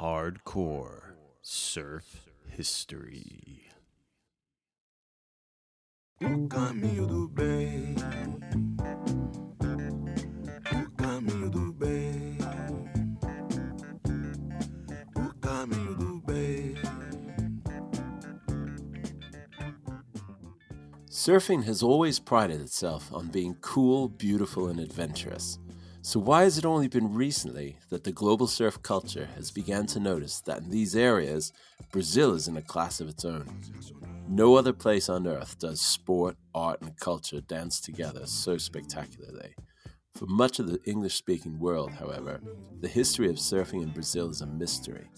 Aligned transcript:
Hardcore 0.00 1.14
Surf 1.42 2.30
History. 2.46 3.64
O 6.22 6.46
caminho 6.46 7.04
do 7.04 7.26
bem. 7.26 7.96
O 10.72 10.90
caminho 10.96 11.50
do 11.50 11.72
bem. 11.72 12.38
O 15.16 15.34
caminho 15.40 15.96
do 15.96 16.20
bem. 16.20 16.76
Surfing 21.10 21.64
has 21.64 21.82
always 21.82 22.20
prided 22.20 22.60
itself 22.60 23.12
on 23.12 23.26
being 23.26 23.56
cool, 23.60 24.08
beautiful, 24.08 24.68
and 24.68 24.78
adventurous. 24.78 25.58
So 26.08 26.18
why 26.18 26.44
has 26.44 26.56
it 26.56 26.64
only 26.64 26.88
been 26.88 27.12
recently 27.12 27.76
that 27.90 28.04
the 28.04 28.12
global 28.12 28.46
surf 28.46 28.80
culture 28.80 29.28
has 29.34 29.50
begun 29.50 29.84
to 29.88 30.00
notice 30.00 30.40
that 30.40 30.62
in 30.62 30.70
these 30.70 30.96
areas, 30.96 31.52
Brazil 31.92 32.32
is 32.32 32.48
in 32.48 32.56
a 32.56 32.62
class 32.62 33.02
of 33.02 33.10
its 33.10 33.26
own? 33.26 33.60
No 34.26 34.54
other 34.54 34.72
place 34.72 35.10
on 35.10 35.26
earth 35.26 35.58
does 35.58 35.82
sport, 35.82 36.38
art, 36.54 36.80
and 36.80 36.98
culture 36.98 37.42
dance 37.42 37.78
together 37.78 38.24
so 38.24 38.56
spectacularly. 38.56 39.54
For 40.14 40.24
much 40.24 40.58
of 40.58 40.68
the 40.68 40.82
English 40.86 41.14
speaking 41.14 41.58
world, 41.58 41.92
however, 41.92 42.40
the 42.80 42.88
history 42.88 43.28
of 43.28 43.36
surfing 43.36 43.82
in 43.82 43.90
Brazil 43.90 44.30
is 44.30 44.40
a 44.40 44.46
mystery. 44.46 45.10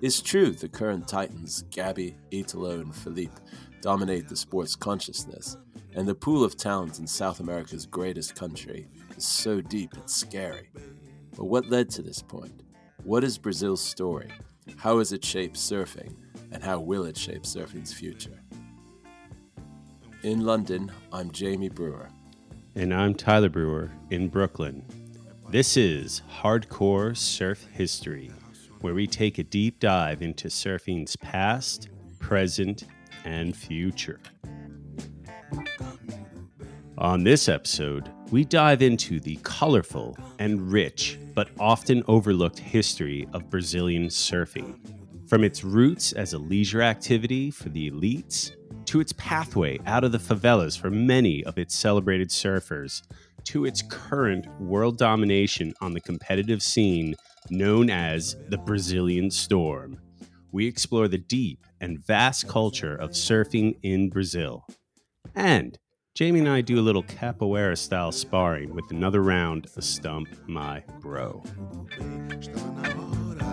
It's 0.00 0.22
true 0.22 0.52
the 0.52 0.70
current 0.70 1.06
titans, 1.06 1.60
Gabby, 1.70 2.16
Italo, 2.30 2.80
and 2.80 2.94
Felipe, 2.94 3.38
dominate 3.82 4.28
the 4.28 4.36
sport's 4.36 4.76
consciousness, 4.76 5.58
and 5.94 6.08
the 6.08 6.14
pool 6.14 6.42
of 6.42 6.56
talent 6.56 6.98
in 6.98 7.06
South 7.06 7.38
America's 7.38 7.84
greatest 7.84 8.34
country 8.34 8.88
is 9.18 9.26
so 9.26 9.60
deep 9.60 9.94
it's 9.96 10.14
scary. 10.14 10.70
But 11.36 11.46
what 11.46 11.68
led 11.68 11.90
to 11.90 12.02
this 12.02 12.22
point? 12.22 12.62
What 13.02 13.24
is 13.24 13.36
Brazil's 13.36 13.80
story? 13.82 14.30
How 14.76 14.98
has 14.98 15.12
it 15.12 15.24
shaped 15.24 15.56
surfing? 15.56 16.14
And 16.52 16.62
how 16.62 16.78
will 16.78 17.04
it 17.04 17.16
shape 17.16 17.42
surfing's 17.42 17.92
future? 17.92 18.40
In 20.22 20.42
London, 20.42 20.92
I'm 21.12 21.32
Jamie 21.32 21.68
Brewer. 21.68 22.08
And 22.76 22.94
I'm 22.94 23.12
Tyler 23.12 23.48
Brewer 23.48 23.90
in 24.10 24.28
Brooklyn. 24.28 24.84
This 25.50 25.76
is 25.76 26.22
Hardcore 26.40 27.16
Surf 27.16 27.66
History, 27.72 28.30
where 28.82 28.94
we 28.94 29.08
take 29.08 29.38
a 29.38 29.42
deep 29.42 29.80
dive 29.80 30.22
into 30.22 30.46
surfing's 30.46 31.16
past, 31.16 31.88
present, 32.20 32.84
and 33.24 33.56
future. 33.56 34.20
On 36.98 37.24
this 37.24 37.48
episode, 37.48 38.10
we 38.30 38.44
dive 38.44 38.82
into 38.82 39.20
the 39.20 39.38
colorful 39.42 40.16
and 40.38 40.70
rich, 40.70 41.18
but 41.34 41.48
often 41.58 42.02
overlooked 42.08 42.58
history 42.58 43.26
of 43.32 43.48
Brazilian 43.48 44.08
surfing. 44.08 44.78
From 45.26 45.44
its 45.44 45.64
roots 45.64 46.12
as 46.12 46.34
a 46.34 46.38
leisure 46.38 46.82
activity 46.82 47.50
for 47.50 47.70
the 47.70 47.90
elites, 47.90 48.52
to 48.86 49.00
its 49.00 49.12
pathway 49.14 49.78
out 49.86 50.04
of 50.04 50.12
the 50.12 50.18
favelas 50.18 50.78
for 50.78 50.90
many 50.90 51.44
of 51.44 51.58
its 51.58 51.74
celebrated 51.74 52.28
surfers, 52.28 53.02
to 53.44 53.64
its 53.64 53.82
current 53.82 54.46
world 54.60 54.98
domination 54.98 55.72
on 55.80 55.94
the 55.94 56.00
competitive 56.00 56.62
scene 56.62 57.14
known 57.50 57.88
as 57.88 58.36
the 58.48 58.58
Brazilian 58.58 59.30
Storm. 59.30 59.98
We 60.52 60.66
explore 60.66 61.08
the 61.08 61.18
deep 61.18 61.66
and 61.80 61.98
vast 61.98 62.46
culture 62.48 62.94
of 62.94 63.10
surfing 63.10 63.76
in 63.82 64.10
Brazil. 64.10 64.66
And 65.34 65.78
Jamie 66.18 66.40
and 66.40 66.48
I 66.48 66.62
do 66.62 66.80
a 66.80 66.82
little 66.82 67.04
capoeira 67.04 67.78
style 67.78 68.10
sparring 68.10 68.74
with 68.74 68.90
another 68.90 69.22
round 69.22 69.66
of 69.76 69.84
Stump 69.84 70.26
My 70.48 70.82
Bro. 70.98 71.44
Está 71.46 72.58
na 72.72 72.88
hora, 72.98 73.44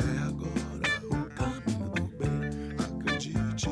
é 0.00 0.18
agora. 0.26 0.90
O 1.04 1.30
caminho 1.36 1.88
do 1.94 2.02
bem. 2.18 2.50
Acredite, 2.80 3.68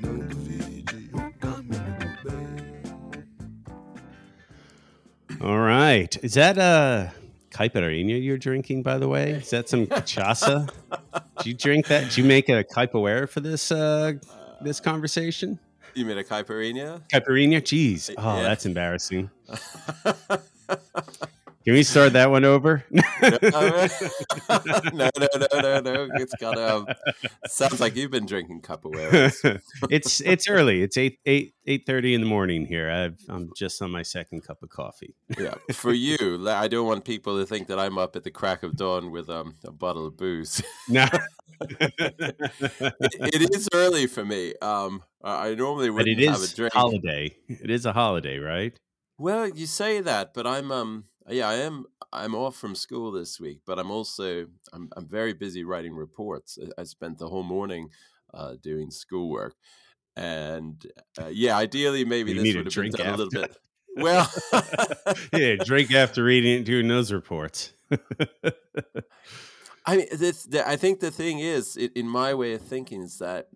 não 0.00 0.18
duvide. 0.28 1.10
O 1.12 1.30
caminho 1.38 1.92
do 2.00 2.30
bem. 2.30 2.48
All 5.42 5.58
right. 5.58 6.16
Is 6.22 6.32
that 6.32 6.56
a 6.56 7.12
caipirinha 7.50 8.16
you're 8.16 8.38
drinking, 8.38 8.82
by 8.82 8.96
the 8.96 9.08
way? 9.08 9.32
Is 9.32 9.50
that 9.50 9.68
some 9.68 9.86
cachaça? 9.86 10.70
Did 11.36 11.46
you 11.46 11.52
drink 11.52 11.88
that? 11.88 12.04
Did 12.04 12.16
you 12.16 12.24
make 12.24 12.48
a 12.48 12.64
caipirinha 12.64 13.28
for 13.28 13.40
this 13.40 13.70
uh 13.70 14.14
this 14.62 14.80
conversation? 14.80 15.58
You 15.94 16.04
mean 16.06 16.18
a 16.18 16.24
caipirinha? 16.24 17.02
Caipirinha? 17.12 17.60
Jeez. 17.60 18.12
Oh, 18.16 18.36
Yeah. 18.36 18.42
that's 18.42 18.66
embarrassing. 18.66 19.30
Can 21.64 21.74
we 21.74 21.84
start 21.84 22.14
that 22.14 22.28
one 22.28 22.44
over? 22.44 22.84
no, 22.90 23.00
no, 24.92 25.10
no, 25.16 25.60
no, 25.60 25.80
no. 25.80 26.08
It's 26.16 26.34
got 26.34 26.58
um. 26.58 26.88
Sounds 27.46 27.78
like 27.80 27.94
you've 27.94 28.10
been 28.10 28.26
drinking 28.26 28.62
capoeiras. 28.62 29.40
it's 29.88 30.20
it's 30.22 30.48
early. 30.48 30.82
It's 30.82 30.96
eight 30.98 31.20
eight 31.24 31.54
eight 31.68 31.84
thirty 31.86 32.14
in 32.14 32.20
the 32.20 32.26
morning 32.26 32.66
here. 32.66 32.90
I've, 32.90 33.16
I'm 33.28 33.52
just 33.56 33.80
on 33.80 33.92
my 33.92 34.02
second 34.02 34.42
cup 34.42 34.60
of 34.64 34.70
coffee. 34.70 35.14
yeah, 35.38 35.54
for 35.72 35.92
you, 35.92 36.48
I 36.48 36.66
don't 36.66 36.86
want 36.88 37.04
people 37.04 37.38
to 37.38 37.46
think 37.46 37.68
that 37.68 37.78
I'm 37.78 37.96
up 37.96 38.16
at 38.16 38.24
the 38.24 38.32
crack 38.32 38.64
of 38.64 38.74
dawn 38.76 39.12
with 39.12 39.30
um 39.30 39.54
a 39.64 39.70
bottle 39.70 40.04
of 40.06 40.16
booze. 40.16 40.60
No, 40.88 41.06
it, 41.60 42.34
it 43.20 43.54
is 43.54 43.68
early 43.72 44.08
for 44.08 44.24
me. 44.24 44.54
Um, 44.60 45.04
I 45.22 45.50
I 45.50 45.54
normally 45.54 45.90
wouldn't 45.90 46.20
it 46.20 46.30
have 46.30 46.42
a 46.42 46.48
drink. 46.48 46.72
holiday. 46.72 47.36
It 47.48 47.70
is 47.70 47.86
a 47.86 47.92
holiday, 47.92 48.38
right? 48.38 48.76
Well, 49.18 49.48
you 49.48 49.66
say 49.66 50.00
that, 50.00 50.34
but 50.34 50.46
I'm 50.46 50.72
um 50.72 51.04
yeah, 51.28 51.48
I 51.48 51.54
am 51.54 51.86
I'm 52.12 52.34
off 52.34 52.56
from 52.56 52.74
school 52.74 53.12
this 53.12 53.38
week, 53.40 53.60
but 53.66 53.78
I'm 53.78 53.90
also 53.90 54.46
I'm 54.72 54.90
I'm 54.96 55.06
very 55.08 55.32
busy 55.32 55.64
writing 55.64 55.94
reports. 55.94 56.58
I- 56.60 56.80
I 56.82 56.84
spent 56.84 57.18
the 57.18 57.28
whole 57.28 57.42
morning 57.44 57.90
uh, 58.34 58.56
doing 58.60 58.90
schoolwork, 58.90 59.54
and 60.16 60.84
uh, 61.20 61.28
yeah, 61.32 61.56
ideally 61.56 62.04
maybe 62.14 62.32
You 62.32 62.40
this 62.40 62.44
need 62.44 62.56
a 62.56 62.58
would 62.58 62.66
have 62.66 62.74
been 62.74 62.84
drink 62.84 62.96
done 62.96 63.08
a 63.08 63.16
little 63.16 63.32
bit. 63.32 63.56
Well, 63.94 64.26
yeah, 65.32 65.56
drink 65.56 65.92
after 65.92 66.24
reading 66.24 66.56
and 66.56 66.64
doing 66.64 66.88
those 66.88 67.12
reports. 67.12 67.74
I 69.84 69.96
mean, 69.96 70.06
this, 70.12 70.44
the, 70.44 70.66
I 70.66 70.76
think 70.76 71.00
the 71.00 71.10
thing 71.10 71.40
is, 71.40 71.76
it, 71.76 71.92
in 71.94 72.06
my 72.08 72.34
way 72.34 72.54
of 72.54 72.62
thinking, 72.62 73.02
is 73.02 73.18
that 73.18 73.48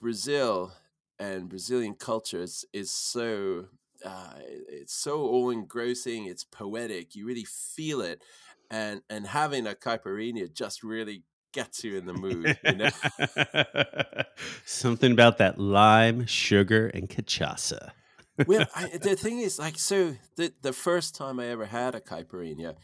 Brazil 0.00 0.72
and 1.18 1.48
Brazilian 1.48 1.94
culture 1.94 2.42
is, 2.42 2.64
is 2.72 2.90
so 2.90 3.66
uh, 4.04 4.34
it's 4.68 4.92
so 4.92 5.22
all 5.22 5.50
engrossing. 5.50 6.26
It's 6.26 6.44
poetic. 6.44 7.14
You 7.14 7.26
really 7.26 7.44
feel 7.44 8.00
it, 8.02 8.22
and 8.70 9.00
and 9.08 9.26
having 9.26 9.66
a 9.66 9.74
caipirinha 9.74 10.52
just 10.52 10.82
really 10.82 11.22
gets 11.52 11.84
you 11.84 11.96
in 11.96 12.04
the 12.04 12.12
mood. 12.12 12.58
You 12.64 12.76
know? 12.76 14.24
Something 14.66 15.12
about 15.12 15.38
that 15.38 15.58
lime, 15.58 16.26
sugar, 16.26 16.88
and 16.88 17.08
cachaça. 17.08 17.92
well, 18.46 18.66
I, 18.74 18.98
the 19.00 19.16
thing 19.16 19.38
is, 19.38 19.58
like, 19.58 19.78
so 19.78 20.16
the 20.36 20.52
the 20.60 20.72
first 20.72 21.14
time 21.14 21.40
I 21.40 21.46
ever 21.46 21.66
had 21.66 21.94
a 21.94 22.00
caipirinha 22.00 22.74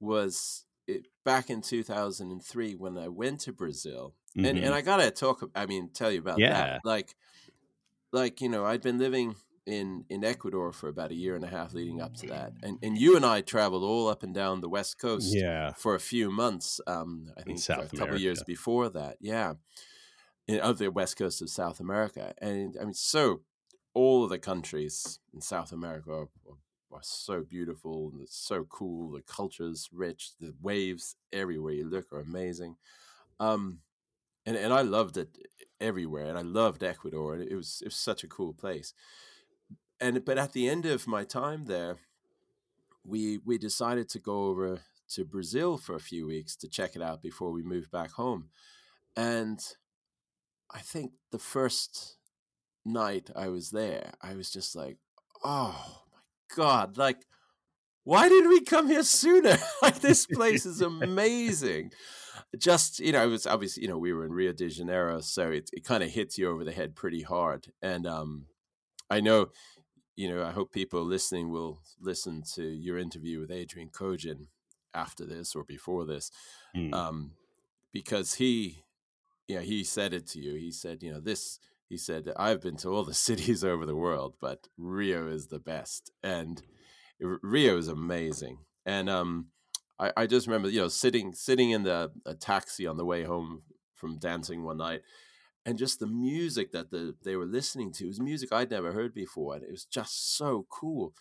was 0.00 0.63
it, 0.86 1.08
back 1.24 1.50
in 1.50 1.62
two 1.62 1.82
thousand 1.82 2.30
and 2.32 2.42
three 2.44 2.74
when 2.74 2.98
I 2.98 3.08
went 3.08 3.40
to 3.42 3.52
Brazil, 3.52 4.16
and 4.42 4.58
Mhm. 4.58 4.62
and 4.62 4.74
I 4.74 4.82
gotta 4.82 5.10
talk. 5.10 5.42
I 5.54 5.66
mean, 5.66 5.90
tell 5.92 6.10
you 6.12 6.20
about 6.20 6.46
Yeah. 6.46 6.48
that. 6.48 6.78
Like, 6.84 7.16
like 8.12 8.40
you 8.40 8.48
know, 8.48 8.64
I'd 8.64 8.82
been 8.82 8.98
living 8.98 9.36
in 9.66 10.04
in 10.08 10.24
Ecuador 10.24 10.72
for 10.72 10.88
about 10.88 11.10
a 11.10 11.14
year 11.14 11.34
and 11.36 11.44
a 11.44 11.48
half 11.48 11.72
leading 11.74 12.00
up 12.00 12.14
to 12.16 12.26
that, 12.26 12.54
and 12.62 12.78
and 12.82 12.98
you 12.98 13.16
and 13.16 13.24
I 13.24 13.40
traveled 13.40 13.82
all 13.82 14.08
up 14.08 14.22
and 14.22 14.34
down 14.34 14.60
the 14.60 14.68
west 14.68 14.98
coast 14.98 15.44
yeah, 15.44 15.74
for 15.74 15.94
a 15.94 16.00
few 16.00 16.30
months. 16.30 16.80
Um, 16.86 17.32
I 17.36 17.42
think 17.42 17.66
a 17.76 17.88
couple 17.88 18.16
of 18.16 18.22
years 18.22 18.42
before 18.42 18.88
that, 18.90 19.16
yeah, 19.20 19.54
in, 20.46 20.60
of 20.60 20.78
the 20.78 20.90
west 20.90 21.16
coast 21.16 21.42
of 21.42 21.50
South 21.50 21.80
America, 21.80 22.34
and 22.38 22.76
I 22.80 22.84
mean, 22.84 22.94
so 22.94 23.42
all 23.94 24.24
of 24.24 24.30
the 24.30 24.38
countries 24.38 25.20
in 25.32 25.40
South 25.40 25.72
America 25.72 26.10
are, 26.12 26.28
are, 26.48 26.58
are 26.94 27.02
so 27.02 27.42
beautiful 27.42 28.10
and 28.12 28.22
it's 28.22 28.36
so 28.36 28.64
cool. 28.64 29.10
The 29.12 29.22
culture's 29.22 29.88
rich. 29.92 30.30
The 30.40 30.54
waves 30.62 31.16
everywhere 31.32 31.72
you 31.72 31.88
look 31.88 32.12
are 32.12 32.20
amazing. 32.20 32.76
Um, 33.40 33.80
and 34.46 34.56
and 34.56 34.72
I 34.72 34.82
loved 34.82 35.16
it 35.16 35.36
everywhere, 35.80 36.26
and 36.26 36.38
I 36.38 36.42
loved 36.42 36.82
Ecuador, 36.82 37.34
and 37.34 37.42
it 37.42 37.54
was 37.54 37.80
it 37.82 37.88
was 37.88 37.96
such 37.96 38.22
a 38.22 38.28
cool 38.28 38.52
place. 38.52 38.94
And 40.00 40.24
but 40.24 40.38
at 40.38 40.52
the 40.52 40.68
end 40.68 40.86
of 40.86 41.06
my 41.06 41.24
time 41.24 41.64
there, 41.64 41.96
we 43.04 43.38
we 43.44 43.58
decided 43.58 44.08
to 44.10 44.18
go 44.18 44.44
over 44.44 44.80
to 45.10 45.24
Brazil 45.24 45.76
for 45.78 45.94
a 45.94 46.00
few 46.00 46.26
weeks 46.26 46.56
to 46.56 46.68
check 46.68 46.94
it 46.94 47.02
out 47.02 47.22
before 47.22 47.52
we 47.52 47.62
moved 47.62 47.90
back 47.90 48.12
home. 48.12 48.50
And 49.16 49.60
I 50.70 50.80
think 50.80 51.12
the 51.30 51.38
first 51.38 52.16
night 52.84 53.30
I 53.34 53.48
was 53.48 53.70
there, 53.70 54.12
I 54.20 54.34
was 54.34 54.50
just 54.50 54.74
like, 54.76 54.98
oh 55.42 56.03
God, 56.54 56.96
like, 56.96 57.18
why 58.04 58.28
didn't 58.28 58.50
we 58.50 58.60
come 58.60 58.88
here 58.88 59.02
sooner? 59.02 59.56
like, 59.82 60.00
this 60.00 60.26
place 60.32 60.66
is 60.66 60.80
amazing. 60.80 61.90
Just, 62.58 63.00
you 63.00 63.12
know, 63.12 63.24
it 63.24 63.28
was 63.30 63.46
obviously, 63.46 63.82
you 63.82 63.88
know, 63.88 63.98
we 63.98 64.12
were 64.12 64.24
in 64.24 64.32
Rio 64.32 64.52
de 64.52 64.68
Janeiro, 64.68 65.20
so 65.20 65.50
it, 65.50 65.70
it 65.72 65.84
kind 65.84 66.02
of 66.02 66.10
hits 66.10 66.38
you 66.38 66.50
over 66.50 66.64
the 66.64 66.72
head 66.72 66.94
pretty 66.94 67.22
hard. 67.22 67.66
And 67.82 68.06
um, 68.06 68.46
I 69.10 69.20
know, 69.20 69.48
you 70.16 70.28
know, 70.28 70.44
I 70.44 70.52
hope 70.52 70.72
people 70.72 71.02
listening 71.04 71.50
will 71.50 71.80
listen 72.00 72.42
to 72.54 72.62
your 72.64 72.98
interview 72.98 73.40
with 73.40 73.50
Adrian 73.50 73.88
Kojin 73.88 74.46
after 74.94 75.24
this 75.24 75.54
or 75.56 75.64
before 75.64 76.04
this, 76.04 76.30
Mm. 76.76 76.92
um, 76.94 77.30
because 77.92 78.34
he, 78.34 78.84
yeah, 79.48 79.60
he 79.60 79.82
said 79.84 80.12
it 80.12 80.26
to 80.28 80.40
you. 80.40 80.54
He 80.54 80.70
said, 80.72 81.02
you 81.02 81.12
know, 81.12 81.20
this. 81.20 81.58
He 81.94 81.98
said, 81.98 82.32
I've 82.36 82.60
been 82.60 82.76
to 82.78 82.88
all 82.88 83.04
the 83.04 83.14
cities 83.28 83.62
over 83.62 83.86
the 83.86 83.94
world, 83.94 84.34
but 84.40 84.66
Rio 84.76 85.28
is 85.28 85.46
the 85.46 85.60
best, 85.60 86.10
and 86.24 86.60
Rio 87.20 87.78
is 87.78 87.86
amazing. 87.86 88.58
And 88.84 89.08
um, 89.08 89.50
I, 90.00 90.10
I 90.16 90.26
just 90.26 90.48
remember, 90.48 90.68
you 90.68 90.80
know, 90.80 90.88
sitting 90.88 91.34
sitting 91.34 91.70
in 91.70 91.84
the 91.84 92.10
a 92.26 92.34
taxi 92.34 92.88
on 92.88 92.96
the 92.96 93.04
way 93.04 93.22
home 93.22 93.62
from 93.94 94.18
dancing 94.18 94.64
one 94.64 94.78
night, 94.78 95.02
and 95.64 95.78
just 95.78 96.00
the 96.00 96.08
music 96.08 96.72
that 96.72 96.90
the 96.90 97.14
they 97.22 97.36
were 97.36 97.46
listening 97.46 97.92
to 97.92 98.08
was 98.08 98.18
music 98.18 98.52
I'd 98.52 98.72
never 98.72 98.90
heard 98.90 99.14
before, 99.14 99.54
and 99.54 99.62
it 99.62 99.70
was 99.70 99.84
just 99.84 100.36
so 100.36 100.66
cool. 100.68 101.14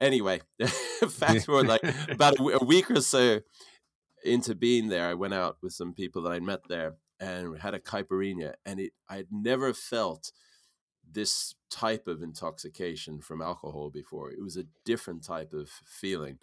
Anyway, 0.00 0.40
fast 1.08 1.46
forward 1.46 1.68
like 1.68 1.84
about 2.10 2.40
a, 2.40 2.64
week 2.64 2.90
or 2.90 3.02
so 3.02 3.38
into 4.24 4.56
being 4.56 4.88
there, 4.88 5.08
I 5.08 5.14
went 5.14 5.34
out 5.34 5.58
with 5.62 5.74
some 5.74 5.94
people 5.94 6.22
that 6.22 6.32
I'd 6.32 6.42
met 6.42 6.62
there 6.68 6.96
and 7.20 7.58
had 7.58 7.74
a 7.74 7.80
caipirinha, 7.80 8.54
and 8.64 8.80
it 8.80 8.92
I 9.08 9.16
had 9.16 9.28
never 9.30 9.72
felt 9.72 10.32
this 11.10 11.54
type 11.70 12.06
of 12.06 12.22
intoxication 12.22 13.20
from 13.20 13.40
alcohol 13.40 13.90
before. 13.90 14.30
It 14.30 14.42
was 14.42 14.56
a 14.56 14.66
different 14.84 15.24
type 15.24 15.52
of 15.52 15.70
feeling, 15.86 16.38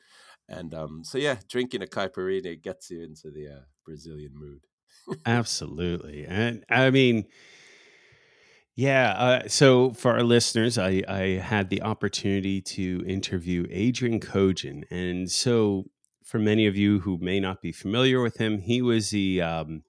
and 0.50 0.74
um, 0.74 1.04
so 1.04 1.18
yeah, 1.18 1.38
drinking 1.50 1.84
a 1.84 1.88
caipirinha 1.88 2.62
gets 2.62 2.90
you 2.90 3.04
into 3.04 3.32
the 3.32 3.48
uh, 3.48 3.60
Brazilian 3.86 4.32
mood. 4.34 4.62
Absolutely. 5.26 6.26
And 6.26 6.64
I 6.70 6.90
mean, 6.90 7.26
yeah. 8.76 9.12
Uh, 9.12 9.48
so 9.48 9.92
for 9.92 10.12
our 10.12 10.24
listeners, 10.24 10.78
I, 10.78 11.04
I 11.08 11.40
had 11.42 11.70
the 11.70 11.82
opportunity 11.82 12.62
to 12.62 13.04
interview 13.08 13.68
Adrian 13.70 14.20
Kojin. 14.20 14.84
And 14.92 15.32
so 15.32 15.86
for 16.24 16.40
many 16.40 16.68
of 16.68 16.76
you 16.76 17.00
who 17.00 17.18
may 17.20 17.40
not 17.40 17.62
be 17.62 17.72
familiar 17.72 18.22
with 18.22 18.38
him, 18.38 18.60
he 18.60 18.82
was 18.82 19.12
the 19.12 19.42
um, 19.42 19.84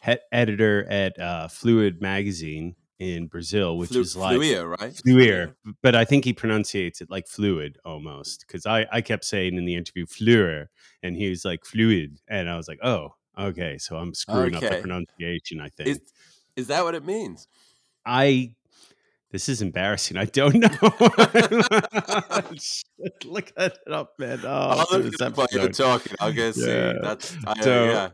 head 0.00 0.20
editor 0.32 0.86
at 0.90 1.18
uh, 1.18 1.48
Fluid 1.48 2.00
Magazine 2.00 2.74
in 2.98 3.26
Brazil, 3.28 3.78
which 3.78 3.90
Flu- 3.90 4.00
is 4.02 4.16
like 4.16 4.36
Fluir, 4.36 4.76
right? 4.78 4.92
Fluir, 4.92 5.54
but 5.82 5.94
I 5.94 6.04
think 6.04 6.24
he 6.24 6.32
pronunciates 6.32 7.00
it 7.00 7.10
like 7.10 7.26
fluid 7.26 7.78
almost 7.84 8.44
because 8.46 8.66
I, 8.66 8.86
I 8.92 9.00
kept 9.00 9.24
saying 9.24 9.56
in 9.56 9.64
the 9.64 9.74
interview 9.74 10.06
Fluir 10.06 10.66
and 11.02 11.16
he 11.16 11.30
was 11.30 11.44
like 11.44 11.64
fluid. 11.64 12.18
And 12.28 12.48
I 12.48 12.56
was 12.56 12.68
like, 12.68 12.78
oh, 12.82 13.14
okay. 13.38 13.78
So 13.78 13.96
I'm 13.96 14.12
screwing 14.14 14.54
up 14.54 14.60
the 14.60 14.80
pronunciation, 14.80 15.60
I 15.60 15.70
think. 15.70 15.88
Is 15.88 16.00
is 16.56 16.66
that 16.66 16.84
what 16.84 16.94
it 16.94 17.04
means? 17.04 17.48
I, 18.04 18.54
this 19.30 19.48
is 19.48 19.62
embarrassing. 19.62 20.16
I 20.18 20.24
don't 20.26 20.54
know. 20.60 20.68
Look 23.24 23.52
at 23.56 23.78
it 23.86 23.92
up, 23.92 24.18
man. 24.18 24.40
Oh, 24.44 24.84
I'll 24.90 24.98
look 24.98 25.20
up 25.22 25.52
you're 25.52 25.68
talking. 25.70 26.12
I'll 26.20 26.32
go 26.32 26.50
see. 26.50 26.66
Yeah. 26.68 26.94
That's 27.02 27.34
I, 27.46 27.62
So- 27.62 27.84
yeah. 27.84 28.08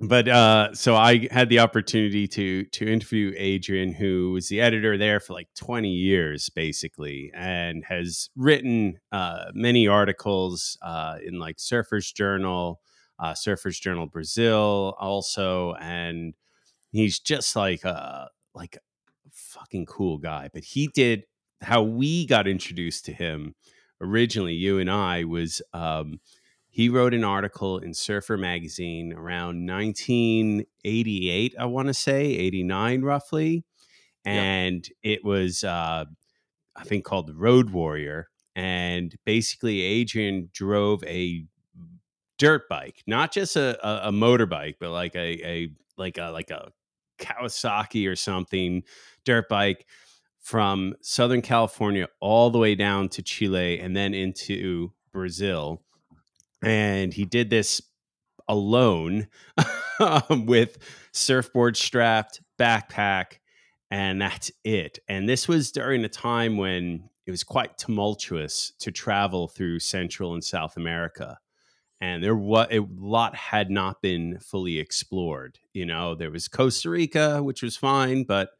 But 0.00 0.28
uh 0.28 0.72
so 0.74 0.94
i 0.94 1.26
had 1.30 1.48
the 1.48 1.58
opportunity 1.58 2.28
to 2.28 2.64
to 2.66 2.86
interview 2.86 3.32
adrian 3.36 3.92
who 3.92 4.30
was 4.32 4.48
the 4.48 4.60
editor 4.60 4.96
there 4.96 5.18
for 5.18 5.32
like 5.32 5.48
20 5.56 5.90
years 5.90 6.48
basically 6.50 7.32
and 7.34 7.84
has 7.84 8.30
written 8.36 8.98
uh 9.12 9.46
many 9.54 9.88
articles 9.88 10.78
uh 10.82 11.16
in 11.24 11.38
like 11.38 11.56
surfers 11.56 12.14
journal 12.14 12.80
uh 13.18 13.32
surfers 13.32 13.80
journal 13.80 14.06
brazil 14.06 14.94
also 15.00 15.74
and 15.80 16.34
he's 16.90 17.18
just 17.18 17.56
like 17.56 17.84
a 17.84 18.28
like 18.54 18.76
a 18.76 18.80
fucking 19.30 19.86
cool 19.86 20.18
guy. 20.18 20.48
But 20.52 20.64
he 20.64 20.88
did 20.88 21.24
how 21.60 21.82
we 21.82 22.26
got 22.26 22.46
introduced 22.46 23.04
to 23.06 23.12
him 23.12 23.54
originally 24.00 24.54
you 24.54 24.78
and 24.78 24.88
i 24.88 25.24
was 25.24 25.60
um 25.74 26.20
he 26.68 26.88
wrote 26.88 27.14
an 27.14 27.24
article 27.24 27.78
in 27.78 27.94
Surfer 27.94 28.36
magazine 28.36 29.12
around 29.12 29.66
1988, 29.66 31.54
I 31.58 31.64
want 31.64 31.88
to 31.88 31.94
say, 31.94 32.24
89 32.24 33.02
roughly. 33.02 33.64
Yeah. 34.24 34.32
And 34.32 34.88
it 35.02 35.24
was, 35.24 35.64
uh, 35.64 36.04
I 36.76 36.84
think, 36.84 37.04
called 37.04 37.26
The 37.26 37.34
Road 37.34 37.70
Warrior. 37.70 38.28
And 38.54 39.14
basically, 39.24 39.82
Adrian 39.82 40.50
drove 40.52 41.02
a 41.04 41.44
dirt 42.38 42.68
bike, 42.68 43.02
not 43.06 43.32
just 43.32 43.56
a, 43.56 43.78
a, 43.86 44.08
a 44.08 44.12
motorbike, 44.12 44.74
but 44.80 44.90
like 44.90 45.14
a, 45.14 45.46
a 45.46 45.68
like 45.96 46.18
a 46.18 46.30
like 46.30 46.50
a 46.50 46.72
Kawasaki 47.18 48.08
or 48.10 48.16
something 48.16 48.82
dirt 49.24 49.48
bike 49.48 49.86
from 50.40 50.94
Southern 51.02 51.42
California 51.42 52.08
all 52.20 52.50
the 52.50 52.58
way 52.58 52.74
down 52.74 53.08
to 53.10 53.22
Chile 53.22 53.78
and 53.78 53.96
then 53.96 54.14
into 54.14 54.92
Brazil. 55.12 55.82
And 56.62 57.12
he 57.12 57.24
did 57.24 57.50
this 57.50 57.80
alone 58.48 59.28
with 60.30 60.78
surfboard 61.12 61.76
strapped, 61.76 62.40
backpack, 62.58 63.38
and 63.90 64.20
that's 64.20 64.50
it. 64.64 64.98
And 65.08 65.28
this 65.28 65.48
was 65.48 65.72
during 65.72 66.04
a 66.04 66.08
time 66.08 66.56
when 66.56 67.08
it 67.26 67.30
was 67.30 67.44
quite 67.44 67.78
tumultuous 67.78 68.72
to 68.80 68.90
travel 68.90 69.48
through 69.48 69.80
Central 69.80 70.34
and 70.34 70.42
South 70.42 70.76
America. 70.76 71.38
And 72.00 72.22
there 72.22 72.36
was 72.36 72.68
a 72.70 72.80
lot 72.96 73.34
had 73.34 73.70
not 73.70 74.00
been 74.00 74.38
fully 74.40 74.78
explored. 74.78 75.58
You 75.72 75.84
know, 75.84 76.14
there 76.14 76.30
was 76.30 76.48
Costa 76.48 76.90
Rica, 76.90 77.42
which 77.42 77.62
was 77.62 77.76
fine, 77.76 78.24
but 78.24 78.50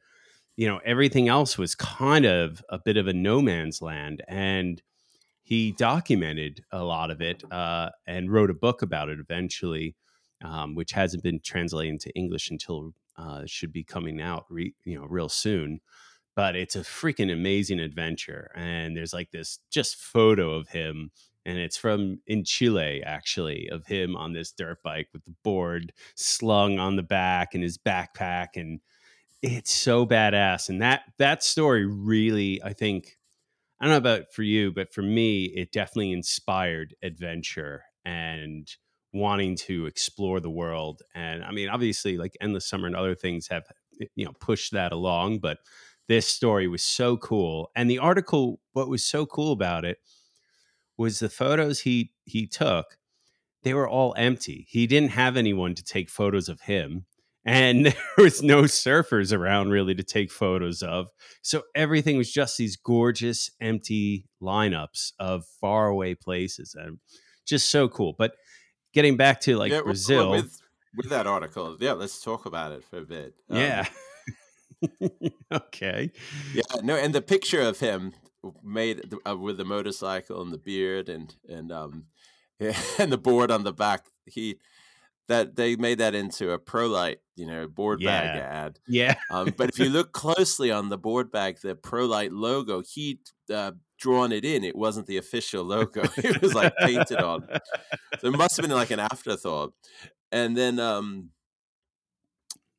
you 0.57 0.67
know, 0.67 0.81
everything 0.85 1.29
else 1.29 1.57
was 1.57 1.77
kind 1.77 2.25
of 2.27 2.65
a 2.69 2.81
bit 2.81 2.97
of 2.97 3.07
a 3.07 3.13
no 3.13 3.41
man's 3.41 3.81
land. 3.81 4.25
And 4.27 4.83
he 5.49 5.73
documented 5.73 6.63
a 6.73 6.85
lot 6.85 7.11
of 7.11 7.23
it 7.23 7.43
uh, 7.51 7.89
and 8.07 8.31
wrote 8.31 8.51
a 8.51 8.55
book 8.55 8.83
about 8.83 9.09
it 9.09 9.19
eventually, 9.19 9.97
um, 10.45 10.75
which 10.75 10.93
hasn't 10.93 11.23
been 11.23 11.41
translated 11.41 11.91
into 11.91 12.11
English 12.11 12.51
until 12.51 12.93
uh, 13.17 13.45
should 13.47 13.73
be 13.73 13.83
coming 13.83 14.21
out, 14.21 14.45
re- 14.51 14.75
you 14.85 14.99
know, 14.99 15.07
real 15.07 15.31
soon. 15.31 15.81
But 16.37 16.55
it's 16.55 16.77
a 16.77 16.81
freaking 16.81 17.33
amazing 17.33 17.81
adventure, 17.81 18.51
and 18.55 18.95
there's 18.95 19.15
like 19.15 19.31
this 19.31 19.61
just 19.71 19.97
photo 19.97 20.53
of 20.53 20.69
him, 20.69 21.13
and 21.47 21.57
it's 21.57 21.79
from 21.79 22.21
in 22.27 22.45
Chile 22.45 23.03
actually, 23.03 23.71
of 23.71 23.87
him 23.87 24.17
on 24.17 24.35
this 24.35 24.53
dirt 24.53 24.83
bike 24.83 25.09
with 25.15 25.25
the 25.25 25.35
board 25.43 25.95
slung 26.15 26.79
on 26.79 26.97
the 26.97 27.03
back 27.03 27.55
and 27.55 27.63
his 27.63 27.79
backpack, 27.79 28.49
and 28.57 28.81
it's 29.41 29.73
so 29.73 30.05
badass. 30.05 30.69
And 30.69 30.83
that 30.83 31.05
that 31.17 31.43
story 31.43 31.87
really, 31.87 32.63
I 32.63 32.75
think, 32.75 33.18
I 33.81 33.85
don't 33.85 33.93
know 33.93 33.99
about 33.99 34.33
for 34.33 34.43
you, 34.43 34.73
but 34.73 34.93
for 34.93 35.03
me, 35.03 35.45
it 35.45 35.73
definitely 35.73 36.13
inspired 36.13 36.95
adventure 37.03 37.83
and 38.05 38.69
wanting 39.13 39.57
to 39.57 39.87
explore 39.87 40.41
the 40.41 40.51
world. 40.51 41.03
And 41.15 41.45
I 41.45 41.53
mean, 41.53 41.69
obviously, 41.69 42.19
like 42.19 42.37
Endless 42.41 42.69
Summer 42.69 42.87
and 42.87 42.97
other 42.97 43.15
things 43.15 43.49
have, 43.49 43.65
eh, 44.03 44.07
you 44.17 44.25
know, 44.25 44.33
pushed 44.41 44.73
that 44.73 44.93
along. 44.93 45.39
But 45.39 45.59
this 46.09 46.27
story 46.27 46.67
was 46.67 46.83
so 46.83 47.17
cool. 47.17 47.71
And 47.77 47.89
the 47.91 47.99
article, 47.99 48.61
what 48.73 48.89
was 48.89 49.05
so 49.05 49.27
cool 49.27 49.53
about 49.53 49.85
it 49.85 49.99
was 50.97 51.19
the 51.21 51.29
photos 51.29 51.81
he 51.81 52.13
he 52.25 52.47
took, 52.47 52.99
they 53.63 53.75
were 53.75 53.89
all 53.89 54.15
empty. 54.17 54.67
He 54.69 54.87
didn't 54.87 55.11
have 55.13 55.37
anyone 55.37 55.75
to 55.75 55.85
take 55.85 56.11
photos 56.11 56.49
of 56.49 56.63
him. 56.63 57.07
And 57.49 57.87
there 57.87 57.95
was 58.19 58.43
no 58.43 58.63
surfers 58.63 59.37
around 59.37 59.71
really 59.71 59.95
to 59.95 60.03
take 60.03 60.31
photos 60.31 60.83
of. 60.83 61.09
So 61.43 61.63
everything 61.75 62.19
was 62.19 62.31
just 62.31 62.59
these 62.59 62.77
gorgeous 62.77 63.51
empty 63.61 64.27
lineups 64.43 65.13
of 65.19 65.47
faraway 65.61 66.15
places 66.15 66.77
and 66.79 66.99
just 67.47 67.71
so 67.71 67.89
cool. 67.89 68.15
But 68.19 68.33
getting 68.93 69.17
back 69.17 69.41
to 69.43 69.57
like 69.57 69.73
yeah, 69.73 69.81
Brazil, 69.81 70.31
with 70.31 70.61
with 70.95 71.09
that 71.09 71.27
article. 71.27 71.77
Yeah, 71.81 71.93
let's 71.93 72.21
talk 72.21 72.45
about 72.45 72.73
it 72.73 72.85
for 72.85 72.99
a 72.99 73.05
bit. 73.05 73.35
Um, 73.49 73.59
yeah. 73.59 73.87
okay. 75.53 76.13
yeah. 76.55 76.63
No, 76.83 76.97
and 76.97 77.15
the 77.15 77.23
picture 77.23 77.63
of 77.63 77.81
him 77.81 78.13
made 78.63 79.15
uh, 79.27 79.37
with 79.37 79.57
the 79.57 79.65
motorcycle 79.65 80.43
and 80.43 80.53
the 80.53 80.59
beard 80.59 81.09
and 81.09 81.35
and 81.49 81.73
um 81.73 82.05
and 82.99 83.11
the 83.11 83.19
board 83.19 83.51
on 83.51 83.65
the 83.65 83.73
back. 83.73 84.07
He 84.27 84.59
that 85.29 85.57
they 85.57 85.77
made 85.77 85.99
that 85.99 86.15
into 86.15 86.53
a 86.53 86.59
Prolite, 86.59 87.19
you 87.37 87.47
know, 87.47 87.69
board 87.69 88.01
bag 88.03 88.39
ad. 88.39 88.81
Yeah. 88.89 89.15
Um, 89.31 89.53
but 89.57 89.69
if 89.69 89.79
you 89.79 89.89
look 89.91 90.13
closely 90.13 90.71
on 90.71 90.89
the 90.89 90.99
board 90.99 91.31
bag, 91.31 91.59
the 91.63 91.75
Prolite 91.75 92.31
logo, 92.33 92.83
he'd 92.83 93.21
uh, 93.53 93.73
drawn 93.99 94.33
it 94.33 94.45
in. 94.45 94.65
It 94.65 94.75
wasn't 94.75 95.07
the 95.07 95.19
official 95.19 95.65
logo. 95.65 96.03
it 96.17 96.41
was 96.41 96.55
like 96.55 96.75
painted 96.79 97.19
on. 97.19 97.47
So 98.21 98.29
it 98.29 98.37
must 98.37 98.57
have 98.57 98.67
been 98.67 98.75
like 98.75 98.91
an 98.91 99.01
afterthought. 99.01 99.75
And 100.33 100.57
then, 100.57 100.81
um, 100.81 101.31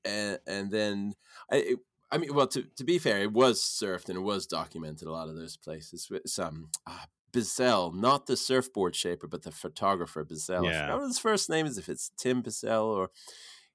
and 0.06 0.40
and 0.48 0.72
then 0.72 1.14
I, 1.52 1.58
it, 1.58 1.80
I 2.12 2.18
mean, 2.18 2.34
well, 2.34 2.48
to 2.48 2.64
to 2.78 2.84
be 2.84 2.98
fair, 2.98 3.22
it 3.22 3.32
was 3.32 3.62
surfed 3.62 4.10
and 4.10 4.18
it 4.18 4.22
was 4.22 4.48
documented 4.48 5.08
a 5.08 5.12
lot 5.12 5.30
of 5.30 5.36
those 5.36 5.58
places. 5.58 6.08
It's 6.12 6.40
um, 6.40 6.70
ah, 6.88 7.06
Bissell, 7.32 7.92
not 7.92 8.26
the 8.28 8.36
surfboard 8.38 8.96
shaper, 8.96 9.28
but 9.28 9.44
the 9.44 9.52
photographer 9.52 10.24
Bissell. 10.24 10.66
I 10.66 10.72
Yeah. 10.72 10.82
forgot 10.86 11.00
what 11.02 11.08
his 11.08 11.20
first 11.20 11.50
name 11.50 11.66
is. 11.66 11.78
If 11.78 11.90
it's 11.90 12.12
Tim 12.18 12.42
Bissell 12.42 12.86
or 12.86 13.10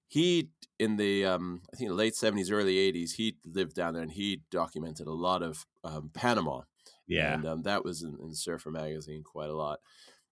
he 0.06 0.50
in 0.78 0.96
the 0.96 1.24
um, 1.24 1.62
I 1.72 1.76
think 1.76 1.90
late 1.92 2.14
seventies, 2.14 2.50
early 2.50 2.78
eighties, 2.78 3.14
he 3.14 3.36
lived 3.44 3.74
down 3.74 3.94
there 3.94 4.02
and 4.02 4.12
he 4.12 4.42
documented 4.50 5.06
a 5.06 5.12
lot 5.12 5.42
of 5.42 5.66
um, 5.82 6.10
Panama. 6.14 6.62
Yeah. 7.06 7.34
and 7.34 7.46
um, 7.46 7.62
that 7.62 7.84
was 7.84 8.02
in, 8.02 8.16
in 8.22 8.32
Surfer 8.34 8.70
magazine 8.70 9.22
quite 9.22 9.50
a 9.50 9.54
lot. 9.56 9.80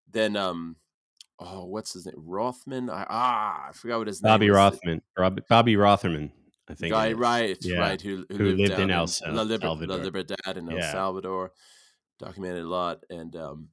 Then 0.09 0.35
um, 0.37 0.77
oh, 1.39 1.65
what's 1.65 1.93
his 1.93 2.05
name? 2.05 2.15
Rothman. 2.17 2.89
I, 2.89 3.05
ah, 3.09 3.67
I 3.69 3.71
forgot 3.73 3.99
what 3.99 4.07
his 4.07 4.21
Bobby 4.21 4.47
name. 4.47 4.55
Rothman. 4.55 5.01
Rob, 5.17 5.39
Bobby 5.49 5.75
Rotherman, 5.75 6.31
I 6.69 6.73
think. 6.75 6.93
Guy, 6.93 7.11
right, 7.13 7.57
Yeah. 7.61 7.79
right, 7.79 7.99
who, 8.01 8.25
who, 8.29 8.37
Who 8.37 8.43
lived, 8.45 8.59
lived 8.59 8.71
down 8.71 8.81
in 8.83 8.91
El 8.91 9.07
Sal- 9.07 9.33
La, 9.33 9.41
Liber- 9.41 9.65
La 9.67 9.73
Salvador. 9.75 9.97
Libertad 9.97 10.57
in 10.57 10.69
El 10.71 10.77
Yeah. 10.77 10.91
Salvador. 10.91 11.51
Documented 12.21 12.63
a 12.63 12.69
lot, 12.69 12.99
and 13.09 13.35
um, 13.35 13.67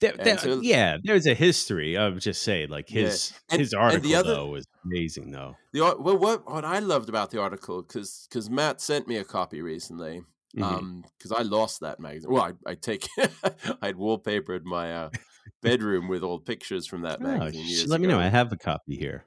There- 0.00 0.16
there- 0.16 0.38
so- 0.38 0.60
yeah, 0.60 0.96
there's 1.02 1.26
a 1.26 1.34
history 1.34 1.96
of 1.96 2.18
just 2.18 2.42
say 2.42 2.66
like 2.66 2.90
Yeah. 2.90 3.02
his 3.02 3.32
And- 3.50 3.60
his 3.60 3.72
article 3.72 4.08
the 4.08 4.16
other- 4.16 4.34
though 4.34 4.46
was 4.46 4.66
amazing 4.84 5.30
though. 5.30 5.56
the 5.72 5.80
well, 5.80 6.18
what 6.18 6.50
what 6.50 6.64
I 6.64 6.78
loved 6.80 7.08
about 7.08 7.30
the 7.30 7.40
article 7.40 7.82
because 7.82 8.26
because 8.28 8.50
Matt 8.50 8.80
sent 8.80 9.06
me 9.08 9.16
a 9.16 9.24
copy 9.24 9.60
recently. 9.62 10.22
Mhm. 10.56 10.62
Um, 10.62 11.04
because 11.18 11.32
I 11.32 11.42
lost 11.42 11.80
that 11.80 11.98
magazine. 11.98 12.30
Well, 12.30 12.42
I 12.42 12.52
I 12.70 12.74
take 12.74 13.08
I'd 13.82 13.96
wallpapered 13.96 14.62
my 14.64 14.92
uh, 14.94 15.10
bedroom 15.62 16.06
with 16.08 16.22
old 16.22 16.44
pictures 16.44 16.86
from 16.86 17.02
that 17.02 17.18
Oh, 17.20 17.24
magazine. 17.24 17.88
let 17.88 18.00
me 18.00 18.06
know. 18.06 18.18
I 18.20 18.28
have 18.28 18.52
a 18.52 18.56
copy 18.56 18.96
here. 18.96 19.24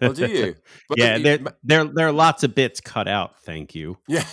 Well, 0.00 0.12
do 0.12 0.26
you? 0.26 0.54
Yeah, 0.96 1.16
you- 1.16 1.46
there 1.62 1.84
there 1.84 2.06
are 2.08 2.12
lots 2.12 2.42
of 2.44 2.54
bits 2.54 2.80
cut 2.80 3.08
out. 3.08 3.40
Thank 3.42 3.74
you. 3.74 3.98
Yeah. 4.08 4.24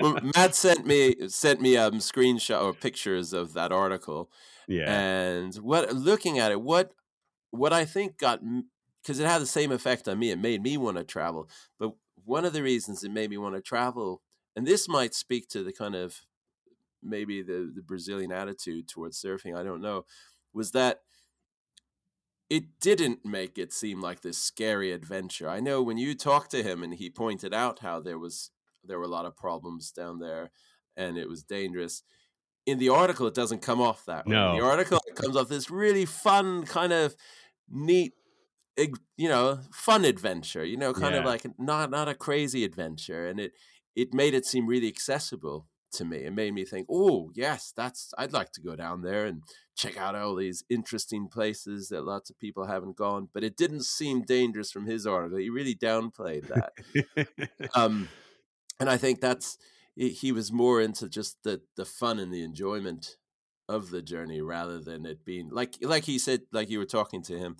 well, 0.00 0.18
Matt 0.34 0.54
sent 0.54 0.86
me 0.86 1.28
sent 1.28 1.60
me 1.60 1.76
um 1.76 1.94
screenshot 1.94 2.62
or 2.62 2.72
pictures 2.72 3.32
of 3.32 3.52
that 3.54 3.72
article, 3.72 4.30
Yeah, 4.66 4.90
and 4.90 5.54
what 5.56 5.92
looking 5.94 6.38
at 6.38 6.50
it, 6.52 6.60
what 6.60 6.92
what 7.50 7.72
I 7.72 7.84
think 7.84 8.18
got 8.18 8.40
because 9.02 9.18
it 9.20 9.26
had 9.26 9.40
the 9.42 9.46
same 9.46 9.72
effect 9.72 10.08
on 10.08 10.18
me. 10.18 10.30
It 10.30 10.38
made 10.38 10.62
me 10.62 10.76
want 10.76 10.96
to 10.96 11.04
travel, 11.04 11.48
but 11.78 11.92
one 12.24 12.44
of 12.44 12.52
the 12.52 12.62
reasons 12.62 13.02
it 13.04 13.10
made 13.10 13.30
me 13.30 13.38
want 13.38 13.54
to 13.54 13.62
travel, 13.62 14.20
and 14.56 14.66
this 14.66 14.88
might 14.88 15.14
speak 15.14 15.48
to 15.50 15.62
the 15.62 15.72
kind 15.72 15.94
of 15.94 16.20
maybe 17.02 17.42
the 17.42 17.70
the 17.74 17.82
Brazilian 17.82 18.32
attitude 18.32 18.88
towards 18.88 19.20
surfing. 19.22 19.56
I 19.56 19.62
don't 19.62 19.80
know, 19.82 20.04
was 20.52 20.72
that 20.72 21.00
it 22.50 22.80
didn't 22.80 23.24
make 23.24 23.58
it 23.58 23.72
seem 23.72 24.00
like 24.02 24.20
this 24.22 24.38
scary 24.38 24.92
adventure. 24.92 25.48
I 25.48 25.60
know 25.60 25.82
when 25.82 25.98
you 25.98 26.14
talked 26.16 26.50
to 26.52 26.62
him 26.64 26.82
and 26.82 26.94
he 26.94 27.08
pointed 27.10 27.54
out 27.54 27.78
how 27.80 28.00
there 28.00 28.18
was 28.18 28.50
there 28.84 28.98
were 28.98 29.04
a 29.04 29.08
lot 29.08 29.26
of 29.26 29.36
problems 29.36 29.92
down 29.92 30.18
there 30.18 30.50
and 30.96 31.16
it 31.18 31.28
was 31.28 31.44
dangerous. 31.44 32.02
In 32.66 32.78
the 32.78 32.90
article, 32.90 33.26
it 33.26 33.34
doesn't 33.34 33.62
come 33.62 33.80
off 33.80 34.04
that 34.06 34.26
way. 34.26 34.42
In 34.42 34.50
No. 34.50 34.56
the 34.56 34.64
article, 34.64 35.00
it 35.06 35.16
comes 35.16 35.36
off 35.36 35.48
this 35.48 35.70
really 35.70 36.06
fun, 36.06 36.64
kind 36.66 36.92
of 36.92 37.16
neat, 37.68 38.14
you 39.16 39.28
know, 39.28 39.60
fun 39.72 40.04
adventure. 40.04 40.64
You 40.64 40.76
know, 40.76 40.92
kind 40.92 41.14
of 41.14 41.24
like 41.24 41.46
not 41.58 41.90
not 41.90 42.08
a 42.08 42.14
crazy 42.14 42.64
adventure, 42.64 43.28
and 43.28 43.40
it 43.40 43.52
it 43.96 44.14
made 44.14 44.34
it 44.34 44.46
seem 44.46 44.66
really 44.66 44.88
accessible 44.88 45.68
to 45.92 46.04
me. 46.04 46.18
It 46.18 46.32
made 46.32 46.54
me 46.54 46.64
think, 46.64 46.86
oh 46.90 47.30
yes, 47.34 47.72
that's 47.76 48.12
I'd 48.18 48.32
like 48.32 48.52
to 48.52 48.60
go 48.60 48.76
down 48.76 49.02
there 49.02 49.26
and 49.26 49.42
check 49.76 49.96
out 49.96 50.14
all 50.14 50.34
these 50.34 50.64
interesting 50.68 51.28
places 51.28 51.88
that 51.88 52.04
lots 52.04 52.30
of 52.30 52.38
people 52.38 52.66
haven't 52.66 52.96
gone. 52.96 53.28
But 53.32 53.44
it 53.44 53.56
didn't 53.56 53.84
seem 53.84 54.22
dangerous 54.22 54.70
from 54.70 54.86
his 54.86 55.06
article. 55.06 55.38
He 55.38 55.50
really 55.50 55.74
downplayed 55.74 56.48
that. 56.48 57.38
um, 57.74 58.08
and 58.78 58.88
I 58.88 58.96
think 58.96 59.20
that's 59.20 59.58
he 59.94 60.10
he 60.10 60.32
was 60.32 60.52
more 60.52 60.80
into 60.80 61.08
just 61.08 61.42
the 61.42 61.60
the 61.76 61.84
fun 61.84 62.18
and 62.18 62.32
the 62.32 62.42
enjoyment 62.42 63.16
of 63.68 63.90
the 63.90 64.02
journey 64.02 64.40
rather 64.40 64.80
than 64.80 65.06
it 65.06 65.24
being 65.24 65.48
like 65.50 65.76
like 65.80 66.04
he 66.04 66.18
said 66.18 66.40
like 66.50 66.68
you 66.68 66.78
were 66.78 66.84
talking 66.84 67.22
to 67.22 67.38
him 67.38 67.56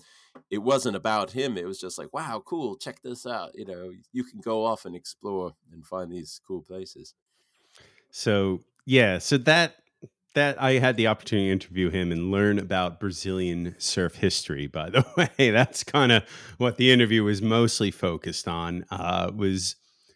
it 0.49 0.57
wasn't 0.57 0.95
about 0.95 1.31
him 1.31 1.57
it 1.57 1.65
was 1.65 1.79
just 1.79 1.97
like 1.97 2.11
wow 2.11 2.41
cool 2.45 2.75
check 2.75 3.01
this 3.01 3.25
out 3.25 3.51
you 3.53 3.63
know 3.63 3.91
you 4.11 4.25
can 4.25 4.41
go 4.41 4.65
off 4.65 4.83
and 4.83 4.93
explore 4.93 5.53
and 5.71 5.87
find 5.87 6.11
these 6.11 6.41
cool 6.45 6.61
places 6.61 7.13
So 8.11 8.61
yeah, 8.85 9.17
so 9.17 9.37
that 9.39 9.75
that 10.33 10.61
I 10.61 10.73
had 10.73 10.95
the 10.95 11.07
opportunity 11.07 11.47
to 11.47 11.51
interview 11.51 11.89
him 11.89 12.11
and 12.11 12.31
learn 12.31 12.57
about 12.57 12.99
Brazilian 12.99 13.75
surf 13.77 14.15
history. 14.15 14.67
By 14.67 14.89
the 14.89 15.05
way, 15.37 15.51
that's 15.51 15.83
kind 15.83 16.11
of 16.11 16.23
what 16.57 16.77
the 16.77 16.91
interview 16.91 17.23
was 17.23 17.41
mostly 17.41 17.91
focused 17.91 18.47
on. 18.47 18.85
Uh, 18.89 19.31
was 19.35 19.75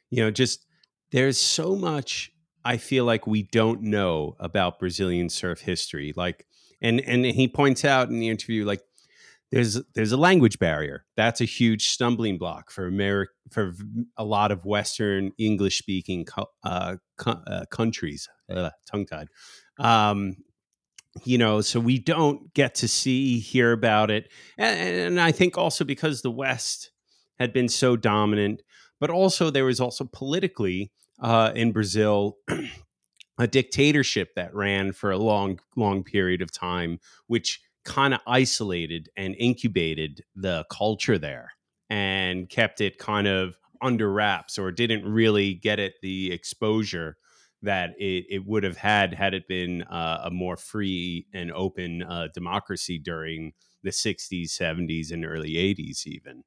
you 0.09 0.23
know 0.23 0.31
just 0.31 0.65
there's 1.11 1.39
so 1.39 1.75
much 1.75 2.31
I 2.65 2.77
feel 2.77 3.05
like 3.05 3.27
we 3.27 3.43
don't 3.43 3.83
know 3.83 4.35
about 4.39 4.79
Brazilian 4.79 5.29
surf 5.29 5.61
history. 5.61 6.13
Like, 6.15 6.47
and 6.81 6.99
and 7.01 7.23
he 7.23 7.47
points 7.47 7.85
out 7.85 8.09
in 8.09 8.19
the 8.19 8.27
interview 8.29 8.65
like 8.65 8.81
there's 9.55 9.81
there's 9.93 10.11
a 10.11 10.17
language 10.17 10.59
barrier. 10.59 11.05
That's 11.15 11.39
a 11.39 11.45
huge 11.45 11.87
stumbling 11.87 12.37
block 12.37 12.69
for 12.69 12.87
America 12.87 13.31
for 13.49 13.71
a 14.17 14.25
lot 14.25 14.51
of 14.51 14.65
Western 14.65 15.31
English 15.37 15.77
speaking 15.77 16.25
co- 16.25 16.49
uh, 16.65 16.97
co- 17.17 17.41
uh, 17.47 17.63
countries. 17.71 18.27
Uh, 18.49 18.71
Tongue 18.85 19.05
tied. 19.05 19.29
Um, 19.79 20.35
you 21.23 21.37
know, 21.37 21.61
so 21.61 21.79
we 21.79 21.99
don't 21.99 22.53
get 22.53 22.75
to 22.75 22.89
see 22.89 23.39
hear 23.39 23.71
about 23.71 24.11
it, 24.11 24.29
and, 24.57 24.77
and 24.77 25.21
I 25.21 25.31
think 25.31 25.57
also 25.57 25.85
because 25.85 26.21
the 26.21 26.31
West 26.31 26.91
had 27.39 27.53
been 27.53 27.69
so 27.69 27.95
dominant, 27.95 28.61
but 28.99 29.09
also 29.09 29.49
there 29.49 29.63
was 29.63 29.79
also 29.79 30.03
politically 30.03 30.91
uh, 31.21 31.53
in 31.55 31.71
Brazil. 31.71 32.37
A 33.37 33.47
dictatorship 33.47 34.33
that 34.37 34.55
ran 34.55 34.93
for 34.93 35.11
a 35.11 35.17
long, 35.17 35.59
long 35.75 36.05
period 36.05 36.41
of 36.41 36.53
time, 36.53 37.01
which 37.27 37.59
kind 37.85 38.13
of 38.13 38.19
isolated 38.27 39.09
and 39.15 39.35
incubated 39.37 40.23
the 40.35 40.65
culture 40.71 41.17
there 41.17 41.51
and 41.89 42.49
kept 42.49 42.81
it 42.81 42.97
kind 42.97 43.27
of 43.27 43.57
under 43.81 44.11
wraps 44.11 44.57
or 44.57 44.71
didn't 44.71 45.05
really 45.05 45.53
get 45.53 45.79
it 45.79 45.95
the 46.01 46.31
exposure 46.31 47.17
that 47.61 47.91
it, 47.99 48.25
it 48.29 48.45
would 48.45 48.63
have 48.63 48.77
had 48.77 49.13
had 49.13 49.33
it 49.33 49.47
been 49.47 49.83
uh, 49.83 50.21
a 50.25 50.31
more 50.31 50.57
free 50.57 51.27
and 51.33 51.51
open 51.51 52.03
uh, 52.03 52.27
democracy 52.33 52.97
during 52.97 53.53
the 53.83 53.91
60s 53.91 54.51
70s 54.51 55.11
and 55.11 55.25
early 55.25 55.57
80s 55.57 56.05
even. 56.07 56.43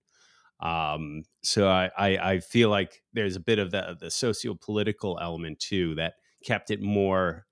Um, 0.61 1.25
so 1.43 1.69
I, 1.69 1.91
I, 1.97 2.09
I 2.33 2.41
feel 2.41 2.71
like 2.71 3.03
there's 3.13 3.37
a 3.37 3.41
bit 3.41 3.59
of 3.59 3.71
the, 3.71 3.97
the 4.01 4.11
socio-political 4.11 5.19
element 5.23 5.61
too 5.61 5.95
that 5.97 6.15
kept 6.45 6.71
it 6.71 6.83
more 6.83 7.47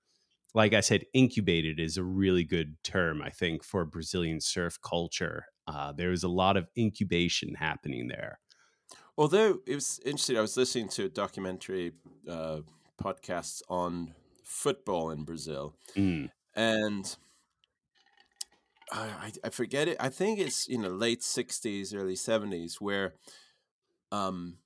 like 0.57 0.73
I 0.73 0.81
said, 0.81 1.05
incubated 1.13 1.79
is 1.79 1.97
a 1.97 2.03
really 2.03 2.43
good 2.45 2.77
term, 2.83 3.21
I 3.23 3.31
think, 3.31 3.63
for 3.63 3.85
Brazilian 3.85 4.41
surf 4.41 4.79
culture. 4.81 5.47
Uh, 5.67 5.93
there 5.93 6.11
was 6.11 6.23
a 6.23 6.29
lot 6.29 6.57
of 6.57 6.69
incubation 6.77 7.55
happening 7.55 8.09
there. 8.09 8.41
although 9.17 9.59
it 9.65 9.75
was 9.75 9.99
interesting 10.05 10.37
i 10.37 10.41
was 10.41 10.57
listening 10.57 10.87
to 10.87 11.05
a 11.05 11.09
documentary 11.09 11.93
uh, 12.27 12.61
podcasts 13.01 13.61
on 13.69 14.13
football 14.43 15.09
in 15.11 15.23
brazil 15.23 15.75
Mm, 15.97 16.27
and 16.55 17.17
I, 18.91 19.07
I 19.07 19.31
I 19.45 19.49
forget 19.49 19.87
it. 19.87 19.97
I 19.99 20.09
think 20.09 20.39
it's 20.39 20.67
you 20.67 20.77
know 20.77 20.89
late 20.89 21.23
'60s, 21.23 21.93
early 21.93 22.15
'70s, 22.15 22.79
where 22.79 23.15
um, 24.11 24.59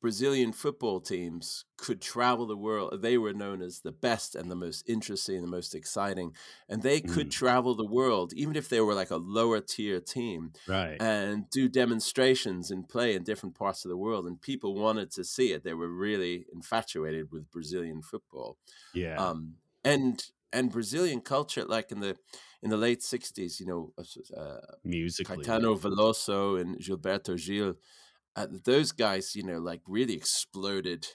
Brazilian 0.00 0.52
football 0.52 1.00
teams 1.00 1.64
could 1.78 2.00
travel 2.00 2.46
the 2.46 2.56
world. 2.56 3.00
They 3.02 3.16
were 3.18 3.32
known 3.32 3.62
as 3.62 3.80
the 3.80 3.92
best 3.92 4.34
and 4.34 4.50
the 4.50 4.54
most 4.54 4.88
interesting, 4.88 5.36
and 5.36 5.44
the 5.44 5.48
most 5.50 5.74
exciting, 5.74 6.34
and 6.68 6.82
they 6.82 7.00
could 7.00 7.28
Mm. 7.28 7.30
travel 7.32 7.74
the 7.74 7.84
world, 7.86 8.32
even 8.34 8.56
if 8.56 8.68
they 8.68 8.80
were 8.80 8.94
like 8.94 9.10
a 9.10 9.16
lower 9.16 9.60
tier 9.60 10.00
team, 10.00 10.52
right. 10.68 11.00
and 11.00 11.48
do 11.50 11.68
demonstrations 11.68 12.70
and 12.70 12.88
play 12.88 13.14
in 13.14 13.24
different 13.24 13.54
parts 13.54 13.84
of 13.84 13.88
the 13.88 13.96
world. 13.96 14.26
And 14.26 14.40
people 14.40 14.74
wanted 14.74 15.10
to 15.12 15.24
see 15.24 15.52
it. 15.52 15.64
They 15.64 15.74
were 15.74 15.88
really 15.88 16.46
infatuated 16.52 17.32
with 17.32 17.50
Brazilian 17.50 18.02
football 18.02 18.58
yeah. 18.94 19.16
um, 19.16 19.56
and 19.84 20.22
and 20.52 20.70
Brazilian 20.70 21.20
culture, 21.20 21.64
like 21.64 21.90
in 21.90 22.00
the 22.00 22.16
in 22.62 22.70
the 22.70 22.76
late 22.76 23.00
'60s, 23.02 23.60
you 23.60 23.66
know, 23.66 23.92
uh, 24.36 24.60
Musically. 24.84 25.44
Caetano 25.44 25.78
Veloso 25.78 26.60
and 26.60 26.76
Gilberto 26.78 27.36
Gil, 27.36 27.74
uh, 28.36 28.46
those 28.64 28.92
guys, 28.92 29.34
you 29.34 29.42
know, 29.42 29.58
like 29.58 29.82
really 29.88 30.14
exploded 30.14 31.06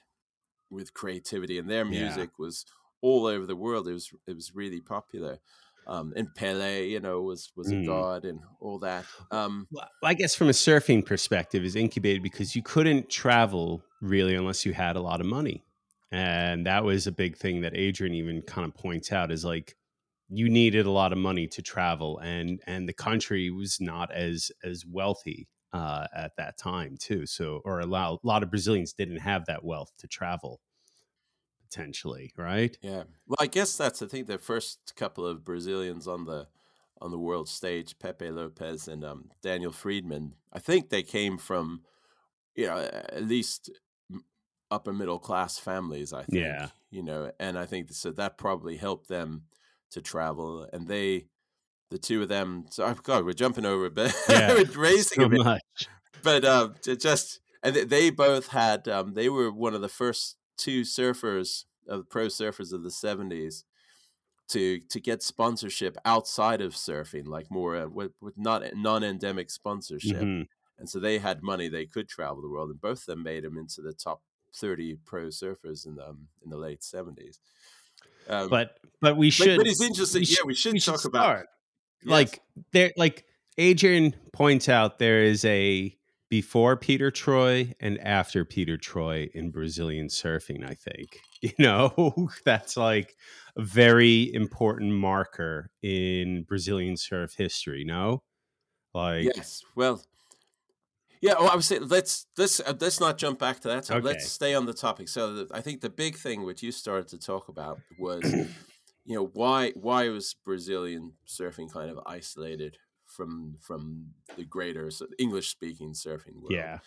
with 0.70 0.94
creativity, 0.94 1.58
and 1.60 1.70
their 1.70 1.86
Yeah. 1.88 2.26
music 2.26 2.40
was 2.40 2.66
all 3.02 3.26
over 3.28 3.46
the 3.46 3.56
world. 3.56 3.88
It 3.88 3.94
was 3.94 4.12
it 4.28 4.36
was 4.36 4.54
really 4.56 4.82
popular. 4.82 5.40
Um, 5.88 6.14
and 6.16 6.34
Pele, 6.36 6.88
you 6.88 7.00
know, 7.00 7.22
was 7.22 7.52
was 7.56 7.72
a 7.72 7.76
Mm. 7.76 7.86
god 7.86 8.26
and 8.26 8.42
all 8.60 8.80
that. 8.80 9.08
Um, 9.32 9.70
Well, 9.72 9.88
I 10.04 10.14
guess 10.14 10.36
from 10.36 10.50
a 10.50 10.52
surfing 10.52 11.06
perspective, 11.06 11.64
is 11.64 11.76
incubated 11.76 12.22
because 12.24 12.56
you 12.56 12.62
couldn't 12.64 13.10
travel 13.10 13.86
really 14.02 14.36
unless 14.36 14.66
you 14.66 14.74
had 14.74 14.96
a 14.96 15.02
lot 15.02 15.22
of 15.22 15.28
money, 15.28 15.64
and 16.12 16.66
that 16.66 16.84
was 16.84 17.08
a 17.08 17.12
big 17.12 17.38
thing 17.38 17.62
that 17.62 17.76
Adrian 17.76 18.14
even 18.14 18.42
kind 18.42 18.68
of 18.68 18.76
points 18.76 19.12
out 19.12 19.32
is 19.32 19.46
like 19.46 19.76
you 20.30 20.50
needed 20.50 20.86
a 20.86 20.92
lot 20.92 21.14
of 21.14 21.18
money 21.20 21.48
to 21.48 21.62
travel, 21.62 22.20
and 22.20 22.62
and 22.68 22.88
the 22.90 22.94
country 22.94 23.50
was 23.50 23.80
not 23.80 24.12
as 24.12 24.52
as 24.64 24.86
wealthy 24.86 25.48
uh, 25.74 26.08
at 26.16 26.36
that 26.38 26.58
time 26.58 26.98
too. 27.00 27.26
So, 27.26 27.62
or 27.66 27.80
a 27.80 27.86
lot, 27.86 28.20
a 28.24 28.28
lot 28.28 28.44
of 28.44 28.50
Brazilians 28.50 28.94
didn't 28.94 29.20
have 29.20 29.46
that 29.46 29.64
wealth 29.64 29.92
to 30.00 30.08
travel 30.08 30.60
potentially, 31.70 32.34
right? 32.38 32.78
Yeah. 32.82 33.04
Well, 33.28 33.38
I 33.40 33.48
guess 33.48 33.78
that's 33.78 34.02
I 34.02 34.08
think 34.08 34.28
the 34.28 34.38
first 34.38 34.94
couple 34.96 35.26
of 35.26 35.46
Brazilians 35.46 36.08
on 36.08 36.26
the 36.26 36.48
on 37.02 37.12
the 37.12 37.18
world 37.18 37.50
stage, 37.50 37.98
Pepe 37.98 38.30
Lopes 38.30 38.88
and 38.88 39.04
um, 39.04 39.32
Daniel 39.42 39.72
Friedmann. 39.72 40.34
I 40.54 40.60
think 40.60 40.90
they 40.90 41.04
came 41.04 41.38
from 41.38 41.82
you 42.56 42.68
know 42.68 42.78
at 42.78 43.24
least 43.24 43.72
upper 44.70 44.94
middle 44.94 45.20
class 45.20 45.58
families. 45.58 46.14
I 46.14 46.24
think. 46.24 46.44
Yeah. 46.44 46.68
You 46.90 47.04
know, 47.04 47.32
and 47.40 47.58
I 47.58 47.66
think 47.66 47.92
so 47.94 48.12
that 48.12 48.38
probably 48.38 48.76
helped 48.76 49.08
them 49.08 49.44
to 49.92 50.02
travel, 50.02 50.68
and 50.74 50.88
they. 50.88 51.28
The 51.92 51.98
two 52.00 52.22
of 52.24 52.30
them. 52.30 52.66
So, 52.72 52.86
oh 52.86 52.96
God, 53.04 53.26
we're 53.26 53.34
jumping 53.34 53.66
over 53.66 53.86
a 53.86 53.92
bit. 53.92 54.14
Yeah, 54.30 54.54
we're 54.54 54.66
racing 54.66 55.20
So 55.20 55.26
a 55.26 55.30
bit 55.30 55.44
much. 55.44 55.62
but 56.24 56.44
um, 56.46 56.76
just 56.84 57.40
and 57.62 57.76
they- 57.76 58.10
both 58.10 58.48
had 58.48 58.88
um, 58.88 59.14
they 59.14 59.30
were 59.30 59.52
one 59.52 59.76
of 59.76 59.82
the 59.82 59.90
first 59.90 60.38
two 60.58 60.82
surfers 60.82 61.66
of 61.88 62.10
pro 62.10 62.28
surfers 62.28 62.72
of 62.74 62.84
the 62.84 62.92
seventies 62.92 63.66
to 64.50 64.80
to 64.90 65.00
get 65.00 65.22
sponsorship 65.22 65.98
outside 66.06 66.62
of 66.62 66.74
surfing, 66.74 67.28
like 67.28 67.52
more 67.52 67.76
uh, 67.76 67.88
with, 67.88 68.12
with 68.22 68.38
not 68.38 68.64
non 68.76 69.04
endemic 69.04 69.50
sponsorship, 69.52 70.22
Mhm. 70.22 70.48
and 70.80 70.90
so 70.90 71.00
they 71.00 71.20
had 71.20 71.42
money 71.44 71.68
they 71.70 71.86
could 71.86 72.08
travel 72.10 72.42
the 72.42 72.50
world, 72.50 72.70
and 72.70 72.80
both 72.82 73.00
of 73.00 73.06
them 73.06 73.24
made 73.24 73.44
them 73.44 73.58
into 73.58 73.82
the 73.82 73.94
top 73.94 74.22
thirty 74.54 74.98
pro 75.06 75.28
surfers 75.28 75.86
in 75.86 75.96
the 75.96 76.08
um, 76.08 76.28
in 76.44 76.50
the 76.50 76.58
late 76.58 76.84
seventies. 76.84 77.40
Um, 78.30 78.50
But 78.50 78.78
but 79.02 79.18
we 79.18 79.30
should. 79.30 79.58
but 79.58 79.68
it's 79.68 79.82
interesting. 79.82 80.22
we 80.22 80.26
yeah, 80.28 80.46
we 80.46 80.54
should 80.54 80.74
we 80.74 80.80
talk 80.80 81.02
should 81.02 81.10
about 81.10 81.24
start. 81.24 81.48
Yes. 82.04 82.12
like 82.12 82.42
there 82.72 82.92
like 82.98 83.26
adrian 83.58 84.16
points 84.34 84.70
out 84.70 85.00
there 85.00 85.22
is 85.22 85.44
a 85.46 85.96
before 86.30 86.78
peter 86.78 87.12
troy 87.12 87.74
and 87.80 88.00
after 88.00 88.46
peter 88.46 88.78
troy 88.78 89.28
in 89.34 89.52
brazilian 89.52 90.08
surfing 90.08 90.68
i 90.70 90.74
think 90.74 91.20
you 91.42 91.52
know 91.60 92.30
that's 92.46 92.78
like 92.78 93.16
a 93.58 93.62
very 93.62 94.34
important 94.34 94.94
marker 94.94 95.70
in 95.82 96.44
brazilian 96.44 96.96
surf 96.96 97.34
history 97.38 97.84
no 97.84 98.24
like 98.94 99.26
Yes. 99.36 99.64
Well, 99.76 100.02
yeah. 101.22 101.34
Well, 101.40 101.50
I 101.50 101.56
was 101.56 101.68
saying 101.68 101.88
let's 101.88 102.26
let's 102.38 102.60
uh, 102.60 102.74
let's 102.80 103.00
not 103.00 103.18
jump 103.18 103.40
back 103.40 103.60
to 103.62 103.68
that. 103.70 103.84
Topic. 103.86 104.04
Okay. 104.04 104.14
Let's 104.14 104.30
stay 104.30 104.54
on 104.54 104.66
the 104.66 104.74
topic. 104.74 105.08
So 105.08 105.34
the, 105.46 105.56
I 105.56 105.62
think 105.62 105.82
the 105.82 105.90
big 105.90 106.16
thing 106.18 106.44
which 106.44 106.64
you 106.64 106.72
started 106.72 107.08
to 107.10 107.18
talk 107.18 107.48
about 107.48 107.80
was, 107.98 108.24
you 109.06 109.16
know, 109.16 109.26
why 109.28 109.72
why 109.72 110.10
was 110.10 110.34
Brazilian 110.34 111.16
surfing 111.28 111.72
kind 111.72 111.90
of 111.90 112.00
isolated 112.06 112.78
from 113.06 113.58
from 113.60 114.14
the 114.36 114.46
greater 114.46 114.90
English 115.20 115.50
speaking 115.50 115.94
surfing 115.94 116.42
world? 116.42 116.70
yeah 116.70 116.80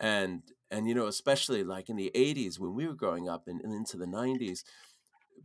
and 0.00 0.52
and 0.70 0.88
you 0.88 0.94
know 0.94 1.06
especially 1.06 1.64
like 1.64 1.88
in 1.88 1.96
the 1.96 2.10
80s 2.14 2.58
when 2.58 2.74
we 2.74 2.86
were 2.86 2.94
growing 2.94 3.28
up 3.28 3.46
and, 3.48 3.60
and 3.62 3.72
into 3.74 3.96
the 3.96 4.06
90s 4.06 4.64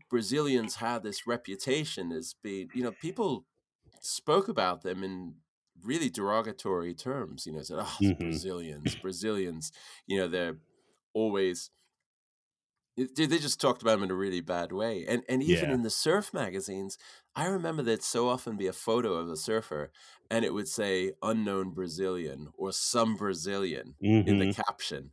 brazilians 0.10 0.76
had 0.76 1.04
this 1.04 1.28
reputation 1.28 2.12
as 2.12 2.36
being 2.44 2.70
you 2.74 2.84
know 2.84 2.92
people 2.92 3.48
spoke 4.02 4.48
about 4.48 4.82
them 4.84 5.04
in 5.04 5.36
really 5.84 6.10
derogatory 6.10 6.94
terms 6.94 7.46
you 7.46 7.54
know 7.54 7.64
said 7.64 7.78
oh 7.80 8.00
Mhm. 8.00 8.16
brazilians 8.22 8.96
brazilians 9.02 9.72
you 10.08 10.18
know 10.18 10.28
they're 10.28 10.60
always 11.14 11.72
it- 12.98 13.16
they 13.16 13.26
they 13.26 13.40
just 13.40 13.60
talked 13.62 13.82
about 13.82 13.96
them 13.96 14.04
in 14.04 14.12
a 14.12 14.16
really 14.16 14.42
bad 14.42 14.72
way 14.72 15.06
and 15.08 15.24
and 15.30 15.44
even 15.44 15.70
Yeah. 15.70 15.72
in 15.72 15.84
the 15.84 15.90
surf 15.90 16.34
magazines 16.34 16.98
i 17.36 17.46
remember 17.46 17.84
that 17.84 18.04
so 18.04 18.30
often 18.30 18.58
be 18.58 18.68
a 18.68 18.74
photo 18.74 19.14
of 19.14 19.30
a 19.30 19.38
surfer 19.38 19.92
and 20.30 20.46
it 20.46 20.54
would 20.54 20.68
say 20.68 21.14
unknown 21.22 21.72
brazilian 21.72 22.50
or 22.58 22.72
some 22.72 23.16
brazilian 23.16 23.96
in 24.26 24.38
the 24.40 24.48
Mhm. 24.48 24.56
caption 24.66 25.12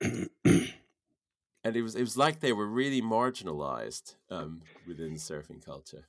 and 0.02 1.76
it 1.76 1.82
was 1.82 1.94
it 1.94 2.00
was 2.02 2.16
like 2.16 2.40
they 2.40 2.52
were 2.52 2.66
really 2.68 3.02
marginalized 3.02 4.16
um, 4.30 4.62
within 4.84 5.14
surfing 5.14 5.64
culture 5.64 6.08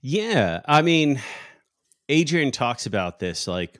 Yeah, 0.00 0.60
I 0.66 0.82
mean, 0.82 1.20
Adrian 2.08 2.52
talks 2.52 2.86
about 2.86 3.18
this 3.18 3.46
like 3.46 3.78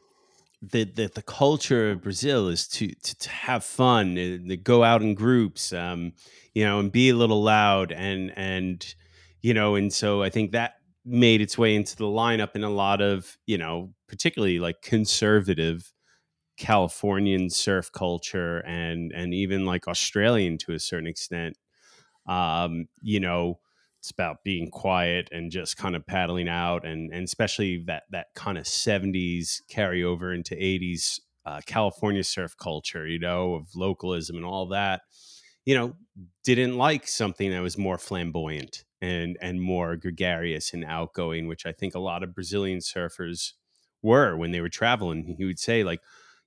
the 0.62 0.84
the, 0.84 1.08
the 1.14 1.22
culture 1.22 1.90
of 1.90 2.02
Brazil 2.02 2.48
is 2.48 2.68
to, 2.68 2.88
to 2.88 3.18
to 3.18 3.28
have 3.30 3.64
fun, 3.64 4.12
uh, 4.12 4.48
to 4.48 4.56
go 4.56 4.84
out 4.84 5.02
in 5.02 5.14
groups, 5.14 5.72
um, 5.72 6.12
you 6.54 6.64
know, 6.64 6.78
and 6.80 6.92
be 6.92 7.10
a 7.10 7.16
little 7.16 7.42
loud, 7.42 7.92
and 7.92 8.32
and 8.36 8.94
you 9.42 9.54
know, 9.54 9.74
and 9.74 9.92
so 9.92 10.22
I 10.22 10.30
think 10.30 10.52
that 10.52 10.74
made 11.04 11.40
its 11.40 11.58
way 11.58 11.74
into 11.74 11.96
the 11.96 12.04
lineup 12.04 12.54
in 12.54 12.64
a 12.64 12.70
lot 12.70 13.00
of 13.02 13.36
you 13.46 13.58
know, 13.58 13.92
particularly 14.08 14.60
like 14.60 14.82
conservative 14.82 15.92
Californian 16.58 17.50
surf 17.50 17.90
culture, 17.92 18.58
and 18.60 19.12
and 19.12 19.34
even 19.34 19.64
like 19.66 19.88
Australian 19.88 20.58
to 20.58 20.72
a 20.72 20.78
certain 20.78 21.08
extent. 21.08 21.58
Um, 22.26 22.86
you 23.00 23.20
know, 23.20 23.60
it's 24.02 24.10
about 24.10 24.42
being 24.42 24.68
quiet 24.68 25.28
and 25.30 25.52
just 25.52 25.76
kind 25.76 25.94
of 25.94 26.04
paddling 26.04 26.48
out 26.48 26.84
and 26.84 27.12
and 27.12 27.24
especially 27.24 27.84
that 27.86 28.02
that 28.10 28.26
kind 28.34 28.58
of 28.58 28.64
70s 28.64 29.60
carryover 29.70 30.34
into 30.34 30.56
80s 30.56 31.20
uh, 31.46 31.60
california 31.66 32.24
surf 32.24 32.56
culture 32.56 33.06
you 33.06 33.20
know 33.20 33.54
of 33.54 33.68
localism 33.76 34.36
and 34.36 34.44
all 34.44 34.66
that 34.68 35.02
you 35.64 35.76
know 35.76 35.94
didn't 36.44 36.76
like 36.76 37.06
something 37.06 37.50
that 37.52 37.62
was 37.62 37.78
more 37.78 37.96
flamboyant 37.98 38.84
and 39.00 39.36
and 39.40 39.62
more 39.62 39.96
gregarious 39.96 40.74
and 40.74 40.84
outgoing 40.84 41.46
which 41.46 41.64
i 41.64 41.72
think 41.72 41.94
a 41.94 42.00
lot 42.00 42.24
of 42.24 42.34
brazilian 42.34 42.80
surfers 42.80 43.52
were 44.02 44.36
when 44.36 44.50
they 44.50 44.60
were 44.60 44.68
traveling. 44.68 45.34
He 45.38 45.44
would 45.44 45.58
say 45.58 45.84
like 45.84 46.00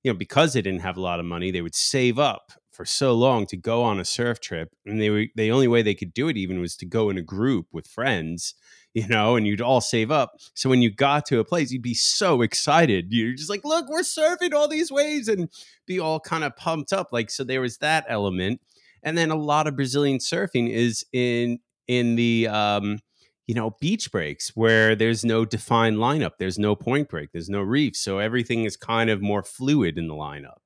you 0.03 0.11
know 0.11 0.17
because 0.17 0.53
they 0.53 0.61
didn't 0.61 0.81
have 0.81 0.97
a 0.97 1.01
lot 1.01 1.19
of 1.19 1.25
money 1.25 1.49
they 1.49 1.61
would 1.61 1.75
save 1.75 2.19
up 2.19 2.51
for 2.75 2.85
so 2.85 3.13
long 3.13 3.45
to 3.45 3.55
go 3.57 3.83
on 3.83 3.99
a 3.99 4.05
surf 4.05 4.39
trip 4.39 4.75
and 4.85 5.01
they 5.01 5.09
were 5.09 5.25
the 5.35 5.51
only 5.51 5.67
way 5.67 5.81
they 5.81 5.95
could 5.95 6.13
do 6.13 6.27
it 6.27 6.37
even 6.37 6.59
was 6.59 6.75
to 6.75 6.85
go 6.85 7.09
in 7.09 7.17
a 7.17 7.21
group 7.21 7.67
with 7.71 7.87
friends 7.87 8.53
you 8.93 9.07
know 9.07 9.35
and 9.35 9.45
you'd 9.45 9.61
all 9.61 9.81
save 9.81 10.09
up. 10.09 10.37
So 10.53 10.69
when 10.69 10.81
you 10.81 10.89
got 10.89 11.25
to 11.27 11.39
a 11.39 11.45
place 11.45 11.71
you'd 11.71 11.81
be 11.81 11.93
so 11.93 12.41
excited. 12.41 13.07
You're 13.09 13.33
just 13.33 13.49
like 13.49 13.65
look 13.65 13.89
we're 13.89 14.01
surfing 14.01 14.53
all 14.53 14.67
these 14.67 14.91
waves 14.91 15.27
and 15.27 15.49
be 15.85 15.99
all 15.99 16.19
kind 16.19 16.43
of 16.43 16.55
pumped 16.55 16.93
up 16.93 17.09
like 17.11 17.29
so 17.29 17.43
there 17.43 17.61
was 17.61 17.77
that 17.79 18.05
element. 18.07 18.61
And 19.03 19.17
then 19.17 19.31
a 19.31 19.35
lot 19.35 19.67
of 19.67 19.75
brazilian 19.75 20.19
surfing 20.19 20.69
is 20.69 21.05
in 21.11 21.59
in 21.87 22.15
the 22.15 22.47
um 22.47 22.99
you 23.47 23.53
know 23.53 23.75
beach 23.79 24.11
breaks 24.11 24.55
where 24.55 24.95
there's 24.95 25.23
no 25.23 25.45
defined 25.45 25.97
lineup 25.97 26.31
there's 26.39 26.57
no 26.57 26.75
point 26.75 27.09
break 27.09 27.31
there's 27.31 27.49
no 27.49 27.61
reef 27.61 27.95
so 27.95 28.17
everything 28.17 28.63
is 28.63 28.75
kind 28.75 29.09
of 29.09 29.21
more 29.21 29.43
fluid 29.43 29.97
in 29.97 30.07
the 30.07 30.15
lineup 30.15 30.57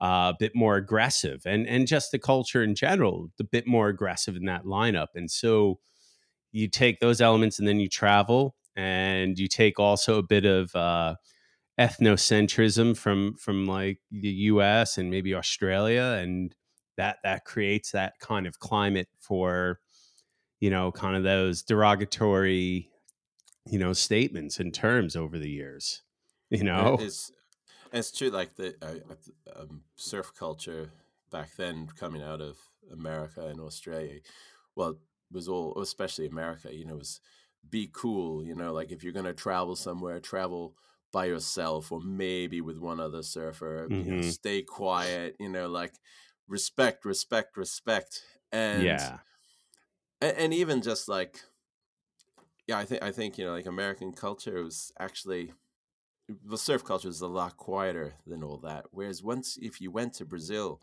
uh, 0.00 0.32
a 0.32 0.36
bit 0.38 0.52
more 0.54 0.76
aggressive 0.76 1.42
and 1.46 1.66
and 1.66 1.86
just 1.86 2.10
the 2.10 2.18
culture 2.18 2.62
in 2.62 2.74
general 2.74 3.30
a 3.40 3.44
bit 3.44 3.66
more 3.66 3.88
aggressive 3.88 4.36
in 4.36 4.44
that 4.44 4.64
lineup 4.64 5.08
and 5.14 5.30
so 5.30 5.78
you 6.52 6.68
take 6.68 7.00
those 7.00 7.20
elements 7.20 7.58
and 7.58 7.66
then 7.66 7.80
you 7.80 7.88
travel 7.88 8.54
and 8.76 9.38
you 9.38 9.48
take 9.48 9.78
also 9.78 10.18
a 10.18 10.22
bit 10.22 10.44
of 10.44 10.74
uh, 10.76 11.14
ethnocentrism 11.80 12.96
from 12.96 13.34
from 13.36 13.66
like 13.66 13.98
the 14.10 14.28
US 14.28 14.98
and 14.98 15.10
maybe 15.10 15.34
Australia 15.34 16.18
and 16.20 16.54
that 16.96 17.18
that 17.24 17.44
creates 17.44 17.92
that 17.92 18.14
kind 18.20 18.46
of 18.46 18.58
climate 18.58 19.08
for 19.20 19.80
you 20.60 20.70
know 20.70 20.90
kind 20.90 21.16
of 21.16 21.22
those 21.22 21.62
derogatory 21.62 22.90
you 23.66 23.78
know 23.78 23.92
statements 23.92 24.58
and 24.58 24.72
terms 24.72 25.16
over 25.16 25.38
the 25.38 25.50
years 25.50 26.02
you 26.50 26.64
know? 26.64 26.96
it's 27.00 27.30
it's 27.98 28.12
true 28.12 28.30
like 28.30 28.54
the 28.56 28.76
uh, 28.82 29.14
uh, 29.54 29.62
um, 29.62 29.84
surf 29.96 30.32
culture 30.34 30.92
back 31.30 31.54
then 31.56 31.86
coming 31.86 32.22
out 32.22 32.40
of 32.40 32.58
america 32.92 33.46
and 33.46 33.60
australia 33.60 34.20
well 34.74 34.90
it 34.90 34.98
was 35.30 35.48
all 35.48 35.80
especially 35.80 36.26
america 36.26 36.74
you 36.74 36.84
know 36.84 36.96
was 36.96 37.20
be 37.68 37.90
cool 37.92 38.44
you 38.44 38.54
know 38.54 38.72
like 38.72 38.92
if 38.92 39.02
you're 39.02 39.12
going 39.12 39.24
to 39.26 39.34
travel 39.34 39.74
somewhere 39.76 40.20
travel 40.20 40.76
by 41.12 41.24
yourself 41.24 41.90
or 41.90 42.00
maybe 42.00 42.60
with 42.60 42.78
one 42.78 43.00
other 43.00 43.22
surfer 43.22 43.92
you 43.98 44.12
know 44.12 44.20
Mhm. 44.20 44.22
stay 44.22 44.62
quiet 44.62 45.34
you 45.40 45.48
know 45.48 45.68
like 45.68 45.94
respect 46.48 47.04
respect 47.04 47.56
respect 47.56 48.22
and 48.52 49.02
yeah 49.02 49.18
and, 50.20 50.36
and 50.36 50.54
even 50.54 50.82
just 50.82 51.08
like 51.08 51.44
yeah 52.66 52.78
i 52.78 52.84
think 52.84 53.02
i 53.02 53.10
think 53.10 53.38
you 53.38 53.44
know 53.44 53.52
like 53.52 53.66
american 53.66 54.12
culture 54.12 54.62
was 54.62 54.92
actually 54.98 55.52
the 56.28 56.58
surf 56.58 56.84
culture 56.84 57.08
is 57.08 57.20
a 57.20 57.26
lot 57.28 57.56
quieter 57.56 58.14
than 58.26 58.42
all 58.42 58.58
that 58.58 58.86
whereas 58.90 59.22
once 59.22 59.56
if 59.60 59.80
you 59.80 59.90
went 59.90 60.12
to 60.14 60.24
brazil 60.24 60.80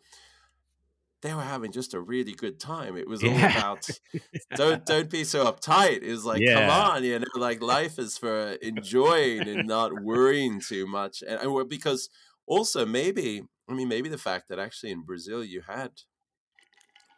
they 1.21 1.34
were 1.34 1.41
having 1.41 1.71
just 1.71 1.93
a 1.93 2.01
really 2.01 2.34
good 2.34 2.60
time. 2.60 2.97
It 2.97 3.08
was 3.08 3.23
all 3.23 3.43
Yeah. 3.43 3.51
about 3.51 3.99
don't 4.53 4.86
don't 4.86 5.10
be 5.10 5.23
so 5.23 5.45
uptight. 5.45 6.01
It 6.01 6.12
was 6.12 6.25
like, 6.25 6.45
come 6.45 6.69
on, 6.69 7.03
you 7.03 7.17
know, 7.19 7.25
like 7.36 7.62
life 7.62 7.97
is 7.97 8.17
for 8.17 8.53
enjoying 8.62 9.47
and 9.47 9.65
not 9.65 9.97
worrying 9.97 10.60
too 10.60 10.86
much. 10.86 11.23
And, 11.25 11.39
and 11.39 11.69
because 11.69 12.10
also 12.45 12.86
maybe, 12.86 13.43
I 13.69 13.73
mean, 13.73 13.88
maybe 13.88 14.10
the 14.10 14.17
fact 14.17 14.49
that 14.49 14.60
actually 14.60 14.91
in 14.91 15.03
Brazil 15.03 15.43
you 15.43 15.62
had 15.62 15.91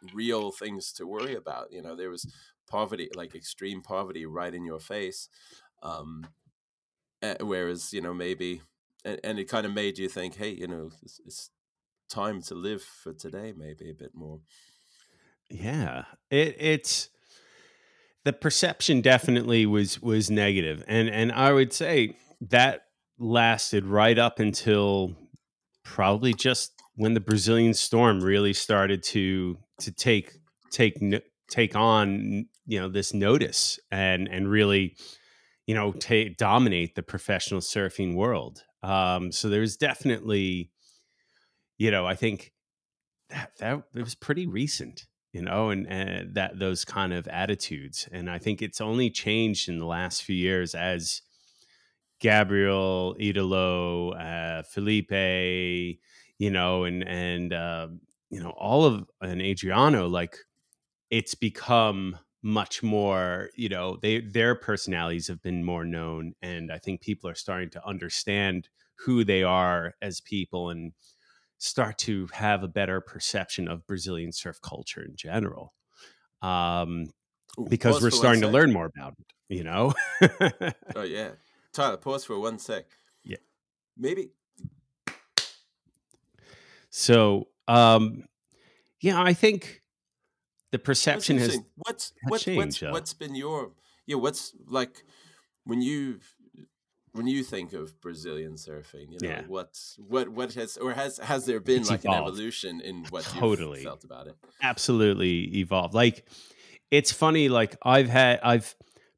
real 0.00 0.52
things 0.52 0.92
to 0.94 1.06
worry 1.06 1.34
about. 1.34 1.72
You 1.72 1.82
know, 1.82 1.96
there 1.96 2.10
was 2.10 2.26
poverty, 2.68 3.08
like 3.14 3.34
extreme 3.34 3.82
poverty, 3.82 4.26
right 4.26 4.54
in 4.54 4.64
your 4.64 4.80
face. 4.80 5.28
Um, 5.82 6.30
eh, 7.22 7.36
whereas 7.40 7.92
you 7.92 8.00
know 8.00 8.14
maybe, 8.14 8.62
and, 9.04 9.20
and 9.24 9.38
it 9.38 9.48
kind 9.48 9.66
of 9.66 9.72
made 9.72 9.98
you 9.98 10.08
think, 10.08 10.36
hey, 10.36 10.50
you 10.50 10.66
know, 10.66 10.90
it's, 11.02 11.20
it's 11.24 11.50
time 12.08 12.42
to 12.42 12.54
live 12.54 12.82
for 12.82 13.12
today, 13.12 13.52
maybe 13.56 13.90
a 13.90 13.94
bit 13.94 14.10
more. 14.14 14.40
Yeah, 15.50 16.04
it 16.30 16.56
it's 16.58 17.08
the 18.24 18.32
perception 18.32 19.00
definitely 19.00 19.66
was 19.66 20.00
was 20.02 20.30
negative, 20.30 20.82
and 20.88 21.08
and 21.08 21.32
I 21.32 21.52
would 21.52 21.72
say 21.72 22.16
that 22.40 22.82
lasted 23.18 23.86
right 23.86 24.18
up 24.18 24.40
until 24.40 25.16
probably 25.84 26.34
just 26.34 26.72
when 26.96 27.14
the 27.14 27.20
Brazilian 27.20 27.74
storm 27.74 28.20
really 28.20 28.52
started 28.52 29.02
to 29.04 29.56
to 29.80 29.92
take 29.92 30.32
take 30.70 30.98
take 31.50 31.76
on 31.76 32.46
you 32.66 32.80
know 32.80 32.88
this 32.88 33.14
notice 33.14 33.78
and 33.90 34.28
and 34.28 34.50
really 34.50 34.96
you 35.66 35.74
know 35.74 35.92
ta 35.92 36.24
dominate 36.36 36.94
the 36.94 37.02
professional 37.02 37.60
surfing 37.60 38.14
world. 38.14 38.64
Um, 38.82 39.32
so 39.32 39.48
there's 39.48 39.76
definitely 39.76 40.70
you 41.78 41.90
know 41.90 42.06
I 42.06 42.14
think 42.14 42.52
that 43.30 43.52
that 43.58 43.82
it 43.94 44.02
was 44.02 44.14
pretty 44.14 44.46
recent 44.46 45.06
you 45.32 45.42
know 45.42 45.68
and, 45.70 45.86
and 45.86 46.34
that 46.34 46.58
those 46.58 46.84
kind 46.84 47.12
of 47.12 47.28
attitudes 47.28 48.08
and 48.10 48.30
i 48.30 48.38
think 48.38 48.62
it's 48.62 48.80
only 48.80 49.10
changed 49.10 49.68
in 49.68 49.78
the 49.78 49.84
last 49.86 50.22
few 50.22 50.36
years 50.36 50.74
as 50.74 51.22
gabriel 52.20 53.14
italo 53.18 54.12
uh, 54.12 54.62
felipe 54.62 55.12
you 55.12 56.50
know 56.50 56.84
and 56.84 57.06
and 57.06 57.52
uh, 57.52 57.88
you 58.30 58.42
know 58.42 58.50
all 58.50 58.84
of 58.84 59.04
and 59.20 59.42
adriano 59.42 60.08
like 60.08 60.38
it's 61.10 61.34
become 61.34 62.16
much 62.46 62.80
more 62.80 63.50
you 63.56 63.68
know 63.68 63.98
they 64.02 64.20
their 64.20 64.54
personalities 64.54 65.26
have 65.26 65.42
been 65.42 65.64
more 65.64 65.84
known 65.84 66.32
and 66.42 66.70
i 66.70 66.78
think 66.78 67.00
people 67.00 67.28
are 67.28 67.34
starting 67.34 67.68
to 67.68 67.84
understand 67.84 68.68
who 69.04 69.24
they 69.24 69.42
are 69.42 69.94
as 70.00 70.20
people 70.20 70.70
and 70.70 70.92
start 71.58 71.98
to 71.98 72.28
have 72.32 72.62
a 72.62 72.68
better 72.68 73.00
perception 73.00 73.68
of 73.68 73.86
Brazilian 73.86 74.32
surf 74.32 74.60
culture 74.60 75.02
in 75.02 75.16
general. 75.16 75.74
Um, 76.42 77.06
because 77.68 77.94
pause 77.94 78.02
we're 78.02 78.10
starting 78.10 78.42
to 78.42 78.48
learn 78.48 78.72
more 78.72 78.86
about 78.86 79.14
it, 79.18 79.26
you 79.48 79.64
know? 79.64 79.94
Oh 80.94 81.02
yeah, 81.02 81.30
Tyler, 81.72 81.96
pause 81.96 82.24
for 82.24 82.38
one 82.38 82.58
sec. 82.58 82.86
Yeah. 83.24 83.38
maybe. 83.96 84.30
so, 86.90 87.48
um, 87.66 88.24
yeah, 89.00 89.20
I 89.20 89.32
think 89.32 89.82
the 90.76 90.82
perception 90.82 91.38
has. 91.38 91.58
What's 91.76 92.12
what, 92.22 92.30
what's 92.30 92.44
changed, 92.44 92.84
uh, 92.84 92.90
what's 92.90 93.14
been 93.14 93.34
your 93.34 93.72
yeah? 94.06 94.16
What's 94.16 94.52
like 94.66 95.04
when 95.64 95.80
you 95.82 96.20
when 97.12 97.26
you 97.26 97.42
think 97.42 97.72
of 97.72 98.00
Brazilian 98.00 98.54
surfing? 98.54 99.10
You 99.12 99.18
know, 99.22 99.28
Yeah. 99.28 99.42
what's 99.46 99.96
what 99.98 100.28
what 100.28 100.52
has 100.54 100.76
or 100.76 100.92
has 100.92 101.18
has 101.18 101.46
there 101.46 101.60
been 101.60 101.80
It's 101.80 101.90
like 101.90 102.04
an 102.04 102.14
evolution 102.14 102.80
in 102.80 103.04
what 103.10 103.24
Totally. 103.24 103.80
you 103.80 103.84
felt 103.84 104.04
about 104.04 104.26
it? 104.26 104.36
absolutely 104.62 105.58
evolved. 105.58 105.94
Like, 105.94 106.26
it's 106.90 107.12
funny, 107.12 107.48
like, 107.48 107.76
I've 107.82 108.08
had, 108.08 108.38
I've, 108.42 108.74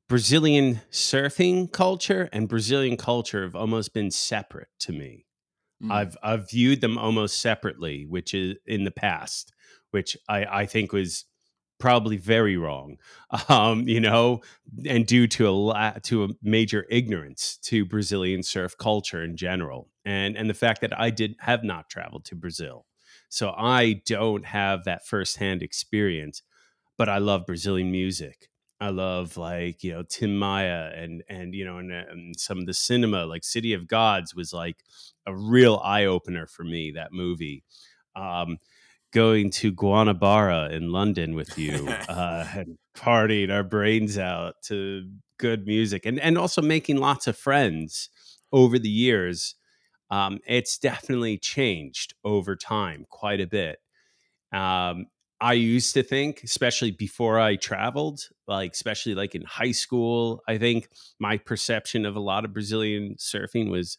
Brazilian 0.08 0.80
surfing 0.90 1.70
culture 1.70 2.28
and 2.32 2.48
Brazilian 2.48 2.96
culture 2.96 3.42
have 3.42 3.54
almost 3.54 3.92
been 3.92 4.10
separate 4.10 4.68
to 4.80 4.92
me. 4.92 5.26
Mm. 5.82 5.92
I've 5.92 6.16
I've 6.22 6.50
viewed 6.50 6.80
them 6.80 6.96
almost 6.98 7.38
separately, 7.40 8.06
which 8.08 8.32
is 8.34 8.56
in 8.66 8.84
the 8.84 8.90
past, 8.90 9.52
which 9.90 10.16
I, 10.28 10.44
I 10.62 10.66
think 10.66 10.92
was 10.92 11.24
probably 11.78 12.16
very 12.16 12.56
wrong, 12.56 12.96
um, 13.48 13.88
you 13.88 14.00
know, 14.00 14.40
and 14.86 15.06
due 15.06 15.26
to 15.28 15.48
a 15.48 15.50
la- 15.50 15.92
to 16.04 16.24
a 16.24 16.28
major 16.42 16.86
ignorance 16.90 17.58
to 17.62 17.84
Brazilian 17.84 18.42
surf 18.42 18.76
culture 18.78 19.22
in 19.22 19.36
general, 19.36 19.88
and 20.04 20.36
and 20.36 20.48
the 20.48 20.54
fact 20.54 20.80
that 20.80 20.98
I 20.98 21.10
did 21.10 21.36
have 21.40 21.64
not 21.64 21.88
traveled 21.88 22.24
to 22.26 22.36
Brazil, 22.36 22.86
so 23.28 23.50
I 23.56 24.02
don't 24.06 24.44
have 24.46 24.84
that 24.84 25.06
firsthand 25.06 25.62
experience, 25.62 26.42
but 26.96 27.08
I 27.08 27.18
love 27.18 27.46
Brazilian 27.46 27.90
music. 27.90 28.48
I 28.80 28.90
love 28.90 29.36
like 29.36 29.82
you 29.82 29.92
know 29.92 30.02
Tim 30.02 30.38
Maia 30.38 30.90
and 30.94 31.22
and 31.28 31.54
you 31.54 31.64
know 31.64 31.78
and, 31.78 31.90
and 31.92 32.38
some 32.38 32.58
of 32.58 32.66
the 32.66 32.74
cinema 32.74 33.26
like 33.26 33.44
City 33.44 33.72
of 33.72 33.88
Gods 33.88 34.34
was 34.34 34.52
like 34.52 34.76
a 35.26 35.34
real 35.34 35.80
eye 35.82 36.04
opener 36.04 36.46
for 36.46 36.62
me. 36.64 36.92
That 36.92 37.12
movie, 37.12 37.64
um, 38.14 38.58
going 39.12 39.50
to 39.50 39.72
Guanabara 39.72 40.70
in 40.70 40.92
London 40.92 41.34
with 41.34 41.58
you 41.58 41.88
uh, 42.08 42.46
and 42.54 42.76
partying 42.96 43.50
our 43.50 43.62
brains 43.62 44.18
out 44.18 44.54
to 44.64 45.08
good 45.38 45.66
music 45.66 46.04
and 46.04 46.18
and 46.18 46.36
also 46.36 46.60
making 46.60 46.96
lots 46.96 47.26
of 47.26 47.36
friends 47.36 48.10
over 48.52 48.78
the 48.78 48.88
years. 48.88 49.54
Um, 50.10 50.38
it's 50.46 50.78
definitely 50.78 51.36
changed 51.36 52.14
over 52.24 52.56
time 52.56 53.04
quite 53.10 53.40
a 53.40 53.46
bit. 53.46 53.78
Um, 54.52 55.06
I 55.40 55.52
used 55.52 55.94
to 55.94 56.02
think, 56.02 56.42
especially 56.42 56.90
before 56.90 57.38
I 57.38 57.56
traveled, 57.56 58.22
like 58.48 58.72
especially 58.72 59.14
like 59.14 59.34
in 59.34 59.42
high 59.42 59.72
school, 59.72 60.42
I 60.48 60.58
think 60.58 60.88
my 61.20 61.36
perception 61.36 62.04
of 62.04 62.16
a 62.16 62.20
lot 62.20 62.44
of 62.44 62.52
Brazilian 62.52 63.16
surfing 63.18 63.70
was 63.70 63.96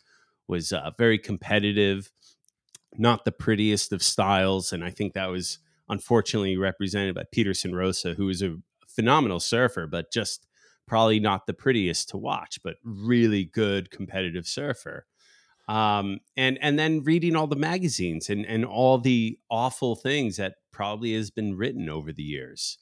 was 0.47 0.73
uh, 0.73 0.91
very 0.97 1.19
competitive, 1.19 2.11
not 2.97 3.25
the 3.25 3.31
prettiest 3.31 3.91
of 3.93 4.03
styles, 4.03 4.73
and 4.73 4.83
I 4.83 4.89
think 4.89 5.13
that 5.13 5.27
was 5.29 5.59
unfortunately 5.87 6.57
represented 6.57 7.15
by 7.15 7.23
Peterson 7.31 7.75
Rosa, 7.75 8.13
who 8.13 8.29
is 8.29 8.41
a 8.41 8.57
phenomenal 8.87 9.39
surfer, 9.39 9.87
but 9.87 10.11
just 10.11 10.47
probably 10.87 11.19
not 11.19 11.45
the 11.45 11.53
prettiest 11.53 12.09
to 12.09 12.17
watch, 12.17 12.59
but 12.63 12.75
really 12.83 13.45
good 13.45 13.91
competitive 13.91 14.47
surfer. 14.47 15.05
Um, 15.67 16.19
and 16.35 16.57
and 16.61 16.79
then 16.79 17.03
reading 17.03 17.35
all 17.35 17.45
the 17.45 17.55
magazines 17.55 18.29
and 18.29 18.43
and 18.45 18.65
all 18.65 18.97
the 18.97 19.37
awful 19.51 19.95
things 19.95 20.37
that 20.37 20.55
probably 20.71 21.13
has 21.13 21.29
been 21.29 21.55
written 21.55 21.89
over 21.89 22.11
the 22.11 22.23
years, 22.23 22.79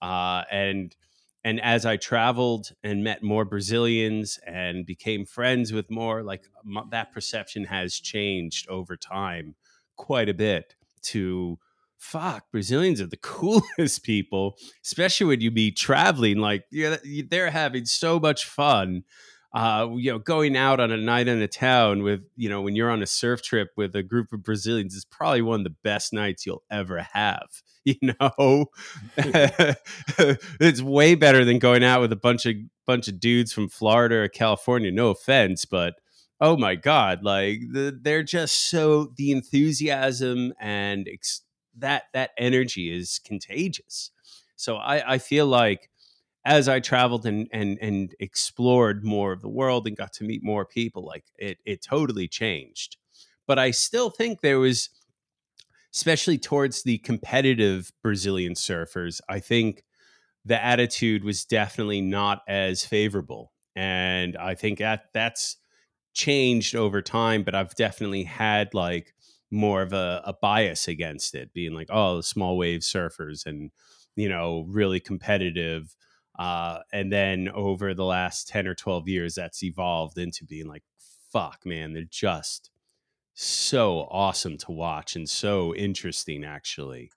uh, 0.00 0.44
and 0.50 0.96
and 1.42 1.60
as 1.60 1.86
I 1.86 1.96
traveled 1.96 2.72
and 2.82 3.02
met 3.02 3.22
more 3.22 3.44
Brazilians 3.44 4.38
and 4.46 4.84
became 4.84 5.24
friends 5.24 5.72
with 5.72 5.90
more, 5.90 6.22
like 6.22 6.44
that 6.90 7.12
perception 7.12 7.64
has 7.64 7.94
changed 7.94 8.68
over 8.68 8.96
time 8.96 9.54
quite 9.96 10.28
a 10.28 10.34
bit. 10.34 10.74
To 11.02 11.58
fuck, 11.96 12.50
Brazilians 12.50 13.00
are 13.00 13.06
the 13.06 13.16
coolest 13.22 14.02
people, 14.02 14.56
especially 14.84 15.28
when 15.28 15.40
you 15.40 15.50
be 15.50 15.70
traveling. 15.70 16.38
Like 16.38 16.64
yeah, 16.70 16.96
they're 17.28 17.50
having 17.50 17.86
so 17.86 18.20
much 18.20 18.44
fun 18.44 19.04
uh, 19.52 19.88
you 19.96 20.12
know, 20.12 20.18
going 20.18 20.56
out 20.56 20.78
on 20.78 20.92
a 20.92 20.96
night 20.96 21.26
in 21.26 21.42
a 21.42 21.48
town 21.48 22.02
with, 22.02 22.20
you 22.36 22.48
know, 22.48 22.62
when 22.62 22.76
you're 22.76 22.90
on 22.90 23.02
a 23.02 23.06
surf 23.06 23.42
trip 23.42 23.70
with 23.76 23.96
a 23.96 24.02
group 24.02 24.32
of 24.32 24.44
Brazilians 24.44 24.94
is 24.94 25.04
probably 25.04 25.42
one 25.42 25.60
of 25.60 25.64
the 25.64 25.74
best 25.82 26.12
nights 26.12 26.46
you'll 26.46 26.64
ever 26.70 27.06
have. 27.12 27.48
You 27.82 27.96
know, 28.20 28.66
it's 29.16 30.82
way 30.82 31.14
better 31.14 31.46
than 31.46 31.58
going 31.58 31.82
out 31.82 32.02
with 32.02 32.12
a 32.12 32.16
bunch 32.16 32.44
of 32.44 32.54
bunch 32.86 33.08
of 33.08 33.18
dudes 33.18 33.54
from 33.54 33.70
Florida 33.70 34.16
or 34.16 34.28
California. 34.28 34.90
No 34.90 35.08
offense, 35.08 35.64
but 35.64 35.94
oh 36.42 36.58
my 36.58 36.74
god, 36.74 37.22
like 37.22 37.60
the, 37.72 37.98
they're 37.98 38.22
just 38.22 38.68
so 38.68 39.12
the 39.16 39.32
enthusiasm 39.32 40.52
and 40.60 41.08
ex- 41.10 41.40
that 41.78 42.04
that 42.12 42.30
energy 42.36 42.94
is 42.94 43.18
contagious. 43.24 44.10
So 44.56 44.76
I, 44.76 45.14
I 45.14 45.18
feel 45.18 45.46
like 45.46 45.89
as 46.50 46.68
I 46.68 46.80
traveled 46.80 47.26
and 47.26 47.48
and 47.52 47.78
and 47.80 48.12
explored 48.18 49.04
more 49.04 49.30
of 49.32 49.40
the 49.40 49.48
world 49.48 49.86
and 49.86 49.96
got 49.96 50.12
to 50.14 50.24
meet 50.24 50.42
more 50.42 50.66
people, 50.66 51.06
like 51.06 51.24
it 51.38 51.58
it 51.64 51.80
totally 51.80 52.26
changed. 52.26 52.96
But 53.46 53.60
I 53.60 53.70
still 53.70 54.10
think 54.10 54.40
there 54.40 54.58
was, 54.58 54.90
especially 55.94 56.38
towards 56.38 56.82
the 56.82 56.98
competitive 56.98 57.92
Brazilian 58.02 58.54
surfers, 58.54 59.20
I 59.28 59.38
think 59.38 59.84
the 60.44 60.62
attitude 60.62 61.24
was 61.24 61.44
definitely 61.44 62.00
not 62.00 62.42
as 62.48 62.84
favorable, 62.84 63.52
and 63.76 64.36
I 64.36 64.54
think 64.54 64.80
that 64.80 65.06
that's 65.14 65.56
changed 66.14 66.76
over 66.76 67.02
time. 67.02 67.44
But 67.44 67.54
I've 67.56 67.74
definitely 67.76 68.24
had 68.24 68.74
like 68.74 69.14
more 69.50 69.82
of 69.82 69.92
a, 69.92 70.22
a 70.24 70.34
bias 70.34 70.88
against 70.88 71.34
it, 71.34 71.52
being 71.54 71.74
like, 71.74 71.88
oh, 71.90 72.18
the 72.18 72.24
small 72.24 72.58
wave 72.58 72.80
surfers 72.82 73.46
and 73.46 73.70
you 74.16 74.28
know 74.28 74.66
really 74.68 75.00
competitive 75.00 75.96
uh, 76.40 76.78
and 76.90 77.12
then 77.12 77.50
over 77.50 77.92
the 77.92 78.04
last 78.04 78.48
10 78.48 78.66
or 78.66 78.74
12 78.74 79.06
years, 79.08 79.34
that's 79.34 79.62
evolved 79.62 80.16
into 80.16 80.42
being 80.46 80.66
like, 80.66 80.82
fuck, 81.30 81.66
man, 81.66 81.92
they're 81.92 82.04
just 82.10 82.70
so 83.34 84.08
awesome 84.10 84.56
to 84.56 84.72
watch 84.72 85.14
and 85.14 85.28
so 85.28 85.74
interesting, 85.74 86.42
actually. 86.42 87.10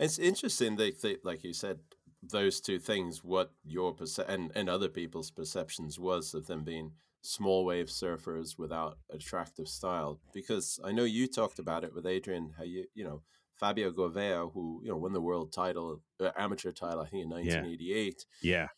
It's 0.00 0.18
interesting 0.18 0.74
that, 0.74 1.20
like 1.22 1.44
you 1.44 1.52
said, 1.52 1.78
those 2.20 2.60
two 2.60 2.80
things, 2.80 3.22
what 3.22 3.52
your 3.64 3.94
perce- 3.94 4.18
and, 4.18 4.50
and 4.56 4.68
other 4.68 4.88
people's 4.88 5.30
perceptions 5.30 6.00
was 6.00 6.34
of 6.34 6.48
them 6.48 6.64
being 6.64 6.94
small 7.22 7.64
wave 7.64 7.86
surfers 7.86 8.58
without 8.58 8.98
attractive 9.08 9.68
style. 9.68 10.18
Because 10.32 10.80
I 10.82 10.90
know 10.90 11.04
you 11.04 11.28
talked 11.28 11.60
about 11.60 11.84
it 11.84 11.94
with 11.94 12.06
Adrian, 12.06 12.54
how 12.58 12.64
you, 12.64 12.86
you 12.92 13.04
know, 13.04 13.22
Fabio 13.58 13.90
Gouveia, 13.92 14.52
who, 14.52 14.80
you 14.82 14.90
know, 14.90 14.96
won 14.96 15.12
the 15.12 15.20
world 15.20 15.52
title, 15.52 16.00
uh, 16.20 16.30
amateur 16.36 16.72
title, 16.72 17.00
I 17.00 17.06
think 17.08 17.22
in 17.24 17.30
1988. 17.30 18.26
Yeah. 18.42 18.68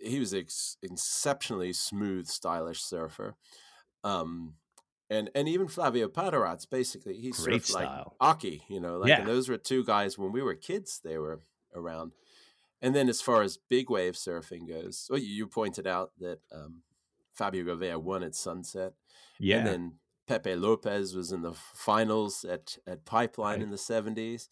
He 0.00 0.18
was 0.20 0.32
ex- 0.34 0.76
exceptionally 0.82 1.72
smooth, 1.72 2.26
stylish 2.26 2.82
surfer. 2.82 3.36
Um, 4.04 4.54
and 5.10 5.30
and 5.34 5.48
even 5.48 5.68
Flavio 5.68 6.06
Padaratz 6.08 6.68
basically 6.68 7.14
he 7.14 7.30
Great 7.30 7.62
surfed 7.62 7.74
like. 7.74 8.06
Aki, 8.20 8.62
you 8.68 8.78
know, 8.80 8.98
like 8.98 9.08
Yeah. 9.08 9.24
those 9.24 9.48
were 9.48 9.56
two 9.56 9.82
guys 9.84 10.18
when 10.18 10.32
we 10.32 10.42
were 10.42 10.54
kids 10.54 11.00
they 11.02 11.18
were 11.18 11.40
around. 11.74 12.12
And 12.82 12.94
then 12.94 13.08
as 13.08 13.20
far 13.20 13.42
as 13.42 13.56
big 13.68 13.90
wave 13.90 14.14
surfing 14.14 14.68
goes, 14.68 15.06
well, 15.10 15.18
you, 15.18 15.26
you 15.26 15.46
pointed 15.48 15.86
out 15.86 16.12
that 16.20 16.38
um, 16.52 16.82
Fabio 17.32 17.64
Gouveia 17.64 18.00
won 18.00 18.22
at 18.22 18.34
Sunset, 18.36 18.92
Yeah. 19.40 19.58
and 19.58 19.66
then 19.66 19.92
Pepe 20.28 20.54
Lopes 20.54 21.14
was 21.14 21.32
in 21.32 21.42
the 21.42 21.54
finals 21.74 22.44
at 22.44 22.76
at 22.86 23.04
Pipeline 23.04 23.54
Right. 23.54 23.62
in 23.62 23.70
the 23.70 23.78
seventies. 23.78 24.48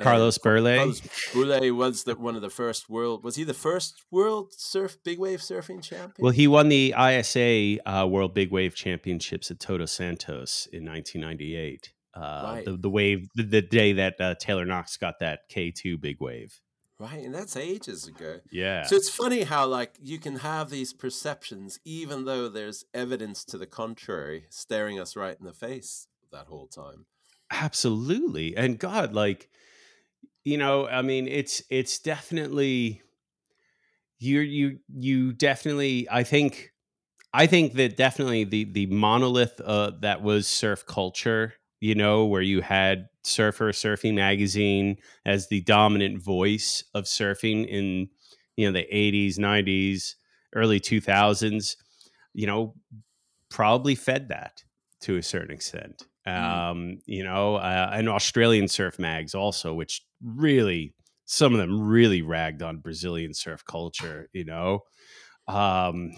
Carlos 0.00 0.38
Burle. 0.38 0.76
Carlos 0.78 1.00
Burle 1.32 1.70
was 1.76 2.04
the, 2.04 2.14
one 2.16 2.34
of 2.34 2.42
the 2.42 2.50
first 2.50 2.88
world. 2.88 3.22
Was 3.22 3.36
he 3.36 3.44
the 3.44 3.54
first 3.54 4.02
world 4.10 4.52
surf 4.52 4.96
big 5.04 5.18
wave 5.18 5.40
surfing 5.40 5.82
champion? 5.82 6.14
Well, 6.18 6.32
he 6.32 6.48
won 6.48 6.68
the 6.70 6.94
ISA 6.98 7.78
uh, 7.86 8.06
World 8.06 8.34
Big 8.34 8.50
Wave 8.50 8.74
Championships 8.74 9.50
at 9.50 9.60
Todos 9.60 9.92
Santos 9.92 10.66
in 10.72 10.84
1998. 10.86 11.92
Uh, 12.14 12.20
Right. 12.44 12.64
the, 12.64 12.76
the 12.76 12.90
wave, 12.90 13.28
the, 13.36 13.42
the 13.44 13.62
day 13.62 13.92
that 13.92 14.14
uh, 14.20 14.34
Taylor 14.40 14.64
Knox 14.64 14.96
got 14.96 15.20
that 15.20 15.40
K2 15.54 16.00
big 16.00 16.16
wave. 16.20 16.58
Right, 17.02 17.24
and 17.24 17.34
that's 17.34 17.56
ages 17.56 18.06
ago. 18.06 18.40
Yeah. 18.50 18.84
So 18.84 18.96
it's 18.96 19.08
funny 19.08 19.42
how 19.42 19.66
like 19.66 19.94
you 20.00 20.18
can 20.18 20.36
have 20.36 20.70
these 20.70 20.92
perceptions 20.92 21.78
even 21.84 22.24
though 22.24 22.48
there's 22.48 22.84
evidence 22.94 23.44
to 23.46 23.58
the 23.58 23.66
contrary 23.66 24.46
staring 24.50 24.98
us 24.98 25.16
right 25.16 25.36
in 25.38 25.44
the 25.44 25.52
face 25.52 26.08
that 26.32 26.46
whole 26.46 26.66
time. 26.66 27.06
Absolutely. 27.50 28.56
And 28.56 28.78
God, 28.78 29.12
like, 29.12 29.50
you 30.44 30.56
know, 30.56 30.88
I 30.88 31.02
mean, 31.02 31.28
it's 31.28 31.62
it's 31.70 31.98
definitely 31.98 33.02
you 34.18 34.40
you 34.40 34.78
you 34.88 35.32
definitely 35.32 36.08
I 36.10 36.22
think 36.22 36.72
I 37.34 37.46
think 37.46 37.74
that 37.74 37.96
definitely 37.96 38.44
the 38.44 38.64
the 38.64 38.86
monolith 38.86 39.60
uh, 39.60 39.92
that 40.00 40.22
was 40.22 40.46
surf 40.46 40.86
culture, 40.86 41.54
you 41.82 41.96
know, 41.96 42.26
where 42.26 42.42
you 42.42 42.62
had 42.62 43.08
Surfer 43.24 43.72
Surfing 43.72 44.14
Magazine 44.14 44.98
as 45.26 45.48
the 45.48 45.62
dominant 45.62 46.22
voice 46.22 46.84
of 46.94 47.04
surfing 47.04 47.66
in 47.68 48.08
you 48.56 48.66
know 48.66 48.72
the 48.72 48.86
80s, 48.96 49.38
90s, 49.38 50.16
early 50.54 50.80
2000s, 50.80 51.76
you 52.34 52.46
know, 52.46 52.76
probably 53.50 53.94
fed 53.94 54.28
that 54.28 54.62
to 55.02 55.16
a 55.16 55.22
certain 55.22 55.52
extent. 55.54 56.06
Um, 56.26 56.98
you 57.06 57.24
know, 57.24 57.56
uh, 57.56 57.90
and 57.92 58.08
Australian 58.08 58.68
surf 58.68 58.98
mags 58.98 59.34
also, 59.34 59.74
which 59.74 60.02
really 60.22 60.94
some 61.26 61.52
of 61.52 61.58
them 61.60 61.80
really 61.88 62.22
ragged 62.22 62.62
on 62.62 62.78
Brazilian 62.78 63.34
surf 63.34 63.64
culture. 63.64 64.28
You 64.32 64.44
know, 64.44 64.80
um, 65.48 66.12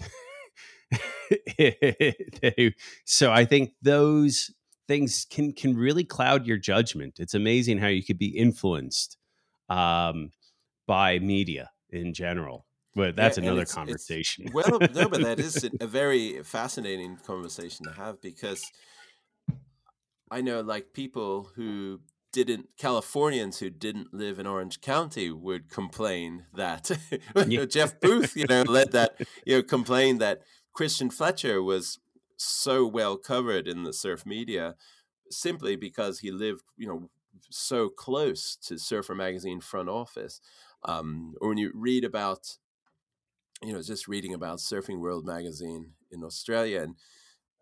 they- 1.57 2.75
so 3.05 3.31
I 3.31 3.45
think 3.45 3.73
those 3.81 4.51
things 4.87 5.25
can 5.29 5.51
can 5.53 5.75
really 5.75 6.03
cloud 6.03 6.45
your 6.45 6.57
judgment. 6.57 7.19
It's 7.19 7.33
amazing 7.33 7.79
how 7.79 7.87
you 7.87 8.03
could 8.03 8.17
be 8.19 8.27
influenced 8.37 9.17
um, 9.69 10.31
by 10.87 11.19
media 11.19 11.71
in 11.89 12.13
general. 12.13 12.65
But 12.95 13.15
that's 13.15 13.37
Yeah, 13.37 13.43
another 13.45 13.61
it's- 13.63 13.71
it's- 13.71 13.85
conversation. 13.85 14.45
Well, 14.53 14.79
no, 14.93 15.09
but 15.09 15.21
that 15.21 15.39
is 15.39 15.63
a- 15.65 15.71
a 15.81 15.87
very 15.87 16.41
fascinating 16.43 17.17
conversation 17.17 17.85
to 17.87 17.91
have 17.93 18.21
because 18.21 18.63
I 20.31 20.41
know 20.41 20.61
like 20.61 20.93
people 20.93 21.51
who 21.55 22.01
didn't 22.31 22.69
Californians 22.77 23.59
who 23.59 23.69
didn't 23.69 24.13
live 24.13 24.39
in 24.39 24.47
Orange 24.47 24.81
County 24.81 25.31
would 25.31 25.69
complain 25.69 26.45
that 26.53 26.91
you 27.47 27.59
know, 27.59 27.65
Jeff 27.65 27.99
Booth, 28.01 28.35
you 28.35 28.45
know, 28.45 28.63
led 28.63 28.91
that 28.91 29.15
you 29.45 29.55
know 29.57 29.63
complained 29.63 30.19
that 30.21 30.41
Christian 30.73 31.09
Fletcher 31.09 31.61
was 31.63 31.99
so 32.37 32.87
well 32.87 33.17
covered 33.17 33.67
in 33.67 33.83
the 33.83 33.93
surf 33.93 34.25
media 34.25 34.75
simply 35.31 35.75
because 35.75 36.19
he 36.19 36.31
lived, 36.31 36.63
you 36.77 36.87
know, 36.87 37.09
so 37.51 37.89
close 37.89 38.55
to 38.57 38.79
Surfer 38.79 39.15
Magazine 39.15 39.61
front 39.61 39.89
office. 39.89 40.41
Um, 40.83 41.35
or 41.41 41.49
when 41.49 41.57
you 41.59 41.71
read 41.75 42.05
about, 42.05 42.57
you 43.61 43.73
know, 43.73 43.81
just 43.81 44.07
reading 44.07 44.33
about 44.33 44.59
Surfing 44.59 44.99
World 44.99 45.25
magazine 45.25 45.93
in 46.11 46.23
Australia 46.23 46.81
and 46.81 46.97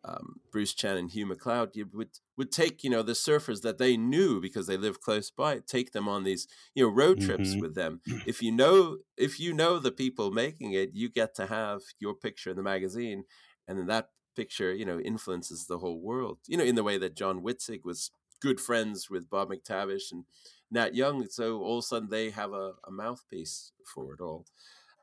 um, 0.05 0.41
Bruce 0.51 0.73
Channon 0.75 0.99
and 0.99 1.12
Hugh 1.12 1.27
McLeod, 1.27 1.75
you 1.75 1.88
would 1.93 2.19
would 2.38 2.51
take 2.51 2.83
you 2.83 2.89
know 2.89 3.03
the 3.03 3.13
surfers 3.13 3.62
that 3.63 3.77
they 3.79 3.97
knew 3.97 4.41
because 4.41 4.67
they 4.67 4.77
lived 4.77 5.01
close 5.01 5.31
by, 5.31 5.59
take 5.59 5.91
them 5.93 6.09
on 6.09 6.23
these 6.23 6.47
you 6.75 6.86
know 6.86 6.91
road 6.93 7.19
trips 7.21 7.57
Mhm. 7.57 7.62
with 7.62 7.75
them. 7.75 8.01
If 8.25 8.41
you 8.41 8.51
know 8.51 8.99
if 9.17 9.39
you 9.39 9.53
know 9.53 9.79
the 9.79 9.91
people 9.91 10.31
making 10.31 10.73
it, 10.73 10.91
you 10.93 11.09
get 11.09 11.36
to 11.36 11.47
have 11.47 11.81
your 11.99 12.15
picture 12.15 12.51
in 12.51 12.57
the 12.57 12.63
magazine, 12.63 13.25
and 13.67 13.79
then 13.79 13.88
that 13.88 14.12
picture 14.35 14.73
you 14.73 14.85
know 14.85 14.99
influences 14.99 15.65
the 15.65 15.79
whole 15.79 15.99
world. 15.99 16.39
You 16.47 16.57
know, 16.57 16.63
in 16.63 16.75
the 16.75 16.83
way 16.83 16.97
that 16.97 17.15
John 17.15 17.41
Witzig 17.41 17.83
was 17.83 18.11
good 18.41 18.59
friends 18.59 19.09
with 19.09 19.29
Bob 19.29 19.49
McTavish 19.49 20.11
and 20.11 20.25
Nat 20.71 20.95
Young, 20.95 21.27
so 21.29 21.61
all 21.61 21.79
of 21.79 21.83
a 21.83 21.87
sudden 21.87 22.09
they 22.09 22.29
have 22.31 22.51
a, 22.53 22.73
a 22.87 22.91
mouthpiece 22.91 23.71
for 23.85 24.13
it 24.13 24.21
all. 24.21 24.45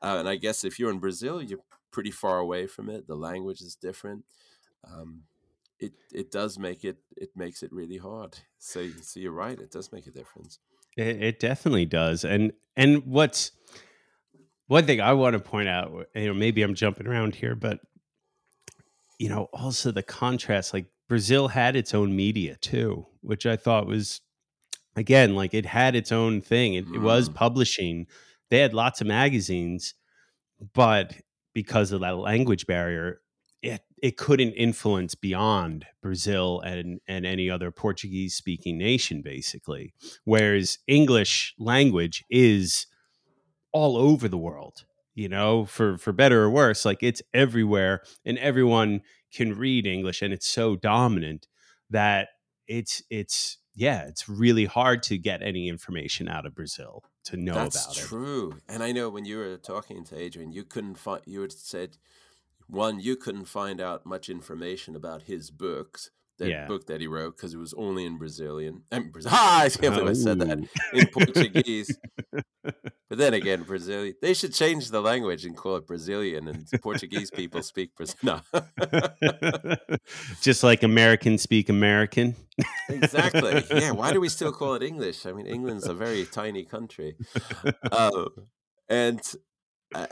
Uh, 0.01 0.17
and 0.19 0.29
I 0.29 0.35
guess 0.35 0.63
if 0.63 0.79
you're 0.79 0.91
in 0.91 0.99
Brazil, 0.99 1.41
you're 1.41 1.59
pretty 1.91 2.11
far 2.11 2.39
away 2.39 2.67
from 2.67 2.89
it. 2.89 3.07
The 3.07 3.15
language 3.15 3.61
is 3.61 3.75
different. 3.75 4.25
Um, 4.83 5.23
it 5.79 5.93
it 6.13 6.31
does 6.31 6.59
make 6.59 6.83
it 6.83 6.97
it 7.17 7.29
makes 7.35 7.63
it 7.63 7.71
really 7.71 7.97
hard. 7.97 8.37
So 8.59 8.87
so 9.01 9.19
you're 9.19 9.31
right. 9.31 9.59
It 9.59 9.71
does 9.71 9.91
make 9.91 10.07
a 10.07 10.11
difference. 10.11 10.59
It, 10.97 11.21
it 11.23 11.39
definitely 11.39 11.85
does. 11.85 12.23
And 12.23 12.53
and 12.77 13.05
what's 13.05 13.51
one 14.67 14.85
thing 14.85 15.01
I 15.01 15.13
want 15.13 15.33
to 15.33 15.39
point 15.39 15.67
out, 15.67 16.07
you 16.15 16.27
know, 16.27 16.33
maybe 16.33 16.61
I'm 16.61 16.75
jumping 16.75 17.07
around 17.07 17.35
here, 17.35 17.55
but 17.55 17.79
you 19.21 19.29
know, 19.29 19.43
also 19.53 19.91
the 19.91 20.01
contrast. 20.03 20.73
Like 20.73 20.87
Brazil 21.07 21.49
had 21.49 21.75
its 21.75 21.93
own 21.93 22.15
media 22.15 22.55
too, 22.55 23.05
which 23.21 23.45
I 23.45 23.55
thought 23.55 23.85
was 23.85 24.21
again 24.95 25.35
like 25.35 25.53
it 25.53 25.65
had 25.67 25.95
its 25.95 26.11
own 26.11 26.41
thing. 26.41 26.73
It, 26.73 26.85
it 26.95 27.01
was 27.11 27.29
Mm. 27.29 27.35
publishing. 27.35 28.07
They 28.49 28.59
had 28.59 28.73
lots 28.73 28.99
of 29.01 29.07
magazines, 29.07 29.93
but 30.73 31.15
because 31.53 31.91
of 31.91 32.01
that 32.01 32.17
language 32.17 32.65
barrier, 32.65 33.21
it 33.61 33.81
it 34.01 34.17
couldn't 34.17 34.53
influence 34.53 35.13
beyond 35.13 35.85
Brazil 36.01 36.59
and 36.61 36.99
and 37.07 37.23
any 37.25 37.47
other 37.47 37.69
Portuguese 37.71 38.33
speaking 38.33 38.77
nation, 38.79 39.21
basically. 39.21 39.93
Whereas 40.23 40.79
English 40.87 41.53
language 41.59 42.23
is 42.29 42.87
all 43.71 43.95
over 43.97 44.27
the 44.27 44.37
world, 44.49 44.85
you 45.13 45.29
know, 45.29 45.65
for 45.65 45.97
for 45.97 46.11
better 46.11 46.43
or 46.43 46.49
worse, 46.49 46.85
like 46.85 47.03
it's 47.03 47.21
everywhere, 47.33 48.01
and 48.25 48.37
everyone 48.37 49.01
can 49.33 49.57
read 49.57 49.85
English, 49.85 50.21
and 50.21 50.33
it's 50.33 50.47
so 50.47 50.75
dominant 50.75 51.47
that 51.89 52.29
it's 52.67 53.03
it's 53.09 53.57
yeah, 53.73 54.05
it's 54.07 54.27
really 54.27 54.65
hard 54.65 55.03
to 55.03 55.17
get 55.17 55.41
any 55.41 55.67
information 55.69 56.27
out 56.27 56.45
of 56.45 56.53
Brazil 56.55 57.03
to 57.25 57.37
know 57.37 57.53
That's 57.53 57.75
about 57.75 57.95
it. 57.95 57.99
That's 57.99 58.07
true. 58.07 58.57
And 58.67 58.83
I 58.83 58.91
know 58.91 59.09
when 59.09 59.25
you 59.25 59.37
were 59.37 59.57
talking 59.57 60.03
to 60.05 60.17
Adrian, 60.17 60.51
you 60.51 60.63
couldn't 60.63 60.95
find. 60.95 61.21
You 61.25 61.41
had 61.41 61.51
said 61.51 61.97
one, 62.67 62.99
you 62.99 63.15
couldn't 63.15 63.45
find 63.45 63.81
out 63.81 64.05
much 64.05 64.29
information 64.29 64.95
about 64.95 65.23
his 65.23 65.51
books. 65.51 66.09
That 66.41 66.49
Yeah. 66.49 66.65
book 66.65 66.87
that 66.87 66.99
he 66.99 67.05
wrote 67.05 67.37
because 67.37 67.53
it 67.53 67.59
was 67.59 67.73
only 67.75 68.03
in 68.03 68.17
Brazilian. 68.17 68.81
And 68.91 69.11
Brazil. 69.13 69.31
Ah, 69.31 69.61
I 69.65 69.69
can't 69.69 69.93
believe 69.93 70.09
I 70.09 70.13
said 70.13 70.39
that 70.39 70.57
in 70.93 71.07
Portuguese. 71.07 71.97
But 73.09 73.17
then 73.17 73.33
again, 73.33 73.63
Brazilian. 73.63 74.15
They 74.21 74.33
should 74.33 74.53
change 74.53 74.89
the 74.89 75.01
language 75.01 75.43
and 75.43 75.53
call 75.57 75.75
it 75.75 75.85
Brazilian, 75.85 76.47
and 76.47 76.65
Portuguese 76.81 77.29
people 77.29 77.61
speak 77.61 77.93
Brazilian. 77.93 78.41
No. 78.53 79.75
Just 80.41 80.63
like 80.63 80.81
Americans 80.83 81.41
speak 81.41 81.67
American. 81.69 82.35
exactly. 82.89 83.63
Yeah. 83.69 83.91
Why 83.91 84.13
do 84.13 84.21
we 84.21 84.29
still 84.29 84.53
call 84.53 84.75
it 84.75 84.83
English? 84.83 85.25
I 85.25 85.33
mean, 85.33 85.45
England's 85.45 85.87
a 85.87 85.93
very 85.93 86.23
tiny 86.25 86.63
country, 86.63 87.17
um, 87.91 88.27
and, 88.87 89.19
uh, 89.93 90.07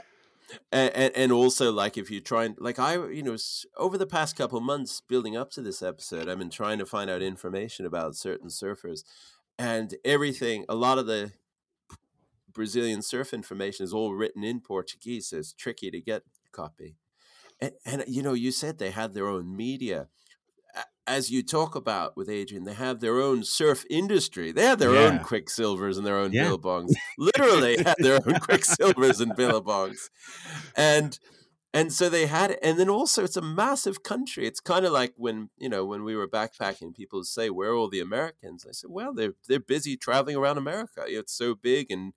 and 0.72 1.14
and 1.14 1.32
also 1.32 1.72
like 1.72 1.96
if 1.96 2.10
you 2.10 2.20
try 2.20 2.44
and 2.44 2.56
like 2.58 2.78
I 2.78 2.94
you 2.94 3.22
know 3.22 3.36
over 3.76 3.98
the 3.98 4.06
past 4.06 4.36
couple 4.36 4.60
months 4.60 5.00
building 5.00 5.36
up 5.36 5.50
to 5.52 5.62
this 5.62 5.82
episode, 5.82 6.28
I've 6.28 6.38
been 6.38 6.50
trying 6.50 6.78
to 6.78 6.86
find 6.86 7.10
out 7.10 7.22
information 7.22 7.86
about 7.86 8.16
certain 8.16 8.48
surfers, 8.48 9.04
and 9.58 9.94
everything. 10.04 10.64
A 10.68 10.74
lot 10.74 10.98
of 10.98 11.06
the 11.06 11.32
Brazilian 12.52 13.02
surf 13.02 13.32
information 13.32 13.84
is 13.84 13.92
all 13.92 14.14
written 14.14 14.42
in 14.44 14.60
Portuguese, 14.60 15.28
so 15.28 15.38
it's 15.38 15.52
tricky 15.52 15.90
to 15.90 16.00
get 16.00 16.22
copy. 16.52 16.96
And, 17.60 17.72
and 17.84 18.04
you 18.08 18.22
know, 18.22 18.32
you 18.32 18.52
said 18.52 18.78
they 18.78 18.90
had 18.90 19.12
their 19.12 19.28
own 19.28 19.56
media. 19.56 20.08
As 21.10 21.30
you 21.30 21.42
talk 21.42 21.74
about 21.74 22.16
with 22.16 22.28
Adrian, 22.28 22.64
they 22.64 22.74
have 22.74 23.00
their 23.00 23.20
own 23.20 23.42
surf 23.42 23.84
industry. 23.90 24.52
They 24.52 24.64
have 24.64 24.78
their 24.78 24.94
Yeah. 24.94 25.06
own 25.06 25.18
quiksilvers 25.18 25.96
and 25.98 26.06
their 26.06 26.16
own 26.16 26.32
Yeah. 26.32 26.44
billabongs. 26.44 26.92
Literally 27.18 27.78
had 27.78 27.96
their 27.98 28.14
own 28.14 28.34
quiksilvers 28.46 29.20
and 29.20 29.32
billabongs. 29.32 30.08
And 30.76 31.18
and 31.72 31.92
so 31.92 32.08
they 32.08 32.26
had 32.26 32.52
it. 32.52 32.58
And 32.62 32.78
then 32.78 32.88
also 32.88 33.24
it's 33.24 33.36
a 33.36 33.42
massive 33.42 34.02
country. 34.02 34.46
It's 34.46 34.60
kind 34.60 34.84
of 34.86 34.92
like 34.92 35.14
when, 35.16 35.50
you 35.56 35.68
know, 35.68 35.84
when 35.84 36.04
we 36.04 36.16
were 36.16 36.28
backpacking, 36.28 36.94
people 36.94 37.24
say, 37.24 37.50
Where 37.50 37.70
are 37.70 37.76
all 37.76 37.88
the 37.90 38.00
Americans? 38.00 38.66
I 38.68 38.72
said, 38.72 38.90
Well, 38.90 39.12
they're 39.14 39.34
they're 39.48 39.60
busy 39.60 39.96
traveling 39.96 40.36
around 40.36 40.58
America. 40.58 41.04
It's 41.06 41.32
so 41.32 41.54
big 41.54 41.90
and 41.90 42.12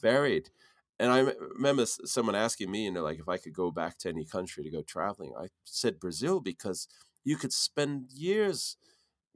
varied. 0.00 0.50
And 0.98 1.12
I 1.12 1.20
remember 1.56 1.84
someone 1.86 2.34
asking 2.36 2.70
me, 2.70 2.84
you 2.84 2.92
know, 2.92 3.02
like 3.02 3.18
if 3.18 3.28
I 3.28 3.38
could 3.38 3.52
go 3.52 3.70
back 3.70 3.98
to 3.98 4.08
any 4.08 4.24
country 4.24 4.64
to 4.64 4.70
go 4.70 4.82
traveling. 4.82 5.34
I 5.38 5.48
said 5.64 6.00
Brazil 6.00 6.40
because 6.40 6.88
you 7.26 7.36
could 7.36 7.52
spend 7.52 8.10
years 8.12 8.78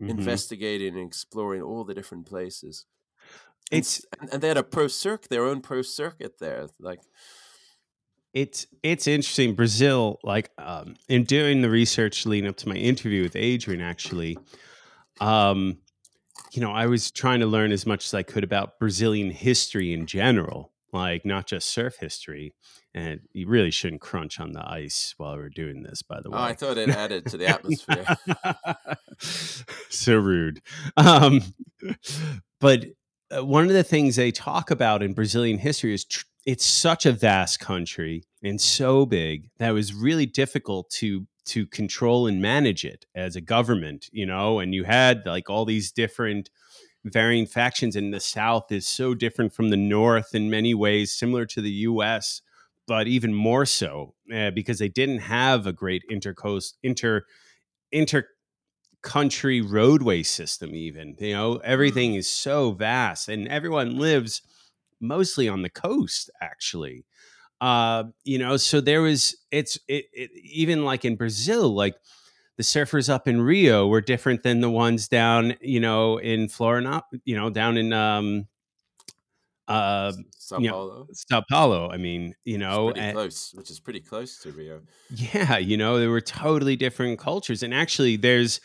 Mhm. 0.01 0.11
investigating 0.11 0.97
and 0.97 1.07
exploring 1.07 1.63
all 1.63 1.85
the 1.85 1.95
different 1.95 2.27
places. 2.27 2.87
And, 3.73 3.81
It's 3.81 4.07
and, 4.21 4.31
and 4.35 4.43
they 4.43 4.49
had 4.49 4.57
a 4.59 4.63
pro 4.65 4.89
circuit, 4.89 5.31
their 5.31 5.45
own 5.45 5.61
pro 5.63 5.83
circuit 5.83 6.39
there. 6.39 6.69
Like, 6.79 7.01
it's 8.33 8.67
it's 8.83 9.07
interesting. 9.07 9.55
Brazil, 9.55 10.21
like 10.23 10.51
um, 10.59 10.95
in 11.09 11.25
doing 11.25 11.63
the 11.63 11.71
research 11.71 12.27
leading 12.27 12.49
up 12.49 12.57
to 12.59 12.69
my 12.69 12.77
interview 12.77 13.23
with 13.23 13.35
Adrian, 13.37 13.81
actually, 13.81 14.39
um, 15.21 15.79
you 16.53 16.61
know, 16.63 16.73
I 16.73 16.87
was 16.87 17.11
trying 17.11 17.41
to 17.41 17.47
learn 17.47 17.73
as 17.73 17.87
much 17.87 18.07
as 18.07 18.15
I 18.15 18.23
could 18.23 18.45
about 18.45 18.79
Brazilian 18.79 19.31
history 19.31 19.93
in 19.93 20.07
general, 20.07 20.73
like 20.93 21.25
not 21.25 21.47
just 21.47 21.69
surf 21.69 21.97
history. 21.97 22.55
And 22.93 23.21
you 23.33 23.47
really 23.49 23.71
shouldn't 23.71 24.01
crunch 24.01 24.41
on 24.41 24.53
the 24.53 24.69
ice 24.69 25.15
while 25.17 25.37
we're 25.37 25.49
doing 25.49 25.83
this, 25.83 26.03
by 26.03 26.21
the 26.21 26.31
way. 26.31 26.39
oh. 26.39 26.43
I 26.43 26.55
thought 26.55 26.77
it 26.77 26.89
added 26.91 27.27
to 27.27 27.37
the 27.37 27.47
atmosphere. 27.47 28.05
so 29.91 30.17
rude. 30.17 30.61
Um, 30.97 31.41
but 32.61 32.87
uh, 33.35 33.45
one 33.45 33.65
of 33.65 33.73
the 33.73 33.85
things 33.85 34.17
they 34.17 34.33
talk 34.33 34.71
about 34.73 35.03
in 35.03 35.13
Brazilian 35.13 35.59
history 35.59 35.95
is 35.95 36.05
tr- 36.05 36.25
it's 36.47 36.65
such 36.65 37.07
a 37.07 37.13
vast 37.13 37.61
country 37.61 38.25
and 38.43 38.61
so 38.61 39.07
big 39.07 39.51
that 39.59 39.71
it 39.71 39.75
was 39.75 39.95
really 39.95 40.27
difficult 40.27 40.91
to 40.91 41.27
to 41.47 41.67
control 41.67 42.27
and 42.27 42.41
manage 42.41 42.85
it 42.85 43.07
as 43.15 43.35
a 43.35 43.41
government, 43.41 44.09
you 44.13 44.27
know. 44.27 44.59
And 44.59 44.75
you 44.75 44.85
had 44.85 45.27
like 45.27 45.49
all 45.49 45.65
these 45.65 45.93
different 45.93 46.51
varying 47.05 47.47
factions, 47.47 47.95
and 47.95 48.13
the 48.13 48.21
South 48.21 48.73
is 48.73 48.87
so 48.87 49.15
different 49.15 49.53
from 49.53 49.71
the 49.71 49.77
North 49.77 50.35
in 50.35 50.51
many 50.51 50.75
ways, 50.75 51.15
similar 51.15 51.47
to 51.47 51.61
the 51.61 51.71
U.S 51.71 52.43
but 52.91 53.07
even 53.07 53.33
more 53.33 53.65
so 53.65 54.15
uh, 54.35 54.51
because 54.51 54.81
they 54.81 54.89
didn't 54.89 55.21
have 55.21 55.65
a 55.65 55.73
great 55.73 56.03
intercoast 56.11 56.73
inter 56.83 57.23
inter 57.93 58.27
country 59.01 59.61
roadway 59.61 60.25
system 60.25 60.75
even 60.75 61.15
you 61.21 61.33
know? 61.33 61.59
Everything 61.59 62.17
is 62.17 62.29
so 62.29 62.73
vast 62.73 63.29
and 63.29 63.47
everyone 63.47 63.97
lives 63.97 64.43
mostly 65.01 65.49
on 65.49 65.63
the 65.63 65.71
coast 65.71 66.31
actually. 66.43 67.05
Uh 67.61 68.05
you 68.25 68.39
know 68.39 68.57
so 68.57 68.81
there 68.81 69.03
was 69.03 69.37
it's 69.53 69.79
it, 69.87 70.07
it 70.13 70.31
even 70.43 70.85
like 70.85 71.05
in 71.05 71.15
brazil 71.15 71.73
like 71.73 71.95
the 72.57 72.65
surfers 72.65 73.09
up 73.09 73.29
in 73.29 73.41
rio 73.41 73.87
were 73.87 74.01
different 74.01 74.43
than 74.43 74.61
the 74.61 74.71
ones 74.71 75.07
down 75.07 75.55
you 75.61 75.79
know 75.79 76.19
in 76.19 76.49
florida 76.49 77.05
you 77.25 77.37
know 77.37 77.51
down 77.51 77.77
in 77.77 77.93
um 77.93 78.49
uh 79.69 80.13
Sao 80.51 80.59
you 80.59 80.69
know, 80.69 80.73
Paulo. 80.73 81.07
sao 81.13 81.43
paulo 81.49 81.89
i 81.91 81.97
mean 81.97 82.35
you 82.45 82.57
It's 82.57 82.61
know 82.61 82.93
close, 83.13 83.53
which 83.55 83.71
is 83.71 83.79
pretty 83.81 84.01
close 84.01 84.39
to 84.43 84.51
Rio. 84.53 84.83
yeah, 85.11 85.59
you 85.59 85.77
know, 85.77 85.99
there 85.99 86.11
were 86.11 86.21
totally 86.21 86.77
different 86.77 87.19
cultures. 87.19 87.63
And 87.63 87.73
actually, 87.73 88.17
there's 88.17 88.61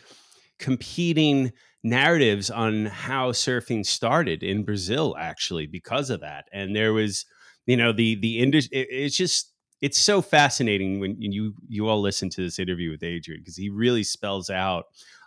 competing 0.60 1.52
narratives 1.84 2.50
on 2.50 2.86
how 2.88 3.32
surfing 3.32 3.86
started 3.86 4.42
in 4.44 4.64
Brazil, 4.64 5.16
actually, 5.20 5.68
because 5.68 6.10
of 6.10 6.22
that. 6.22 6.46
And 6.52 6.76
there 6.76 6.94
was, 6.94 7.26
you 7.66 7.78
know, 7.78 7.92
the, 7.92 8.16
the 8.16 8.40
industry, 8.40 8.80
it, 8.80 8.88
it's 8.90 9.18
just, 9.18 9.52
it's 9.82 9.98
so 10.00 10.22
fascinating 10.22 11.00
when 11.00 11.16
you, 11.20 11.54
you 11.68 11.88
all 11.88 12.02
listen 12.02 12.30
to 12.32 12.42
this 12.42 12.58
interview 12.60 12.90
with 12.92 13.04
Adrian, 13.04 13.42
because 13.42 13.58
he 13.58 13.70
really 13.70 14.04
spells 14.04 14.50
out 14.50 14.86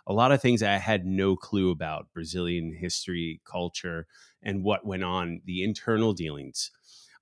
a 0.09 0.13
lot 0.13 0.31
of 0.31 0.41
things 0.41 0.63
I 0.63 0.77
had 0.77 1.05
no 1.05 1.35
clue 1.35 1.69
about 1.69 2.11
Brazilian 2.13 2.73
history, 2.73 3.41
culture, 3.45 4.07
and 4.41 4.63
what 4.63 4.85
went 4.85 5.03
on, 5.03 5.41
the 5.45 5.63
internal 5.63 6.13
dealings. 6.13 6.71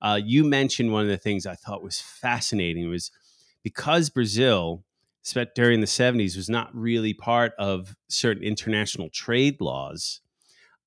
Uh, 0.01 0.19
you 0.23 0.45
mentioned 0.45 0.93
one 0.93 1.03
of 1.03 1.09
the 1.09 1.17
things 1.17 1.45
I 1.45 1.55
thought 1.55 1.83
was 1.83 1.99
fascinating 1.99 2.89
was 2.89 3.11
because 3.61 4.09
Brazil 4.09 4.85
spent 5.23 5.53
during 5.53 5.81
the 5.81 5.87
70s 5.87 6.37
was 6.37 6.49
not 6.49 6.73
really 6.73 7.13
part 7.13 7.51
of 7.59 7.97
certain 8.07 8.43
international 8.43 9.09
trade 9.09 9.59
laws 9.59 10.21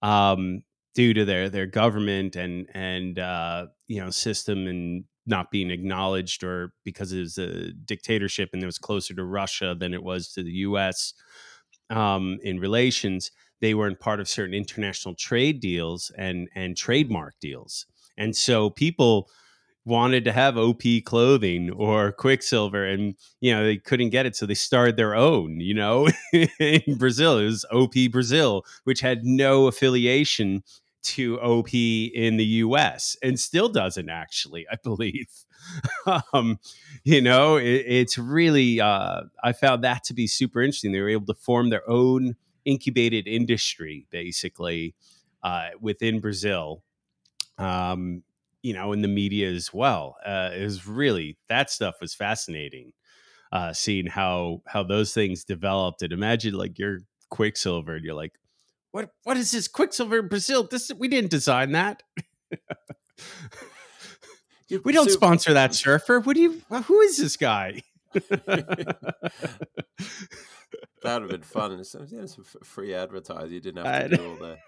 um, 0.02 0.62
due 0.94 1.14
to 1.14 1.24
their 1.24 1.50
their 1.50 1.66
government 1.66 2.36
and 2.36 2.66
and 2.74 3.18
uh, 3.18 3.66
you 3.86 4.00
know 4.00 4.10
system 4.10 4.66
and 4.66 5.04
not 5.26 5.50
being 5.50 5.70
acknowledged 5.70 6.42
or 6.42 6.72
because 6.84 7.12
it 7.12 7.20
was 7.20 7.38
a 7.38 7.72
dictatorship 7.72 8.50
and 8.52 8.62
it 8.62 8.66
was 8.66 8.78
closer 8.78 9.14
to 9.14 9.24
Russia 9.24 9.76
than 9.78 9.92
it 9.92 10.02
was 10.02 10.32
to 10.32 10.42
the 10.42 10.52
US 10.52 11.12
um, 11.90 12.38
in 12.42 12.60
relations 12.60 13.30
they 13.60 13.74
weren't 13.74 14.00
part 14.00 14.20
of 14.20 14.28
certain 14.28 14.54
international 14.54 15.14
trade 15.14 15.60
deals 15.60 16.10
and 16.16 16.48
and 16.54 16.76
trademark 16.76 17.34
deals. 17.40 17.86
And 18.16 18.34
so 18.34 18.70
people 18.70 19.28
wanted 19.84 20.24
to 20.24 20.32
have 20.32 20.58
op 20.58 20.82
clothing 21.04 21.70
or 21.70 22.12
Quiksilver 22.12 22.84
and 22.84 23.14
you 23.40 23.52
know 23.52 23.64
they 23.64 23.76
couldn't 23.76 24.10
get 24.10 24.26
it 24.26 24.36
so 24.36 24.46
they 24.46 24.54
started 24.54 24.96
their 24.96 25.14
own 25.14 25.60
you 25.60 25.74
know 25.74 26.08
in 26.58 26.96
brazil. 26.96 27.38
It 27.38 27.44
was 27.44 27.64
op 27.72 27.94
brazil 28.10 28.64
which 28.84 29.00
had 29.00 29.24
no 29.24 29.66
affiliation 29.66 30.62
to 31.02 31.38
op 31.40 31.74
in 31.74 32.36
the 32.36 32.44
us 32.44 33.16
and 33.22 33.38
still 33.40 33.68
doesn't 33.68 34.08
actually 34.08 34.66
i 34.70 34.76
believe 34.82 35.28
um, 36.32 36.58
you 37.04 37.20
know 37.20 37.56
it, 37.56 37.84
it's 37.86 38.18
really 38.18 38.80
uh, 38.80 39.22
i 39.42 39.52
found 39.52 39.84
that 39.84 40.04
to 40.04 40.14
be 40.14 40.26
super 40.26 40.60
interesting 40.60 40.92
they 40.92 41.00
were 41.00 41.08
able 41.08 41.26
to 41.26 41.34
form 41.34 41.70
their 41.70 41.88
own 41.88 42.34
incubated 42.64 43.26
industry 43.26 44.06
basically 44.10 44.94
uh, 45.42 45.68
within 45.80 46.20
brazil 46.20 46.82
um, 47.58 48.22
you 48.62 48.74
know, 48.74 48.92
in 48.92 49.02
the 49.02 49.08
media 49.08 49.50
as 49.50 49.72
well. 49.72 50.16
Uh, 50.24 50.50
it 50.54 50.62
was 50.62 50.86
really 50.86 51.36
that 51.48 51.70
stuff 51.70 51.96
was 52.00 52.14
fascinating. 52.14 52.92
Uh, 53.52 53.72
seeing 53.72 54.06
how 54.06 54.62
how 54.66 54.82
those 54.82 55.12
things 55.12 55.44
developed, 55.44 56.02
and 56.02 56.12
imagine 56.12 56.54
like 56.54 56.78
you're 56.78 57.00
Quiksilver, 57.30 57.96
and 57.96 58.04
you're 58.04 58.14
like, 58.14 58.34
what 58.92 59.10
what 59.24 59.36
is 59.36 59.50
this 59.50 59.68
Quiksilver 59.68 60.18
in 60.18 60.28
Brazil? 60.28 60.66
This 60.70 60.90
we 60.96 61.08
didn't 61.08 61.30
design 61.30 61.72
that. 61.72 62.02
We 64.84 64.92
don't 64.92 65.08
so- 65.08 65.14
sponsor 65.14 65.52
that 65.54 65.74
surfer. 65.74 66.20
What 66.20 66.36
do 66.36 66.42
you? 66.42 66.62
Who 66.84 67.00
is 67.00 67.16
this 67.18 67.36
guy? 67.36 67.82
That 71.02 71.14
would 71.14 71.22
have 71.22 71.40
been 71.40 71.42
fun. 71.42 71.72
And 71.72 71.86
some, 71.86 72.06
yeah, 72.10 72.26
some 72.26 72.44
free 72.62 72.94
advertising. 72.94 73.52
You 73.52 73.60
didn't 73.60 73.84
have 73.84 74.10
to 74.10 74.16
do 74.16 74.28
all 74.28 74.36
the, 74.36 74.58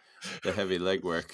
the 0.42 0.52
heavy 0.52 0.78
legwork. 0.78 1.30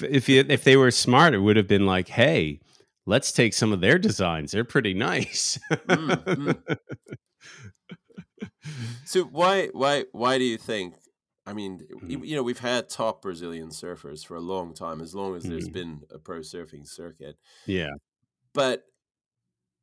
if 0.00 0.28
you, 0.28 0.44
if 0.48 0.64
they 0.64 0.76
were 0.76 0.90
smart, 0.90 1.34
it 1.34 1.38
would 1.38 1.56
have 1.56 1.66
been 1.66 1.86
like, 1.86 2.08
hey, 2.08 2.60
let's 3.06 3.32
take 3.32 3.54
some 3.54 3.72
of 3.72 3.80
their 3.80 3.98
designs. 3.98 4.52
They're 4.52 4.64
pretty 4.64 4.94
nice. 4.94 5.58
Mm, 5.70 6.24
mm. 6.24 6.76
So 9.04 9.24
why 9.24 9.68
why 9.68 10.04
why 10.12 10.38
do 10.38 10.44
you 10.44 10.56
think? 10.56 10.94
I 11.46 11.52
mean, 11.52 11.80
Mhm. 12.02 12.26
you 12.26 12.36
know, 12.36 12.42
we've 12.42 12.58
had 12.60 12.88
top 12.88 13.22
Brazilian 13.22 13.68
surfers 13.70 14.24
for 14.26 14.36
a 14.36 14.40
long 14.40 14.72
time, 14.74 15.00
as 15.00 15.14
long 15.14 15.36
as 15.36 15.44
there's 15.44 15.68
Mhm. 15.68 15.72
been 15.72 16.06
a 16.10 16.18
pro 16.18 16.40
surfing 16.40 16.86
circuit. 16.88 17.38
yeah, 17.66 17.90
But 18.54 18.86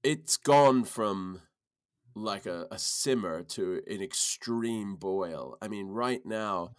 it's 0.04 0.38
gone 0.38 0.84
from 0.86 1.42
like 2.16 2.46
a, 2.46 2.68
a 2.72 2.80
simmer 2.80 3.44
to 3.44 3.82
an 3.88 4.02
extreme 4.02 4.96
boil. 4.96 5.58
I 5.62 5.68
mean, 5.68 5.88
right 5.90 6.26
now, 6.26 6.76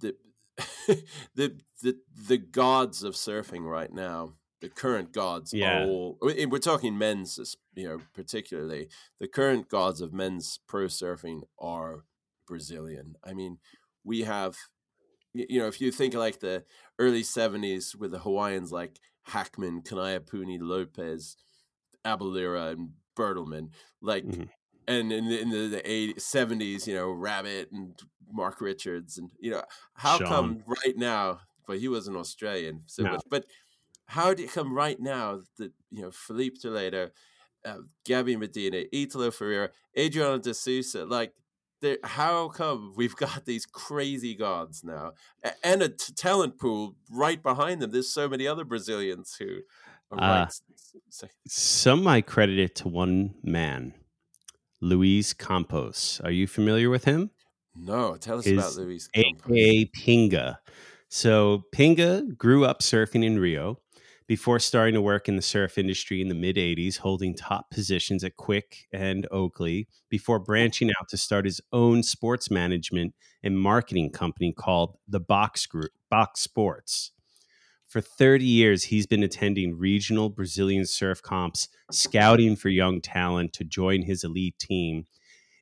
the 0.00 0.16
the 1.34 1.60
the 1.82 2.00
the 2.28 2.38
gods 2.38 3.02
of 3.02 3.14
surfing 3.14 3.64
right 3.68 3.92
now, 3.92 4.36
the 4.60 4.68
current 4.70 5.12
gods 5.12 5.52
Yeah. 5.52 5.84
are 5.84 5.88
all. 5.88 6.18
we- 6.22 6.46
We're 6.46 6.58
talking 6.58 6.96
men's, 6.98 7.56
you 7.74 7.88
know, 7.88 8.00
particularly 8.14 8.88
the 9.18 9.28
current 9.28 9.68
gods 9.68 10.00
of 10.00 10.12
men's 10.12 10.58
pro 10.66 10.86
surfing 10.86 11.42
are 11.58 12.04
Brazilian. 12.46 13.16
I 13.24 13.34
mean, 13.34 13.58
we 14.04 14.22
have, 14.22 14.56
you 15.34 15.58
know, 15.60 15.66
if 15.66 15.80
you 15.80 15.90
think 15.92 16.14
like 16.14 16.40
the 16.40 16.64
early 16.98 17.22
'70s 17.22 17.96
with 17.96 18.12
the 18.12 18.20
Hawaiians 18.20 18.72
like 18.72 19.00
Hakman, 19.28 19.84
Kanaiaupuni, 19.84 20.58
Lopez, 20.60 21.36
Abellira, 22.04 22.72
and 22.72 22.94
Bertlemann, 23.16 23.72
like, 24.00 24.26
Mhm. 24.26 24.48
and 24.86 25.12
in 25.12 25.28
the, 25.28 25.40
in 25.40 25.50
the, 25.50 25.68
the 25.68 25.90
80s, 25.90 26.24
70s, 26.24 26.86
you 26.86 26.94
know, 26.94 27.10
Rabbit 27.10 27.70
and 27.72 27.98
Mark 28.30 28.60
Richards, 28.60 29.18
and 29.18 29.30
you 29.40 29.50
know, 29.50 29.62
how 29.96 30.18
Sean. 30.18 30.56
come 30.58 30.62
right 30.66 30.96
now? 30.96 31.40
Well, 31.68 31.78
he 31.78 31.88
was 31.88 32.08
an 32.08 32.16
Australian, 32.16 32.82
so 32.86 33.04
No. 33.04 33.10
much, 33.10 33.22
but 33.30 33.46
how 34.06 34.34
did 34.34 34.44
it 34.44 34.52
come 34.52 34.74
right 34.74 35.00
now 35.00 35.42
that 35.58 35.72
you 35.90 36.02
know 36.02 36.10
Filipe 36.10 36.58
Toledo, 36.60 37.10
uh, 37.64 37.78
Gabby 38.04 38.36
Medina, 38.36 38.84
Italo 38.92 39.30
Ferreira, 39.30 39.70
Adriano 39.98 40.38
de 40.38 40.54
Souza, 40.54 41.04
like 41.06 41.34
there, 41.84 41.98
how 42.02 42.48
come 42.48 42.92
we've 42.96 43.14
got 43.16 43.44
these 43.46 43.66
crazy 43.66 44.34
gods 44.34 44.82
now 44.82 45.12
and 45.62 45.82
a 45.82 45.88
t- 45.88 46.12
talent 46.16 46.58
pool 46.58 46.96
right 47.10 47.42
behind 47.42 47.80
them? 47.80 47.90
There's 47.92 48.10
so 48.10 48.28
many 48.28 48.46
other 48.48 48.64
Brazilians 48.64 49.36
who 49.38 49.60
are 50.10 50.18
Uh, 50.20 50.46
right. 50.46 51.30
Some 51.48 52.06
I 52.06 52.20
credit 52.20 52.58
it 52.58 52.74
to 52.76 52.88
one 52.88 53.34
man, 53.42 53.94
Luis 54.80 55.32
Campos. 55.32 56.20
Are 56.24 56.30
you 56.30 56.46
familiar 56.46 56.90
with 56.90 57.04
him? 57.04 57.30
No, 57.76 58.16
tell 58.16 58.38
us 58.38 58.46
about 58.46 58.66
His 58.66 58.78
Luis 58.78 59.08
Campos. 59.08 59.42
aka 59.50 59.84
Pinga. 59.86 60.58
So 61.08 61.64
Pinga 61.74 62.36
grew 62.36 62.64
up 62.64 62.80
surfing 62.80 63.24
in 63.24 63.38
Rio 63.38 63.80
before 64.26 64.58
starting 64.58 64.94
to 64.94 65.02
work 65.02 65.28
in 65.28 65.36
the 65.36 65.42
surf 65.42 65.76
industry 65.76 66.20
in 66.20 66.28
the 66.28 66.34
mid 66.34 66.56
80s, 66.56 66.98
holding 66.98 67.34
top 67.34 67.70
positions 67.70 68.24
at 68.24 68.36
Quick 68.36 68.86
and 68.92 69.26
Oakley 69.30 69.88
before 70.08 70.38
branching 70.38 70.90
out 70.90 71.08
to 71.10 71.16
start 71.16 71.44
his 71.44 71.60
own 71.72 72.02
sports 72.02 72.50
management 72.50 73.14
and 73.42 73.58
marketing 73.58 74.10
company 74.10 74.52
called 74.52 74.96
the 75.06 75.20
Box 75.20 75.66
Group, 75.66 75.92
Box 76.10 76.40
Sports. 76.40 77.12
For 77.86 78.00
30 78.00 78.44
years, 78.44 78.84
he's 78.84 79.06
been 79.06 79.22
attending 79.22 79.78
regional 79.78 80.30
Brazilian 80.30 80.86
surf 80.86 81.22
comps, 81.22 81.68
scouting 81.92 82.56
for 82.56 82.68
young 82.68 83.00
talent 83.00 83.52
to 83.52 83.64
join 83.64 84.02
his 84.02 84.24
elite 84.24 84.58
team 84.58 85.04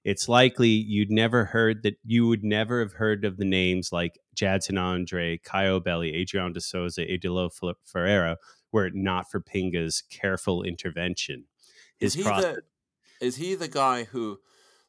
it's 0.05 0.29
likely 0.29 0.69
you'd 0.69 1.11
never 1.11 1.45
heard 1.47 1.83
that 1.83 1.97
you 2.05 2.27
would 2.27 2.43
never 2.43 2.81
have 2.81 2.95
heard 2.95 3.25
of 3.25 3.37
the 3.37 3.45
names 3.45 3.93
like 3.93 4.19
Jadson 4.35 4.79
Andre, 4.79 5.39
Caio 5.39 5.81
Ibelli, 5.81 6.21
Adriano 6.21 6.53
de 6.53 6.61
Souza, 6.61 7.03
Italo 7.13 7.51
Ferreira, 7.85 8.39
were 8.73 8.87
it 8.87 8.95
not 8.95 9.31
for 9.31 9.41
Pinga's 9.41 10.03
careful 10.11 10.63
intervention. 10.63 11.45
Is 12.01 12.15
he 12.15 12.23
process- 12.23 12.57
the 13.21 13.27
is 13.27 13.37
he 13.37 13.55
the 13.55 13.69
guy 13.69 14.05
who, 14.05 14.41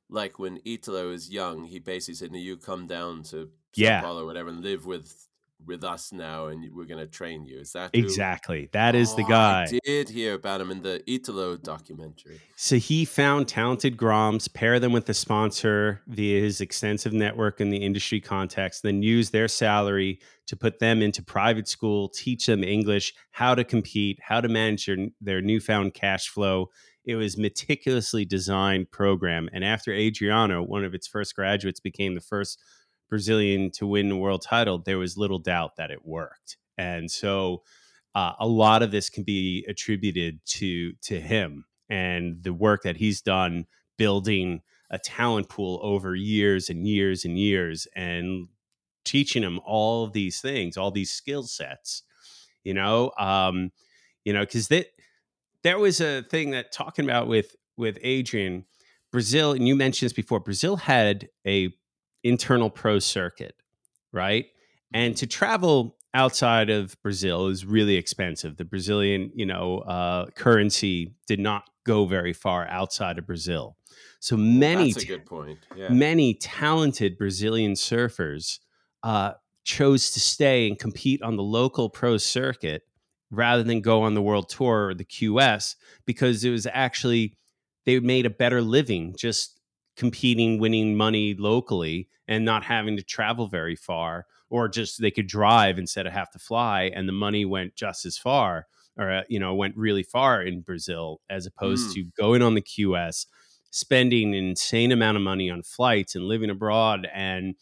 like 0.09 0.39
when 0.39 0.59
Italo 0.65 1.09
was 1.09 1.29
young, 1.29 1.65
he 1.65 1.77
basically 1.77 2.15
said, 2.15 2.35
you 2.35 2.57
come 2.57 2.87
down 2.87 3.21
to 3.23 3.45
Sao 3.45 3.49
Yeah. 3.75 4.01
Paulo 4.01 4.23
or 4.23 4.25
whatever 4.25 4.49
and 4.49 4.63
live 4.63 4.85
with 4.87 5.27
with 5.65 5.83
us 5.83 6.11
now, 6.11 6.47
and 6.47 6.73
we're 6.73 6.85
going 6.85 6.99
to 6.99 7.07
train 7.07 7.45
you." 7.45 7.59
Is 7.59 7.73
that 7.73 7.91
who- 7.95 8.01
exactly 8.01 8.69
that 8.73 8.95
is 8.95 9.15
the 9.15 9.23
Oh, 9.23 9.29
guy. 9.29 9.63
I 9.63 9.79
did 9.83 10.09
hear 10.09 10.33
about 10.33 10.61
him 10.61 10.71
in 10.71 10.81
the 10.81 11.01
Italo 11.09 11.57
documentary. 11.57 12.39
So 12.55 12.77
he 12.77 13.05
found 13.05 13.47
talented 13.47 13.97
Groms, 13.97 14.53
pair 14.53 14.79
them 14.79 14.91
with 14.91 15.07
a 15.09 15.13
sponsor 15.13 16.01
via 16.07 16.41
his 16.41 16.61
extensive 16.61 17.13
network 17.13 17.59
in 17.61 17.69
the 17.69 17.77
industry 17.77 18.19
context, 18.21 18.83
then 18.83 19.01
use 19.01 19.29
their 19.31 19.47
salary 19.47 20.19
to 20.47 20.55
put 20.55 20.79
them 20.79 21.01
into 21.01 21.23
private 21.23 21.67
school, 21.67 22.09
teach 22.09 22.45
them 22.45 22.63
English, 22.63 23.13
how 23.31 23.55
to 23.55 23.63
compete, 23.63 24.19
how 24.21 24.41
to 24.41 24.49
manage 24.49 24.85
their, 24.85 24.97
their 25.21 25.41
newfound 25.41 25.93
cash 25.93 26.27
flow. 26.27 26.69
It 27.05 27.15
was 27.15 27.37
meticulously 27.37 28.23
designed 28.25 28.91
program. 28.91 29.49
And 29.51 29.63
after 29.65 29.91
Adriano, 29.93 30.61
one 30.63 30.85
of 30.85 30.93
its 30.93 31.07
first 31.07 31.35
graduates, 31.35 31.79
became 31.81 32.15
the 32.15 32.21
first 32.21 32.61
Brazilian 33.13 33.69
to 33.69 33.85
win 33.85 34.09
the 34.09 34.17
world 34.17 34.41
title, 34.41 34.79
there 34.79 34.97
was 34.97 35.17
little 35.17 35.37
doubt 35.37 35.75
that 35.75 35.91
it 35.91 36.03
worked. 36.03 36.57
And 36.79 37.11
so 37.11 37.61
uh, 38.15 38.33
a 38.39 38.47
lot 38.47 38.81
of 38.81 38.89
this 38.89 39.07
can 39.07 39.21
be 39.21 39.63
attributed 39.69 40.39
to 40.45 40.93
to 41.03 41.21
him 41.21 41.65
and 41.87 42.41
the 42.41 42.53
work 42.53 42.81
that 42.81 42.97
he's 42.97 43.21
done 43.21 43.67
building 43.99 44.61
a 44.89 44.97
talent 44.97 45.47
pool 45.47 45.79
over 45.83 46.15
years 46.15 46.71
and 46.71 46.87
years 46.87 47.23
and 47.23 47.37
years 47.37 47.87
and 47.95 48.47
teaching 49.05 49.43
him 49.43 49.59
all 49.63 50.07
these 50.07 50.41
things 50.41 50.75
all 50.75 50.89
these 50.89 51.11
skill 51.11 51.43
sets 51.43 52.01
you 52.63 52.73
know 52.73 53.11
um 53.19 53.71
you 54.23 54.33
know 54.33 54.41
because 54.41 54.69
that 54.69 54.87
there 55.61 55.77
was 55.77 56.01
a 56.01 56.23
thing 56.23 56.49
that 56.51 56.71
talking 56.71 57.05
about 57.05 57.27
with 57.27 57.55
with 57.77 57.97
adrian 58.01 58.65
brazil 59.11 59.51
and 59.51 59.67
you 59.67 59.75
mentioned 59.75 60.07
this 60.07 60.13
before 60.13 60.39
brazil 60.39 60.77
had 60.77 61.27
a 61.45 61.69
internal 62.23 62.69
pro 62.69 62.99
circuit 62.99 63.55
right 64.11 64.47
and 64.93 65.17
to 65.17 65.27
travel 65.27 65.97
outside 66.13 66.69
of 66.69 66.95
Brazil 67.01 67.47
is 67.47 67.65
really 67.65 67.95
expensive. 67.95 68.57
The 68.57 68.65
Brazilian, 68.65 69.31
you 69.33 69.45
know, 69.45 69.79
uh, 69.79 70.27
currency 70.35 71.15
did 71.27 71.39
not 71.39 71.63
go 71.85 72.05
very 72.05 72.33
far 72.33 72.67
outside 72.67 73.17
of 73.17 73.25
Brazil. 73.25 73.75
So 74.19 74.37
many, 74.37 74.93
That's 74.93 75.03
a 75.03 75.07
good 75.07 75.25
point. 75.25 75.59
Yeah. 75.75 75.89
many 75.89 76.35
talented 76.35 77.17
Brazilian 77.17 77.73
surfers 77.73 78.59
uh, 79.01 79.33
chose 79.63 80.11
to 80.11 80.19
stay 80.19 80.67
and 80.67 80.77
compete 80.77 81.21
on 81.21 81.35
the 81.35 81.43
local 81.43 81.89
pro 81.89 82.17
circuit 82.17 82.83
rather 83.31 83.63
than 83.63 83.81
go 83.81 84.03
on 84.03 84.13
the 84.13 84.21
world 84.21 84.47
tour 84.49 84.89
or 84.89 84.93
the 84.93 85.03
QS 85.03 85.75
because 86.05 86.43
it 86.43 86.51
was 86.51 86.67
actually 86.71 87.35
they 87.85 87.99
made 87.99 88.25
a 88.25 88.29
better 88.29 88.61
living 88.61 89.13
just 89.17 89.52
competing, 89.95 90.59
winning 90.59 90.95
money 90.95 91.33
locally, 91.33 92.09
and 92.27 92.45
not 92.45 92.63
having 92.63 92.97
to 92.97 93.03
travel 93.03 93.47
very 93.47 93.75
far, 93.75 94.25
or 94.49 94.67
just 94.67 95.01
they 95.01 95.11
could 95.11 95.27
drive 95.27 95.77
instead 95.79 96.05
of 96.07 96.13
have 96.13 96.31
to 96.31 96.39
fly, 96.39 96.91
and 96.93 97.07
the 97.07 97.13
money 97.13 97.45
went 97.45 97.75
just 97.75 98.05
as 98.05 98.17
far, 98.17 98.67
or 98.97 99.11
uh, 99.11 99.23
you 99.29 99.39
know, 99.39 99.53
went 99.55 99.75
really 99.77 100.03
far 100.03 100.41
in 100.41 100.61
Brazil 100.61 101.21
as 101.29 101.45
opposed 101.45 101.89
Mm. 101.89 101.93
to 101.93 102.03
going 102.17 102.41
on 102.41 102.55
the 102.55 102.61
QS, 102.61 103.25
spending 103.71 104.35
an 104.35 104.45
insane 104.49 104.91
amount 104.91 105.17
of 105.17 105.23
money 105.23 105.49
on 105.49 105.63
flights 105.63 106.15
and 106.15 106.25
living 106.25 106.49
abroad, 106.49 107.07
and 107.13 107.55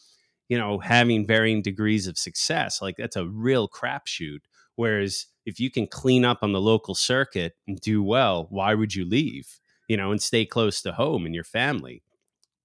you 0.49 0.57
know, 0.57 0.79
having 0.79 1.25
varying 1.25 1.61
degrees 1.61 2.07
of 2.07 2.17
success. 2.17 2.81
Like 2.81 2.97
that's 2.97 3.15
a 3.15 3.25
real 3.27 3.69
crapshoot. 3.69 4.39
Whereas 4.75 5.27
if 5.45 5.59
you 5.59 5.71
can 5.71 5.87
clean 5.87 6.25
up 6.25 6.39
on 6.41 6.51
the 6.51 6.61
local 6.61 6.95
circuit 6.95 7.53
and 7.67 7.79
do 7.79 8.03
well, 8.03 8.47
why 8.49 8.73
would 8.73 8.93
you 8.95 9.05
leave? 9.05 9.59
You 9.87 9.97
know, 9.97 10.11
and 10.11 10.21
stay 10.21 10.45
close 10.45 10.81
to 10.83 10.93
home 10.93 11.25
and 11.25 11.35
your 11.35 11.43
family. 11.43 12.03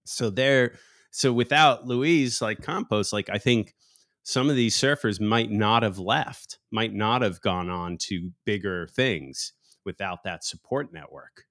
So 0.09 0.30
there, 0.30 0.78
so 1.11 1.32
without 1.32 1.86
Luis 1.86 2.40
like 2.40 2.62
Campos, 2.62 3.12
like 3.12 3.28
I 3.30 3.38
think 3.38 3.74
some 4.22 4.50
of 4.50 4.57
these 4.57 4.76
surfers 4.76 5.20
might 5.20 5.50
not 5.50 5.82
have 5.82 5.98
left, 5.98 6.59
might 6.72 6.92
not 6.92 7.22
have 7.22 7.40
gone 7.40 7.70
on 7.70 7.96
to 8.09 8.30
bigger 8.44 8.88
things 8.88 9.52
without 9.84 10.24
that 10.24 10.44
support 10.44 10.92
network. 10.92 11.44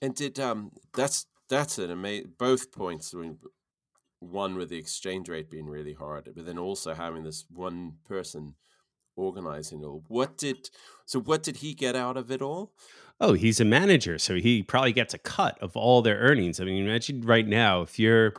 And 0.00 0.14
did 0.14 0.40
um 0.40 0.72
that's 0.94 1.26
that's 1.48 1.78
an 1.78 1.90
amazing 1.90 2.32
both 2.38 2.72
points. 2.72 3.14
I 3.14 3.18
mean, 3.18 3.38
one 4.20 4.56
with 4.56 4.70
the 4.70 4.78
exchange 4.78 5.28
rate 5.28 5.50
being 5.50 5.66
really 5.66 5.92
hard, 5.92 6.30
but 6.34 6.46
then 6.46 6.58
also 6.58 6.94
having 6.94 7.24
this 7.24 7.44
one 7.50 7.98
person 8.06 8.54
organizing 9.16 9.82
it 9.82 9.86
all. 9.86 10.04
What 10.08 10.36
did 10.36 10.70
so? 11.04 11.20
What 11.20 11.42
did 11.42 11.58
he 11.58 11.74
get 11.74 11.96
out 11.96 12.16
of 12.16 12.30
it 12.30 12.42
all? 12.42 12.72
Oh, 13.20 13.34
he's 13.34 13.60
a 13.60 13.64
manager, 13.64 14.18
so 14.18 14.34
he 14.34 14.62
probably 14.62 14.92
gets 14.92 15.14
a 15.14 15.18
cut 15.18 15.56
of 15.60 15.76
all 15.76 16.02
their 16.02 16.18
earnings. 16.18 16.60
I 16.60 16.64
mean, 16.64 16.84
imagine 16.84 17.20
right 17.22 17.46
now 17.46 17.82
if 17.82 17.98
you're 17.98 18.34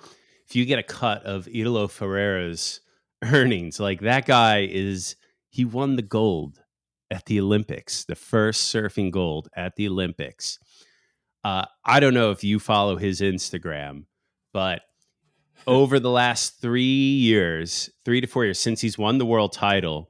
if 0.48 0.56
you 0.56 0.66
get 0.66 0.80
a 0.80 0.84
cut 0.84 1.24
of 1.24 1.48
Italo 1.48 1.88
Ferreira's 1.88 2.82
earnings, 3.24 3.80
like 3.80 4.02
that 4.02 4.26
guy 4.26 4.68
is 4.70 5.16
he 5.50 5.66
won 5.66 5.96
the 5.96 6.02
gold 6.02 6.62
at 7.10 7.26
the 7.26 7.40
Olympics, 7.40 8.04
the 8.06 8.16
first 8.16 8.74
surfing 8.74 9.12
gold 9.12 9.48
at 9.56 9.76
the 9.76 9.88
Olympics. 9.88 10.60
Uh, 11.44 11.66
I 11.86 12.00
don't 12.00 12.16
know 12.16 12.32
if 12.32 12.44
you 12.44 12.60
follow 12.60 12.98
his 12.98 13.22
Instagram, 13.22 14.06
but 14.52 14.82
over 15.68 16.00
the 16.00 16.10
last 16.10 16.60
three 16.60 16.82
years, 16.84 17.90
three 18.04 18.20
to 18.20 18.28
four 18.28 18.46
years 18.46 18.60
since 18.60 18.82
he's 18.82 18.98
won 18.98 19.18
the 19.18 19.26
world 19.26 19.54
title, 19.54 20.10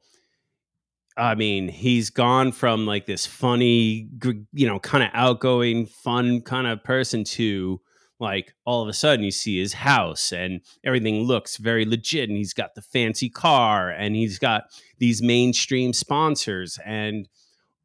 I 1.18 1.36
mean, 1.36 1.70
he's 1.70 2.10
gone 2.10 2.52
from 2.52 2.86
like 2.86 3.06
this 3.06 3.26
funny, 3.26 4.10
you 4.54 4.68
know, 4.68 4.80
kind 4.80 5.04
of 5.04 5.10
outgoing, 5.14 5.86
fun 5.86 6.42
kind 6.42 6.68
of 6.68 6.84
person 6.84 7.24
to 7.24 7.80
like 8.20 8.54
all 8.66 8.82
of 8.82 8.90
a 8.90 8.94
sudden 8.94 9.24
you 9.24 9.32
see 9.32 9.60
his 9.60 9.74
house 9.74 10.32
and 10.32 10.62
everything 10.84 11.22
looks 11.22 11.58
very 11.58 11.86
legit. 11.86 12.30
And 12.30 12.38
he's 12.38 12.54
got 12.54 12.76
the 12.76 12.82
fancy 12.82 13.30
car 13.30 13.90
and 13.90 14.16
he's 14.16 14.40
got 14.40 14.66
these 15.00 15.22
mainstream 15.22 15.94
sponsors 15.94 16.80
and 16.86 17.30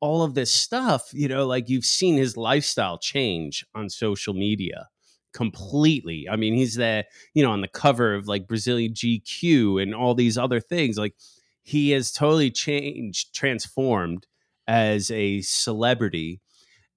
all 0.00 0.22
of 0.22 0.34
this 0.34 0.50
stuff, 0.50 1.10
you 1.12 1.28
know, 1.28 1.46
like 1.46 1.68
you've 1.68 1.84
seen 1.84 2.16
his 2.16 2.36
lifestyle 2.36 2.98
change 2.98 3.64
on 3.74 3.90
social 3.90 4.34
media 4.34 4.88
completely. 5.32 6.26
I 6.28 6.36
mean, 6.36 6.54
he's 6.54 6.74
there, 6.74 7.04
you 7.34 7.44
know, 7.44 7.50
on 7.50 7.60
the 7.60 7.68
cover 7.68 8.14
of 8.14 8.26
like 8.26 8.48
Brazilian 8.48 8.94
GQ 8.94 9.82
and 9.82 9.94
all 9.94 10.14
these 10.14 10.38
other 10.38 10.58
things. 10.58 10.96
Like 10.96 11.14
he 11.62 11.90
has 11.90 12.12
totally 12.12 12.50
changed, 12.50 13.34
transformed 13.34 14.26
as 14.66 15.10
a 15.10 15.40
celebrity. 15.42 16.40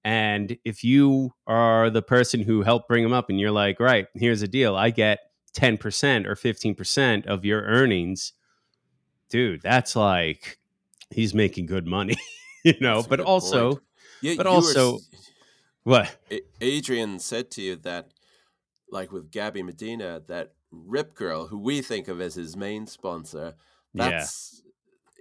And 0.04 0.56
if 0.64 0.84
you 0.84 1.32
are 1.46 1.90
the 1.90 2.02
person 2.02 2.40
who 2.40 2.62
helped 2.62 2.88
bring 2.88 3.04
him 3.04 3.12
up 3.12 3.30
and 3.30 3.40
you're 3.40 3.50
like, 3.50 3.80
right, 3.80 4.06
here's 4.14 4.42
a 4.42 4.48
deal, 4.48 4.76
I 4.76 4.90
get 4.90 5.20
10% 5.56 6.26
or 6.26 6.34
15% 6.34 7.26
of 7.26 7.44
your 7.44 7.62
earnings, 7.62 8.32
dude, 9.30 9.62
that's 9.62 9.96
like 9.96 10.58
he's 11.10 11.32
making 11.34 11.66
good 11.66 11.86
money, 11.86 12.16
you 12.64 12.74
know, 12.80 13.02
but 13.08 13.20
also. 13.20 13.80
Yeah, 14.20 14.34
but 14.36 14.46
were 14.46 14.52
also- 14.52 14.96
s- 14.96 15.08
what? 15.84 16.16
Adrian 16.60 17.18
said 17.18 17.50
to 17.52 17.62
you 17.62 17.76
that, 17.76 18.08
like 18.90 19.12
with 19.12 19.30
Gabby 19.30 19.62
Medina, 19.62 20.22
that 20.28 20.52
Rip 20.70 21.14
Curl, 21.14 21.48
who 21.48 21.58
we 21.58 21.82
think 21.82 22.08
of 22.08 22.20
as 22.20 22.34
his 22.36 22.56
main 22.56 22.86
sponsor, 22.86 23.54
Yeah. 23.94 24.10
that's 24.10 24.62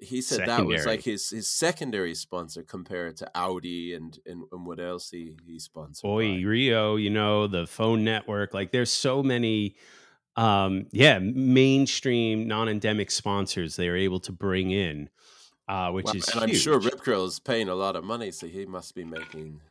he 0.01 0.21
said 0.21 0.47
that 0.47 0.65
was 0.65 0.86
like 0.86 1.03
his 1.03 1.30
his 1.30 1.47
secondary 1.47 2.13
sponsor 2.13 2.61
compared 2.61 3.15
to 3.17 3.32
Audi 3.36 3.93
and 3.93 4.17
and, 4.26 4.43
and 4.51 4.65
what 4.65 4.80
else 4.80 5.09
he 5.09 5.38
he 5.45 5.59
sponsored. 5.59 6.09
Oi, 6.09 6.38
by. 6.39 6.41
Rio, 6.43 6.95
you 6.97 7.09
know, 7.09 7.47
the 7.47 7.65
phone 7.65 8.03
network. 8.03 8.53
Like 8.53 8.71
there's 8.71 8.91
so 8.91 9.24
many 9.24 9.76
um, 10.36 10.88
yeah, 10.91 11.19
mainstream 11.19 12.47
non-endemic 12.47 13.11
sponsors 13.11 13.76
they 13.76 13.88
are 13.88 13.95
able 13.95 14.19
to 14.21 14.32
bring 14.32 14.71
in, 14.71 15.09
uh, 15.67 15.91
which 15.91 16.05
Wow, 16.05 16.13
is 16.15 16.30
and 16.30 16.41
I'm 16.41 16.53
sure 16.55 16.80
Rip 16.80 17.01
Curl 17.01 17.26
is 17.26 17.39
paying 17.39 17.69
a 17.69 17.76
lot 17.76 17.95
of 17.95 18.03
money, 18.03 18.32
so 18.32 18.47
he 18.47 18.65
must 18.65 18.95
be 18.95 19.03
making. 19.03 19.61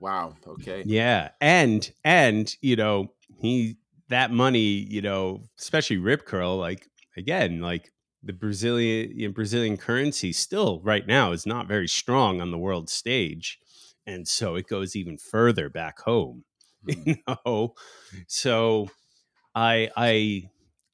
Wow. 0.00 0.34
Okay. 0.46 0.82
Yeah, 0.86 1.30
and 1.40 1.90
and 2.04 2.54
you 2.60 2.76
know 2.76 3.12
he 3.40 3.78
that 4.08 4.32
money, 4.32 4.58
you 4.60 5.02
know, 5.02 5.44
especially 5.58 5.98
Rip 5.98 6.24
Curl, 6.26 6.56
like 6.56 6.88
again, 7.16 7.60
like 7.60 7.92
the 8.22 8.32
Brazilian 8.32 9.32
Brazilian 9.32 9.76
currency 9.76 10.32
still 10.32 10.80
right 10.82 11.06
now 11.06 11.32
is 11.32 11.46
not 11.46 11.68
very 11.68 11.88
strong 11.88 12.40
on 12.40 12.50
the 12.50 12.58
world 12.58 12.90
stage, 12.90 13.58
and 14.06 14.26
so 14.26 14.56
it 14.56 14.66
goes 14.66 14.96
even 14.96 15.18
further 15.18 15.68
back 15.68 16.00
home. 16.00 16.44
Hmm. 16.84 16.92
You 17.06 17.16
know, 17.26 17.74
so 18.26 18.90
I 19.54 19.90
I 19.96 20.50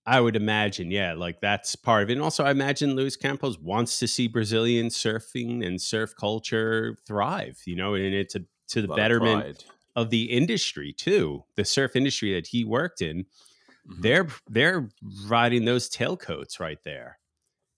I 0.07 0.21
would 0.21 0.37
imagine, 0.37 0.91
yeah, 0.91 1.15
like 1.15 1.41
that's 1.41 1.77
part 1.77 2.03
of 2.03 2.11
it. 2.11 2.15
And 2.15 2.23
also, 2.23 2.45
I 2.45 2.51
imagine 2.51 2.95
Luis 2.95 3.17
Campos 3.17 3.59
wants 3.59 3.99
to 4.01 4.09
see 4.09 4.29
Brazilian 4.29 4.89
surfing 4.89 5.67
and 5.67 5.81
surf 5.81 6.15
culture 6.19 6.97
thrive. 7.07 7.61
You 7.65 7.77
know, 7.77 7.95
and 7.95 8.15
it's 8.15 8.35
a, 8.35 8.41
to 8.69 8.83
the 8.83 8.89
lot 8.89 8.99
of 8.99 9.03
betterment 9.03 9.65
of 9.97 10.11
the 10.11 10.25
industry 10.25 10.93
too, 10.93 11.45
the 11.57 11.65
surf 11.65 11.97
industry 11.97 12.35
that 12.35 12.49
he 12.49 12.65
worked 12.65 13.01
in. 13.01 13.25
Mhm. 13.89 14.03
They're 14.03 14.29
they're 14.49 14.89
riding 15.27 15.65
those 15.65 15.89
tailcoats 15.91 16.59
right 16.61 16.79
there. 16.85 17.19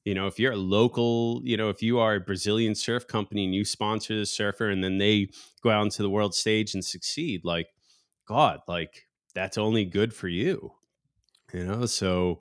You 0.05 0.15
know, 0.15 0.27
if 0.29 0.39
you're 0.41 0.53
a 0.53 0.57
local, 0.57 1.43
you 1.45 1.57
know, 1.57 1.71
if 1.71 1.83
you 1.83 1.99
are 1.99 2.17
a 2.17 2.21
Brazilian 2.21 2.75
surf 2.75 3.07
company 3.09 3.45
and 3.45 3.55
you 3.55 3.65
sponsor 3.65 4.17
the 4.19 4.27
surfer 4.27 4.71
and 4.71 4.85
then 4.85 4.99
they 4.99 5.29
go 5.63 5.71
out 5.71 5.85
into 5.85 6.03
the 6.03 6.11
world 6.11 6.35
stage 6.35 6.75
and 6.75 6.85
succeed, 6.85 7.43
like 7.45 7.69
God, 8.27 8.61
like 8.69 9.07
that's 9.35 9.59
only 9.59 9.85
good 9.85 10.15
for 10.15 10.29
you. 10.29 10.73
You 11.53 11.65
know, 11.65 11.87
so 11.87 12.41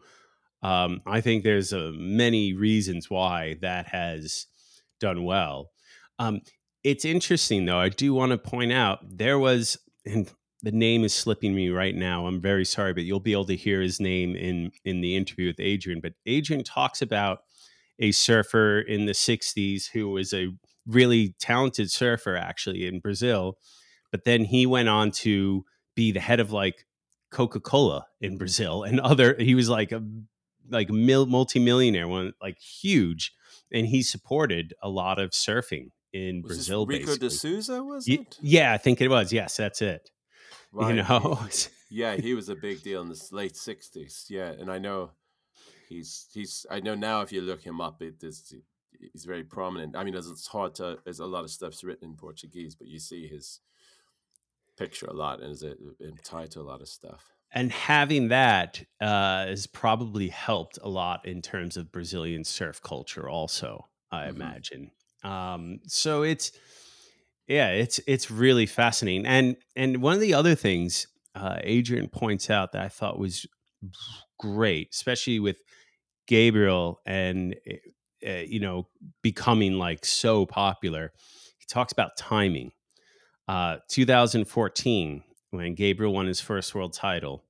um, 0.63 1.01
I 1.05 1.21
think 1.21 1.43
there's 1.43 1.73
uh, 1.73 1.91
many 1.95 2.53
reasons 2.53 3.09
why 3.09 3.57
that 3.61 3.87
has 3.87 4.47
done 4.99 5.23
well. 5.23 5.71
Um, 6.19 6.41
it's 6.83 7.05
interesting, 7.05 7.65
though. 7.65 7.79
I 7.79 7.89
do 7.89 8.13
want 8.13 8.31
to 8.31 8.37
point 8.37 8.71
out 8.71 8.99
there 9.17 9.39
was, 9.39 9.77
and 10.05 10.31
the 10.61 10.71
name 10.71 11.03
is 11.03 11.13
slipping 11.13 11.53
me 11.53 11.69
right 11.69 11.95
now. 11.95 12.27
I'm 12.27 12.41
very 12.41 12.65
sorry, 12.65 12.93
but 12.93 13.03
you'll 13.03 13.19
be 13.19 13.33
able 13.33 13.45
to 13.45 13.55
hear 13.55 13.81
his 13.81 13.99
name 13.99 14.35
in 14.35 14.71
in 14.83 15.01
the 15.01 15.15
interview 15.15 15.47
with 15.47 15.59
Adrian. 15.59 15.99
But 16.01 16.13
Adrian 16.25 16.63
talks 16.63 17.01
about 17.01 17.39
a 17.99 18.11
surfer 18.11 18.79
in 18.79 19.05
the 19.05 19.13
'60s 19.13 19.91
who 19.91 20.09
was 20.09 20.33
a 20.33 20.49
really 20.85 21.35
talented 21.39 21.91
surfer, 21.91 22.35
actually 22.35 22.87
in 22.87 22.99
Brazil. 22.99 23.57
But 24.11 24.23
then 24.23 24.45
he 24.45 24.65
went 24.65 24.89
on 24.89 25.11
to 25.11 25.65
be 25.95 26.11
the 26.11 26.19
head 26.19 26.39
of 26.39 26.51
like 26.51 26.85
Coca 27.31 27.59
Cola 27.59 28.05
in 28.21 28.35
mm. 28.35 28.37
Brazil 28.37 28.83
and 28.83 28.99
other. 28.99 29.35
He 29.37 29.55
was 29.55 29.69
like 29.69 29.91
a 29.91 30.03
like 30.69 30.89
mil, 30.89 31.25
multi-millionaire 31.25 32.07
one 32.07 32.33
like 32.41 32.59
huge 32.59 33.33
and 33.71 33.87
he 33.87 34.01
supported 34.01 34.73
a 34.81 34.89
lot 34.89 35.19
of 35.19 35.31
surfing 35.31 35.89
in 36.13 36.41
Was 36.41 36.57
brazil 36.57 36.85
Rico 36.85 37.05
basically. 37.07 37.27
de 37.27 37.33
Souza? 37.33 37.83
Was 37.83 38.07
it? 38.07 38.37
yeah 38.41 38.73
i 38.73 38.77
think 38.77 39.01
it 39.01 39.09
was 39.09 39.31
yes 39.33 39.57
that's 39.57 39.81
it 39.81 40.09
Right, 40.75 40.95
you 40.95 41.03
know 41.03 41.39
yeah, 41.89 42.15
he 42.17 42.33
was 42.33 42.49
a 42.49 42.55
big 42.55 42.83
deal 42.83 43.01
in 43.01 43.09
the 43.09 43.27
late 43.31 43.55
'60s. 43.55 44.29
Yeah, 44.29 44.49
and 44.51 44.69
I 44.71 44.77
know 44.77 45.11
he's 45.89 46.27
he's. 46.33 46.65
I 46.69 46.79
know 46.81 46.95
now 46.95 47.21
if 47.21 47.31
you 47.31 47.41
look 47.41 47.61
him 47.61 47.79
up, 47.81 48.01
it 48.01 48.23
is 48.23 48.53
he's 49.13 49.25
very 49.25 49.43
prominent. 49.43 49.95
I 49.95 50.03
mean, 50.03 50.15
it's 50.15 50.27
it's 50.29 50.47
hard 50.47 50.75
to. 50.75 50.99
There's 51.03 51.19
a 51.19 51.25
lot 51.25 51.43
of 51.45 51.51
stuff's 51.51 51.83
written 51.83 52.09
in 52.09 52.15
Portuguese, 52.17 52.75
but 52.75 52.87
you 52.87 52.99
see 52.99 53.27
his 53.27 53.61
picture 54.77 55.05
a 55.05 55.13
lot 55.13 55.41
and 55.41 55.51
is 55.51 55.63
it 55.63 55.77
tied 56.23 56.51
to 56.51 56.59
a 56.59 56.63
lot 56.63 56.81
of 56.81 56.87
stuff. 56.89 57.31
and 57.51 57.71
having 57.71 58.27
that 58.27 58.83
uh, 58.99 59.45
has 59.45 59.67
probably 59.67 60.27
helped 60.27 60.77
a 60.81 60.89
lot 60.89 61.25
in 61.25 61.41
terms 61.41 61.77
of 61.77 61.91
Brazilian 61.91 62.43
surf 62.43 62.81
culture, 62.81 63.29
also. 63.29 63.87
I 64.11 64.25
Mhm. 64.25 64.35
imagine. 64.35 64.91
Um, 65.23 65.79
so 65.87 66.23
it's 66.23 66.51
yeah, 67.47 67.69
it's 67.69 67.99
it's 68.07 68.31
really 68.31 68.65
fascinating. 68.65 69.25
And 69.25 69.57
and 69.75 70.01
one 70.01 70.13
of 70.13 70.19
the 70.19 70.33
other 70.33 70.55
things 70.55 71.07
uh, 71.35 71.57
Adrian 71.63 72.07
points 72.07 72.49
out 72.49 72.71
that 72.71 72.81
I 72.81 72.89
thought 72.89 73.19
was 73.19 73.45
great, 74.39 74.89
especially 74.93 75.39
with 75.39 75.57
Gabriel 76.27 77.01
and 77.05 77.55
uh, 78.25 78.31
you 78.31 78.59
know 78.59 78.87
becoming 79.21 79.73
like 79.73 80.05
so 80.05 80.45
popular. 80.45 81.13
He 81.57 81.65
talks 81.67 81.91
about 81.91 82.17
timing. 82.17 82.71
Uh, 83.47 83.77
2014, 83.89 85.23
when 85.51 85.75
Gabriel 85.75 86.13
won 86.13 86.25
his 86.25 86.41
first 86.41 86.73
world 86.73 86.93
title, 86.93 87.43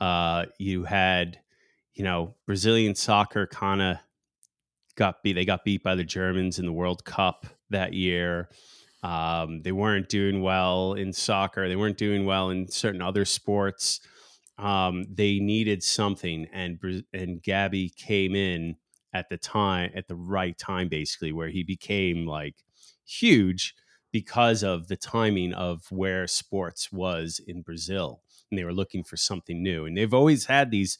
uh, 0.00 0.46
you 0.58 0.84
had, 0.84 1.38
you 1.94 2.02
know, 2.02 2.34
Brazilian 2.46 2.94
soccer 2.94 3.46
kind 3.46 3.82
of 3.82 3.96
got 4.94 5.22
beat. 5.22 5.34
They 5.34 5.44
got 5.44 5.64
beat 5.64 5.82
by 5.82 5.94
the 5.94 6.04
Germans 6.04 6.58
in 6.58 6.64
the 6.64 6.72
World 6.72 7.04
Cup 7.04 7.46
that 7.68 7.92
year. 7.92 8.48
Um, 9.06 9.62
they 9.62 9.72
weren't 9.72 10.08
doing 10.08 10.42
well 10.42 10.94
in 10.94 11.12
soccer. 11.12 11.68
They 11.68 11.76
weren't 11.76 11.98
doing 11.98 12.24
well 12.24 12.50
in 12.50 12.68
certain 12.68 13.02
other 13.02 13.24
sports. 13.24 14.00
Um, 14.58 15.04
they 15.10 15.38
needed 15.38 15.82
something, 15.82 16.46
and 16.52 16.78
and 17.12 17.42
Gabby 17.42 17.90
came 17.90 18.34
in 18.34 18.76
at 19.12 19.28
the 19.28 19.36
time, 19.36 19.90
at 19.94 20.08
the 20.08 20.16
right 20.16 20.56
time, 20.58 20.88
basically, 20.88 21.32
where 21.32 21.48
he 21.50 21.62
became 21.62 22.26
like 22.26 22.56
huge 23.06 23.74
because 24.12 24.62
of 24.62 24.88
the 24.88 24.96
timing 24.96 25.52
of 25.52 25.84
where 25.90 26.26
sports 26.26 26.90
was 26.90 27.40
in 27.46 27.62
Brazil, 27.62 28.22
and 28.50 28.58
they 28.58 28.64
were 28.64 28.72
looking 28.72 29.04
for 29.04 29.16
something 29.18 29.62
new. 29.62 29.84
And 29.84 29.96
they've 29.96 30.14
always 30.14 30.46
had 30.46 30.70
these, 30.70 30.98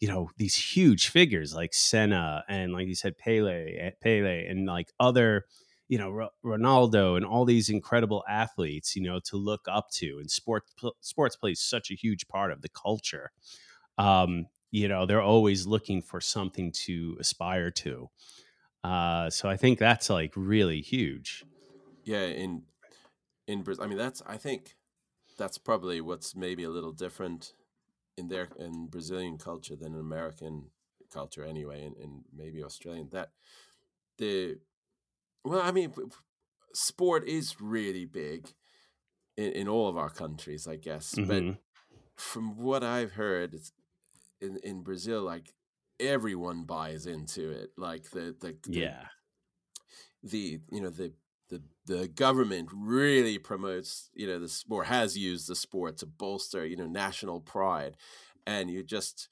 you 0.00 0.08
know, 0.08 0.30
these 0.36 0.56
huge 0.56 1.08
figures 1.08 1.54
like 1.54 1.74
Senna 1.74 2.44
and 2.48 2.72
like 2.72 2.86
you 2.86 2.94
said, 2.94 3.18
Pele, 3.18 3.90
Pele, 4.00 4.46
and 4.46 4.66
like 4.66 4.92
other, 5.00 5.46
you 5.88 5.98
know, 5.98 6.10
Ro- 6.10 6.30
Ronaldo 6.44 7.16
and 7.16 7.24
all 7.24 7.44
these 7.44 7.68
incredible 7.70 8.24
athletes, 8.28 8.96
you 8.96 9.02
know, 9.02 9.20
to 9.20 9.36
look 9.36 9.62
up 9.68 9.90
to. 9.92 10.18
And 10.18 10.30
sports 10.30 10.72
sports 11.00 11.36
plays 11.36 11.60
such 11.60 11.90
a 11.90 11.94
huge 11.94 12.26
part 12.28 12.52
of 12.52 12.62
the 12.62 12.68
culture. 12.68 13.32
Um, 13.98 14.46
you 14.70 14.88
know, 14.88 15.06
they're 15.06 15.22
always 15.22 15.66
looking 15.66 16.02
for 16.02 16.20
something 16.20 16.72
to 16.72 17.16
aspire 17.20 17.70
to. 17.70 18.10
Uh, 18.82 19.30
so 19.30 19.48
I 19.48 19.56
think 19.56 19.78
that's 19.78 20.10
like 20.10 20.32
really 20.36 20.80
huge. 20.82 21.44
Yeah, 22.04 22.24
in 22.24 22.64
in 23.46 23.62
Brazil, 23.62 23.84
I 23.84 23.86
mean 23.88 23.98
that's 23.98 24.22
I 24.26 24.36
think 24.36 24.76
that's 25.38 25.58
probably 25.58 26.00
what's 26.00 26.36
maybe 26.36 26.64
a 26.64 26.70
little 26.70 26.92
different 26.92 27.54
in 28.16 28.28
their 28.28 28.48
in 28.58 28.88
Brazilian 28.88 29.38
culture 29.38 29.76
than 29.76 29.94
in 29.94 30.00
American 30.00 30.70
culture 31.12 31.44
anyway, 31.44 31.84
and, 31.84 31.96
and 31.96 32.24
maybe 32.32 32.62
Australian. 32.62 33.10
That 33.10 33.32
the 34.18 34.58
well, 35.44 35.60
I 35.62 35.72
mean, 35.72 35.92
sport 36.74 37.28
is 37.28 37.60
really 37.60 38.04
big 38.06 38.54
in, 39.36 39.52
in 39.52 39.68
all 39.68 39.88
of 39.88 39.96
our 39.98 40.10
countries, 40.10 40.68
I 40.68 40.76
guess. 40.76 41.18
But 41.18 41.46
Mhm. 41.46 41.58
from 42.16 42.58
what 42.58 42.84
I've 42.84 43.12
heard, 43.12 43.54
it's 43.54 43.72
in 44.40 44.58
in 44.64 44.82
Brazil, 44.82 45.22
like 45.22 45.54
everyone 46.00 46.64
buys 46.64 47.06
into 47.06 47.50
it. 47.50 47.72
Like 47.78 48.10
the 48.10 48.36
the, 48.40 48.58
the 48.72 48.92
Yeah. 48.92 49.08
the 50.22 50.60
you 50.70 50.80
know 50.80 50.90
the 50.90 51.12
the 51.48 51.62
the 51.86 52.08
government 52.08 52.68
really 52.72 53.38
promotes 53.38 54.10
you 54.14 54.26
know 54.26 54.38
the 54.38 54.48
sport 54.48 54.86
has 54.86 55.16
used 55.16 55.48
the 55.48 55.54
sport 55.56 55.98
to 55.98 56.06
bolster 56.06 56.64
you 56.66 56.76
know 56.76 56.86
national 56.86 57.40
pride 57.40 57.96
and 58.46 58.70
you 58.70 58.82
just 58.82 59.28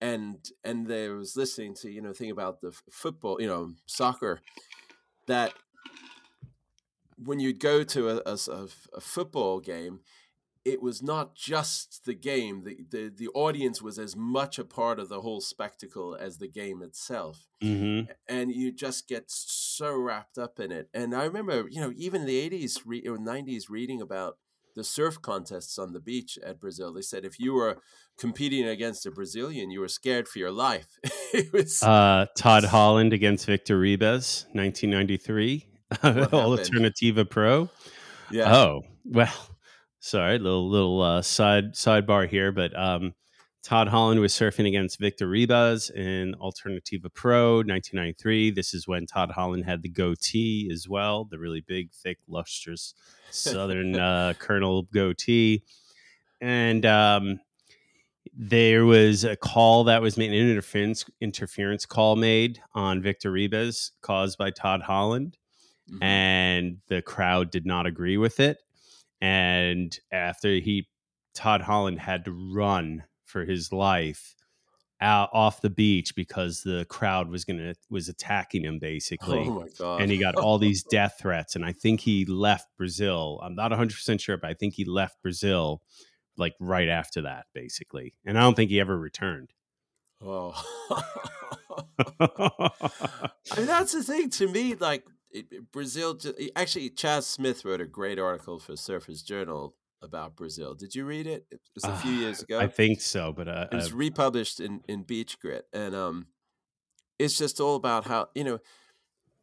and 0.00 0.48
and 0.64 0.86
there 0.86 1.14
was 1.16 1.36
listening 1.36 1.74
to 1.74 1.90
you 1.90 2.00
know 2.00 2.12
thing 2.12 2.30
about 2.30 2.60
the 2.60 2.68
f- 2.68 2.82
football 2.90 3.40
you 3.40 3.46
know 3.46 3.72
soccer 3.86 4.40
that 5.26 5.54
when 7.18 7.40
you'd 7.40 7.60
go 7.60 7.82
to 7.82 8.08
a 8.10 8.22
a 8.26 9.00
football 9.00 9.60
game 9.60 10.00
it 10.64 10.82
was 10.82 11.02
not 11.02 11.34
just 11.34 12.04
the 12.04 12.14
game 12.14 12.62
the, 12.64 12.78
the 12.90 13.08
the 13.08 13.28
audience 13.28 13.80
was 13.80 13.98
as 13.98 14.16
much 14.16 14.58
a 14.58 14.64
part 14.64 14.98
of 14.98 15.08
the 15.08 15.20
whole 15.22 15.40
spectacle 15.40 16.14
as 16.14 16.38
the 16.38 16.48
game 16.48 16.82
itself 16.82 17.48
hmm 17.62 18.00
and 18.28 18.52
you 18.52 18.72
just 18.72 19.08
get 19.08 19.24
so 19.30 19.94
wrapped 19.96 20.38
up 20.38 20.60
in 20.60 20.72
it. 20.72 20.88
And 20.94 21.14
I 21.14 21.24
remember, 21.24 21.68
you 21.68 21.80
know, 21.80 21.92
even 21.96 22.22
in 22.22 22.26
the 22.26 22.40
80s 22.40 22.80
re- 22.84 23.06
or 23.06 23.18
90s 23.18 23.68
reading 23.70 24.00
about 24.00 24.38
the 24.76 24.84
surf 24.84 25.20
contests 25.22 25.78
on 25.78 25.92
the 25.92 26.00
beach 26.00 26.38
at 26.44 26.60
Brazil. 26.60 26.92
They 26.92 27.00
said 27.00 27.24
if 27.24 27.40
you 27.40 27.54
were 27.54 27.78
competing 28.18 28.68
against 28.68 29.06
a 29.06 29.10
Brazilian, 29.10 29.70
you 29.70 29.80
were 29.80 29.88
scared 29.88 30.28
for 30.28 30.38
your 30.38 30.52
life. 30.52 30.86
it 31.32 31.52
was 31.52 31.82
Uh, 31.82 32.26
Todd 32.36 32.64
Holland 32.64 33.12
against 33.12 33.46
Victor 33.46 33.80
Ribas, 33.80 34.44
1993, 34.52 35.66
happened? 36.02 36.32
Alternativa 36.32 37.24
Pro. 37.24 37.68
yeah. 38.30 38.54
Oh 38.54 38.82
well, 39.04 39.32
sorry, 39.98 40.38
little 40.38 40.68
little 40.68 41.02
uh, 41.02 41.22
side 41.22 41.74
sidebar 41.74 42.28
here, 42.28 42.52
but 42.52 42.78
um, 42.78 43.14
Todd 43.66 43.88
Holland 43.88 44.20
was 44.20 44.32
surfing 44.32 44.68
against 44.68 45.00
Victor 45.00 45.26
Ribas 45.26 45.90
in 45.90 46.34
Alternativa 46.36 47.10
Pro 47.10 47.56
1993. 47.56 48.52
This 48.52 48.72
is 48.72 48.86
when 48.86 49.06
Todd 49.06 49.32
Holland 49.32 49.64
had 49.64 49.82
the 49.82 49.88
goatee 49.88 50.70
as 50.72 50.88
well, 50.88 51.24
the 51.24 51.36
really 51.40 51.62
big, 51.66 51.90
thick, 51.92 52.18
lustrous 52.28 52.94
Southern 53.32 53.96
uh, 53.98 54.34
Colonel 54.38 54.82
goatee, 54.94 55.64
and 56.40 56.86
um, 56.86 57.40
there 58.32 58.86
was 58.86 59.24
a 59.24 59.34
call 59.34 59.82
that 59.82 60.00
was 60.00 60.16
made, 60.16 60.30
an 60.30 60.48
interference 60.48 61.04
interference 61.20 61.84
call 61.84 62.14
made 62.14 62.60
on 62.72 63.02
Victor 63.02 63.32
Ribas 63.32 63.90
caused 64.00 64.38
by 64.38 64.50
Todd 64.52 64.82
Holland, 64.82 65.38
Mhm. 65.90 66.02
and 66.04 66.76
the 66.86 67.02
crowd 67.02 67.50
did 67.50 67.66
not 67.66 67.84
agree 67.86 68.16
with 68.16 68.38
it. 68.38 68.58
And 69.20 69.98
after 70.12 70.50
he, 70.50 70.88
Todd 71.34 71.62
Holland 71.62 71.98
had 71.98 72.24
to 72.26 72.32
run 72.32 73.02
for 73.26 73.44
his 73.44 73.72
life 73.72 74.34
out 74.98 75.28
off 75.34 75.60
the 75.60 75.68
beach 75.68 76.14
because 76.16 76.62
the 76.62 76.86
crowd 76.88 77.28
was 77.28 77.44
gonna 77.44 77.74
was 77.90 78.08
attacking 78.08 78.64
him 78.64 78.78
basically 78.78 79.40
oh 79.40 79.60
my 79.60 79.68
god! 79.78 80.00
and 80.00 80.10
he 80.10 80.16
got 80.16 80.34
all 80.36 80.58
these 80.58 80.82
death 80.84 81.16
threats 81.20 81.54
and 81.54 81.66
i 81.66 81.72
think 81.72 82.00
he 82.00 82.24
left 82.24 82.66
brazil 82.78 83.38
i'm 83.44 83.54
not 83.54 83.70
100% 83.72 84.18
sure 84.18 84.38
but 84.38 84.48
i 84.48 84.54
think 84.54 84.72
he 84.72 84.86
left 84.86 85.20
brazil 85.20 85.82
like 86.38 86.54
right 86.60 86.88
after 86.88 87.20
that 87.20 87.44
basically 87.52 88.14
and 88.24 88.38
i 88.38 88.40
don't 88.40 88.54
think 88.54 88.70
he 88.70 88.80
ever 88.80 88.98
returned 88.98 89.52
Oh. 90.22 90.54
I 92.20 92.70
mean, 93.56 93.66
that's 93.66 93.92
the 93.92 94.02
thing 94.02 94.30
to 94.30 94.48
me. 94.48 94.74
Like 94.74 95.04
Brazil, 95.72 96.18
actually, 96.54 96.90
Chas 96.90 97.26
Smith 97.26 97.64
wrote 97.64 97.80
a 97.80 97.86
great 97.86 98.18
article 98.18 98.58
for 98.58 98.72
Surfers 98.72 99.24
Journal 99.24 99.74
about 100.02 100.36
Brazil. 100.36 100.74
Did 100.74 100.94
you 100.94 101.04
read 101.04 101.26
it? 101.26 101.46
It 101.50 101.60
was 101.74 101.84
a 101.84 101.94
few 101.96 102.12
Ah, 102.12 102.20
years 102.20 102.42
ago. 102.42 102.58
i 102.60 102.66
think 102.68 103.00
so 103.00 103.32
but 103.32 103.48
uh, 103.48 103.66
it 103.72 103.74
was 103.76 103.92
uh, 103.92 103.96
republished 103.96 104.60
in 104.60 104.82
in 104.88 105.02
Beach 105.04 105.38
Grit, 105.40 105.66
and 105.72 105.94
um, 105.94 106.26
it's 107.18 107.38
just 107.38 107.60
all 107.60 107.76
about 107.76 108.04
how 108.06 108.28
you 108.34 108.44
know 108.44 108.58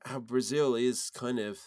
how 0.06 0.20
Brazil 0.20 0.76
is 0.76 1.10
kind 1.10 1.39
of 1.39 1.58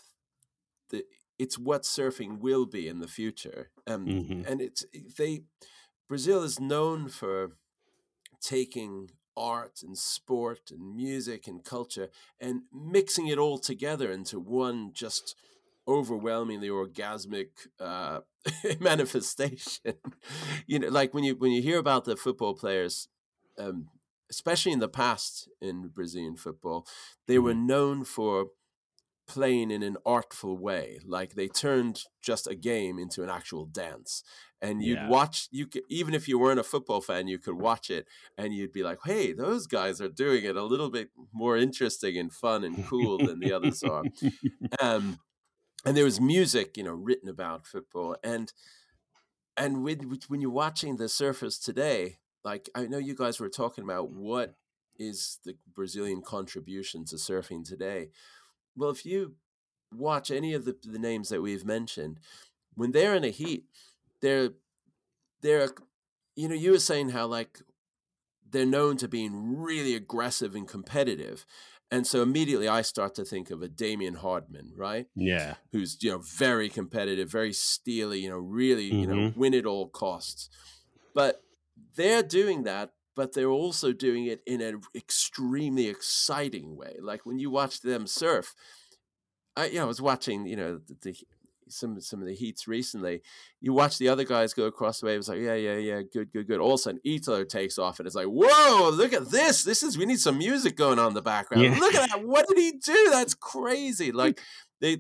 the 0.91 1.05
it's 1.39 1.59
what 1.59 1.83
surfing 1.83 2.39
will 2.41 2.67
be 2.67 2.89
in 2.89 3.01
the 3.01 3.09
future, 3.09 3.71
um, 3.87 4.07
Mhm. 4.07 4.47
and 4.49 4.61
it's 4.61 4.85
they 5.19 5.45
Brazil 6.09 6.43
is 6.43 6.59
known 6.61 7.09
for 7.09 7.57
taking 8.41 9.11
art 9.37 9.83
and 9.83 9.99
sport 9.99 10.71
and 10.71 10.97
music 10.97 11.47
and 11.47 11.63
culture 11.65 12.09
and 12.41 12.63
mixing 12.73 13.27
it 13.27 13.39
all 13.39 13.59
together 13.59 14.11
into 14.11 14.39
one 14.41 14.93
just 14.95 15.35
overwhelmingly 15.89 16.69
orgasmic 16.69 17.49
uh, 17.81 18.21
manifestation. 18.81 19.95
you 20.67 20.79
know, 20.79 20.89
like 20.89 21.15
when 21.15 21.25
you 21.25 21.37
when 21.37 21.53
you 21.53 21.63
hear 21.63 21.79
about 21.79 22.05
the 22.05 22.17
football 22.17 22.55
players, 22.55 23.09
um, 23.59 23.89
especially 24.31 24.73
in 24.73 24.81
the 24.81 24.89
past 24.89 25.49
in 25.61 25.89
Brazilian 25.89 26.37
football, 26.37 26.87
they 27.27 27.39
were 27.39 27.55
known 27.55 28.05
for 28.05 28.47
playing 29.29 29.71
in 29.73 29.83
an 29.83 29.97
artful 30.07 30.57
way. 30.57 30.99
Like 31.05 31.35
they 31.35 31.49
turned 31.49 32.03
just 32.23 32.47
a 32.47 32.55
game 32.55 32.99
into 32.99 33.23
an 33.25 33.31
actual 33.31 33.67
dance. 33.67 34.23
And 34.63 34.83
you'd 34.83 34.99
Yeah. 35.01 35.09
watch 35.09 35.49
you 35.51 35.67
could 35.67 35.83
even 35.89 36.15
if 36.15 36.29
you 36.29 36.39
weren't 36.39 36.61
a 36.61 36.65
football 36.65 37.01
fan, 37.01 37.27
you 37.29 37.39
could 37.39 37.55
watch 37.57 37.91
it 37.91 38.07
and 38.39 38.55
you'd 38.55 38.73
be 38.73 38.83
like, 38.85 38.99
Hey, 39.05 39.33
those 39.33 39.67
guys 39.67 40.01
are 40.01 40.09
doing 40.09 40.45
it 40.45 40.57
a 40.57 40.63
little 40.65 40.91
bit 40.91 41.11
more 41.33 41.57
interesting 41.57 42.17
and 42.17 42.33
fun 42.33 42.65
and 42.65 42.81
cool 42.81 43.21
than 43.21 43.41
the 43.41 43.53
others 43.53 43.83
are. 43.83 44.07
Um 44.81 45.21
and 45.87 45.97
there 45.97 46.05
was 46.05 46.21
music, 46.21 46.77
you 46.77 46.83
know, 46.85 46.95
written 46.95 47.29
about 47.31 47.67
football. 47.67 48.17
And 48.25 48.53
and 49.57 49.83
with, 49.83 50.05
with- 50.05 50.29
when 50.29 50.41
you're 50.41 50.51
watching 50.51 50.97
the 50.97 51.05
surfers 51.05 51.63
today, 51.63 52.19
like 52.45 52.69
I 52.75 52.87
know 52.87 52.99
you 52.99 53.15
guys 53.15 53.41
were 53.41 53.49
talking 53.49 53.85
about 53.85 54.11
what 54.11 54.55
is 54.99 55.39
the 55.45 55.57
Brazilian 55.75 56.23
contribution 56.23 57.05
to 57.07 57.17
surfing 57.17 57.65
today. 57.65 58.11
Well, 58.77 58.91
if 58.91 59.07
you 59.07 59.35
watch 59.95 60.31
any 60.31 60.55
of 60.55 60.65
the, 60.65 60.77
the 60.85 60.99
names 60.99 61.29
that 61.31 61.43
we've 61.43 61.65
mentioned, 61.65 62.21
when 62.75 62.93
they're 62.93 63.15
in 63.15 63.25
a 63.25 63.31
heat, 63.31 63.67
they're 64.23 64.51
they're 65.43 65.71
you 66.37 66.49
know, 66.49 66.55
you 66.55 66.73
were 66.73 66.79
saying 66.79 67.11
how 67.11 67.27
like 67.27 67.61
they're 68.49 68.67
known 68.67 68.97
to 68.99 69.09
being 69.09 69.59
really 69.59 69.95
aggressive 69.95 70.55
and 70.55 70.69
competitive. 70.69 71.47
And 71.91 72.07
so 72.07 72.23
immediately 72.23 72.69
I 72.69 72.83
start 72.83 73.15
to 73.17 73.25
think 73.25 73.51
of 73.51 73.63
a 73.63 73.69
Damien 73.69 74.15
Hardman, 74.15 74.73
right? 74.77 75.07
yeah 75.15 75.57
who's 75.73 76.03
you 76.03 76.11
know 76.13 76.19
very 76.19 76.69
competitive, 76.71 77.31
very 77.31 77.53
steely, 77.53 78.21
you 78.21 78.31
know, 78.31 78.39
really 78.39 78.87
you 78.87 79.07
know 79.07 79.25
Mhm. 79.25 79.35
win 79.35 79.55
at 79.55 79.67
all 79.67 79.89
costs. 79.91 80.51
But 81.15 81.43
they're 81.97 82.23
doing 82.23 82.65
that, 82.65 82.95
but 83.17 83.35
they're 83.35 83.51
also 83.51 83.93
doing 83.93 84.27
it 84.27 84.43
in 84.47 84.61
an 84.61 84.83
extremely 84.95 85.89
exciting 85.89 86.77
way. 86.77 86.97
Like 87.01 87.27
when 87.27 87.39
you 87.39 87.51
watch 87.51 87.83
them 87.83 88.07
surf, 88.07 88.55
I 89.57 89.67
you 89.67 89.77
know 89.77 89.85
I 89.85 89.87
was 89.87 90.03
watching 90.03 90.47
you 90.47 90.57
know 90.57 90.79
the, 90.79 90.97
the 91.03 91.17
some 91.69 92.01
some 92.01 92.21
of 92.21 92.27
the 92.27 92.35
heats 92.35 92.69
recently. 92.69 93.23
You 93.61 93.73
watch 93.73 93.99
the 93.99 94.09
other 94.09 94.25
guys 94.25 94.55
go 94.55 94.65
across 94.65 95.01
the 95.01 95.07
wave. 95.07 95.19
It's 95.19 95.29
like 95.29 95.41
yeah 95.41 95.55
yeah 95.55 95.77
yeah 95.77 96.03
good 96.03 96.33
good 96.33 96.47
good. 96.47 96.61
All 96.61 96.75
of 96.75 96.81
a 96.81 96.83
sudden 96.83 97.01
Ito 97.05 97.45
takes 97.45 97.79
off 97.79 97.99
and 97.99 98.07
it's 98.07 98.17
like 98.17 98.27
whoa 98.27 98.91
look 98.91 99.13
at 99.13 99.31
this. 99.31 99.65
This 99.65 99.83
is 99.83 99.99
we 99.99 100.07
need 100.07 100.21
some 100.21 100.39
music 100.39 100.77
going 100.77 100.99
on 100.99 101.09
in 101.09 101.15
the 101.15 101.23
background. 101.23 101.65
Yeah. 101.65 101.79
Look 101.79 101.95
at 101.95 102.11
that. 102.11 102.27
What 102.27 102.49
did 102.49 102.59
he 102.59 102.73
do? 102.73 103.09
That's 103.11 103.35
crazy. 103.35 104.13
Like 104.17 104.41
they 104.81 104.99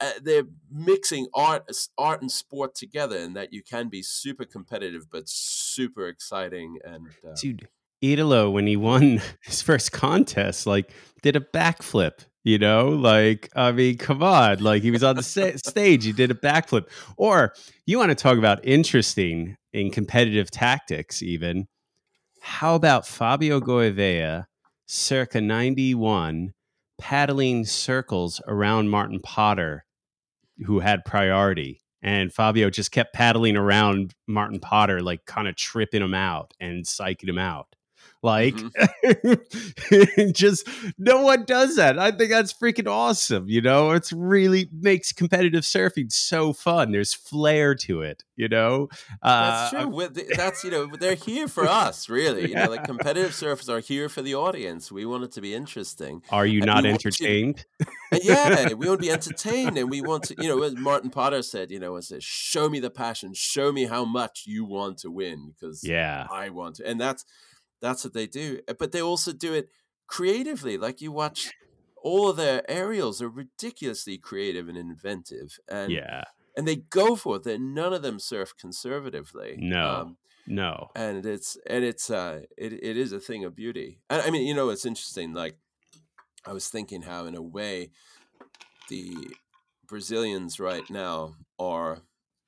uh, 0.00 0.12
they're 0.22 0.44
mixing 0.70 1.26
art 1.34 1.64
art 1.96 2.20
and 2.20 2.30
sport 2.30 2.74
together 2.74 3.16
and 3.18 3.36
that 3.36 3.52
you 3.52 3.62
can 3.62 3.88
be 3.88 4.02
super 4.02 4.44
competitive 4.44 5.06
but 5.10 5.28
super 5.28 6.08
exciting 6.08 6.78
and 6.84 7.08
uh, 7.26 7.34
dude 7.40 7.68
italo 8.00 8.50
when 8.50 8.66
he 8.66 8.76
won 8.76 9.20
his 9.42 9.60
first 9.60 9.92
contest 9.92 10.66
like 10.66 10.92
did 11.22 11.34
a 11.36 11.40
backflip 11.40 12.20
you 12.44 12.58
know 12.58 12.88
like 12.88 13.50
i 13.56 13.72
mean 13.72 13.96
come 13.96 14.22
on 14.22 14.58
like 14.58 14.82
he 14.82 14.90
was 14.90 15.02
on 15.02 15.16
the 15.16 15.22
sa- 15.22 15.56
stage 15.56 16.04
he 16.04 16.12
did 16.12 16.30
a 16.30 16.34
backflip 16.34 16.86
or 17.16 17.52
you 17.86 17.98
want 17.98 18.10
to 18.10 18.14
talk 18.14 18.38
about 18.38 18.64
interesting 18.64 19.56
in 19.72 19.90
competitive 19.90 20.50
tactics 20.50 21.22
even 21.22 21.66
how 22.40 22.74
about 22.74 23.06
fabio 23.06 23.60
gouveia 23.60 24.44
circa 24.86 25.40
91 25.40 26.52
paddling 26.98 27.64
circles 27.64 28.40
around 28.46 28.88
martin 28.88 29.20
potter 29.20 29.84
who 30.64 30.80
had 30.80 31.04
priority 31.04 31.80
and 32.02 32.32
Fabio 32.32 32.70
just 32.70 32.92
kept 32.92 33.12
paddling 33.12 33.56
around 33.56 34.14
Martin 34.26 34.60
Potter, 34.60 35.00
like 35.00 35.24
kind 35.26 35.48
of 35.48 35.56
tripping 35.56 36.02
him 36.02 36.14
out 36.14 36.54
and 36.60 36.84
psyching 36.84 37.28
him 37.28 37.38
out. 37.38 37.74
Like, 38.22 38.56
just 40.32 40.68
no 40.98 41.22
one 41.22 41.44
does 41.44 41.76
that. 41.76 41.98
I 41.98 42.10
think 42.10 42.30
that's 42.30 42.52
freaking 42.52 42.88
awesome. 42.88 43.48
You 43.48 43.60
know, 43.60 43.92
it's 43.92 44.12
really 44.12 44.68
makes 44.72 45.12
competitive 45.12 45.62
surfing 45.64 46.10
so 46.12 46.52
fun. 46.52 46.92
There's 46.92 47.14
flair 47.14 47.74
to 47.76 48.02
it. 48.02 48.24
You 48.36 48.48
know, 48.48 48.88
that's 49.22 49.74
Uh, 49.74 49.82
true 49.82 49.88
With 49.88 50.14
the- 50.14 50.32
that's 50.36 50.62
you 50.64 50.70
know 50.70 50.86
they're 50.98 51.14
here 51.16 51.48
for 51.48 51.66
us 51.68 52.08
really 52.08 52.48
you 52.50 52.54
know 52.54 52.66
like 52.70 52.84
competitive 52.92 53.32
surfers 53.32 53.68
are 53.68 53.80
here 53.80 54.08
for 54.08 54.22
the 54.22 54.34
audience 54.36 54.92
we 54.92 55.04
want 55.04 55.24
it 55.24 55.32
to 55.32 55.40
be 55.40 55.54
interesting 55.54 56.22
Are 56.30 56.46
you 56.46 56.60
And 56.60 56.66
not 56.66 56.84
we 56.84 56.90
want 56.90 57.04
you- 57.04 57.08
entertained? 57.10 57.64
And 58.12 58.20
yeah, 58.24 58.72
we 58.74 58.88
want 58.88 59.00
to 59.00 59.06
be 59.06 59.10
entertained, 59.12 59.76
and 59.76 59.90
we 59.90 60.00
want 60.00 60.24
to, 60.24 60.34
you 60.38 60.48
know, 60.48 60.62
as 60.62 60.74
Martin 60.76 61.10
Potter 61.10 61.42
said, 61.42 61.70
you 61.70 61.78
know, 61.78 61.92
was 61.92 62.10
it 62.10 62.22
"Show 62.22 62.68
me 62.70 62.80
the 62.80 62.90
passion, 62.90 63.34
show 63.34 63.70
me 63.70 63.84
how 63.84 64.04
much 64.06 64.44
you 64.46 64.64
want 64.64 64.98
to 64.98 65.10
win, 65.10 65.52
because 65.52 65.84
Yeah. 65.84 66.26
I 66.30 66.48
want 66.48 66.76
to." 66.76 66.86
And 66.88 66.98
that's 67.00 67.24
that's 67.80 68.04
what 68.04 68.14
they 68.14 68.26
do, 68.26 68.60
Uh, 68.68 68.74
but 68.78 68.92
they 68.92 69.02
also 69.02 69.32
do 69.32 69.54
it 69.54 69.70
creatively. 70.06 70.78
Like 70.78 71.00
you 71.00 71.12
watch, 71.12 71.52
all 72.02 72.28
of 72.30 72.36
their 72.36 72.68
aerials 72.70 73.20
are 73.22 73.28
ridiculously 73.28 74.18
creative 74.18 74.68
and 74.68 74.78
inventive, 74.78 75.58
and 75.68 75.92
Yeah. 75.92 76.24
and 76.56 76.66
they 76.68 76.76
go 76.76 77.16
for 77.16 77.36
it. 77.36 77.44
They're, 77.44 77.58
none 77.58 77.92
of 77.92 78.02
them 78.02 78.18
surf 78.18 78.52
conservatively. 78.56 79.58
No. 79.60 80.00
Um, 80.02 80.18
No. 80.46 80.90
and 80.96 81.26
it's 81.26 81.56
and 81.66 81.84
it's 81.84 82.10
uh 82.10 82.42
it, 82.56 82.72
it 82.72 82.96
is 82.96 83.12
a 83.12 83.20
thing 83.20 83.44
of 83.44 83.54
beauty 83.54 84.00
and 84.10 84.22
i 84.22 84.30
mean 84.30 84.46
you 84.46 84.54
know 84.54 84.70
it's 84.70 84.86
interesting 84.86 85.34
like 85.34 85.58
i 86.46 86.52
was 86.52 86.68
thinking 86.68 87.02
how 87.02 87.26
in 87.26 87.34
a 87.34 87.42
way 87.42 87.90
the 88.88 89.14
brazilians 89.86 90.58
right 90.60 90.88
now 90.90 91.36
are 91.58 92.02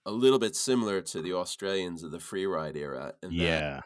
a 0.07 0.11
little 0.11 0.39
bit 0.39 0.57
similar 0.57 1.01
to 1.03 1.21
the 1.23 1.33
australians 1.33 2.03
of 2.03 2.11
the 2.11 2.21
free 2.21 2.47
ride 2.47 2.77
era 2.77 3.15
and 3.23 3.33
Yeah. 3.35 3.81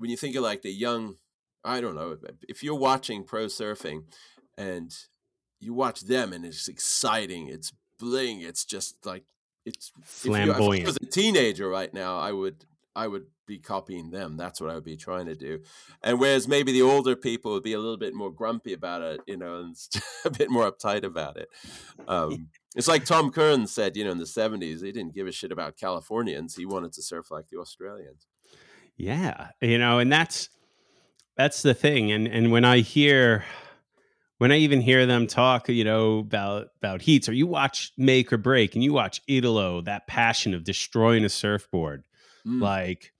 When 0.00 0.10
you 0.10 0.16
think 0.16 0.34
of 0.34 0.42
like 0.42 0.62
the 0.62 0.72
young 0.72 1.16
i 1.62 1.78
don't 1.78 1.94
know 1.94 2.16
if 2.48 2.62
you're 2.62 2.74
watching 2.74 3.22
pro 3.22 3.44
surfing 3.44 4.04
and 4.56 4.90
you 5.58 5.74
watch 5.74 6.00
them 6.00 6.32
and 6.32 6.42
it's 6.46 6.68
exciting 6.68 7.48
it's 7.48 7.70
bling 7.98 8.40
it's 8.40 8.64
just 8.64 8.96
like 9.04 9.24
it's 9.66 9.92
if, 10.00 10.24
you, 10.24 10.34
if 10.34 10.40
I 10.40 10.44
Flamboyant. 10.46 10.86
was 10.86 10.96
a 10.96 11.06
teenager 11.06 11.68
right 11.68 11.92
now, 11.92 12.18
I 12.18 12.32
would 12.32 12.64
I 12.96 13.06
would 13.06 13.26
be 13.46 13.58
copying 13.58 14.10
them. 14.10 14.36
That's 14.36 14.60
what 14.60 14.70
I 14.70 14.74
would 14.74 14.84
be 14.84 14.96
trying 14.96 15.26
to 15.26 15.34
do. 15.34 15.60
And 16.02 16.18
whereas 16.18 16.48
maybe 16.48 16.72
the 16.72 16.82
older 16.82 17.14
people 17.16 17.52
would 17.52 17.62
be 17.62 17.72
a 17.72 17.78
little 17.78 17.96
bit 17.96 18.14
more 18.14 18.32
grumpy 18.32 18.72
about 18.72 19.02
it, 19.02 19.20
you 19.26 19.36
know, 19.36 19.60
and 19.60 19.76
a 20.24 20.30
bit 20.30 20.50
more 20.50 20.70
uptight 20.70 21.04
about 21.04 21.36
it. 21.36 21.48
Um, 22.08 22.48
it's 22.74 22.88
like 22.88 23.04
Tom 23.04 23.30
Curren 23.30 23.66
said, 23.66 23.96
you 23.96 24.04
know, 24.04 24.12
in 24.12 24.18
the 24.18 24.26
seventies, 24.26 24.80
he 24.80 24.92
didn't 24.92 25.14
give 25.14 25.26
a 25.26 25.32
shit 25.32 25.52
about 25.52 25.76
Californians. 25.76 26.56
He 26.56 26.66
wanted 26.66 26.92
to 26.94 27.02
surf 27.02 27.30
like 27.30 27.48
the 27.48 27.58
Australians. 27.58 28.26
Yeah, 29.00 29.48
you 29.62 29.78
know, 29.78 29.98
and 29.98 30.12
that's 30.12 30.50
that's 31.36 31.62
the 31.62 31.72
thing. 31.74 32.12
And 32.12 32.28
and 32.28 32.52
when 32.52 32.66
I 32.66 32.80
hear 32.80 33.44
when 34.38 34.52
I 34.52 34.56
even 34.58 34.80
hear 34.82 35.06
them 35.06 35.26
talk, 35.26 35.68
you 35.70 35.84
know, 35.84 36.18
about 36.18 36.68
about 36.76 37.02
heats, 37.02 37.28
or 37.28 37.32
you 37.32 37.46
watch 37.46 37.92
Make 37.96 38.30
or 38.32 38.36
Break, 38.38 38.74
and 38.74 38.84
you 38.84 38.92
watch 38.92 39.22
Italo, 39.26 39.80
that 39.82 40.06
passion 40.06 40.52
of 40.52 40.64
destroying 40.64 41.24
a 41.24 41.28
surfboard, 41.30 42.04
Mm. 42.46 42.62
like 42.62 43.12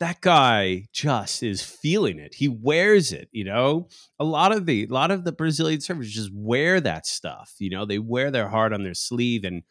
that 0.00 0.20
guy 0.20 0.84
just 0.92 1.42
is 1.44 1.62
feeling 1.62 2.18
it. 2.18 2.34
He 2.34 2.48
wears 2.48 3.12
it, 3.12 3.28
you 3.32 3.44
know. 3.44 3.88
A 4.20 4.24
lot 4.24 4.50
of 4.52 4.66
the 4.66 4.84
a 4.84 4.92
lot 4.92 5.10
of 5.10 5.24
the 5.24 5.32
Brazilian 5.32 5.80
surfers 5.80 6.06
just 6.10 6.30
wear 6.32 6.80
that 6.80 7.06
stuff. 7.06 7.54
You 7.58 7.70
know, 7.70 7.84
they 7.86 7.98
wear 7.98 8.30
their 8.30 8.48
heart 8.48 8.72
on 8.72 8.84
their 8.84 8.94
sleeve 8.94 9.44
and 9.44 9.62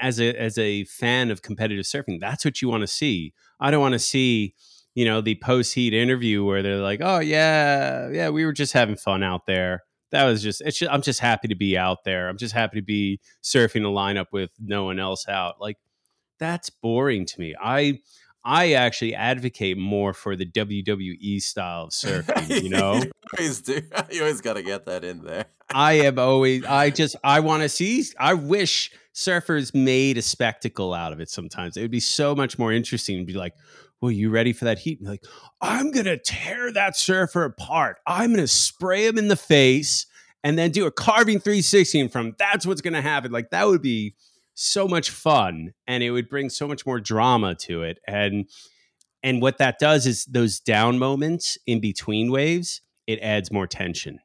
as 0.00 0.20
a 0.20 0.34
as 0.36 0.56
a 0.58 0.84
fan 0.84 1.30
of 1.30 1.42
competitive 1.42 1.84
surfing, 1.84 2.20
that's 2.20 2.44
what 2.44 2.62
you 2.62 2.68
want 2.68 2.82
to 2.82 2.86
see. 2.86 3.32
I 3.60 3.70
don't 3.70 3.80
want 3.80 3.94
to 3.94 3.98
see, 3.98 4.54
you 4.94 5.04
know, 5.04 5.20
the 5.20 5.34
post 5.36 5.74
heat 5.74 5.94
interview 5.94 6.44
where 6.44 6.62
they're 6.62 6.76
like, 6.76 7.00
"Oh 7.02 7.18
yeah, 7.18 8.08
yeah, 8.10 8.28
we 8.30 8.44
were 8.44 8.52
just 8.52 8.72
having 8.72 8.96
fun 8.96 9.22
out 9.22 9.46
there." 9.46 9.82
That 10.10 10.24
was 10.24 10.42
just 10.42 10.60
it's 10.60 10.78
just, 10.78 10.92
I'm 10.92 11.02
just 11.02 11.20
happy 11.20 11.48
to 11.48 11.56
be 11.56 11.76
out 11.76 12.04
there. 12.04 12.28
I'm 12.28 12.38
just 12.38 12.54
happy 12.54 12.80
to 12.80 12.84
be 12.84 13.20
surfing 13.42 13.82
a 13.82 13.88
lineup 13.88 14.26
with 14.32 14.50
no 14.60 14.84
one 14.84 14.98
else 14.98 15.28
out. 15.28 15.60
Like 15.60 15.76
that's 16.38 16.70
boring 16.70 17.26
to 17.26 17.40
me. 17.40 17.54
I 17.60 18.00
I 18.44 18.72
actually 18.72 19.14
advocate 19.14 19.78
more 19.78 20.12
for 20.12 20.36
the 20.36 20.44
WWE 20.44 21.40
style 21.40 21.84
of 21.84 21.90
surfing, 21.90 22.62
you 22.62 22.68
know? 22.68 22.94
you 23.02 23.10
always 23.38 23.62
do. 23.62 23.80
You 24.10 24.20
always 24.20 24.40
got 24.40 24.54
to 24.54 24.62
get 24.62 24.84
that 24.86 25.02
in 25.02 25.24
there. 25.24 25.46
I 25.72 25.94
am 25.94 26.18
always, 26.18 26.64
I 26.64 26.90
just, 26.90 27.16
I 27.24 27.40
want 27.40 27.62
to 27.62 27.70
see, 27.70 28.04
I 28.20 28.34
wish 28.34 28.92
surfers 29.14 29.74
made 29.74 30.18
a 30.18 30.22
spectacle 30.22 30.92
out 30.92 31.12
of 31.12 31.20
it 31.20 31.30
sometimes. 31.30 31.76
It 31.76 31.82
would 31.82 31.90
be 31.90 32.00
so 32.00 32.34
much 32.34 32.58
more 32.58 32.70
interesting 32.70 33.18
to 33.18 33.24
be 33.24 33.32
like, 33.32 33.54
well, 34.04 34.12
you 34.12 34.28
ready 34.28 34.52
for 34.52 34.66
that 34.66 34.80
heat? 34.80 35.00
And 35.00 35.08
like, 35.08 35.24
I'm 35.62 35.90
going 35.90 36.04
to 36.04 36.18
tear 36.18 36.70
that 36.72 36.94
surfer 36.94 37.44
apart. 37.44 38.00
I'm 38.06 38.34
going 38.34 38.44
to 38.44 38.46
spray 38.46 39.06
him 39.06 39.16
in 39.16 39.28
the 39.28 39.36
face 39.36 40.04
and 40.42 40.58
then 40.58 40.72
do 40.72 40.84
a 40.84 40.90
carving 40.90 41.40
360 41.40 42.08
from 42.08 42.34
that's 42.38 42.66
what's 42.66 42.82
going 42.82 42.92
to 42.92 43.00
happen. 43.00 43.32
Like, 43.32 43.48
that 43.48 43.66
would 43.66 43.80
be 43.80 44.14
so 44.52 44.86
much 44.86 45.08
fun 45.08 45.72
and 45.86 46.02
it 46.02 46.10
would 46.10 46.28
bring 46.28 46.50
so 46.50 46.68
much 46.68 46.84
more 46.84 47.00
drama 47.00 47.54
to 47.54 47.82
it 47.82 47.98
and 48.06 48.48
and 49.22 49.40
what 49.40 49.56
that 49.58 49.80
does 49.80 50.06
is 50.06 50.26
those 50.26 50.60
down 50.60 50.96
moments 50.96 51.58
in 51.66 51.80
between 51.80 52.30
waves 52.30 52.80
it 53.08 53.18
adds 53.20 53.50
more 53.50 53.66
tension 53.66 54.20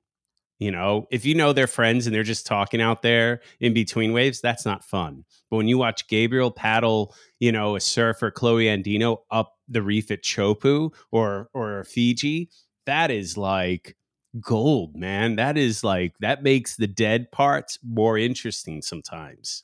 you 0.60 0.72
know 0.72 1.08
if 1.10 1.26
you 1.26 1.34
know 1.34 1.54
they're 1.54 1.68
friends 1.68 2.06
and 2.06 2.16
they're 2.16 2.24
just 2.24 2.46
talking 2.46 2.82
out 2.82 3.02
there 3.02 3.42
in 3.60 3.74
between 3.74 4.14
waves 4.14 4.42
that's 4.42 4.66
not 4.66 4.84
fun. 4.84 5.26
But 5.50 5.58
when 5.58 5.68
you 5.68 5.78
watch 5.78 6.08
gabriel 6.08 6.52
paddle 6.52 7.16
you 7.40 7.52
know 7.52 7.76
a 7.76 7.80
surfer 7.80 8.32
kolohe 8.32 8.66
andino 8.66 9.20
up 9.32 9.58
the 9.68 9.82
reef 9.82 10.12
at 10.12 10.24
chopu 10.24 10.94
or 11.12 11.50
or 11.54 11.84
fiji 11.86 12.50
that 12.86 13.12
is 13.12 13.38
like 13.38 13.96
gold 14.40 14.96
man. 14.96 15.36
That 15.36 15.58
is 15.58 15.84
like 15.84 16.16
that 16.20 16.44
makes 16.44 16.76
the 16.76 16.88
dead 16.88 17.32
parts 17.32 17.80
more 17.84 18.18
interesting 18.18 18.82
sometimes. 18.82 19.64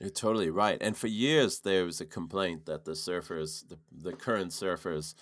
You're 0.00 0.10
totally 0.10 0.50
right. 0.50 0.78
And 0.80 0.96
for 0.96 1.06
years, 1.06 1.60
there 1.60 1.84
was 1.84 2.00
a 2.00 2.06
complaint 2.06 2.66
that 2.66 2.84
the 2.84 2.92
surfers, 2.92 3.66
the, 3.66 3.78
the 3.90 4.12
current 4.12 4.52
surfers, 4.52 5.14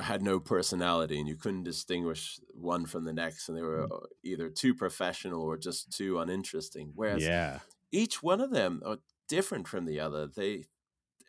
had 0.00 0.22
no 0.22 0.40
personality 0.40 1.18
and 1.18 1.28
you 1.28 1.36
couldn't 1.36 1.64
distinguish 1.64 2.40
one 2.52 2.86
from 2.86 3.04
the 3.04 3.12
next. 3.12 3.48
And 3.48 3.56
they 3.56 3.62
were 3.62 3.84
uh, 3.84 4.06
either 4.22 4.48
too 4.48 4.74
professional 4.74 5.42
or 5.42 5.56
just 5.56 5.96
too 5.96 6.18
uninteresting. 6.18 6.92
Whereas 6.94 7.22
yeah. 7.22 7.60
each 7.92 8.22
one 8.22 8.40
of 8.40 8.50
them 8.50 8.82
are 8.84 8.98
different 9.28 9.68
from 9.68 9.84
the 9.84 10.00
other. 10.00 10.26
They, 10.26 10.64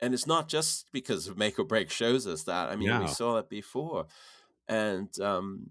and 0.01 0.13
it's 0.13 0.27
not 0.27 0.47
just 0.49 0.91
because 0.91 1.35
Make 1.35 1.59
or 1.59 1.63
Break 1.63 1.89
shows 1.91 2.27
us 2.27 2.43
that. 2.43 2.69
I 2.69 2.75
mean, 2.75 2.89
no. 2.89 3.01
we 3.01 3.07
saw 3.07 3.35
that 3.35 3.49
before. 3.49 4.07
And, 4.67 5.09
um, 5.19 5.69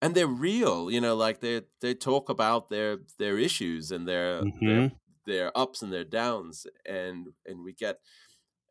and 0.00 0.14
they're 0.14 0.26
real, 0.26 0.90
you 0.90 1.00
know, 1.00 1.16
like 1.16 1.40
they 1.40 1.62
they 1.80 1.94
talk 1.94 2.28
about 2.28 2.68
their 2.68 2.98
their 3.18 3.38
issues 3.38 3.90
and 3.90 4.06
their, 4.06 4.42
mm-hmm. 4.42 4.66
their 4.66 4.92
their 5.26 5.56
ups 5.56 5.82
and 5.82 5.92
their 5.92 6.04
downs 6.04 6.66
and 6.86 7.28
and 7.46 7.64
we 7.64 7.72
get 7.72 8.00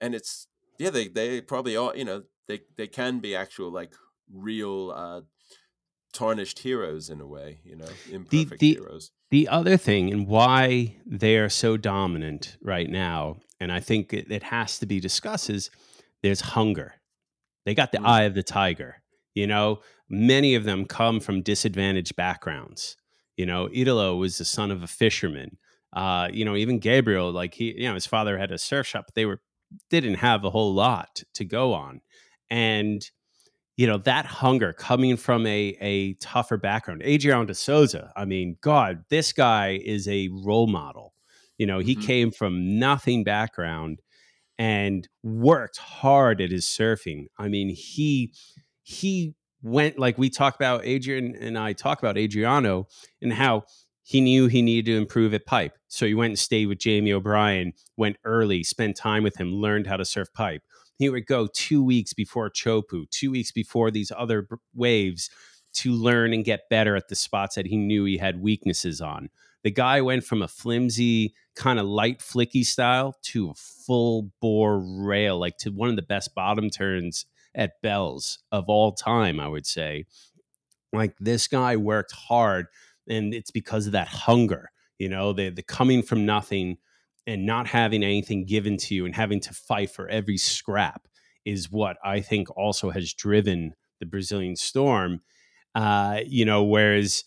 and 0.01 0.13
it's 0.15 0.47
yeah 0.77 0.89
they 0.89 1.07
they 1.07 1.41
probably 1.41 1.75
are 1.75 1.95
you 1.95 2.05
know 2.05 2.23
they 2.47 2.61
they 2.77 2.87
can 2.87 3.19
be 3.19 3.35
actual 3.35 3.71
like 3.71 3.93
real 4.31 4.91
uh 4.95 5.21
tarnished 6.13 6.59
heroes 6.59 7.09
in 7.09 7.19
a 7.19 7.27
way 7.27 7.59
you 7.63 7.75
know 7.75 7.87
imperfect 8.11 8.59
the, 8.59 8.75
the, 8.75 8.81
heroes. 8.81 9.11
the 9.31 9.47
other 9.47 9.77
thing 9.77 10.11
and 10.11 10.27
why 10.27 10.95
they 11.05 11.37
are 11.37 11.49
so 11.49 11.75
dominant 11.75 12.55
right 12.61 12.89
now 12.89 13.37
and 13.59 13.71
i 13.71 13.79
think 13.79 14.13
it, 14.13 14.29
it 14.31 14.43
has 14.43 14.77
to 14.77 14.85
be 14.85 14.99
discussed 14.99 15.49
is 15.49 15.69
there's 16.21 16.41
hunger. 16.41 16.93
They 17.65 17.75
got 17.75 17.91
the 17.91 17.97
mm. 17.97 18.07
eye 18.07 18.23
of 18.23 18.33
the 18.33 18.43
tiger 18.43 19.03
you 19.33 19.47
know? 19.47 19.79
Many 20.09 20.55
of 20.55 20.63
them 20.63 20.85
come 20.85 21.19
from 21.19 21.41
disadvantaged 21.41 22.15
backgrounds. 22.15 22.97
You 23.35 23.47
know 23.47 23.67
italo 23.73 24.15
was 24.15 24.37
the 24.37 24.45
son 24.45 24.69
of 24.69 24.83
a 24.83 24.87
fisherman. 24.87 25.57
Uh, 25.91 26.27
you 26.31 26.43
know, 26.45 26.55
even 26.55 26.79
Gabriel, 26.79 27.31
like 27.31 27.53
he, 27.55 27.73
you 27.75 27.87
know, 27.87 27.93
his 27.93 28.05
father 28.05 28.37
had 28.37 28.51
a 28.51 28.57
surf 28.57 28.87
shop, 28.87 29.05
but 29.07 29.15
they 29.15 29.25
were 29.25 29.41
didn't 29.89 30.15
have 30.15 30.43
a 30.43 30.51
whole 30.51 30.73
lot 30.73 31.23
to 31.33 31.43
go 31.43 31.73
on, 31.73 32.01
and 32.53 33.09
you 33.77 33.87
know 33.87 33.97
that 33.97 34.27
hunger 34.27 34.73
coming 34.73 35.17
from 35.17 35.47
a 35.47 35.75
a 35.81 36.13
tougher 36.15 36.55
background. 36.57 37.01
Adriano 37.03 37.45
de 37.45 37.55
Souza, 37.55 38.13
I 38.15 38.25
mean, 38.25 38.57
God, 38.61 39.03
this 39.09 39.33
guy 39.33 39.81
is 39.83 40.07
a 40.07 40.29
role 40.31 40.67
model. 40.67 41.13
You 41.57 41.65
know, 41.65 41.79
he 41.79 41.95
mm-hmm. 41.95 42.05
came 42.05 42.31
from 42.31 42.77
nothing 42.77 43.23
background 43.23 43.99
and 44.59 45.07
worked 45.23 45.77
hard 45.77 46.41
at 46.41 46.51
his 46.51 46.65
surfing. 46.65 47.25
I 47.39 47.47
mean, 47.47 47.69
he 47.69 48.33
he 48.83 49.33
went 49.63 49.97
like 49.97 50.19
we 50.19 50.29
talk 50.29 50.53
about 50.53 50.85
Adrian 50.85 51.35
and 51.35 51.57
I 51.57 51.73
talk 51.73 51.97
about 51.97 52.19
Adriano 52.19 52.85
and 53.19 53.33
how 53.33 53.63
he 54.03 54.21
knew 54.21 54.45
he 54.45 54.61
needed 54.61 54.91
to 54.91 54.97
improve 54.97 55.33
at 55.33 55.47
pipe. 55.47 55.75
So 55.87 56.05
he 56.05 56.13
went 56.13 56.31
and 56.31 56.39
stayed 56.39 56.67
with 56.67 56.77
Jamie 56.77 57.13
O'Brien, 57.13 57.73
went 57.97 58.17
early, 58.25 58.61
spent 58.63 58.95
time 58.95 59.23
with 59.23 59.37
him, 59.37 59.53
learned 59.53 59.87
how 59.87 59.97
to 59.97 60.05
surf 60.05 60.27
pipe. 60.33 60.61
He 60.97 61.09
would 61.09 61.25
go 61.25 61.47
two 61.53 61.83
weeks 61.83 62.13
before 62.13 62.49
Chopu, 62.49 63.09
two 63.09 63.31
weeks 63.31 63.51
before 63.51 63.91
these 63.91 64.11
other 64.15 64.47
waves 64.73 65.29
to 65.73 65.91
learn 65.91 66.33
and 66.33 66.45
get 66.45 66.69
better 66.69 66.95
at 66.95 67.07
the 67.07 67.15
spots 67.15 67.55
that 67.55 67.65
he 67.65 67.77
knew 67.77 68.05
he 68.05 68.17
had 68.17 68.41
weaknesses 68.41 69.01
on. 69.01 69.29
The 69.63 69.71
guy 69.71 70.01
went 70.01 70.23
from 70.23 70.41
a 70.41 70.47
flimsy, 70.47 71.33
kind 71.55 71.79
of 71.79 71.85
light 71.85 72.19
flicky 72.19 72.65
style 72.65 73.15
to 73.23 73.49
a 73.49 73.53
full 73.55 74.31
bore 74.41 74.79
rail, 74.79 75.39
like 75.39 75.57
to 75.59 75.71
one 75.71 75.89
of 75.89 75.95
the 75.95 76.01
best 76.01 76.35
bottom 76.35 76.69
turns 76.69 77.25
at 77.55 77.81
Bells 77.81 78.39
of 78.51 78.65
all 78.67 78.91
time, 78.91 79.39
I 79.39 79.47
would 79.47 79.65
say. 79.65 80.05
Like 80.91 81.15
this 81.19 81.47
guy 81.47 81.75
worked 81.75 82.11
hard 82.11 82.67
and 83.07 83.33
it's 83.33 83.51
because 83.51 83.87
of 83.87 83.93
that 83.93 84.07
hunger 84.07 84.69
you 85.03 85.09
know 85.09 85.33
the 85.33 85.49
the 85.49 85.63
coming 85.63 86.01
from 86.01 86.25
nothing 86.25 86.77
and 87.25 87.45
not 87.45 87.67
having 87.67 88.03
anything 88.03 88.45
given 88.45 88.77
to 88.77 88.95
you 88.95 89.05
and 89.05 89.15
having 89.15 89.39
to 89.41 89.53
fight 89.53 89.89
for 89.89 90.07
every 90.09 90.37
scrap 90.37 91.07
is 91.45 91.71
what 91.71 91.97
I 92.03 92.21
think 92.21 92.55
also 92.57 92.89
has 92.91 93.13
driven 93.13 93.73
the 93.99 94.05
Brazilian 94.05 94.55
storm. 94.55 95.21
Uh, 95.75 96.21
you 96.25 96.45
know, 96.45 96.63
whereas 96.63 97.23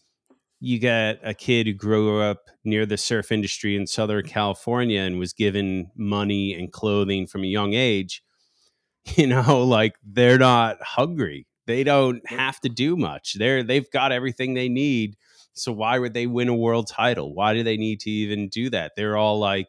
you 0.60 0.78
get 0.78 1.20
a 1.22 1.34
kid 1.34 1.66
who 1.66 1.74
grew 1.74 2.20
up 2.20 2.50
near 2.64 2.86
the 2.86 2.96
surf 2.96 3.30
industry 3.30 3.76
in 3.76 3.86
Southern 3.86 4.24
California 4.24 5.00
and 5.00 5.18
was 5.18 5.32
given 5.32 5.90
money 5.96 6.54
and 6.54 6.72
clothing 6.72 7.26
from 7.26 7.44
a 7.44 7.48
young 7.48 7.74
age, 7.74 8.22
you 9.16 9.26
know, 9.26 9.62
like 9.64 9.94
they're 10.04 10.38
not 10.38 10.82
hungry. 10.82 11.46
They 11.66 11.82
don't 11.82 12.26
have 12.30 12.60
to 12.60 12.68
do 12.68 12.96
much. 12.96 13.34
They're 13.34 13.62
they've 13.62 13.90
got 13.90 14.12
everything 14.12 14.54
they 14.54 14.68
need 14.68 15.16
so 15.56 15.72
why 15.72 15.98
would 15.98 16.12
they 16.12 16.26
win 16.26 16.48
a 16.48 16.54
world 16.54 16.86
title? 16.86 17.34
Why 17.34 17.54
do 17.54 17.62
they 17.62 17.78
need 17.78 18.00
to 18.00 18.10
even 18.10 18.48
do 18.48 18.68
that? 18.70 18.92
They're 18.94 19.16
all 19.16 19.38
like, 19.38 19.68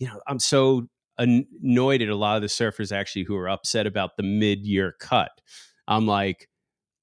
you 0.00 0.08
know, 0.08 0.20
I'm 0.26 0.40
so 0.40 0.88
annoyed 1.18 2.02
at 2.02 2.08
a 2.08 2.16
lot 2.16 2.36
of 2.36 2.42
the 2.42 2.48
surfers 2.48 2.90
actually 2.90 3.24
who 3.24 3.36
are 3.36 3.48
upset 3.48 3.86
about 3.86 4.16
the 4.16 4.24
mid-year 4.24 4.96
cut. 4.98 5.30
I'm 5.86 6.06
like, 6.06 6.48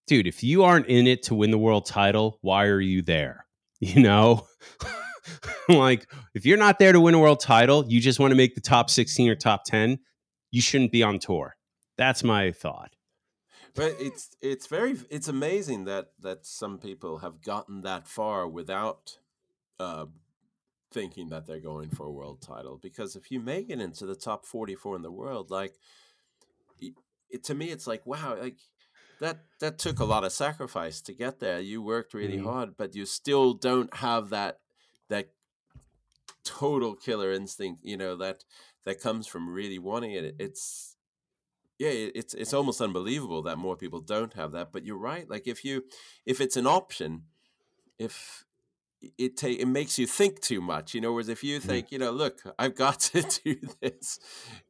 dude, 0.07 0.27
if 0.27 0.43
you 0.43 0.63
aren't 0.63 0.87
in 0.87 1.07
it 1.07 1.23
to 1.23 1.35
win 1.35 1.51
the 1.51 1.57
world 1.57 1.85
title, 1.85 2.39
why 2.41 2.65
are 2.65 2.81
you 2.81 3.01
there? 3.01 3.45
You 3.79 4.01
know? 4.01 4.47
like 5.69 6.09
if 6.33 6.47
you're 6.47 6.57
not 6.57 6.79
there 6.79 6.91
to 6.91 6.99
win 6.99 7.13
a 7.13 7.19
world 7.19 7.39
title, 7.39 7.85
you 7.87 8.01
just 8.01 8.19
want 8.19 8.31
to 8.31 8.35
make 8.35 8.55
the 8.55 8.61
top 8.61 8.89
16 8.89 9.29
or 9.29 9.35
top 9.35 9.65
10, 9.65 9.99
you 10.49 10.61
shouldn't 10.61 10.91
be 10.91 11.03
on 11.03 11.19
tour. 11.19 11.55
That's 11.95 12.23
my 12.23 12.51
thought 12.51 12.89
but 13.77 13.95
it's 13.99 14.35
it's 14.41 14.65
very 14.65 14.97
it's 15.11 15.27
amazing 15.27 15.85
that 15.85 16.07
that 16.19 16.45
some 16.45 16.79
people 16.79 17.19
have 17.19 17.41
gotten 17.43 17.81
that 17.81 18.07
far 18.07 18.47
without 18.47 19.19
uh, 19.79 20.05
thinking 20.97 21.29
that 21.29 21.45
they're 21.45 21.59
going 21.59 21.89
for 21.89 22.07
a 22.07 22.11
world 22.11 22.41
title. 22.41 22.79
Because 22.81 23.15
if 23.15 23.29
you 23.29 23.39
make 23.39 23.69
it 23.69 23.79
into 23.79 24.07
the 24.07 24.15
top 24.15 24.45
forty 24.45 24.73
four 24.73 24.95
in 24.95 25.03
the 25.03 25.11
world, 25.11 25.51
like 25.51 25.75
it, 26.79 26.93
it, 27.29 27.43
to 27.43 27.53
me, 27.53 27.69
it's 27.69 27.85
like 27.85 28.03
wow, 28.05 28.35
like 28.39 28.57
that 29.19 29.41
that 29.59 29.77
took 29.77 29.99
a 29.99 30.05
lot 30.05 30.23
of 30.23 30.31
sacrifice 30.31 30.99
to 31.01 31.13
get 31.13 31.39
there. 31.39 31.59
You 31.59 31.83
worked 31.83 32.15
really 32.15 32.37
mm-hmm. 32.37 32.47
hard, 32.47 32.77
but 32.77 32.95
you 32.95 33.05
still 33.05 33.53
don't 33.53 33.95
have 33.97 34.29
that 34.31 34.59
that 35.09 35.29
total 36.43 36.95
killer 36.95 37.31
instinct. 37.31 37.81
You 37.83 37.97
know 37.97 38.15
that 38.17 38.43
that 38.85 38.99
comes 38.99 39.27
from 39.27 39.53
really 39.53 39.77
wanting 39.77 40.13
it. 40.13 40.35
It's 40.39 40.95
yeah 41.77 41.91
it's 41.91 42.33
it's 42.33 42.53
almost 42.53 42.81
unbelievable 42.81 43.43
that 43.43 43.59
more 43.59 43.75
people 43.75 43.99
don't 43.99 44.33
have 44.33 44.51
that 44.51 44.71
but 44.71 44.83
you're 44.83 44.97
right 44.97 45.29
like 45.29 45.47
if 45.47 45.63
you 45.63 45.83
if 46.25 46.41
it's 46.41 46.57
an 46.57 46.65
option 46.65 47.21
if 47.99 48.46
it 49.17 49.37
ta- 49.37 49.47
it 49.47 49.67
makes 49.67 49.99
you 49.99 50.07
think 50.07 50.41
too 50.41 50.61
much, 50.61 50.93
you 50.93 51.01
know. 51.01 51.11
Whereas 51.11 51.29
if 51.29 51.43
you 51.43 51.59
mm-hmm. 51.59 51.67
think, 51.67 51.91
you 51.91 51.99
know, 51.99 52.11
look, 52.11 52.41
I've 52.57 52.75
got 52.75 52.99
to 53.11 53.21
do 53.43 53.55
this, 53.81 54.19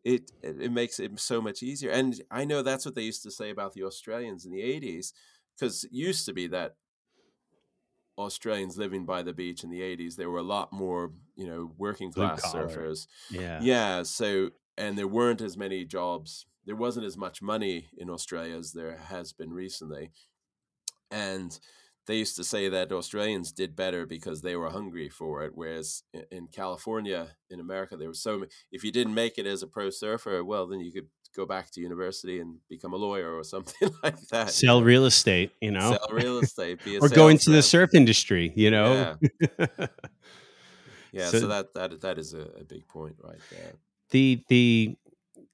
it 0.03 0.31
it 0.41 0.71
makes 0.71 0.99
it 0.99 1.19
so 1.19 1.41
much 1.41 1.63
easier. 1.63 1.91
And 1.91 2.21
I 2.29 2.45
know 2.45 2.61
that's 2.61 2.85
what 2.85 2.95
they 2.95 3.03
used 3.03 3.23
to 3.23 3.31
say 3.31 3.49
about 3.49 3.73
the 3.73 3.83
Australians 3.83 4.45
in 4.45 4.51
the 4.51 4.61
'80s, 4.61 5.13
because 5.55 5.85
it 5.85 5.91
used 5.93 6.25
to 6.25 6.33
be 6.33 6.47
that 6.47 6.75
Australians 8.17 8.77
living 8.77 9.05
by 9.05 9.23
the 9.23 9.33
beach 9.33 9.63
in 9.63 9.69
the 9.69 9.81
'80s, 9.81 10.15
there 10.15 10.29
were 10.29 10.39
a 10.39 10.43
lot 10.43 10.73
more, 10.73 11.11
you 11.35 11.47
know, 11.47 11.71
working 11.77 12.11
class 12.11 12.41
surfers. 12.53 13.07
Yeah. 13.29 13.59
Yeah. 13.61 14.03
So, 14.03 14.51
and 14.77 14.97
there 14.97 15.07
weren't 15.07 15.41
as 15.41 15.55
many 15.57 15.85
jobs. 15.85 16.45
There 16.65 16.75
wasn't 16.75 17.05
as 17.05 17.15
much 17.15 17.41
money 17.41 17.87
in 17.97 18.09
Australia 18.09 18.57
as 18.57 18.73
there 18.73 18.97
has 18.97 19.31
been 19.31 19.53
recently. 19.53 20.11
And 21.09 21.57
they 22.07 22.15
used 22.15 22.35
to 22.37 22.43
say 22.43 22.69
that 22.69 22.91
Australians 22.91 23.51
did 23.51 23.75
better 23.75 24.05
because 24.05 24.41
they 24.41 24.55
were 24.55 24.69
hungry 24.69 25.09
for 25.09 25.43
it. 25.43 25.51
Whereas 25.55 26.03
in 26.31 26.47
California, 26.47 27.29
in 27.49 27.59
America, 27.59 27.95
there 27.97 28.07
was 28.07 28.21
so 28.21 28.39
many. 28.39 28.51
If 28.71 28.83
you 28.83 28.91
didn't 28.91 29.13
make 29.13 29.37
it 29.37 29.45
as 29.45 29.61
a 29.61 29.67
pro 29.67 29.89
surfer, 29.89 30.43
well, 30.43 30.67
then 30.67 30.79
you 30.79 30.91
could 30.91 31.07
go 31.35 31.45
back 31.45 31.69
to 31.71 31.81
university 31.81 32.39
and 32.39 32.57
become 32.69 32.93
a 32.93 32.97
lawyer 32.97 33.35
or 33.37 33.43
something 33.55 33.89
like 34.03 34.19
that. 34.29 34.47
you 34.47 34.51
Sell 34.53 34.79
know? 34.79 34.85
real 34.85 35.05
estate, 35.05 35.51
you 35.61 35.71
know, 35.71 35.91
Sell 35.91 36.07
real 36.15 36.39
estate, 36.43 36.83
be 36.83 36.95
a 36.95 36.99
or 36.99 37.09
go 37.09 37.27
into 37.27 37.51
the 37.51 37.61
surf 37.61 37.93
industry, 37.93 38.51
you 38.55 38.71
know. 38.71 39.17
rep. 39.59 39.91
Yeah, 41.13 41.29
So- 41.29 41.39
so, 41.39 41.47
that 41.47 41.73
that 41.73 42.01
that 42.01 42.17
is 42.19 42.33
a, 42.33 42.41
a 42.59 42.63
big 42.63 42.87
point 42.87 43.15
right 43.23 43.39
there. 43.51 43.73
the 44.11 44.43
the 44.49 44.97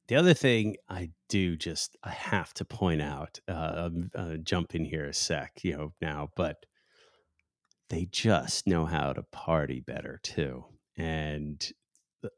the 0.07 0.15
other 0.15 0.33
thing 0.33 0.75
I 0.89 1.11
do 1.29 1.55
just 1.55 1.97
I 2.03 2.09
have 2.09 2.53
to 2.55 2.65
point 2.65 3.01
out, 3.01 3.39
uh, 3.47 3.73
um, 3.75 4.11
uh, 4.15 4.35
jump 4.37 4.75
in 4.75 4.85
here 4.85 5.05
a 5.05 5.13
sec, 5.13 5.63
you 5.63 5.73
know 5.73 5.93
now, 6.01 6.29
but 6.35 6.65
they 7.89 8.07
just 8.11 8.67
know 8.67 8.85
how 8.85 9.13
to 9.13 9.23
party 9.23 9.81
better 9.81 10.19
too, 10.23 10.65
and 10.97 11.71
uh, 12.23 12.29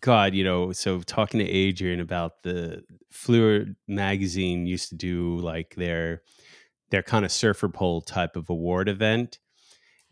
God, 0.00 0.34
you 0.34 0.44
know, 0.44 0.72
so 0.72 1.00
talking 1.00 1.40
to 1.40 1.48
Adrian 1.48 2.00
about 2.00 2.42
the 2.42 2.82
Fluir 3.12 3.74
magazine 3.88 4.66
used 4.66 4.90
to 4.90 4.96
do 4.96 5.36
like 5.38 5.74
their 5.76 6.22
their 6.90 7.02
kind 7.02 7.24
of 7.24 7.32
surfer 7.32 7.68
poll 7.68 8.00
type 8.00 8.36
of 8.36 8.50
award 8.50 8.88
event. 8.88 9.38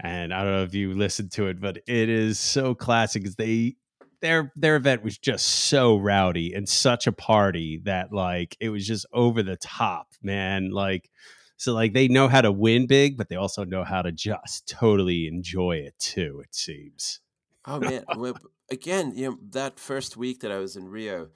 And 0.00 0.34
I 0.34 0.42
don't 0.42 0.52
know 0.52 0.64
if 0.64 0.74
you 0.74 0.92
listened 0.92 1.30
to 1.32 1.46
it, 1.46 1.60
but 1.60 1.78
it 1.86 2.08
is 2.08 2.38
so 2.40 2.74
classic 2.74 3.24
they 3.36 3.76
their 4.24 4.52
their 4.56 4.76
event 4.76 5.04
was 5.04 5.18
just 5.18 5.46
so 5.46 5.96
rowdy 5.96 6.54
and 6.54 6.68
such 6.68 7.06
a 7.06 7.12
party 7.12 7.80
that 7.84 8.12
like 8.12 8.56
it 8.58 8.70
was 8.70 8.86
just 8.86 9.06
over 9.12 9.42
the 9.42 9.56
top, 9.56 10.08
man. 10.22 10.70
Like 10.70 11.10
so 11.56 11.74
like 11.74 11.92
they 11.92 12.08
know 12.08 12.28
how 12.28 12.40
to 12.40 12.50
win 12.50 12.86
big, 12.86 13.16
but 13.16 13.28
they 13.28 13.36
also 13.36 13.64
know 13.64 13.84
how 13.84 14.02
to 14.02 14.10
just 14.10 14.66
totally 14.68 15.26
enjoy 15.26 15.76
it 15.76 15.94
too, 15.98 16.40
it 16.42 16.54
seems. 16.54 17.20
Oh 17.66 17.78
man, 17.78 18.04
well, 18.16 18.36
again, 18.70 19.12
you 19.14 19.30
know 19.30 19.38
that 19.50 19.78
first 19.78 20.16
week 20.16 20.40
that 20.40 20.50
I 20.50 20.58
was 20.58 20.74
in 20.74 20.88
Rio, 20.88 21.28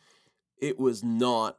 it 0.61 0.79
was 0.79 1.05
not. 1.05 1.59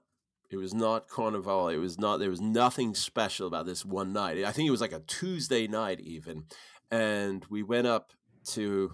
It 0.52 0.58
was 0.58 0.74
not 0.74 1.08
Carnival. 1.08 1.68
It 1.68 1.78
was 1.78 2.00
not. 2.00 2.18
There 2.18 2.32
was 2.32 2.42
nothing 2.42 2.96
special 2.96 3.46
about 3.46 3.68
this 3.68 3.86
one 3.86 4.14
night. 4.14 4.44
I 4.44 4.52
think 4.52 4.68
it 4.68 4.72
was 4.72 4.82
like 4.82 4.94
a 4.94 5.02
Tuesday 5.02 5.68
night 5.68 6.00
even, 6.00 6.46
and 6.90 7.46
we 7.50 7.62
went 7.62 7.86
up 7.86 8.14
to. 8.48 8.92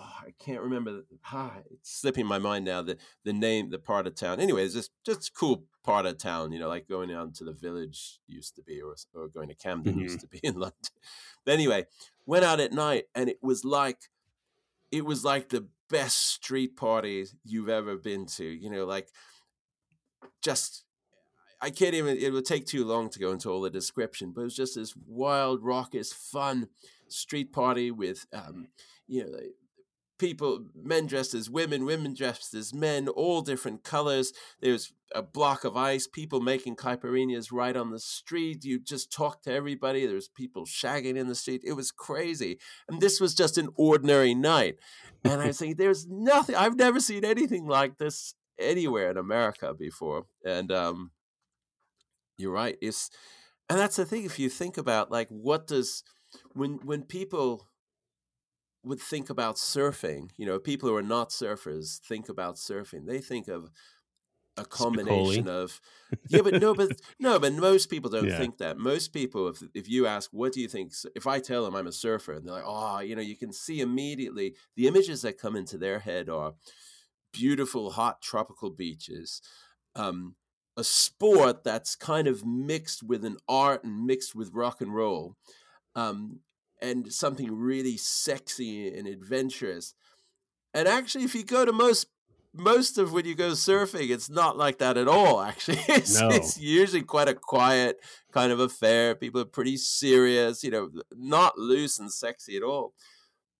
Oh, 0.00 0.12
I 0.26 0.30
can't 0.38 0.60
remember. 0.62 0.92
the- 0.92 1.04
Ah, 1.32 1.56
it's 1.72 1.90
slipping 1.90 2.24
my 2.26 2.38
mind 2.38 2.64
now. 2.64 2.82
The 2.82 2.98
the 3.24 3.32
name, 3.32 3.70
the 3.70 3.78
part 3.80 4.06
of 4.06 4.14
town. 4.14 4.38
Anyway, 4.40 4.64
it's 4.64 4.74
just 4.74 4.92
just 5.04 5.34
cool 5.34 5.64
part 5.82 6.06
of 6.06 6.18
town. 6.18 6.52
You 6.52 6.60
know, 6.60 6.68
like 6.68 6.88
going 6.88 7.08
down 7.08 7.32
to 7.32 7.44
the 7.44 7.52
village 7.52 8.20
used 8.28 8.54
to 8.56 8.62
be, 8.62 8.80
or 8.80 8.94
or 9.14 9.28
going 9.28 9.48
to 9.48 9.54
Camden 9.54 9.98
used 9.98 10.20
to 10.20 10.28
be 10.28 10.38
in 10.44 10.54
London. 10.54 10.78
But 11.44 11.54
anyway, 11.54 11.86
went 12.26 12.44
out 12.44 12.60
at 12.60 12.72
night, 12.72 13.06
and 13.14 13.28
it 13.28 13.38
was 13.42 13.64
like 13.64 13.98
it 14.92 15.04
was 15.04 15.24
like 15.24 15.48
the 15.48 15.66
best 15.90 16.18
street 16.18 16.76
party 16.76 17.26
you've 17.44 17.68
ever 17.68 17.96
been 17.96 18.26
to. 18.26 18.44
You 18.44 18.70
know, 18.70 18.84
like 18.86 19.08
just 20.42 20.84
I 21.60 21.70
can't 21.70 21.94
even. 21.94 22.16
It 22.16 22.32
would 22.32 22.44
take 22.44 22.66
too 22.66 22.84
long 22.84 23.10
to 23.10 23.18
go 23.18 23.32
into 23.32 23.50
all 23.50 23.60
the 23.62 23.70
description, 23.70 24.30
but 24.32 24.42
it 24.42 24.44
was 24.44 24.56
just 24.56 24.76
this 24.76 24.94
wild, 25.06 25.62
raucous, 25.64 26.12
fun 26.12 26.68
street 27.08 27.52
party 27.52 27.90
with, 27.90 28.26
um, 28.32 28.68
you 29.08 29.24
know, 29.24 29.30
like, 29.30 29.54
people, 30.18 30.66
men 30.74 31.06
dressed 31.06 31.34
as 31.34 31.48
women, 31.48 31.84
women 31.84 32.14
dressed 32.14 32.54
as 32.54 32.74
men, 32.74 33.08
all 33.08 33.40
different 33.40 33.84
colors. 33.84 34.32
There's 34.60 34.92
a 35.14 35.22
block 35.22 35.64
of 35.64 35.76
ice, 35.76 36.06
people 36.06 36.40
making 36.40 36.76
caipirinhas 36.76 37.48
right 37.52 37.76
on 37.76 37.90
the 37.90 37.98
street. 37.98 38.64
You 38.64 38.78
just 38.78 39.12
talk 39.12 39.42
to 39.42 39.52
everybody. 39.52 40.06
There's 40.06 40.28
people 40.28 40.66
shagging 40.66 41.16
in 41.16 41.28
the 41.28 41.34
street. 41.34 41.62
It 41.64 41.72
was 41.72 41.90
crazy, 41.90 42.58
and 42.88 43.00
this 43.00 43.20
was 43.20 43.34
just 43.34 43.58
an 43.58 43.68
ordinary 43.76 44.34
night. 44.34 44.76
And 45.24 45.40
I 45.40 45.46
was 45.48 45.58
thinking, 45.58 45.76
there's 45.76 46.06
nothing. 46.06 46.54
I've 46.54 46.76
never 46.76 47.00
seen 47.00 47.24
anything 47.24 47.66
like 47.66 47.98
this 47.98 48.34
anywhere 48.58 49.10
in 49.10 49.16
America 49.16 49.72
before, 49.74 50.26
and 50.44 50.70
um, 50.72 51.12
you're 52.36 52.52
right. 52.52 52.76
It's 52.82 53.10
and 53.70 53.78
that's 53.78 53.96
the 53.96 54.04
thing. 54.04 54.24
If 54.24 54.38
you 54.38 54.48
think 54.48 54.78
about 54.78 55.10
like 55.10 55.28
what 55.28 55.66
does 55.66 56.02
when 56.52 56.80
when 56.84 57.02
people 57.02 57.68
would 58.88 59.00
think 59.00 59.30
about 59.30 59.56
surfing, 59.56 60.30
you 60.36 60.46
know, 60.46 60.58
people 60.58 60.88
who 60.88 60.96
are 60.96 61.02
not 61.02 61.30
surfers 61.30 62.00
think 62.00 62.28
about 62.28 62.56
surfing. 62.56 63.06
They 63.06 63.20
think 63.20 63.48
of 63.48 63.70
a 64.56 64.64
combination 64.64 65.46
Spicoli. 65.46 65.48
of 65.48 65.80
yeah, 66.28 66.42
but 66.42 66.56
no, 66.56 66.74
but 66.74 66.92
no, 67.18 67.38
but 67.38 67.54
most 67.54 67.88
people 67.88 68.10
don't 68.10 68.30
Yeah. 68.30 68.32
think 68.32 68.58
that. 68.58 68.78
Most 68.78 69.12
people, 69.14 69.48
if 69.48 69.62
if 69.74 69.88
you 69.88 70.06
ask, 70.06 70.30
what 70.32 70.52
do 70.52 70.60
you 70.60 70.68
think? 70.68 70.92
If 71.14 71.26
I 71.26 71.40
tell 71.40 71.64
them 71.64 71.74
I'm 71.76 71.86
a 71.86 71.92
surfer, 71.92 72.34
and 72.34 72.46
they're 72.46 72.54
like, 72.54 72.64
oh, 72.66 73.00
you 73.00 73.16
know, 73.16 73.22
you 73.22 73.36
can 73.36 73.52
see 73.52 73.80
immediately 73.80 74.56
the 74.76 74.88
images 74.88 75.22
that 75.22 75.38
come 75.38 75.56
into 75.56 75.78
their 75.78 76.00
head 76.00 76.28
are 76.28 76.54
beautiful, 77.32 77.90
hot 77.92 78.22
tropical 78.22 78.70
beaches, 78.70 79.42
um, 79.94 80.36
a 80.76 80.84
sport 80.84 81.64
that's 81.64 81.96
kind 81.96 82.26
of 82.28 82.44
mixed 82.46 83.02
with 83.02 83.24
an 83.24 83.36
art 83.48 83.84
and 83.84 84.06
mixed 84.06 84.34
with 84.34 84.52
rock 84.54 84.80
and 84.80 84.94
roll, 84.94 85.36
um, 85.94 86.40
and 86.80 87.12
something 87.12 87.52
really 87.56 87.96
sexy 87.96 88.88
and 88.96 89.06
adventurous. 89.08 89.94
And 90.74 90.86
actually, 90.86 91.24
if 91.24 91.34
you 91.34 91.44
go 91.44 91.64
to 91.64 91.72
most 91.72 92.06
most 92.54 92.98
of 92.98 93.12
when 93.12 93.24
you 93.26 93.34
go 93.34 93.50
surfing, 93.50 94.10
it's 94.10 94.30
not 94.30 94.56
like 94.56 94.78
that 94.78 94.96
at 94.96 95.06
all. 95.06 95.40
Actually, 95.50 95.80
it's, 95.88 96.18
No. 96.18 96.28
it's 96.30 96.58
usually 96.58 97.02
quite 97.02 97.28
a 97.28 97.34
quiet 97.34 97.98
kind 98.32 98.50
of 98.50 98.58
affair. 98.58 99.14
People 99.14 99.42
are 99.42 99.46
pretty 99.46 99.76
serious, 99.76 100.64
you 100.64 100.70
know, 100.70 100.88
not 101.12 101.58
loose 101.58 101.98
and 101.98 102.10
sexy 102.12 102.56
at 102.56 102.62
all. 102.62 102.94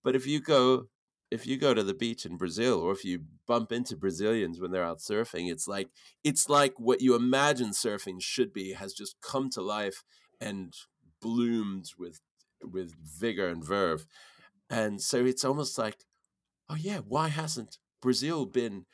But 0.03 0.15
if 0.15 0.25
you 0.25 0.39
go 0.41 0.87
if 1.31 1.45
you 1.45 1.57
go 1.57 1.75
to 1.75 1.83
the 1.83 1.93
beach 1.93 2.25
in 2.25 2.37
Brazil 2.37 2.79
or 2.79 2.91
if 2.91 3.05
you 3.05 3.21
bump 3.45 3.71
into 3.71 3.95
Brazilians 3.95 4.59
when 4.59 4.71
they're 4.71 4.83
out 4.83 4.97
surfing, 4.99 5.51
it's 5.51 5.67
like 5.67 5.89
it's 6.23 6.49
like 6.49 6.73
what 6.77 7.01
you 7.01 7.15
imagine 7.15 7.69
surfing 7.69 8.19
should 8.19 8.51
be 8.51 8.73
has 8.73 8.93
just 8.93 9.15
come 9.21 9.49
to 9.51 9.61
life 9.61 10.03
and 10.41 10.73
bloomed 11.21 11.91
with 11.97 12.19
with 12.63 12.93
vigor 13.03 13.47
and 13.47 13.63
verve. 13.63 14.05
And 14.69 15.01
so 15.01 15.25
it's 15.25 15.43
almost 15.43 15.77
like, 15.77 16.05
oh 16.69 16.75
yeah, 16.75 16.99
why 16.99 17.29
hasn't 17.29 17.77
Brazil 18.01 18.45
been 18.45 18.85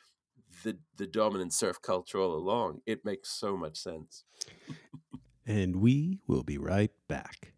the 0.64 0.78
the 0.96 1.06
dominant 1.06 1.52
surf 1.52 1.80
culture 1.82 2.18
all 2.18 2.34
along? 2.34 2.80
It 2.86 3.04
makes 3.04 3.30
so 3.30 3.56
much 3.56 3.76
sense. 3.76 4.24
And 5.46 5.76
we 5.76 6.18
will 6.26 6.42
be 6.42 6.58
right 6.58 6.90
back. 7.08 7.52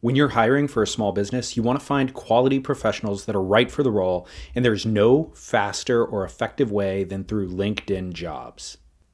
When 0.00 0.14
you're 0.14 0.28
hiring 0.28 0.68
for 0.68 0.82
a 0.82 0.86
small 0.86 1.10
business, 1.10 1.56
you 1.56 1.62
want 1.64 1.80
to 1.80 1.84
find 1.84 2.14
quality 2.14 2.60
professionals 2.60 3.24
that 3.24 3.34
are 3.34 3.42
right 3.42 3.68
for 3.68 3.82
the 3.82 3.90
role, 3.90 4.28
and 4.54 4.64
there's 4.64 4.86
no 4.86 5.32
faster 5.34 6.04
or 6.04 6.24
effective 6.24 6.70
way 6.70 7.02
than 7.02 7.24
through 7.24 7.48
LinkedIn 7.48 8.12
jobs. 8.12 8.78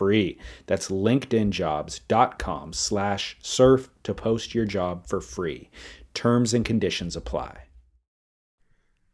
free 0.00 0.38
that's 0.64 0.88
linkedinjobs.com 0.88 2.72
slash 2.72 3.36
surf 3.42 3.90
to 4.02 4.14
post 4.14 4.54
your 4.54 4.64
job 4.64 5.06
for 5.06 5.20
free 5.20 5.68
terms 6.14 6.54
and 6.54 6.64
conditions 6.64 7.14
apply 7.14 7.66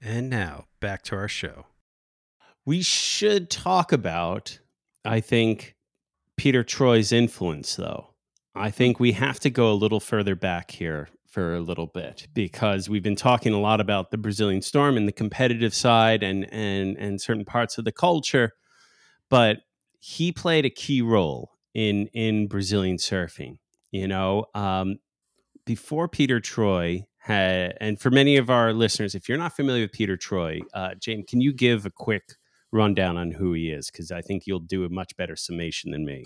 And 0.00 0.30
now 0.30 0.66
back 0.80 1.02
to 1.04 1.16
our 1.16 1.26
show. 1.26 1.66
We 2.64 2.82
should 2.82 3.50
talk 3.50 3.90
about, 3.90 4.60
I 5.04 5.18
think, 5.18 5.74
Peter 6.36 6.62
Troy's 6.62 7.10
influence, 7.10 7.74
though. 7.74 8.10
I 8.54 8.70
think 8.70 9.00
we 9.00 9.12
have 9.12 9.40
to 9.40 9.50
go 9.50 9.72
a 9.72 9.74
little 9.74 9.98
further 9.98 10.36
back 10.36 10.70
here 10.70 11.08
for 11.26 11.56
a 11.56 11.60
little 11.60 11.88
bit 11.88 12.28
because 12.32 12.88
we've 12.88 13.02
been 13.02 13.16
talking 13.16 13.52
a 13.52 13.60
lot 13.60 13.80
about 13.80 14.12
the 14.12 14.18
Brazilian 14.18 14.62
Storm 14.62 14.96
and 14.96 15.08
the 15.08 15.12
competitive 15.12 15.74
side 15.74 16.22
and 16.22 16.46
and 16.52 16.96
and 16.96 17.20
certain 17.20 17.44
parts 17.44 17.76
of 17.76 17.84
the 17.84 17.92
culture, 17.92 18.52
but 19.28 19.58
he 19.98 20.32
played 20.32 20.64
a 20.64 20.70
key 20.70 21.02
role 21.02 21.52
in 21.74 22.06
in 22.08 22.46
Brazilian 22.48 22.96
surfing. 22.96 23.56
You 23.90 24.08
know, 24.08 24.46
um, 24.54 24.96
before 25.64 26.08
Peter 26.08 26.40
Troy 26.40 27.06
had, 27.18 27.76
and 27.80 28.00
for 28.00 28.10
many 28.10 28.36
of 28.36 28.50
our 28.50 28.72
listeners, 28.72 29.14
if 29.14 29.28
you're 29.28 29.38
not 29.38 29.54
familiar 29.56 29.82
with 29.82 29.92
Peter 29.92 30.16
Troy, 30.16 30.60
uh, 30.74 30.90
James, 31.00 31.24
can 31.28 31.40
you 31.40 31.52
give 31.52 31.86
a 31.86 31.90
quick 31.90 32.22
rundown 32.72 33.16
on 33.16 33.30
who 33.32 33.52
he 33.52 33.70
is? 33.70 33.90
Because 33.90 34.10
I 34.10 34.20
think 34.20 34.46
you'll 34.46 34.60
do 34.60 34.84
a 34.84 34.88
much 34.88 35.16
better 35.16 35.34
summation 35.36 35.90
than 35.92 36.04
me. 36.04 36.24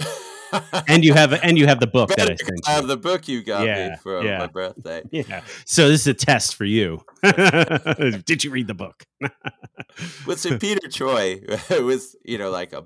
and 0.88 1.04
you 1.04 1.14
have 1.14 1.32
and 1.32 1.56
you 1.56 1.66
have 1.66 1.78
the 1.78 1.86
book 1.92 2.08
that 2.16 2.22
I 2.28 2.34
sent 2.34 2.40
you. 2.66 2.72
have 2.72 2.88
the 2.88 2.96
book 2.96 3.28
you 3.28 3.42
got 3.42 3.66
Yeah, 3.66 3.90
me 3.90 3.96
for 4.02 4.22
yeah. 4.24 4.38
my 4.38 4.46
birthday. 4.48 5.02
Yeah. 5.12 5.42
So 5.64 5.88
this 5.88 6.00
is 6.00 6.06
a 6.08 6.14
test 6.14 6.56
for 6.56 6.64
you. 6.64 7.02
Did 7.22 8.42
you 8.42 8.50
read 8.50 8.66
the 8.66 8.74
book? 8.74 9.04
But 10.26 10.38
so 10.38 10.58
Peter 10.58 10.88
Troy 10.88 11.40
was, 11.70 12.16
you 12.24 12.38
know, 12.38 12.50
like 12.50 12.72
a 12.72 12.84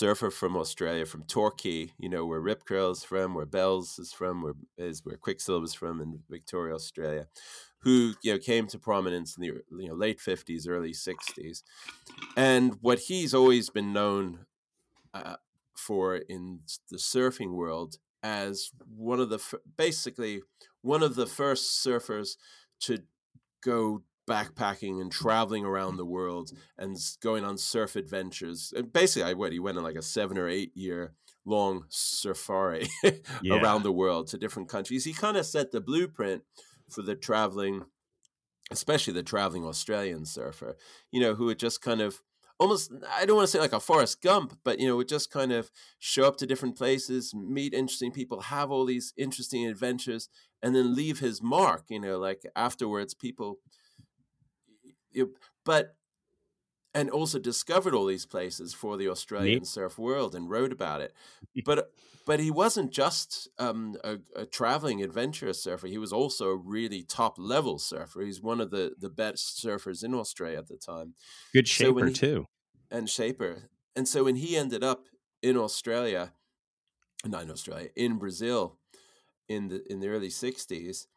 surfer 0.00 0.30
from 0.30 0.56
Australia, 0.56 1.04
from 1.04 1.24
Torquay, 1.24 1.92
you 1.98 2.08
know, 2.08 2.24
where 2.24 2.40
Rip 2.40 2.64
Curl's 2.64 3.04
from, 3.04 3.34
where 3.34 3.44
Bells 3.44 3.98
is 3.98 4.14
from, 4.14 4.42
where 4.42 4.54
is 4.78 5.04
where 5.04 5.18
Quiksilver's 5.18 5.74
from 5.74 6.00
in 6.00 6.20
Victoria, 6.30 6.74
Australia, 6.74 7.26
who 7.80 8.14
you 8.22 8.32
know 8.32 8.38
came 8.38 8.66
to 8.68 8.78
prominence 8.78 9.36
in 9.36 9.42
the 9.42 9.52
you 9.82 9.88
know 9.88 9.94
late 9.94 10.18
fifties, 10.18 10.66
early 10.66 10.94
sixties, 10.94 11.62
and 12.34 12.78
what 12.80 12.98
he's 13.10 13.34
always 13.34 13.68
been 13.68 13.92
known 13.92 14.46
uh, 15.12 15.36
for 15.76 16.16
in 16.16 16.60
the 16.90 16.96
surfing 16.96 17.52
world 17.52 17.98
as 18.22 18.70
one 18.96 19.20
of 19.20 19.28
the 19.28 19.40
basically 19.76 20.40
one 20.80 21.02
of 21.02 21.14
the 21.14 21.26
first 21.26 21.84
surfers 21.84 22.36
to 22.80 23.02
go 23.62 24.02
backpacking 24.28 25.00
and 25.00 25.10
traveling 25.10 25.64
around 25.64 25.96
the 25.96 26.04
world 26.06 26.52
and 26.78 26.96
going 27.22 27.44
on 27.44 27.58
surf 27.58 27.96
adventures. 27.96 28.72
And 28.76 28.92
basically, 28.92 29.30
I 29.30 29.34
what 29.34 29.52
he 29.52 29.58
went 29.58 29.78
on 29.78 29.84
like 29.84 29.96
a 29.96 30.02
seven 30.02 30.38
or 30.38 30.48
eight 30.48 30.76
year 30.76 31.14
long 31.44 31.84
safari 31.88 32.88
Yeah. 33.42 33.60
around 33.60 33.82
the 33.82 33.92
world 33.92 34.28
to 34.28 34.38
different 34.38 34.68
countries. 34.68 35.04
He 35.04 35.12
kind 35.12 35.36
of 35.36 35.46
set 35.46 35.72
the 35.72 35.80
blueprint 35.80 36.42
for 36.90 37.02
the 37.02 37.14
traveling, 37.14 37.84
especially 38.70 39.12
the 39.12 39.22
traveling 39.22 39.64
Australian 39.64 40.24
surfer. 40.24 40.76
You 41.10 41.20
know, 41.20 41.34
who 41.34 41.46
would 41.46 41.58
just 41.58 41.82
kind 41.82 42.00
of 42.00 42.20
almost 42.58 42.92
I 43.16 43.24
don't 43.24 43.36
want 43.36 43.46
to 43.48 43.50
say 43.52 43.58
like 43.58 43.72
a 43.72 43.80
Forrest 43.80 44.22
Gump, 44.22 44.58
but 44.64 44.78
you 44.78 44.86
know, 44.86 44.96
would 44.96 45.08
just 45.08 45.30
kind 45.30 45.52
of 45.52 45.70
show 45.98 46.24
up 46.24 46.36
to 46.38 46.46
different 46.46 46.76
places, 46.76 47.34
meet 47.34 47.74
interesting 47.74 48.12
people, 48.12 48.40
have 48.42 48.70
all 48.70 48.84
these 48.84 49.12
interesting 49.16 49.66
adventures, 49.66 50.28
and 50.62 50.74
then 50.74 50.94
leave 50.94 51.20
his 51.20 51.42
mark. 51.42 51.84
You 51.88 52.00
know, 52.00 52.18
like 52.18 52.42
afterwards, 52.54 53.14
people. 53.14 53.58
You, 55.12 55.34
but 55.64 55.96
and 56.92 57.10
also 57.10 57.38
discovered 57.38 57.94
all 57.94 58.06
these 58.06 58.26
places 58.26 58.74
for 58.74 58.96
the 58.96 59.08
Australian 59.08 59.64
surf 59.64 59.98
world 59.98 60.34
and 60.34 60.50
wrote 60.50 60.72
about 60.72 61.00
it. 61.00 61.14
But 61.64 61.92
but 62.26 62.40
he 62.40 62.50
wasn't 62.50 62.92
just 62.92 63.48
um, 63.58 63.96
a, 64.04 64.18
a 64.36 64.46
traveling 64.46 65.02
adventurous 65.02 65.62
surfer. 65.62 65.86
He 65.88 65.98
was 65.98 66.12
also 66.12 66.50
a 66.50 66.56
really 66.56 67.02
top 67.02 67.38
level 67.38 67.78
surfer. 67.78 68.22
He's 68.22 68.40
one 68.42 68.60
of 68.60 68.70
the 68.70 68.94
the 68.98 69.10
best 69.10 69.62
surfers 69.62 70.02
in 70.04 70.14
Australia 70.14 70.58
at 70.58 70.68
the 70.68 70.76
time 70.78 71.14
Good 71.54 71.68
So 71.70 71.94
shaper 71.94 72.02
he- 72.02 72.20
too. 72.20 72.46
and 72.90 73.10
shaper. 73.10 73.70
And 73.96 74.08
so 74.08 74.24
when 74.24 74.36
he 74.36 74.56
ended 74.56 74.84
up 74.84 75.06
in 75.42 75.56
Australia, 75.56 76.34
not 77.24 77.42
in 77.42 77.50
Australia, 77.50 77.90
in 77.96 78.18
Brazil, 78.18 78.78
in 79.48 79.68
the 79.68 79.90
in 79.92 80.00
the 80.00 80.08
early 80.08 80.30
'60s, 80.30 81.08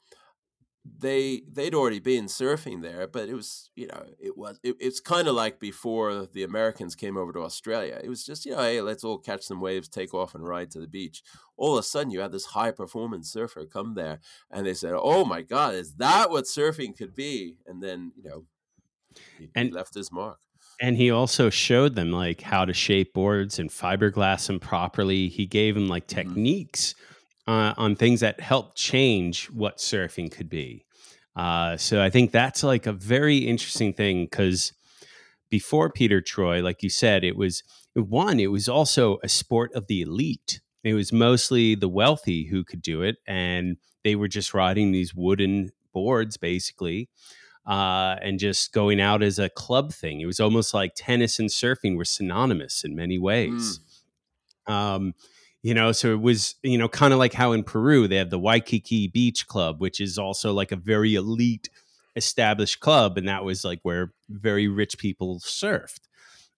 they 0.85 1.43
they'd 1.49 1.73
already 1.73 1.99
been 1.99 2.25
surfing 2.25 2.81
there, 2.81 3.07
but 3.07 3.29
it 3.29 3.33
was 3.33 3.69
you 3.75 3.87
know 3.87 4.03
it 4.19 4.37
was 4.37 4.59
it, 4.63 4.75
it's 4.79 4.99
kind 4.99 5.27
of 5.29 5.35
like 5.35 5.59
before 5.59 6.25
the 6.25 6.43
Americans 6.43 6.93
came 6.95 7.15
over 7.15 7.31
to 7.31 7.39
Australia. 7.39 8.01
It 8.03 8.09
was 8.09 8.25
just 8.25 8.45
you 8.45 8.51
know 8.51 8.61
hey 8.61 8.81
let's 8.81 9.03
all 9.03 9.17
catch 9.17 9.43
some 9.43 9.61
waves, 9.61 9.87
take 9.87 10.13
off 10.13 10.35
and 10.35 10.45
ride 10.45 10.71
to 10.71 10.79
the 10.79 10.87
beach. 10.87 11.23
All 11.55 11.73
of 11.77 11.79
a 11.79 11.83
sudden 11.83 12.11
you 12.11 12.19
had 12.19 12.33
this 12.33 12.47
high 12.47 12.71
performance 12.71 13.31
surfer 13.31 13.65
come 13.65 13.93
there, 13.95 14.19
and 14.51 14.65
they 14.65 14.73
said, 14.73 14.93
"Oh 14.95 15.23
my 15.23 15.41
God, 15.41 15.73
is 15.75 15.93
that 15.95 16.29
what 16.29 16.45
surfing 16.45 16.97
could 16.97 17.15
be?" 17.15 17.55
And 17.65 17.81
then 17.81 18.11
you 18.17 18.23
know 18.23 18.45
he, 19.37 19.45
he 19.45 19.51
And- 19.55 19.71
left 19.73 19.93
his 19.95 20.11
mark. 20.11 20.39
And 20.81 20.97
he 20.97 21.11
also 21.11 21.49
showed 21.49 21.95
them 21.95 22.11
like 22.11 22.41
how 22.41 22.65
to 22.65 22.73
shape 22.73 23.13
boards 23.13 23.59
and 23.59 23.69
fiberglass 23.69 24.47
them 24.47 24.59
properly. 24.59 25.29
He 25.29 25.45
gave 25.45 25.75
them 25.75 25.87
like 25.87 26.05
Mhm. 26.07 26.15
techniques 26.15 26.95
uh, 27.47 27.73
on 27.77 27.95
things 27.95 28.21
that 28.21 28.39
help 28.39 28.75
change 28.75 29.47
what 29.47 29.77
surfing 29.77 30.31
could 30.31 30.49
be. 30.49 30.85
Uh, 31.35 31.77
so 31.77 32.01
I 32.01 32.09
think 32.09 32.31
that's 32.31 32.63
like 32.63 32.85
a 32.85 32.93
very 32.93 33.37
interesting 33.37 33.93
thing 33.93 34.25
because 34.25 34.73
before 35.49 35.89
Peter 35.89 36.21
Troy, 36.21 36.61
like 36.61 36.83
you 36.83 36.89
said, 36.89 37.23
it 37.23 37.35
was 37.35 37.63
one, 37.93 38.39
it 38.39 38.51
was 38.51 38.69
also 38.69 39.17
a 39.23 39.29
sport 39.29 39.71
of 39.73 39.87
the 39.87 40.01
elite. 40.01 40.61
It 40.83 40.93
was 40.93 41.13
mostly 41.13 41.75
the 41.75 41.89
wealthy 41.89 42.47
who 42.47 42.63
could 42.63 42.81
do 42.81 43.01
it, 43.01 43.17
and 43.25 43.77
they 44.03 44.15
were 44.15 44.27
just 44.27 44.53
riding 44.53 44.91
these 44.91 45.15
wooden 45.15 45.71
boards 45.93 46.37
basically 46.37 47.09
uh, 47.65 48.15
and 48.21 48.39
just 48.39 48.73
going 48.73 48.99
out 48.99 49.23
as 49.23 49.39
a 49.39 49.49
club 49.49 49.93
thing. 49.93 50.19
It 50.19 50.25
was 50.25 50.39
almost 50.39 50.73
like 50.73 50.93
tennis 50.95 51.39
and 51.39 51.49
surfing 51.49 51.95
were 51.95 52.05
synonymous 52.05 52.83
in 52.83 52.95
many 52.95 53.17
ways. 53.17 53.79
Um, 54.67 55.13
you 55.63 55.73
know, 55.73 55.91
so 55.93 56.13
it 56.13 56.21
was, 56.21 56.55
you 56.61 56.77
know, 56.77 56.87
kind 56.89 57.13
of 57.13 57.19
like 57.19 57.33
how 57.33 57.53
in 57.53 57.63
Peru 57.63 58.07
they 58.07 58.17
have 58.17 58.29
the 58.29 58.37
Waikiki 58.37 59.07
Beach 59.07 59.47
Club, 59.47 59.79
which 59.79 59.99
is 59.99 60.17
also 60.17 60.53
like 60.53 60.71
a 60.71 60.75
very 60.75 61.15
elite 61.15 61.69
established 62.15 62.79
club. 62.81 63.17
And 63.17 63.27
that 63.27 63.43
was 63.43 63.63
like 63.63 63.79
where 63.81 64.13
very 64.29 64.67
rich 64.67 64.97
people 64.97 65.39
surfed. 65.39 66.01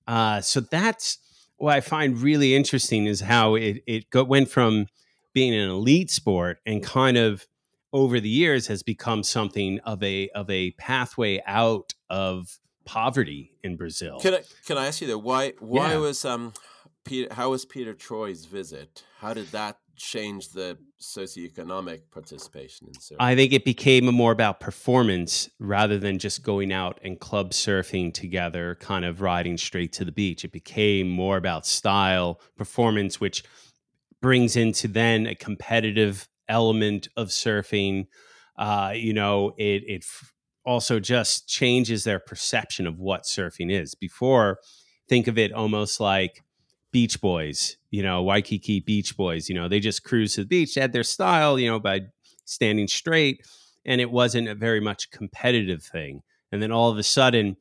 Uh, 0.07 0.41
so 0.41 0.59
that's 0.59 1.19
what 1.57 1.75
I 1.75 1.81
find 1.81 2.17
really 2.19 2.55
interesting 2.55 3.05
is 3.05 3.21
how 3.21 3.55
it, 3.55 3.83
it 3.87 4.09
go, 4.09 4.23
went 4.23 4.49
from 4.49 4.87
being 5.33 5.53
an 5.53 5.69
elite 5.69 6.09
sport 6.11 6.59
and 6.65 6.83
kind 6.83 7.15
of 7.17 7.45
over 7.93 8.19
the 8.19 8.29
years 8.29 8.67
has 8.67 8.83
become 8.83 9.23
something 9.23 9.79
of 9.85 10.03
a 10.03 10.29
of 10.29 10.49
a 10.49 10.71
pathway 10.71 11.41
out 11.45 11.93
of 12.09 12.59
poverty 12.85 13.51
in 13.63 13.77
Brazil. 13.77 14.19
Can 14.19 14.33
I 14.33 14.41
can 14.65 14.77
I 14.77 14.87
ask 14.87 14.99
you 15.01 15.07
though 15.07 15.17
why 15.17 15.53
why 15.59 15.93
Yeah. 15.93 15.99
was 15.99 16.25
um 16.25 16.53
Peter 17.05 17.33
how 17.33 17.51
was 17.51 17.65
Peter 17.65 17.93
Troy's 17.93 18.45
visit? 18.45 19.03
How 19.19 19.33
did 19.33 19.47
that 19.47 19.77
change 19.95 20.49
the 20.49 20.77
socioeconomic 21.01 22.01
participation 22.11 22.87
in 22.87 22.93
surfing? 22.93 23.15
I 23.19 23.35
think 23.35 23.53
it 23.53 23.63
became 23.63 24.05
more 24.05 24.31
about 24.31 24.59
performance 24.59 25.49
rather 25.59 25.97
than 25.97 26.19
just 26.19 26.43
going 26.43 26.73
out 26.73 26.99
and 27.03 27.19
club 27.19 27.51
surfing 27.51 28.13
together, 28.13 28.75
kind 28.81 29.05
of 29.05 29.21
riding 29.21 29.57
straight 29.57 29.93
to 29.93 30.05
the 30.05 30.11
beach. 30.11 30.43
It 30.43 30.51
became 30.51 31.07
more 31.09 31.37
about 31.37 31.65
style, 31.65 32.41
performance, 32.57 33.21
which 33.21 33.43
brings 34.21 34.55
into 34.55 34.87
then 34.87 35.27
a 35.27 35.35
competitive 35.35 36.27
element 36.49 37.07
of 37.15 37.29
surfing. 37.29 38.07
Uh, 38.57 38.93
you 38.95 39.13
know, 39.13 39.53
it 39.57 39.83
it 39.87 40.03
f- 40.03 40.33
also 40.65 40.99
just 40.99 41.47
changes 41.47 42.03
their 42.03 42.19
perception 42.19 42.87
of 42.87 42.99
what 42.99 43.23
surfing 43.23 43.71
is. 43.71 43.95
Before, 43.95 44.57
think 45.07 45.27
of 45.27 45.37
it 45.37 45.53
almost 45.53 45.99
like 45.99 46.41
Beach 46.95 47.19
Boys, 47.19 47.75
you 47.91 48.01
know, 48.01 48.23
Waikiki 48.23 48.79
Beach 48.79 49.17
Boys. 49.17 49.49
You 49.49 49.55
know, 49.55 49.67
they 49.67 49.81
just 49.81 50.05
cruise 50.05 50.35
to 50.35 50.43
the 50.43 50.47
beach, 50.47 50.75
they 50.75 50.81
had 50.81 50.93
their 50.93 51.03
style, 51.03 51.59
you 51.59 51.69
know, 51.69 51.77
by 51.77 52.03
standing 52.45 52.87
straight, 52.87 53.45
and 53.83 53.99
it 53.99 54.09
wasn't 54.09 54.47
a 54.47 54.55
very 54.55 54.79
much 54.79 55.11
competitive 55.11 55.83
thing. 55.83 56.21
And 56.53 56.63
then 56.63 56.71
all 56.71 56.89
of 56.89 56.97
a 56.97 57.03
sudden, 57.03 57.57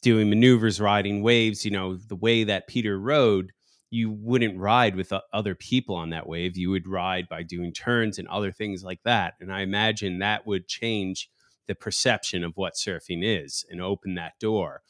doing 0.00 0.30
maneuvers, 0.30 0.80
riding 0.80 1.22
waves, 1.22 1.62
you 1.62 1.70
know, 1.70 1.94
the 1.94 2.16
way 2.16 2.42
that 2.44 2.68
Peter 2.68 2.98
rode, 2.98 3.52
you 3.90 4.10
wouldn't 4.10 4.58
ride 4.58 4.96
with 4.96 5.12
other 5.30 5.54
people 5.54 5.94
on 5.94 6.08
that 6.08 6.26
wave. 6.26 6.56
You 6.56 6.70
would 6.70 6.88
ride 6.88 7.28
by 7.28 7.42
doing 7.42 7.74
turns 7.74 8.18
and 8.18 8.26
other 8.28 8.50
things 8.50 8.82
like 8.82 9.02
that. 9.04 9.34
And 9.42 9.52
I 9.52 9.60
imagine 9.60 10.20
that 10.20 10.46
would 10.46 10.68
change 10.68 11.28
the 11.66 11.74
perception 11.74 12.42
of 12.42 12.56
what 12.56 12.76
surfing 12.76 13.20
is 13.22 13.62
and 13.68 13.82
open 13.82 14.14
that 14.14 14.38
door 14.40 14.80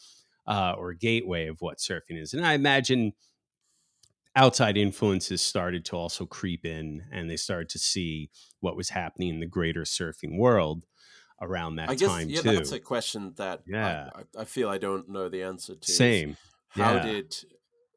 uh, 0.46 0.74
or 0.78 0.94
gateway 0.94 1.48
of 1.48 1.60
what 1.60 1.78
surfing 1.78 2.22
is. 2.22 2.34
And 2.34 2.46
I 2.46 2.52
imagine 2.52 3.14
outside 4.36 4.76
influences 4.76 5.42
started 5.42 5.84
to 5.86 5.96
also 5.96 6.24
creep 6.24 6.64
in 6.64 7.02
and 7.10 7.28
they 7.28 7.36
started 7.36 7.68
to 7.68 7.78
see 7.78 8.30
what 8.60 8.76
was 8.76 8.90
happening 8.90 9.28
in 9.28 9.40
the 9.40 9.46
greater 9.46 9.82
surfing 9.82 10.38
world 10.38 10.86
around 11.40 11.76
that 11.76 11.90
I 11.90 11.94
guess 11.94 12.08
time 12.08 12.28
yeah, 12.28 12.42
too. 12.42 12.52
that's 12.52 12.72
a 12.72 12.78
question 12.78 13.32
that 13.36 13.62
Yeah. 13.66 14.10
I, 14.14 14.42
I, 14.42 14.44
feel 14.44 14.68
I 14.68 14.78
don't 14.78 15.08
know 15.08 15.28
the 15.28 15.42
answer 15.42 15.74
to. 15.74 15.92
Same. 15.92 16.36
How 16.68 16.94
yeah. 16.94 17.02
did? 17.02 17.36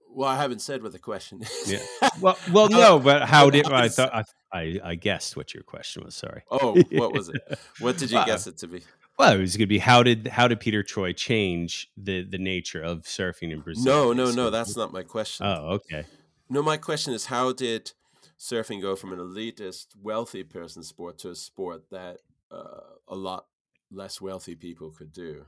Well, 0.10 0.30
I 0.30 0.38
haven't 0.38 0.62
said 0.62 0.82
what 0.82 0.92
the 0.92 1.00
question 1.00 1.42
is. 1.42 1.72
Yeah. 1.72 2.10
Well, 2.20 2.38
well, 2.52 2.70
no, 2.70 3.00
but 3.00 3.24
how 3.24 3.50
did 3.50 3.72
I 3.72 3.90
thought 3.90 4.14
I, 4.14 4.24
I 4.52 4.80
I 4.84 4.96
guessed 4.96 5.36
what 5.36 5.54
your 5.54 5.64
question 5.64 6.04
was. 6.04 6.16
Sorry. 6.16 6.44
oh, 6.50 6.82
what 6.92 7.14
was 7.14 7.30
it? 7.30 7.42
What 7.80 7.98
did 7.98 8.12
you 8.12 8.18
Well, 8.18 8.26
guess 8.26 8.48
it 8.48 8.58
to 8.60 8.68
be? 8.68 8.82
Well, 9.18 9.34
it 9.34 9.40
was 9.40 9.56
going 9.56 9.66
to 9.66 9.68
be 9.68 9.80
how 9.80 10.02
did 10.02 10.28
how 10.28 10.48
did 10.48 10.60
Peter 10.60 10.82
Troy 10.82 11.14
change 11.14 11.92
the 11.98 12.24
the 12.24 12.38
nature 12.38 12.82
of 12.82 13.04
surfing 13.04 13.52
in 13.52 13.62
Brazil? 13.62 14.14
No, 14.14 14.14
no, 14.14 14.32
no. 14.32 14.50
That's 14.50 14.76
not 14.76 14.92
my 14.92 15.04
question. 15.04 15.46
Oh, 15.46 15.80
okay. 15.80 16.06
No, 16.54 16.62
my 16.62 16.78
question 16.78 17.16
is 17.16 17.26
how 17.26 17.52
did 17.52 17.94
surfing 18.38 18.80
go 18.80 18.96
from 18.96 19.12
an 19.12 19.18
elitist, 19.18 19.88
wealthy 20.00 20.44
person 20.44 20.84
sport 20.84 21.18
to 21.18 21.32
a 21.32 21.36
sport 21.36 21.90
that 21.90 22.20
uh, 22.52 22.94
a 23.08 23.16
lot 23.16 23.48
less 23.90 24.22
wealthy 24.22 24.54
people 24.54 24.92
could 24.92 25.12
do? 25.12 25.48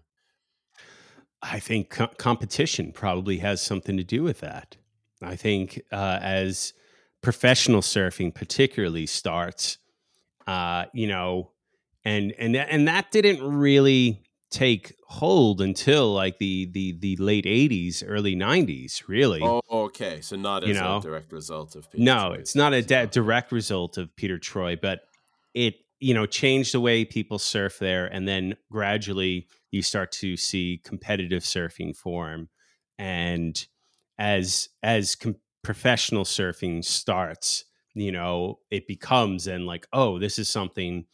I 1.44 1.60
think 1.60 1.92
co- 1.92 2.08
competition 2.18 2.92
probably 2.92 3.38
has 3.38 3.62
something 3.62 3.98
to 3.98 4.04
do 4.04 4.24
with 4.24 4.40
that. 4.40 4.78
I 5.22 5.36
think 5.36 5.80
uh, 5.92 6.18
as 6.24 6.74
professional 7.22 7.82
surfing, 7.82 8.34
particularly, 8.34 9.06
starts, 9.06 9.78
uh, 10.48 10.86
you 10.92 11.06
know, 11.06 11.52
and 12.04 12.34
and 12.40 12.56
and 12.56 12.88
that 12.88 13.12
didn't 13.12 13.44
really 13.48 14.24
take 14.52 14.96
hold 15.08 15.62
until 15.62 16.14
like 16.14 16.38
the 16.38 16.70
the 16.72 16.98
the 17.00 17.16
late 17.18 17.46
'80s, 17.46 18.04
early 18.06 18.36
'90s, 18.36 19.08
really. 19.08 19.42
Oh, 19.42 19.62
okay. 19.70 20.22
So 20.22 20.36
not 20.36 20.64
as 20.64 20.70
You 20.70 20.76
know? 20.76 20.98
a 20.98 21.02
direct 21.02 21.32
result 21.32 21.76
of 21.76 21.90
Peter 21.92 22.04
no, 22.04 22.30
Troy's 22.30 22.40
it's 22.40 22.56
not 22.56 22.74
a 22.74 22.82
direct 22.82 23.52
result 23.52 23.98
of 23.98 24.16
Peter 24.16 24.38
Troy, 24.38 24.76
but 24.76 25.02
it 25.54 25.76
you 26.00 26.14
know 26.14 26.26
changed 26.26 26.74
the 26.74 26.80
way 26.80 27.06
people 27.06 27.40
surf 27.40 27.80
there, 27.80 28.06
and 28.08 28.28
then 28.28 28.56
gradually 28.72 29.48
you 29.72 29.82
start 29.82 30.12
to 30.14 30.38
see 30.38 30.82
competitive 30.84 31.44
surfing 31.44 31.96
form, 31.96 32.50
and 32.98 33.66
as 34.18 34.70
as 34.84 35.16
com- 35.16 35.36
professional 35.64 36.24
surfing 36.24 36.86
starts, 36.86 37.66
you 37.96 38.12
know, 38.12 38.60
it 38.70 38.88
becomes 38.88 39.48
and 39.48 39.66
like, 39.66 39.88
oh, 39.92 40.20
this 40.20 40.38
is 40.38 40.48
something 40.48 41.06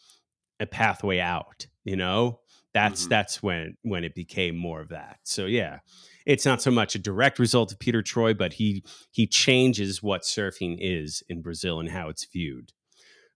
a 0.59 0.65
pathway 0.65 1.19
out. 1.19 1.67
You 1.83 1.95
know, 1.95 2.41
that's 2.73 3.05
Mhm. 3.05 3.09
that's 3.09 3.43
when 3.43 3.77
when 3.83 4.03
it 4.03 4.15
became 4.15 4.55
more 4.55 4.81
of 4.81 4.89
that. 4.89 5.19
So 5.23 5.45
yeah, 5.45 5.79
it's 6.25 6.45
not 6.45 6.61
so 6.61 6.71
much 6.71 6.95
a 6.95 6.99
direct 6.99 7.39
result 7.39 7.71
of 7.71 7.79
Peter 7.79 8.01
Troy, 8.01 8.33
but 8.33 8.53
he 8.53 8.83
he 9.11 9.27
changes 9.27 10.01
what 10.03 10.23
surfing 10.23 10.77
is 10.79 11.23
in 11.29 11.41
Brazil 11.41 11.79
and 11.79 11.89
how 11.89 12.09
it's 12.09 12.25
viewed 12.25 12.71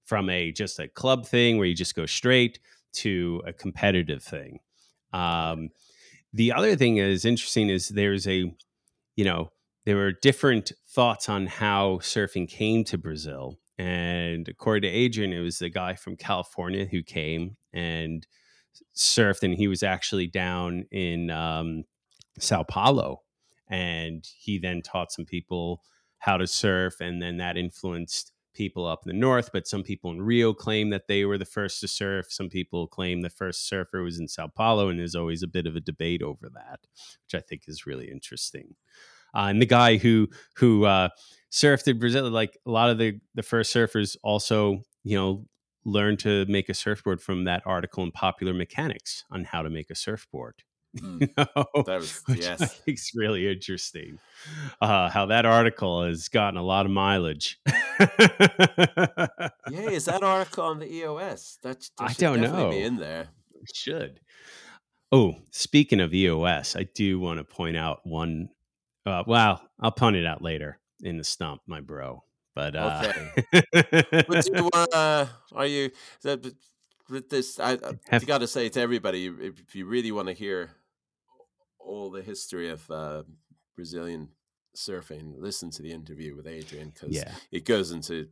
from 0.03 0.29
a 0.29 0.51
just 0.51 0.79
a 0.79 0.87
club 0.87 1.25
thing 1.25 1.57
where 1.57 1.67
you 1.67 1.75
just 1.75 1.95
go 1.95 2.05
straight 2.05 2.59
to 2.93 3.41
a 3.45 3.53
competitive 3.53 4.23
thing. 4.23 4.59
Um, 5.13 5.69
the 6.33 6.51
other 6.53 6.75
thing 6.75 6.95
that 6.95 7.05
is 7.09 7.25
interesting 7.25 7.69
is 7.69 7.89
there's 7.89 8.27
a, 8.27 8.53
you 9.15 9.25
know, 9.25 9.51
there 9.85 9.95
were 9.95 10.11
different 10.11 10.71
thoughts 10.87 11.29
on 11.29 11.47
how 11.47 11.97
surfing 11.97 12.47
came 12.47 12.83
to 12.85 12.97
Brazil. 12.97 13.57
And 13.77 14.47
according 14.47 14.83
to 14.89 14.95
Adrian, 14.95 15.33
it 15.33 15.39
was 15.41 15.59
the 15.59 15.69
guy 15.69 15.95
from 15.95 16.17
California 16.17 16.85
who 16.85 17.03
came 17.03 17.57
and 17.73 18.25
surfed, 18.95 19.43
and 19.43 19.53
he 19.53 19.67
was 19.67 19.83
actually 19.83 20.27
down 20.27 20.85
in 20.91 21.29
um, 21.29 21.83
Sao 22.39 22.63
Paulo. 22.63 23.21
And 23.67 24.23
he 24.37 24.59
then 24.59 24.81
taught 24.81 25.11
some 25.11 25.25
people 25.25 25.81
how 26.19 26.37
to 26.37 26.47
surf, 26.47 26.99
and 26.99 27.21
then 27.21 27.37
that 27.37 27.57
influenced 27.57 28.31
people 28.53 28.85
up 28.85 29.01
in 29.05 29.09
the 29.09 29.19
north. 29.19 29.49
But 29.51 29.67
some 29.67 29.83
people 29.83 30.11
in 30.11 30.21
Rio 30.21 30.53
claim 30.53 30.89
that 30.89 31.07
they 31.07 31.25
were 31.25 31.37
the 31.37 31.45
first 31.45 31.81
to 31.81 31.87
surf. 31.87 32.27
Some 32.29 32.49
people 32.49 32.87
claim 32.87 33.21
the 33.21 33.29
first 33.29 33.67
surfer 33.67 34.01
was 34.01 34.19
in 34.19 34.27
Sao 34.27 34.47
Paulo, 34.47 34.89
and 34.89 34.99
there's 34.99 35.15
always 35.15 35.43
a 35.43 35.47
bit 35.47 35.67
of 35.67 35.75
a 35.75 35.81
debate 35.81 36.21
over 36.21 36.49
that, 36.49 36.79
which 37.23 37.35
I 37.35 37.41
think 37.41 37.63
is 37.67 37.85
really 37.85 38.09
interesting. 38.09 38.75
Uh, 39.33 39.47
and 39.49 39.61
the 39.61 39.65
guy 39.65 39.97
who 39.97 40.29
who 40.55 40.85
uh, 40.85 41.09
surfed 41.51 41.87
in 41.87 41.99
Brazil, 41.99 42.29
like 42.29 42.57
a 42.65 42.71
lot 42.71 42.89
of 42.89 42.97
the 42.97 43.19
the 43.35 43.43
first 43.43 43.75
surfers, 43.75 44.15
also 44.23 44.81
you 45.03 45.17
know 45.17 45.45
learned 45.85 46.19
to 46.19 46.45
make 46.47 46.67
a 46.69 46.73
surfboard 46.73 47.21
from 47.21 47.43
that 47.45 47.63
article 47.65 48.03
in 48.03 48.11
Popular 48.11 48.53
Mechanics 48.53 49.23
on 49.31 49.43
how 49.45 49.61
to 49.61 49.69
make 49.69 49.89
a 49.89 49.95
surfboard. 49.95 50.55
Mm. 50.99 51.21
You 51.21 51.27
know? 51.37 51.83
That 51.85 51.99
was- 51.99 52.21
which 52.27 52.45
I 52.45 52.51
yes. 52.51 52.75
think's 52.79 53.11
really 53.15 53.49
interesting. 53.51 54.17
Uh, 54.81 55.09
how 55.09 55.25
that 55.27 55.45
article 55.45 56.03
has 56.05 56.29
gotten 56.29 56.57
a 56.57 56.63
lot 56.63 56.85
of 56.85 56.91
mileage. 56.91 57.59
Yeah, 59.71 59.89
is 59.89 60.05
that 60.05 60.21
article 60.21 60.63
on 60.63 60.79
the 60.79 60.91
EOS? 60.91 61.57
That, 61.63 61.79
that 61.97 62.09
I 62.09 62.13
don't 62.13 62.41
know. 62.41 62.71
in 62.71 62.97
there. 62.97 63.29
should. 63.73 64.19
Oh, 65.11 65.35
speaking 65.51 65.99
of 65.99 66.13
EOS, 66.13 66.75
I 66.75 66.83
do 66.83 67.19
want 67.19 67.39
to 67.39 67.43
point 67.43 67.77
out 67.77 68.01
one. 68.03 68.49
Uh, 69.05 69.23
well, 69.25 69.61
I'll 69.79 69.91
point 69.91 70.17
it 70.17 70.25
out 70.25 70.41
later 70.41 70.79
in 71.01 71.17
the 71.17 71.23
stump, 71.23 71.61
my 71.67 71.81
bro. 71.81 72.23
But 72.55 72.75
uh, 72.75 73.13
But 73.51 74.45
do 74.45 74.51
you 74.55 74.69
wanna, 74.73 75.29
are 75.53 75.65
you 75.67 75.91
that- 76.23 76.55
with 77.09 77.29
this? 77.29 77.59
I, 77.59 77.77
I 78.11 78.19
got 78.19 78.39
to 78.39 78.47
say 78.47 78.69
to 78.69 78.79
everybody 78.81 79.27
if, 79.27 79.59
if 79.59 79.75
you 79.75 79.85
really 79.85 80.11
want 80.11 80.27
to 80.29 80.33
hear 80.33 80.71
all 81.79 82.09
the 82.09 82.21
history 82.23 82.69
of 82.69 82.89
uh, 82.89 83.23
Brazilian 83.75 84.29
surfing, 84.75 85.33
listen 85.37 85.69
to 85.71 85.81
the 85.81 85.91
interview 85.91 86.35
with 86.35 86.47
Adrian 86.47 86.91
because 86.93 87.13
yeah, 87.15 87.31
it 87.51 87.65
goes 87.65 87.91
into 87.91 88.27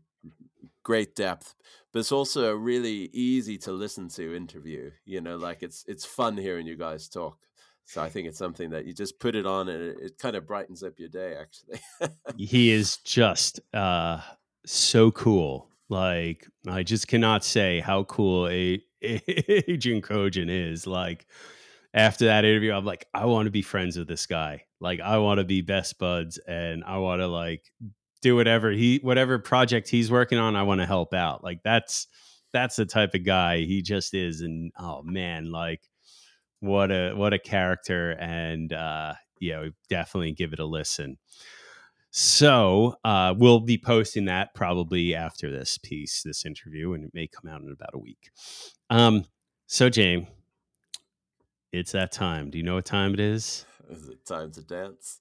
great 0.84 1.15
depth 1.15 1.53
but 1.91 1.99
it's 1.99 2.11
also 2.11 2.49
a 2.51 2.55
really 2.55 3.09
easy 3.13 3.57
to 3.57 3.71
listen 3.74 4.07
to 4.07 4.34
interview 4.36 4.89
you 5.05 5.19
know 5.19 5.36
like 5.36 5.61
it's 5.63 5.84
it's 5.88 6.05
fun 6.05 6.38
hearing 6.38 6.65
you 6.65 6.78
guys 6.78 7.09
talk 7.09 7.38
so 7.86 8.02
i 8.02 8.10
think 8.10 8.28
it's 8.28 8.38
something 8.38 8.70
that 8.70 8.86
you 8.86 8.94
just 8.94 9.20
put 9.20 9.36
it 9.36 9.46
on 9.46 9.70
and 9.70 9.82
it, 9.82 9.98
it 10.02 10.18
kind 10.18 10.36
of 10.36 10.48
brightens 10.48 10.84
up 10.84 10.94
your 10.98 11.10
day 11.10 11.36
actually 11.40 11.80
he 12.38 12.72
is 12.72 12.98
just 12.98 13.60
uh, 13.74 14.20
so 14.66 15.12
cool. 15.12 15.70
Like 15.90 16.48
I 16.68 16.84
just 16.84 17.08
cannot 17.08 17.44
say 17.44 17.80
how 17.80 18.04
cool 18.04 18.48
a, 18.48 18.82
Adrian 19.02 20.02
Kogan 20.02 20.50
is. 20.50 20.88
Like 20.88 21.28
after 21.94 22.26
that 22.26 22.46
interview, 22.46 22.74
I'm 22.74 22.86
like, 22.86 23.08
I 23.14 23.26
want 23.26 23.48
to 23.48 23.52
be 23.52 23.62
friends 23.62 23.98
with 23.98 24.08
this 24.08 24.26
guy. 24.26 24.64
Like 24.80 25.00
I 25.02 25.18
want 25.18 25.40
to 25.40 25.44
be 25.44 25.62
best 25.62 26.00
buds, 26.00 26.38
and 26.38 26.84
I 26.86 26.98
want 26.98 27.22
to 27.22 27.28
like 27.28 27.72
do 28.22 28.36
whatever 28.36 28.72
he 28.72 29.00
whatever 29.04 29.40
project 29.40 29.90
he's 29.90 30.12
working 30.12 30.38
on. 30.38 30.56
I 30.56 30.64
want 30.64 30.82
to 30.82 30.88
help 30.88 31.14
out. 31.14 31.44
Like 31.44 31.62
that's 31.64 32.08
that's 32.52 32.76
the 32.76 32.86
type 32.86 33.14
of 33.14 33.26
guy 33.26 33.60
he 33.60 33.82
just 33.82 34.14
is. 34.14 34.42
And 34.42 34.72
oh 34.78 35.04
man, 35.04 35.52
like 35.52 35.82
what 36.64 36.91
a 36.91 37.14
what 37.14 37.34
a 37.34 37.39
character. 37.39 38.11
And 38.11 38.72
uh, 38.72 39.14
yeah, 39.39 39.68
definitely 39.89 40.32
give 40.32 40.53
it 40.53 40.59
a 40.59 40.66
listen. 40.66 41.18
So 42.09 42.95
uh, 43.03 43.34
we'll 43.38 43.59
be 43.59 43.78
posting 43.78 44.26
that 44.26 44.53
probably 44.53 45.16
after 45.16 45.51
this 45.51 45.78
piece, 45.78 46.22
this 46.24 46.45
interview, 46.45 46.93
and 46.93 47.03
it 47.03 47.11
may 47.14 47.28
come 47.28 47.51
out 47.51 47.61
in 47.61 47.72
about 47.72 47.89
a 47.93 47.99
week. 47.99 48.30
Um, 48.89 49.26
so, 49.66 49.89
James, 49.89 50.28
it's 51.72 51.91
that 51.93 52.11
time. 52.11 52.51
Do 52.51 52.59
you 52.59 52.64
know 52.64 52.76
what 52.76 52.86
time 52.86 53.14
it 53.14 53.20
is? 53.20 53.66
is 53.89 54.07
it 54.07 54.26
time 54.26 54.51
to 54.51 54.61
dance 54.61 55.20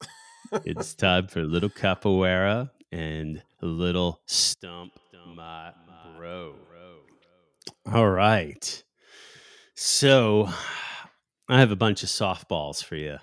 It's 0.65 0.95
time 0.95 1.27
for 1.27 1.41
a 1.41 1.45
little 1.45 1.71
capoeira 1.71 2.71
and 2.93 3.43
a 3.61 3.67
little 3.67 4.21
stump 4.27 4.93
my 5.35 5.73
bro. 6.17 6.55
All 7.93 8.09
right. 8.09 8.85
So 9.75 10.49
I 11.49 11.61
have 11.61 11.71
a 11.71 11.77
bunch 11.77 12.03
of 12.03 12.09
softballs 12.09 12.83
for 12.85 12.97
you. 12.97 13.19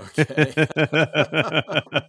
okay 0.00 0.54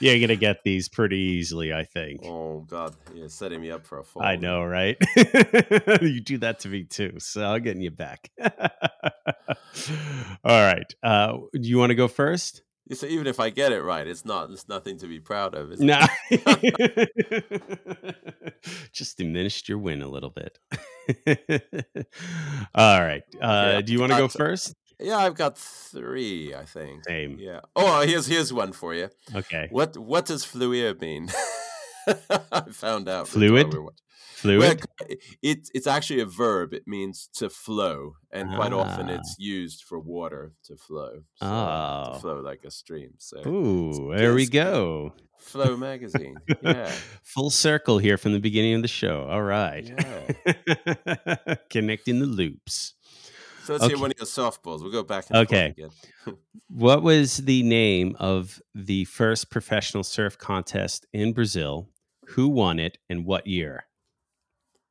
You're 0.00 0.18
gonna 0.20 0.36
get 0.36 0.64
these 0.64 0.88
pretty 0.88 1.18
easily, 1.18 1.72
I 1.72 1.84
think. 1.84 2.22
oh 2.24 2.60
god 2.66 2.96
you're 3.14 3.28
setting 3.28 3.60
me 3.60 3.70
up 3.70 3.86
for 3.86 3.98
a 3.98 4.04
fall 4.04 4.22
I 4.22 4.36
know, 4.36 4.64
right? 4.64 4.96
you 5.16 6.20
do 6.20 6.38
that 6.38 6.60
to 6.60 6.68
me 6.68 6.84
too, 6.84 7.14
so 7.18 7.44
I'm 7.44 7.62
getting 7.62 7.82
you 7.82 7.90
back. 7.90 8.30
All 10.44 10.60
right. 10.60 10.92
Uh, 11.02 11.38
do 11.52 11.68
you 11.68 11.78
want 11.78 11.90
to 11.90 11.94
go 11.94 12.08
first? 12.08 12.62
So 12.92 13.06
even 13.06 13.26
if 13.26 13.40
i 13.40 13.50
get 13.50 13.72
it 13.72 13.82
right 13.82 14.06
it's 14.06 14.24
not 14.24 14.50
it's 14.50 14.68
nothing 14.68 14.98
to 14.98 15.06
be 15.06 15.20
proud 15.20 15.54
of 15.54 15.72
is. 15.72 15.80
Just 18.92 19.18
diminished 19.18 19.68
your 19.68 19.78
win 19.78 20.02
a 20.02 20.08
little 20.08 20.30
bit. 20.30 20.58
All 22.74 23.00
right. 23.02 23.22
Uh, 23.40 23.72
Okay, 23.74 23.82
do 23.82 23.92
you 23.92 24.00
want 24.00 24.12
to 24.12 24.18
go 24.18 24.28
first? 24.28 24.74
Yeah, 25.00 25.16
I've 25.18 25.34
got 25.34 25.58
three, 25.58 26.54
I 26.54 26.64
think. 26.64 27.04
Same. 27.04 27.36
Yeah. 27.38 27.60
Oh, 27.74 28.02
here's 28.02 28.26
here's 28.26 28.52
one 28.52 28.72
for 28.72 28.94
you. 28.94 29.10
Okay. 29.34 29.68
What 29.70 29.96
what 29.98 30.26
does 30.26 30.44
fluid 30.44 31.00
mean? 31.00 31.28
I 32.52 32.62
found 32.70 33.08
out. 33.08 33.28
Fluid? 33.28 33.72
Fluid. 34.36 34.60
Well, 34.60 35.08
it, 35.42 35.68
it's 35.74 35.86
actually 35.86 36.20
a 36.20 36.26
verb. 36.26 36.74
It 36.74 36.86
means 36.86 37.28
to 37.36 37.48
flow, 37.48 38.16
and 38.30 38.54
quite 38.54 38.72
often 38.72 39.08
Ah. 39.08 39.14
it's 39.14 39.36
used 39.38 39.82
for 39.84 39.98
water 39.98 40.52
to 40.64 40.76
flow. 40.76 41.22
So, 41.36 41.46
Oh. 41.46 42.10
to 42.14 42.20
flow 42.20 42.40
like 42.40 42.62
a 42.64 42.70
stream. 42.70 43.14
So 43.18 43.38
Ooh, 43.46 44.12
there 44.16 44.34
we 44.34 44.46
go. 44.46 45.14
Flow 45.38 45.76
magazine. 45.76 46.36
Yeah. 46.62 46.90
Full 47.22 47.50
circle 47.50 47.98
here 47.98 48.16
from 48.18 48.32
the 48.32 48.40
beginning 48.40 48.74
of 48.74 48.82
the 48.82 48.88
show. 48.88 49.26
All 49.28 49.42
right. 49.42 49.84
Yeah. 50.46 51.54
Connecting 51.70 52.18
the 52.20 52.26
loops. 52.26 52.94
So 53.64 53.72
let's 53.74 53.84
Okay. 53.84 53.94
hear 53.94 54.00
one 54.00 54.10
of 54.10 54.18
your 54.18 54.26
softballs. 54.26 54.82
We'll 54.82 54.92
go 54.92 55.02
back 55.02 55.24
and 55.30 55.38
Okay. 55.38 55.66
again. 55.76 55.90
What 56.68 57.02
was 57.02 57.38
the 57.38 57.62
name 57.62 58.14
of 58.20 58.60
the 58.74 59.04
first 59.06 59.50
professional 59.50 60.04
surf 60.04 60.36
contest 60.36 61.06
in 61.14 61.32
Brazil? 61.32 61.88
Who 62.28 62.48
won 62.48 62.78
it 62.78 62.98
and 63.08 63.24
what 63.24 63.46
year? 63.46 63.86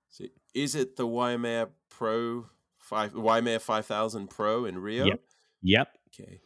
So 0.09 0.25
is 0.53 0.75
it 0.75 0.95
the 0.95 1.07
Waimea 1.07 1.69
Pro 1.89 2.47
five 2.77 3.13
Waimea 3.13 3.59
five 3.59 3.85
thousand 3.85 4.29
Pro 4.29 4.65
in 4.65 4.77
Rio? 4.79 5.05
Yep. 5.05 5.21
Yep. 5.61 5.87
Okay. 6.09 6.39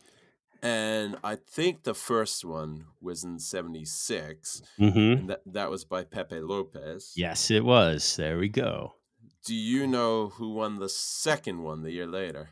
And 0.62 1.18
I 1.24 1.36
think 1.36 1.84
the 1.84 1.94
first 1.94 2.44
one 2.44 2.86
was 3.00 3.24
in 3.24 3.40
seventy 3.40 3.86
six, 3.86 4.62
hmm 4.78 4.88
and 4.98 5.30
that, 5.30 5.42
that 5.46 5.70
was 5.70 5.86
by 5.86 6.04
Pepe 6.04 6.40
Lopes. 6.40 7.14
Yes, 7.16 7.52
it 7.52 7.64
was. 7.64 8.16
There 8.16 8.38
we 8.40 8.50
go. 8.50 8.94
Do 9.46 9.56
you 9.56 9.88
know 9.88 10.30
who 10.30 10.54
won 10.54 10.80
the 10.80 10.90
second 10.90 11.64
one 11.64 11.84
the 11.84 11.92
year 11.92 12.08
later? 12.08 12.50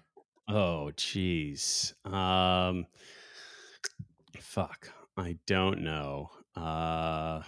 Oh, 0.47 0.91
jeez. 0.95 1.93
Um, 2.05 2.85
fuck. 4.39 4.91
I 5.17 5.37
don't 5.47 5.81
know. 5.81 6.29
Uh, 6.55 7.41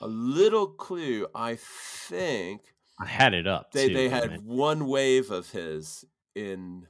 A 0.00 0.06
little 0.06 0.66
clue. 0.66 1.26
I 1.34 1.56
think 1.56 2.62
I 2.98 3.06
had 3.06 3.34
it 3.34 3.46
up. 3.46 3.72
they 3.72 3.88
too, 3.88 3.94
they 3.94 4.08
had 4.08 4.32
it. 4.32 4.42
one 4.42 4.86
wave 4.86 5.30
of 5.30 5.50
his 5.50 6.04
in 6.34 6.86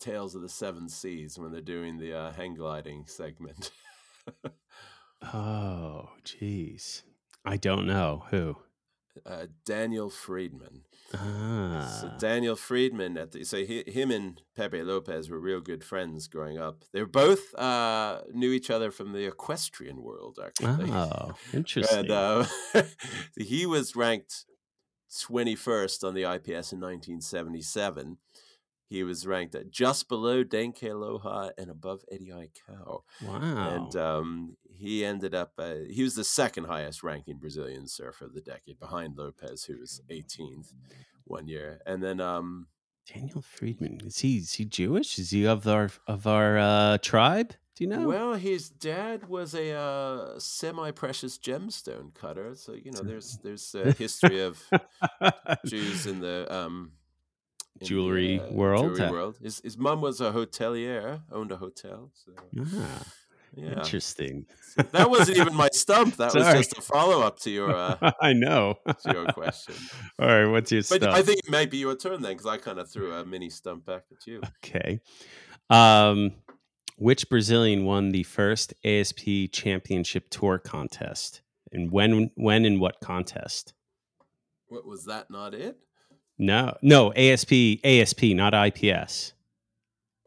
Tales 0.00 0.34
of 0.34 0.42
the 0.42 0.48
Seven 0.48 0.88
Seas 0.88 1.38
when 1.38 1.52
they're 1.52 1.60
doing 1.60 1.98
the 1.98 2.14
uh, 2.16 2.32
hang 2.32 2.54
gliding 2.54 3.04
segment. 3.06 3.70
Oh, 5.20 6.10
jeez. 6.24 7.02
I 7.44 7.56
don't 7.56 7.86
know 7.86 8.24
who. 8.30 8.56
Uh, 9.24 9.46
Daniel 9.64 10.10
Friedmann. 10.10 10.82
Ah, 11.14 11.98
So 12.00 12.10
Daniel 12.18 12.54
Friedmann 12.56 13.16
at 13.20 13.32
the 13.32 13.44
so 13.44 13.58
he, 13.64 13.82
him 13.86 14.10
and 14.10 14.42
Pepe 14.56 14.82
Lopes 14.82 15.30
were 15.30 15.40
real 15.40 15.60
good 15.60 15.82
friends 15.82 16.28
growing 16.28 16.58
up. 16.58 16.84
They 16.92 17.02
both 17.02 17.54
uh, 17.54 18.22
knew 18.32 18.52
each 18.52 18.70
other 18.70 18.90
from 18.90 19.12
the 19.12 19.26
equestrian 19.26 20.02
world 20.02 20.38
actually. 20.44 20.90
oh, 20.90 21.34
interesting. 21.52 21.98
and 21.98 22.10
uh, 22.10 22.44
he 23.36 23.64
was 23.64 23.96
ranked 23.96 24.44
21st 25.10 26.04
on 26.04 26.14
the 26.14 26.24
IPS 26.24 26.72
in 26.72 26.80
1977. 26.80 28.18
He 28.88 29.02
was 29.02 29.26
ranked 29.26 29.54
at 29.54 29.70
just 29.70 30.08
below 30.08 30.42
Dane 30.42 30.72
Kealoha 30.72 31.50
and 31.58 31.70
above 31.70 32.04
Eddie 32.10 32.30
Aikau. 32.30 33.02
wow. 33.22 33.40
And 33.42 33.96
um, 33.96 34.56
he 34.64 35.04
ended 35.04 35.34
up, 35.34 35.52
uh, 35.58 35.74
he 35.90 36.02
was 36.02 36.14
the 36.14 36.24
second 36.24 36.64
highest 36.64 37.02
ranking 37.02 37.36
Brazilian 37.36 37.86
surfer 37.86 38.24
of 38.24 38.34
the 38.34 38.40
decade 38.40 38.80
behind 38.80 39.16
Lopes, 39.16 39.64
who 39.64 39.78
was 39.78 40.00
18th 40.10 40.72
one 41.24 41.48
year. 41.48 41.80
And 41.86 42.02
then, 42.02 42.20
um, 42.20 42.68
Daniel 43.12 43.42
Friedmann 43.42 44.06
is 44.06 44.18
he? 44.18 44.36
Is 44.36 44.52
he 44.54 44.66
Jewish? 44.66 45.18
Is 45.18 45.30
he 45.30 45.46
of 45.46 45.66
our 45.66 45.90
of 46.06 46.26
our 46.26 46.58
uh, 46.58 46.98
tribe? 46.98 47.54
Do 47.74 47.84
you 47.84 47.90
know? 47.90 48.08
well, 48.08 48.34
his 48.34 48.68
dad 48.68 49.28
was 49.28 49.54
a 49.54 49.72
uh, 49.72 50.38
semi 50.38 50.90
precious 50.90 51.38
gemstone 51.38 52.12
cutter. 52.12 52.54
So, 52.54 52.74
you 52.74 52.90
know, 52.90 53.02
there's 53.02 53.38
there's 53.38 53.74
a 53.74 53.92
history 53.92 54.40
of 54.40 54.60
Jews 55.64 56.06
in 56.06 56.20
the 56.20 56.52
um, 56.54 56.92
in 57.80 57.84
the, 57.84 57.86
Jewelry 57.86 58.40
world? 58.50 58.96
Jewelry 58.96 59.08
Uh, 59.08 59.12
world. 59.12 59.38
His 59.42 59.60
his 59.62 59.76
mum 59.78 60.00
was 60.00 60.20
a 60.20 60.32
hotelier, 60.32 61.22
owned 61.32 61.52
a 61.52 61.56
hotel. 61.56 62.10
So 62.14 62.32
ah, 62.60 63.02
yeah, 63.54 63.78
interesting. 63.78 64.46
that 64.92 65.10
wasn't 65.10 65.38
even 65.38 65.54
my 65.54 65.68
stump. 65.72 66.16
That 66.16 66.34
was 66.34 66.44
just 66.44 66.76
a 66.78 66.82
follow 66.82 67.22
up 67.22 67.38
to 67.40 67.50
your 67.50 67.74
uh, 67.74 68.12
I 68.20 68.32
know. 68.32 68.78
to 68.86 69.12
your 69.12 69.26
question. 69.26 69.74
All 70.18 70.28
right, 70.28 70.46
what's 70.46 70.70
your 70.70 70.82
But 70.82 71.02
stuff? 71.02 71.14
I 71.14 71.22
think 71.22 71.38
it 71.38 71.50
might 71.50 71.70
be 71.70 71.78
your 71.78 71.96
turn 71.96 72.22
then, 72.22 72.32
because 72.32 72.46
I 72.46 72.58
kind 72.58 72.78
of 72.78 72.90
threw 72.90 73.12
a 73.12 73.24
mini 73.24 73.50
stump 73.50 73.86
back 73.86 74.04
at 74.10 74.26
you. 74.26 74.42
Okay. 74.64 75.00
Um, 75.70 76.32
which 76.96 77.28
Brazilian 77.28 77.84
won 77.84 78.10
the 78.10 78.24
first 78.24 78.74
ASP 78.84 79.52
Championship 79.52 80.30
Tour 80.30 80.58
contest, 80.58 81.42
and 81.72 81.90
when? 81.90 82.30
When 82.34 82.64
and 82.64 82.80
what 82.80 83.00
contest? 83.00 83.72
What 84.66 84.86
was 84.86 85.06
that? 85.06 85.30
Not 85.30 85.54
it? 85.54 85.78
No, 86.38 86.76
no, 86.82 87.12
ASP, 87.14 87.80
ASP, 87.84 88.22
not 88.34 88.54
IPS. 88.54 89.32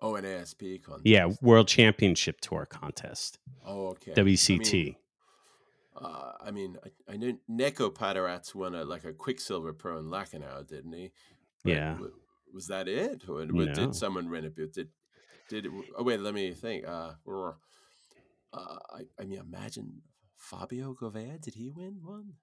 Oh, 0.02 0.16
an 0.16 0.26
ASP 0.26 0.64
contest. 0.84 1.06
Yeah, 1.06 1.32
World 1.42 1.68
Championship 1.68 2.42
Tour 2.42 2.66
contest, 2.66 3.40
Oh, 3.66 3.90
okay. 3.90 4.12
WCT. 4.14 4.56
I 4.56 4.58
mean, 4.58 4.96
uh, 5.96 6.32
I 6.44 6.52
mean, 6.52 6.78
I, 6.84 7.14
I 7.14 7.18
knew 7.18 7.40
Neco 7.48 7.90
Padaratz 7.90 8.56
won 8.56 8.76
a 8.76 8.84
like 8.84 9.06
a 9.06 9.14
Quiksilver 9.14 9.74
Pro 9.74 10.00
in 10.00 10.06
Lacanau, 10.06 10.68
didn't 10.68 10.94
he? 10.94 11.12
But 11.64 11.72
Yeah. 11.74 11.92
w- 11.94 12.14
Was 12.54 12.68
that 12.68 12.88
it, 12.88 13.30
or 13.30 13.46
No. 13.46 13.72
did 13.74 13.96
someone 13.96 14.30
win 14.30 14.46
it? 14.46 14.56
Did 14.56 14.90
did 15.48 15.66
it? 15.68 15.72
Oh 15.98 16.04
wait, 16.04 16.20
let 16.20 16.34
me 16.34 16.52
think. 16.54 16.88
Uh, 16.88 17.12
uh, 18.54 18.78
I, 18.94 19.02
I 19.20 19.26
mean, 19.26 19.40
imagine 19.40 20.02
Fabio 20.36 20.94
Gouveia. 20.94 21.40
Did 21.40 21.54
he 21.54 21.70
win 21.72 22.00
one? 22.04 22.34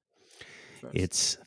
first? 0.81 0.95
It's 0.95 1.39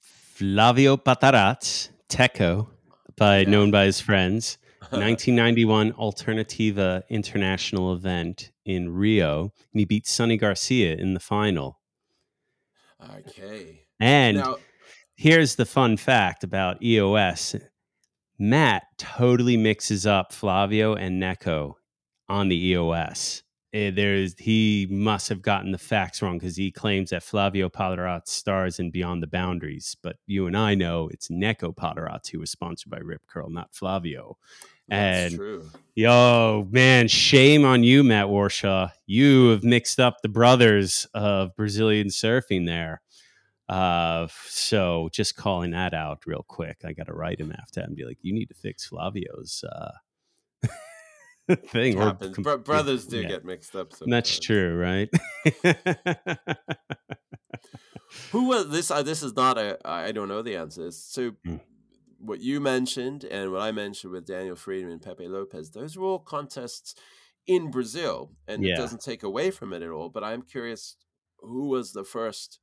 Flavio 0.42 0.98
Padaratz, 0.98 1.90
Teco, 2.10 2.72
by 3.16 3.42
Yeah. 3.42 3.50
known 3.52 3.70
by 3.70 3.86
his 3.86 4.00
friends. 4.02 4.58
1991 4.90 5.92
Alternativa 5.94 7.04
International 7.10 7.94
event 7.94 8.52
in 8.66 8.90
Rio, 8.92 9.54
and 9.72 9.80
he 9.80 9.86
beat 9.86 10.08
Sunny 10.08 10.38
Garcia 10.38 10.96
in 10.96 11.14
the 11.14 11.20
final. 11.20 11.80
okay. 13.20 13.84
And 14.00 14.38
now, 14.38 14.58
here's 15.14 15.58
the 15.58 15.66
fun 15.66 15.96
fact 15.96 16.44
about 16.44 16.82
EOS 16.82 17.56
Matt 18.40 18.88
totally 18.98 19.58
mixes 19.58 20.08
up 20.08 20.34
Flavio 20.34 20.96
and 20.96 21.22
Neko 21.22 21.76
on 22.28 22.50
the 22.50 22.56
EOS. 22.70 23.44
Eh, 23.74 23.90
There's 23.92 24.36
he 24.38 24.86
must 24.90 25.30
have 25.30 25.42
gotten 25.42 25.72
the 25.72 25.78
facts 25.78 26.22
wrong 26.22 26.38
because 26.38 26.58
he 26.58 26.72
claims 26.72 27.12
that 27.12 27.24
Flavio 27.24 27.70
Padaratz 27.70 28.28
stars 28.28 28.80
in 28.80 28.92
Beyond 28.92 29.24
the 29.24 29.28
Boundaries, 29.28 29.96
but 30.04 30.18
you 30.28 30.46
and 30.48 30.58
I 30.58 30.76
know 30.76 31.08
it's 31.08 31.30
Neco 31.30 31.72
Padaratz 31.72 32.30
who 32.30 32.40
was 32.40 32.52
sponsored 32.52 32.90
by 32.92 32.98
Rip 32.98 33.22
Curl, 33.28 33.50
not 33.50 33.74
Flavio. 33.74 34.38
that's 34.90 35.32
and- 35.32 35.36
true. 35.40 35.70
Yo, 35.96 36.68
man, 36.72 37.08
shame 37.08 37.64
on 37.66 37.84
you, 37.84 38.04
Matt 38.04 38.28
Warshaw. 38.28 38.92
You 39.06 39.50
have 39.50 39.64
mixed 39.64 40.00
up 40.00 40.22
the 40.22 40.30
brothers 40.30 41.06
of 41.14 41.56
Brazilian 41.56 42.08
surfing 42.08 42.66
there. 42.66 43.02
Uh, 43.70 44.28
so 44.48 45.08
just 45.14 45.36
calling 45.38 45.72
that 45.72 45.94
out 45.94 46.26
real 46.26 46.44
quick. 46.48 46.78
I 46.86 46.92
got 46.92 47.08
to 47.08 47.14
write 47.14 47.40
him 47.40 47.54
after 47.58 47.80
and 47.82 47.96
be 47.96 48.04
like, 48.04 48.18
you 48.22 48.34
need 48.34 48.48
to 48.48 48.54
fix 48.54 48.86
Flavio's 48.86 49.64
uh, 49.70 49.92
thing. 51.68 51.98
Happens. 51.98 52.38
Bro- 52.38 52.60
brothers 52.60 53.06
do 53.08 53.22
yeah. 53.22 53.28
get 53.30 53.46
mixed 53.46 53.76
up. 53.76 53.92
That's 54.06 54.40
true, 54.40 54.76
right? 54.78 55.10
Who 58.32 58.48
was 58.48 58.70
this? 58.70 58.92
Uh, 58.92 59.04
this 59.04 59.24
is 59.24 59.36
not 59.36 59.58
a. 59.58 59.78
I 59.86 60.12
don't 60.12 60.28
know 60.28 60.42
the 60.42 60.56
answers. 60.58 60.98
So, 60.98 61.32
Hmm. 61.46 61.58
what 62.20 62.42
you 62.42 62.60
mentioned 62.60 63.24
and 63.24 63.52
what 63.52 63.62
I 63.62 63.72
mentioned 63.72 64.12
with 64.14 64.26
Daniel 64.26 64.56
Friedmann 64.56 64.92
and 64.92 65.02
Pepe 65.02 65.28
Lopes, 65.28 65.70
those 65.72 65.98
were 65.98 66.06
all 66.06 66.20
contests 66.20 66.94
in 67.48 67.72
Brazil, 67.72 68.32
and 68.48 68.64
Yeah. 68.64 68.74
it 68.74 68.78
doesn't 68.78 69.02
take 69.02 69.24
away 69.24 69.50
from 69.52 69.74
it 69.74 69.82
at 69.82 69.90
all. 69.90 70.10
But 70.10 70.24
I'm 70.24 70.42
curious, 70.44 70.98
who 71.40 71.70
was 71.70 71.94
the 71.94 72.04
first 72.04 72.60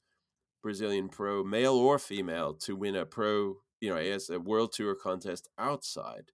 Brazilian 0.62 1.08
pro, 1.08 1.42
male 1.44 1.74
or 1.74 1.98
female, 1.98 2.54
to 2.54 2.76
win 2.76 2.94
a 2.94 3.04
pro, 3.06 3.56
you 3.80 3.90
know, 3.90 3.96
as 3.96 4.28
a 4.30 4.38
world 4.38 4.72
tour 4.72 4.94
contest 4.94 5.48
outside 5.58 6.30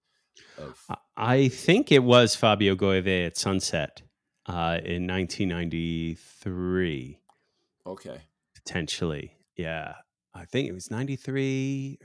of? 0.57 0.83
I- 1.17 1.47
think 1.49 1.91
it 1.91 2.03
was 2.03 2.35
Fabio 2.35 2.75
Gouveia 2.75 3.27
at 3.27 3.37
Sunset 3.37 4.01
uh, 4.47 4.79
in 4.83 5.05
1993. 5.07 7.19
Okay, 7.87 8.17
potentially. 8.55 9.37
Yeah, 9.55 9.93
I 10.33 10.45
think 10.45 10.67
it 10.67 10.73
was 10.73 10.89
ninety 10.91 11.15
three. 11.15 11.99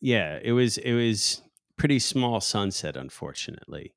Yeah, 0.00 0.38
it 0.42 0.52
was. 0.52 0.78
It 0.78 0.94
was 0.94 1.42
pretty 1.76 1.98
small 1.98 2.40
sunset, 2.40 2.96
unfortunately, 2.96 3.94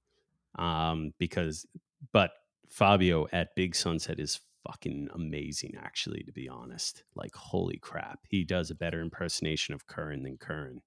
um, 0.58 1.14
because 1.20 1.66
but 2.14 2.32
Fabio 2.70 3.28
at 3.32 3.56
Big 3.56 3.76
Sunset 3.76 4.20
is 4.20 4.40
fucking 4.66 5.10
amazing. 5.14 5.76
Actually, 5.78 6.24
to 6.24 6.32
be 6.32 6.48
honest, 6.50 7.04
like 7.16 7.36
holy 7.36 7.78
crap, 7.78 8.20
he 8.30 8.44
does 8.44 8.72
a 8.72 8.76
better 8.76 9.02
impersonation 9.02 9.74
of 9.74 9.88
Curran 9.88 10.24
than 10.24 10.38
Curran. 10.38 10.82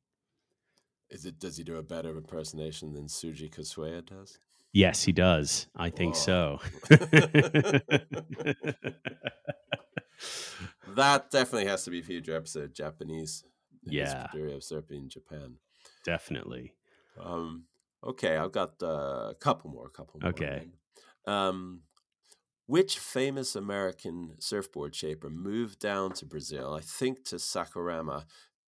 Is 1.13 1.25
it? 1.27 1.39
Does 1.39 1.57
he 1.57 1.65
do 1.65 1.77
a 1.77 1.83
better 1.83 2.17
impersonation 2.17 2.93
than 2.93 3.07
Suji 3.07 3.55
Kosuea 3.55 4.05
does? 4.05 4.39
Yes, 4.73 5.05
he 5.05 5.13
does. 5.13 5.67
I 5.77 5.91
think 5.91 6.15
Whoa. 6.17 6.59
so. 6.61 6.61
That 10.95 11.31
definitely 11.31 11.69
has 11.69 11.85
to 11.85 11.91
be 11.91 12.01
a 12.01 12.03
future 12.03 12.37
episode. 12.37 12.75
Japanese. 12.75 13.45
Yeah. 13.85 14.29
History 14.33 14.55
of 14.55 14.61
surfing 14.61 15.03
in 15.03 15.09
Japan. 15.09 15.57
Definitely. 16.05 16.75
Um, 17.19 17.65
okay, 18.05 18.37
I've 18.37 18.53
got 18.53 18.75
uh, 18.83 19.31
a 19.31 19.37
couple 19.39 19.71
more. 19.71 19.87
A 19.87 19.91
couple 19.91 20.21
more. 20.21 20.31
Okay. 20.31 20.69
Um, 21.27 21.83
which 22.67 22.99
famous 22.99 23.57
American 23.57 24.37
surfboard 24.39 24.95
shaper 24.95 25.31
moved 25.31 25.79
down 25.81 26.13
to 26.15 26.27
Brazil? 26.27 26.75
I 26.75 26.81
think 26.81 27.25
to 27.27 27.37
Saquarema 27.37 28.25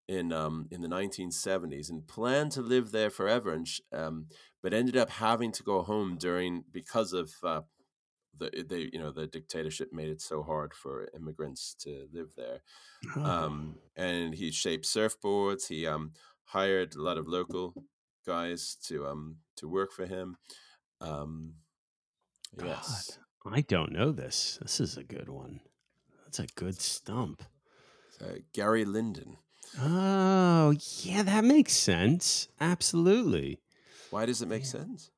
in 0.09 0.33
um, 0.33 0.69
in 0.71 0.81
the 0.81 0.89
1970s 0.89 1.89
and 1.91 2.07
planned 2.07 2.53
to 2.53 2.61
live 2.61 2.93
there 2.93 3.11
forever, 3.11 3.53
and 3.53 3.67
sh- 3.69 3.81
um, 3.93 4.27
but 4.63 4.75
ended 4.75 4.97
up 4.97 5.11
having 5.11 5.53
to 5.53 5.63
go 5.63 5.83
home 5.83 6.17
during 6.19 6.65
because 6.73 7.13
of 7.13 7.33
uh, 7.43 7.63
the 8.39 8.65
they 8.69 8.91
you 8.93 8.99
know 8.99 9.13
the 9.13 9.27
dictatorship 9.27 9.93
made 9.93 10.09
it 10.09 10.21
so 10.21 10.43
hard 10.43 10.75
for 10.75 11.09
immigrants 11.15 11.75
to 11.81 12.07
live 12.13 12.31
there 12.37 12.61
Oh, 13.17 13.23
um, 13.23 13.77
and 13.97 14.35
he 14.35 14.51
shaped 14.51 14.87
surfboards. 14.87 15.69
He 15.69 15.87
um, 15.87 16.13
hired 16.45 16.95
a 16.95 17.03
lot 17.03 17.19
of 17.19 17.29
local 17.29 17.75
guys 18.27 18.77
to 18.87 19.07
um, 19.07 19.37
to 19.57 19.69
work 19.69 19.93
for 19.93 20.07
him. 20.07 20.37
Um, 21.01 21.55
yes, 22.63 23.19
I 23.47 23.61
don't 23.61 23.93
know 23.93 24.11
this. 24.13 24.59
This 24.63 24.81
is 24.81 24.97
a 24.97 25.05
good 25.05 25.29
one. 25.29 25.61
That's 26.25 26.39
a 26.41 26.47
good 26.55 26.81
stump. 26.81 27.43
uh, 28.21 28.39
Gary 28.53 28.85
Linden. 28.85 29.37
Oh, 29.81 30.75
yeah, 31.03 31.23
that 31.23 31.45
makes 31.45 31.73
sense. 31.73 32.49
Absolutely. 32.61 33.61
Why 34.11 34.27
does 34.27 34.43
it 34.43 34.49
make 34.49 34.65
sense? 34.65 35.11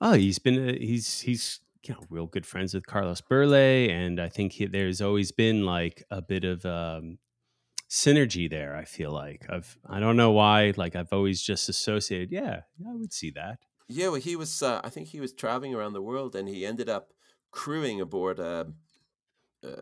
Oh, 0.00 0.12
he's 0.12 0.38
been 0.38 0.68
uh, 0.68 0.72
he's 0.78 1.20
he's 1.20 1.60
you 1.82 1.94
know 1.94 2.00
real 2.10 2.26
good 2.26 2.46
friends 2.46 2.74
with 2.74 2.86
Carlos 2.86 3.20
Burle, 3.20 3.88
and 3.90 4.20
I 4.20 4.28
think 4.28 4.52
he, 4.52 4.66
there's 4.66 5.00
always 5.00 5.32
been 5.32 5.64
like 5.64 6.04
a 6.10 6.20
bit 6.20 6.44
of 6.44 6.64
um, 6.66 7.18
synergy 7.88 8.48
there. 8.48 8.76
I 8.76 8.84
feel 8.84 9.10
like 9.10 9.46
I've 9.48 9.78
I 9.88 10.00
don't 10.00 10.16
know 10.16 10.32
why. 10.32 10.72
Like 10.76 10.96
I've 10.96 11.12
always 11.12 11.42
just 11.42 11.68
associated. 11.68 12.30
Yeah, 12.30 12.60
yeah 12.78 12.90
I 12.90 12.94
would 12.94 13.12
see 13.12 13.30
that. 13.30 13.58
Yeah, 13.88 14.08
well, 14.08 14.20
he 14.20 14.36
was. 14.36 14.62
Uh, 14.62 14.80
I 14.84 14.90
think 14.90 15.08
he 15.08 15.20
was 15.20 15.32
traveling 15.32 15.74
around 15.74 15.92
the 15.92 16.02
world, 16.02 16.34
and 16.36 16.48
he 16.48 16.66
ended 16.66 16.88
up 16.88 17.12
crewing 17.52 18.00
aboard 18.00 18.38
a, 18.38 18.66
a, 19.62 19.78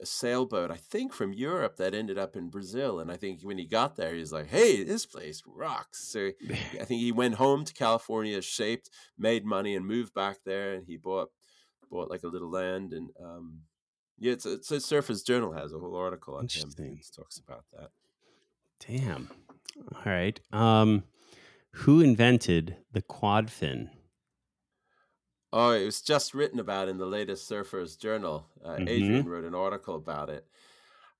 a 0.00 0.06
sailboat. 0.06 0.70
I 0.70 0.76
think 0.76 1.12
from 1.12 1.32
Europe 1.32 1.76
that 1.76 1.94
ended 1.94 2.18
up 2.18 2.36
in 2.36 2.48
Brazil. 2.48 3.00
And 3.00 3.10
I 3.10 3.16
think 3.16 3.42
when 3.42 3.58
he 3.58 3.64
got 3.64 3.96
there, 3.96 4.14
he's 4.14 4.32
like, 4.32 4.48
"Hey, 4.48 4.82
this 4.84 5.06
place 5.06 5.42
rocks." 5.46 6.04
So 6.04 6.30
I 6.80 6.84
think 6.84 7.00
he 7.00 7.12
went 7.12 7.36
home 7.36 7.64
to 7.64 7.74
California, 7.74 8.40
shaped, 8.42 8.90
made 9.18 9.44
money, 9.44 9.74
and 9.74 9.86
moved 9.86 10.14
back 10.14 10.38
there. 10.44 10.74
And 10.74 10.86
he 10.86 10.96
bought 10.96 11.30
bought 11.90 12.10
like 12.10 12.22
a 12.22 12.28
little 12.28 12.50
land, 12.50 12.92
and 12.92 13.10
um, 13.22 13.60
yeah, 14.18 14.32
it's, 14.32 14.46
it's 14.46 14.70
a 14.70 14.76
Surfers 14.76 15.24
Journal 15.24 15.52
has 15.52 15.72
a 15.72 15.78
whole 15.78 15.96
article 15.96 16.34
on 16.36 16.48
him. 16.48 16.70
That 16.76 17.14
talks 17.14 17.38
about 17.38 17.64
that. 17.72 17.90
Damn. 18.86 19.30
All 19.94 20.02
right. 20.12 20.38
Um, 20.52 21.04
who 21.70 22.00
invented 22.00 22.76
the 22.92 23.02
quad 23.02 23.50
fin? 23.50 23.90
Oh, 25.52 25.70
it 25.70 25.84
was 25.84 26.00
just 26.02 26.34
written 26.34 26.58
about 26.58 26.88
in 26.88 26.98
the 26.98 27.06
latest 27.06 27.50
Surfers 27.50 27.98
Journal. 27.98 28.46
Uh, 28.64 28.76
Mhm. 28.76 28.88
Adrian 28.88 29.28
wrote 29.28 29.44
an 29.44 29.54
article 29.54 29.94
about 29.96 30.28
it. 30.28 30.46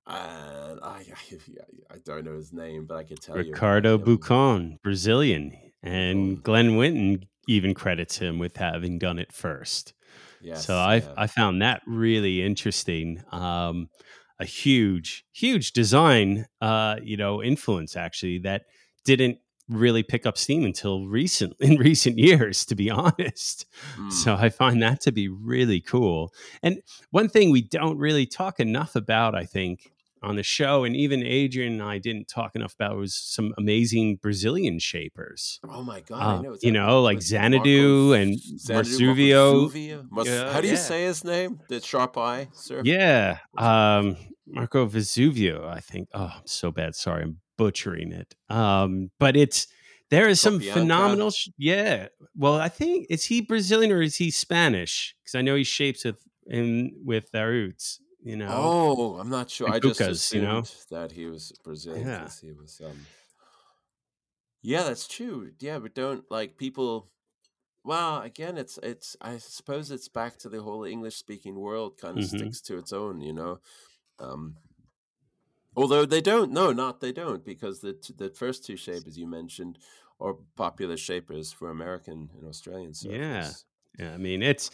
And 0.05 0.79
I, 0.81 1.05
I, 1.91 1.95
I 1.95 1.97
don't 2.03 2.25
know 2.25 2.35
his 2.35 2.53
name, 2.53 2.85
but 2.85 2.97
I 2.97 3.03
could 3.03 3.21
tell 3.21 3.37
you. 3.37 3.43
Ricardo. 3.43 3.97
Bucon, 3.97 4.79
Brazilian, 4.83 5.57
and. 5.83 6.41
Glenn 6.43 6.75
Winton 6.77 7.27
even 7.47 7.73
credits 7.73 8.17
him 8.17 8.39
with 8.39 8.57
having 8.57 8.99
done 8.99 9.19
it 9.19 9.31
first. 9.31 9.93
Yes, 10.41 10.65
so 10.65 10.75
I 10.75 10.97
yeah. 10.97 11.13
I 11.17 11.27
found 11.27 11.61
that 11.61 11.81
really 11.87 12.43
interesting. 12.43 13.23
Um, 13.31 13.89
a 14.39 14.45
huge 14.45 15.25
huge 15.33 15.71
design, 15.71 16.45
uh, 16.61 16.97
you 17.01 17.17
know, 17.17 17.41
influence 17.41 17.95
actually 17.95 18.39
that 18.39 18.65
didn't 19.03 19.39
really 19.69 20.03
pick 20.03 20.25
up 20.25 20.37
steam 20.37 20.63
until 20.65 21.07
recent 21.07 21.53
in 21.59 21.75
recent 21.75 22.17
years, 22.17 22.65
to 22.65 22.75
be 22.75 22.89
honest. 22.89 23.65
Mm. 23.97 24.11
So 24.11 24.35
I 24.35 24.49
find 24.49 24.81
that 24.81 25.01
to 25.01 25.11
be 25.11 25.27
really 25.27 25.81
cool. 25.81 26.33
And 26.63 26.81
one 27.11 27.29
thing 27.29 27.51
we 27.51 27.61
don't 27.61 27.97
really 27.97 28.25
talk 28.25 28.59
enough 28.59 28.95
about, 28.95 29.35
I 29.35 29.45
think, 29.45 29.91
on 30.23 30.35
the 30.35 30.43
show, 30.43 30.83
and 30.83 30.95
even 30.95 31.23
Adrian 31.23 31.73
and 31.73 31.83
I 31.83 31.99
didn't 31.99 32.27
talk 32.27 32.55
enough 32.55 32.73
about, 32.73 32.97
was 32.97 33.15
some 33.15 33.53
amazing 33.57 34.17
Brazilian 34.17 34.79
shapers. 34.79 35.59
Oh 35.67 35.83
my 35.83 36.01
god! 36.01 36.21
Uh, 36.21 36.39
I 36.39 36.41
know. 36.41 36.57
You 36.61 36.71
know, 36.71 37.01
like 37.01 37.21
Xanadu 37.21 38.09
Marco 38.09 38.13
and. 38.13 38.39
Marco 38.67 38.89
Vesuvio? 38.89 40.07
Mas- 40.09 40.27
How 40.27 40.61
do 40.61 40.67
you 40.67 40.73
yeah. 40.73 40.79
say 40.79 41.03
his 41.03 41.23
name? 41.23 41.59
The 41.69 41.81
sharp 41.81 42.17
eye 42.17 42.49
surfer. 42.53 42.81
Yeah, 42.83 43.37
um, 43.57 44.17
Marco 44.47 44.87
Vesuvio. 44.87 45.67
I 45.67 45.79
think. 45.79 46.09
Oh, 46.13 46.31
I'm 46.35 46.47
so 46.47 46.71
bad. 46.71 46.95
Sorry, 46.95 47.23
I'm 47.23 47.37
butchering 47.57 48.11
it. 48.11 48.35
Um, 48.49 49.11
but 49.19 49.35
it's 49.35 49.67
there 50.09 50.29
is 50.29 50.39
some 50.39 50.59
phenomenal. 50.59 51.31
Sh- 51.31 51.49
yeah. 51.57 52.07
Well, 52.35 52.55
I 52.55 52.69
think 52.69 53.07
is 53.09 53.25
he 53.25 53.41
Brazilian 53.41 53.91
or 53.91 54.01
is 54.01 54.15
he 54.15 54.31
Spanish? 54.31 55.15
Because 55.23 55.35
I 55.35 55.41
know 55.41 55.55
he 55.55 55.63
shapes 55.63 56.05
with 56.05 56.19
in 56.45 56.93
with 57.03 57.31
their 57.31 57.49
roots. 57.49 57.99
You 58.23 58.35
know. 58.37 58.49
Oh, 58.49 59.17
I'm 59.19 59.29
not 59.29 59.49
sure. 59.49 59.67
And 59.67 59.75
I 59.75 59.79
just 59.79 59.99
Cucas, 59.99 60.33
you 60.33 60.41
know? 60.41 60.59
assumed 60.59 60.85
that 60.91 61.11
he 61.11 61.25
was 61.27 61.53
Brazilian 61.63 62.07
Yeah. 62.07 62.27
he 62.41 62.51
was. 62.51 62.81
Um... 62.83 63.05
Yeah, 64.61 64.83
that's 64.83 65.07
true. 65.07 65.51
Yeah, 65.59 65.79
but 65.79 65.93
don't 65.95 66.23
like 66.29 66.57
people. 66.57 67.09
Well, 67.83 68.21
again, 68.21 68.57
it's 68.57 68.77
it's. 68.83 69.15
I 69.21 69.37
suppose 69.37 69.91
it's 69.91 70.09
back 70.09 70.37
to 70.39 70.49
the 70.49 70.61
whole 70.61 70.83
English 70.83 71.15
speaking 71.15 71.55
world 71.55 71.97
kind 72.01 72.17
of 72.17 72.25
Mhm. 72.25 72.37
sticks 72.37 72.61
to 72.61 72.77
its 72.77 72.91
own, 72.91 73.21
you 73.21 73.33
know. 73.33 73.59
Um, 74.19 74.55
although 75.77 76.05
they 76.05 76.21
don't. 76.21 76.51
No, 76.51 76.73
not 76.73 76.99
they 77.01 77.13
don't, 77.13 77.45
because 77.45 77.79
the 77.81 77.93
t- 77.93 78.13
the 78.17 78.29
first 78.31 78.65
two 78.65 78.77
shapers 78.77 79.17
you 79.17 79.27
mentioned 79.27 79.79
are 80.19 80.35
popular 80.57 80.97
shapers 80.97 81.53
for 81.53 81.69
American 81.69 82.31
and 82.37 82.47
Australian 82.47 82.91
surfers. 82.91 83.13
Yeah. 83.13 83.51
Yeah, 83.99 84.13
I 84.13 84.17
mean 84.17 84.43
it's 84.43 84.71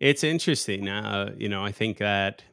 it's 0.00 0.24
interesting. 0.24 0.88
Uh, 0.88 1.34
you 1.36 1.48
know, 1.48 1.64
I 1.64 1.72
think 1.72 1.98
that 1.98 2.44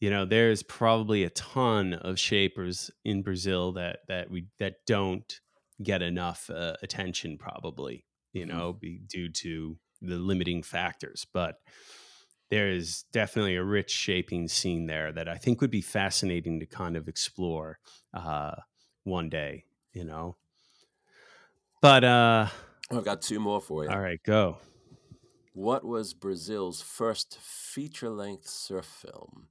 you 0.00 0.10
know 0.10 0.24
there's 0.24 0.62
probably 0.62 1.24
a 1.24 1.30
ton 1.30 1.94
of 1.94 2.18
shapers 2.18 2.90
in 3.04 3.22
Brazil 3.22 3.72
that 3.72 4.00
that 4.08 4.30
we 4.30 4.48
that 4.58 4.76
don't 4.86 5.40
get 5.82 6.02
enough 6.02 6.50
uh, 6.50 6.74
attention, 6.82 7.38
probably. 7.38 8.06
You 8.32 8.46
Mhm. 8.46 8.48
know, 8.48 8.72
be, 8.72 9.00
due 9.06 9.30
to 9.30 9.78
the 10.02 10.16
limiting 10.18 10.62
factors, 10.62 11.26
but 11.32 11.56
there 12.54 12.70
is 12.70 13.02
definitely 13.10 13.56
a 13.56 13.64
rich 13.64 13.90
shaping 13.90 14.46
scene 14.46 14.86
there 14.86 15.10
that 15.10 15.28
I 15.28 15.36
think 15.36 15.60
would 15.60 15.72
be 15.72 15.80
fascinating 15.80 16.60
to 16.60 16.66
kind 16.66 16.96
of 16.96 17.08
explore 17.08 17.80
uh, 18.12 18.54
one 19.02 19.28
day. 19.28 19.64
You 19.92 20.04
know, 20.04 20.36
but 21.82 22.04
uh, 22.04 22.46
I've 22.92 23.04
got 23.04 23.22
two 23.22 23.40
more 23.40 23.60
for 23.60 23.82
you. 23.82 23.90
all 23.90 23.98
right, 23.98 24.22
go. 24.22 24.58
What 25.52 25.84
was 25.84 26.14
Brazil's 26.14 26.80
first 26.80 27.38
feature 27.40 28.10
length 28.10 28.48
surf 28.48 28.86
film? 28.86 29.48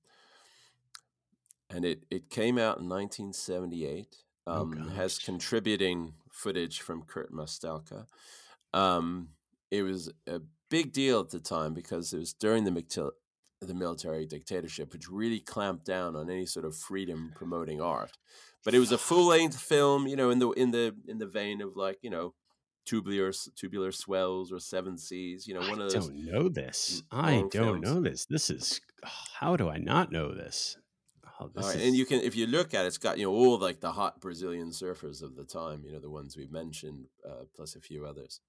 And 1.69 1.85
it, 1.85 2.03
it 2.11 2.29
came 2.29 2.57
out 2.57 2.77
in 2.79 2.89
1978. 2.89 4.17
Oh, 4.45 4.61
Um, 4.61 4.89
has 4.89 5.17
contributing 5.17 6.13
footage 6.29 6.81
from 6.81 7.03
Kurt 7.03 7.31
Mastalka. 7.31 8.05
Um, 8.73 9.29
it 9.71 9.83
was 9.83 10.11
a 10.27 10.41
big 10.73 10.91
deal 10.91 11.19
at 11.19 11.29
the 11.29 11.39
time 11.39 11.75
because 11.75 12.11
it 12.13 12.17
was 12.17 12.33
during 12.33 12.63
the, 12.63 13.11
the 13.61 13.73
military 13.75 14.25
dictatorship, 14.25 14.91
which 14.91 15.07
really 15.07 15.39
clamped 15.39 15.85
down 15.85 16.15
on 16.15 16.31
any 16.31 16.47
sort 16.47 16.65
of 16.65 16.75
freedom 16.75 17.31
promoting 17.35 17.79
art. 17.79 18.17
But 18.65 18.73
it 18.73 18.79
was 18.79 18.91
a 18.91 18.97
full 18.97 19.27
length 19.27 19.59
film, 19.59 20.07
you 20.07 20.15
know, 20.15 20.31
in 20.31 20.39
the 20.39 20.49
in 20.53 20.71
the 20.71 20.95
in 21.07 21.19
the 21.19 21.27
vein 21.27 21.61
of 21.61 21.77
like 21.77 21.99
you 22.01 22.09
know, 22.09 22.33
tubular 22.87 23.31
tubular 23.55 23.91
swells 23.91 24.51
or 24.51 24.59
seven 24.59 24.97
seas. 24.97 25.47
You 25.47 25.53
know, 25.53 25.59
one 25.59 25.79
I 25.79 25.85
of 25.85 25.91
those 25.91 25.95
I 25.95 25.99
don't 25.99 26.25
know 26.25 26.49
this. 26.49 27.03
I 27.11 27.31
don't 27.35 27.53
films. 27.53 27.81
know 27.87 28.01
this. 28.01 28.25
This 28.25 28.49
is 28.49 28.81
how 29.39 29.55
do 29.55 29.69
I 29.69 29.77
not 29.77 30.11
know 30.11 30.33
this? 30.33 30.77
Oh, 31.39 31.51
All 31.55 31.63
right, 31.67 31.75
is, 31.75 31.85
and 31.87 31.95
you 31.95 32.05
can, 32.07 32.21
if 32.21 32.35
you 32.35 32.47
look 32.47 32.73
at 32.73 32.85
it, 32.85 32.87
it's 32.87 32.97
got 32.97 33.19
you 33.19 33.25
know 33.25 33.33
all 33.33 33.59
like 33.59 33.79
the 33.79 33.91
hot 33.91 34.19
Brazilian 34.19 34.69
surfers 34.69 35.21
of 35.21 35.35
the 35.35 35.45
time. 35.45 35.83
You 35.85 35.91
know 35.91 35.99
the 35.99 36.09
ones 36.09 36.35
we've 36.35 36.51
mentioned, 36.51 37.05
uh, 37.29 37.43
plus 37.55 37.75
a 37.75 37.79
few 37.79 38.07
others. 38.07 38.39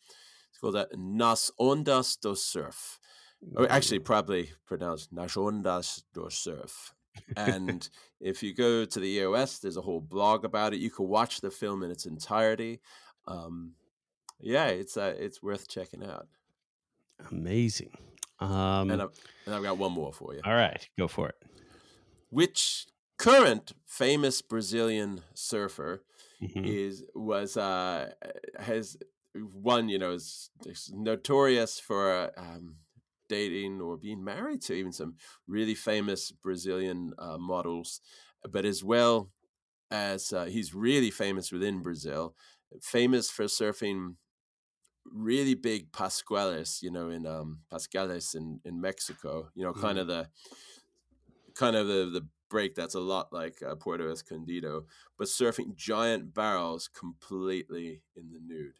It's 0.55 0.61
called 0.61 0.77
that 0.77 0.97
Nas 0.97 1.51
Ondas 1.61 2.17
do 2.21 2.37
Surf, 2.37 3.01
or 3.57 3.69
actually 3.69 3.99
probably 3.99 4.53
pronounced 4.65 5.13
Nas 5.13 5.35
Ondas 5.35 6.05
do 6.15 6.29
Surf. 6.31 6.95
And 7.37 7.89
if 8.21 8.41
you 8.41 8.55
go 8.55 8.85
to 8.85 9.01
the 9.01 9.09
EOS, 9.09 9.59
there's 9.59 9.77
a 9.77 9.83
whole 9.83 10.01
blog 10.01 10.45
about 10.45 10.73
it. 10.73 10.79
You 10.79 10.91
can 10.91 11.09
watch 11.09 11.41
the 11.41 11.51
film 11.51 11.83
in 11.83 11.91
its 11.91 12.07
entirety. 12.07 12.81
Um, 13.27 13.75
yeah, 14.41 14.67
it's 14.67 14.97
uh, 14.97 15.15
it's 15.19 15.43
worth 15.43 15.67
checking 15.67 16.05
out. 16.05 16.29
amazing. 17.31 17.91
Um, 18.41 18.91
And 18.91 19.03
I've, 19.03 19.21
and 19.47 19.55
I've 19.57 19.63
got 19.63 19.79
one 19.79 19.93
more 19.93 20.13
for 20.13 20.35
you. 20.35 20.41
all 20.45 20.55
right, 20.55 20.89
go 20.99 21.09
for 21.09 21.29
it. 21.31 21.37
Which 22.31 22.87
current 23.19 23.73
famous 23.87 24.43
Brazilian 24.43 25.23
surfer 25.35 26.05
Mhm. 26.43 26.67
is 26.67 27.05
was 27.15 27.57
uh 27.57 28.13
has 28.59 28.97
one 29.35 29.89
you 29.89 29.99
know 29.99 30.13
is, 30.13 30.51
is 30.67 30.91
notorious 30.95 31.81
for 31.81 32.33
um 32.39 32.77
dating 33.29 33.81
or 33.81 33.97
being 33.97 34.23
married 34.23 34.61
to 34.63 34.75
even 34.75 34.93
some 34.93 35.17
really 35.47 35.75
famous 35.75 36.31
Brazilian 36.31 37.15
uh, 37.19 37.39
models, 37.39 38.01
but 38.51 38.67
as 38.67 38.85
well 38.85 39.31
as 39.91 40.33
uh, 40.33 40.47
he's 40.47 40.75
really 40.75 41.11
famous 41.11 41.53
within 41.53 41.83
Brazil, 41.83 42.37
famous 42.83 43.31
for 43.31 43.45
surfing 43.45 44.17
really 45.07 45.55
big 45.55 45.93
pascuales, 45.93 46.83
you 46.83 46.91
know, 46.91 47.11
in 47.11 47.27
um 47.27 47.63
pascales 47.73 48.35
in 48.35 48.61
in 48.65 48.81
Mexico, 48.81 49.51
you 49.55 49.65
know, 49.65 49.75
kind 49.75 49.99
of 49.99 50.07
the 50.07 50.31
kind 51.55 51.77
of 51.77 51.87
the 51.87 52.07
the 52.11 52.29
break 52.51 52.75
that's 52.75 52.95
a 52.95 53.01
lot 53.01 53.33
like 53.33 53.63
uh, 53.63 53.75
Puerto 53.75 54.11
Escondido, 54.11 54.87
but 55.19 55.27
surfing 55.27 55.75
giant 55.75 56.33
barrels 56.35 56.89
completely 56.89 58.03
in 58.15 58.31
the 58.33 58.39
nude. 58.41 58.79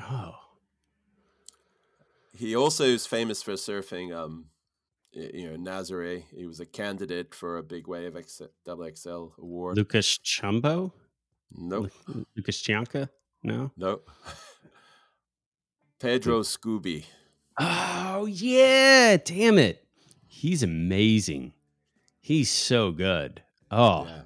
Oh, 0.00 0.32
He 2.36 2.56
also 2.56 2.84
is 2.84 3.06
famous 3.06 3.42
for 3.42 3.52
surfing, 3.52 4.14
um, 4.14 4.46
you 5.12 5.48
know, 5.50 5.56
Nazare. 5.56 6.24
He 6.36 6.46
was 6.46 6.58
a 6.60 6.66
candidate 6.66 7.34
for 7.34 7.58
a 7.58 7.62
big 7.62 7.86
wave 7.86 8.16
X, 8.16 8.42
double 8.66 8.88
XL 8.94 9.26
award. 9.38 9.76
Lucas 9.76 10.18
Chumbo, 10.18 10.92
nope, 11.52 11.90
Lucas 12.36 12.60
Chianca. 12.60 13.08
No. 13.42 13.70
nope. 13.76 14.08
Pedro 16.00 16.40
Scooby. 16.40 17.04
Oh 17.58 18.26
yeah, 18.26 19.16
damn 19.16 19.58
it. 19.58 19.86
He's 20.26 20.62
amazing. 20.62 21.52
He's 22.20 22.50
so 22.50 22.90
good. 22.90 23.42
Oh, 23.70 24.06
Yeah. 24.06 24.22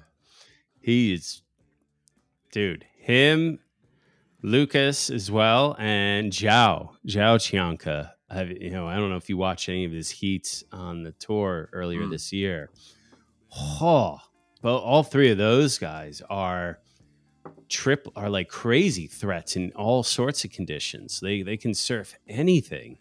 he 0.81 1.13
is 1.13 1.41
dude. 2.51 2.85
Him, 2.97 3.59
Lucas 4.41 5.09
as 5.09 5.29
well, 5.29 5.75
and 5.79 6.31
João, 6.31 6.91
João 7.05 7.39
Chianca. 7.39 8.13
Have 8.29 8.49
you 8.51 8.69
know, 8.69 8.87
I 8.87 8.95
don't 8.97 9.09
know 9.09 9.17
if 9.17 9.27
you 9.29 9.37
watched 9.37 9.69
any 9.69 9.85
of 9.85 9.91
his 9.91 10.09
heats 10.09 10.63
on 10.71 11.03
the 11.03 11.11
tour 11.13 11.69
earlier 11.73 12.01
Mm. 12.01 12.11
this 12.11 12.31
year. 12.31 12.69
Oh, 13.55 14.19
well, 14.61 14.77
all 14.77 15.03
three 15.03 15.31
of 15.31 15.37
those 15.37 15.77
guys 15.79 16.21
are 16.29 16.79
trip 17.67 18.07
are 18.15 18.29
like 18.29 18.47
crazy 18.49 19.07
threats 19.07 19.55
in 19.55 19.71
all 19.75 20.03
sorts 20.03 20.43
of 20.45 20.51
conditions. 20.51 21.19
They 21.19 21.41
they 21.41 21.57
can 21.57 21.73
surf 21.73 22.15
anything. 22.27 22.99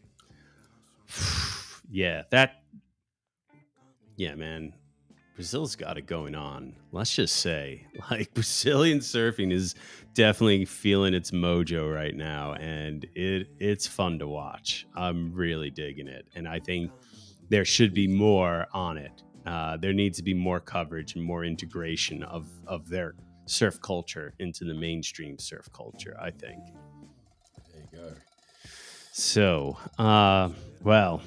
yeah, 1.90 2.22
that 2.30 2.62
yeah, 4.16 4.34
man. 4.34 4.72
Brazil's 5.38 5.76
got 5.76 5.96
it 5.96 6.08
going 6.08 6.34
on. 6.34 6.74
Let's 6.90 7.14
just 7.14 7.36
say, 7.36 7.86
like 8.10 8.34
Brazilian 8.34 8.98
surfing 8.98 9.52
is 9.52 9.76
definitely 10.12 10.64
feeling 10.64 11.14
its 11.14 11.30
mojo 11.30 11.94
right 11.94 12.16
now, 12.16 12.54
and 12.54 13.06
it 13.14 13.46
it's 13.60 13.86
fun 13.86 14.18
to 14.18 14.26
watch. 14.26 14.88
I'm 14.96 15.32
really 15.32 15.70
digging 15.70 16.08
it, 16.08 16.26
and 16.34 16.48
I 16.48 16.58
think 16.58 16.90
there 17.50 17.64
should 17.64 17.94
be 17.94 18.08
more 18.08 18.66
on 18.74 18.98
it. 18.98 19.22
Uh, 19.46 19.76
there 19.76 19.92
needs 19.92 20.16
to 20.16 20.24
be 20.24 20.34
more 20.34 20.58
coverage 20.58 21.14
and 21.14 21.22
more 21.22 21.44
integration 21.44 22.24
of 22.24 22.48
of 22.66 22.88
their 22.88 23.14
surf 23.46 23.80
culture 23.80 24.34
into 24.40 24.64
the 24.64 24.74
mainstream 24.74 25.38
surf 25.38 25.68
culture. 25.72 26.16
I 26.20 26.32
think. 26.32 26.64
There 27.72 27.82
you 27.92 27.96
go. 27.96 28.12
So, 29.12 29.78
uh, 29.98 30.50
well, 30.82 31.22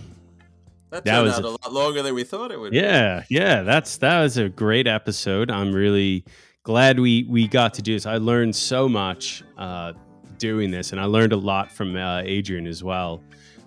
That 0.92 1.06
That 1.06 1.12
turned 1.16 1.26
was 1.26 1.34
out 1.40 1.44
a- 1.46 1.48
a, 1.48 1.50
lot 1.50 1.74
longer 1.74 2.02
than 2.04 2.14
we 2.14 2.24
thought 2.24 2.52
it 2.52 2.60
would. 2.60 2.72
be. 2.72 2.78
Yeah, 2.78 3.24
yeah, 3.30 3.64
that's 3.64 3.98
that 3.98 4.22
was 4.22 4.38
a 4.38 4.50
great 4.50 4.88
episode. 4.88 5.50
I'm 5.50 5.72
really 5.74 6.24
glad 6.64 7.00
we 7.00 7.26
we 7.30 7.48
got 7.48 7.74
to 7.76 7.82
do 7.82 7.94
this. 7.94 8.06
I 8.06 8.18
learned 8.18 8.56
so 8.56 8.88
much 8.90 9.42
uh, 9.58 9.94
doing 10.38 10.70
this, 10.72 10.92
and 10.92 11.00
I 11.02 11.06
learned 11.06 11.32
a 11.34 11.38
lot 11.38 11.72
from 11.72 11.96
uh, 11.96 12.22
Adrian 12.26 12.68
as 12.68 12.84
well. 12.84 13.24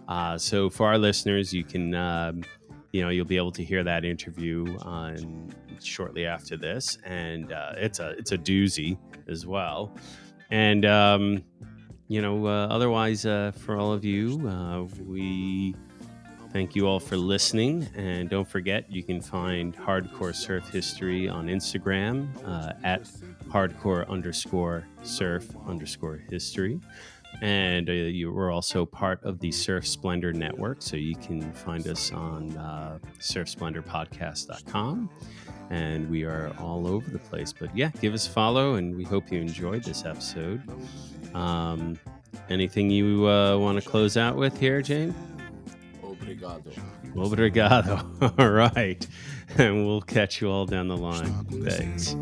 Uh, 0.07 0.37
so 0.37 0.69
for 0.69 0.87
our 0.87 0.99
listeners, 0.99 1.53
you 1.53 1.65
can 1.65 1.95
um, 1.95 2.43
you 2.93 3.01
know 3.03 3.09
you'll 3.09 3.25
be 3.25 3.39
able 3.39 3.53
to 3.53 3.65
hear 3.65 3.83
that 3.83 4.05
interview 4.05 4.77
on 4.83 5.49
shortly 5.83 6.27
after 6.27 6.57
this, 6.59 6.99
and 7.07 7.53
uh, 7.53 7.73
it's 7.77 8.01
a 8.01 8.11
it's 8.19 8.33
a 8.33 8.39
doozy 8.39 8.99
as 9.29 9.47
well. 9.47 9.93
And 10.51 10.85
um, 10.85 11.43
you 12.09 12.21
know, 12.21 12.47
uh, 12.47 12.67
otherwise, 12.69 13.25
uh, 13.25 13.53
for 13.57 13.77
all 13.79 13.95
of 13.95 14.05
you, 14.05 14.47
uh, 14.47 14.83
we 15.03 15.75
Thank 16.55 16.77
you 16.77 16.87
all 16.87 17.01
for 17.01 17.17
listening. 17.17 17.89
And 17.97 18.31
don't 18.31 18.47
forget, 18.47 18.89
you 18.89 19.03
can 19.03 19.21
find 19.21 19.77
Hardcore 19.77 20.33
Surf 20.33 20.69
History 20.69 21.29
on 21.29 21.49
Instagram 21.49 22.29
uh, 22.47 22.75
at 22.85 23.11
hardcore 23.49 24.09
underscore 24.09 24.87
surf 25.03 25.49
underscore 25.67 26.23
history. 26.31 26.79
And 27.43 27.89
uh, 27.89 27.93
you 27.93 28.31
were 28.31 28.53
also 28.53 28.87
part 28.87 29.21
of 29.25 29.41
the 29.41 29.51
Surf 29.51 29.85
Splendor 29.85 30.33
Network. 30.33 30.81
So 30.81 30.97
you 30.97 31.17
can 31.17 31.53
find 31.55 31.89
us 31.89 32.13
on 32.13 32.57
uh, 32.57 33.01
surfsplendorpodcast.com. 33.19 35.11
And 35.71 36.09
we 36.09 36.23
are 36.23 36.55
all 36.61 36.87
over 36.87 37.11
the 37.11 37.19
place. 37.19 37.53
But 37.53 37.77
yeah, 37.77 37.91
give 38.01 38.15
us 38.15 38.29
a 38.29 38.31
follow. 38.31 38.75
And 38.75 38.95
we 38.95 39.03
hope 39.03 39.33
you 39.33 39.41
enjoyed 39.41 39.83
this 39.83 40.05
episode. 40.05 40.63
Um, 41.35 41.99
anything 42.49 42.91
you 42.91 43.29
uh, 43.29 43.59
want 43.59 43.83
to 43.83 43.89
close 43.91 44.17
out 44.17 44.37
with 44.37 44.57
here, 44.57 44.81
Jane? 44.81 45.13
Obrigado. 46.25 46.73
Obrigado. 47.15 48.35
All 48.39 48.51
right. 48.51 49.07
And 49.59 49.87
we'll 49.87 50.01
catch 50.01 50.41
you 50.41 50.51
all 50.51 50.67
down 50.67 50.89
the 50.89 50.97
line. 50.97 51.45
Thanks. 51.65 52.17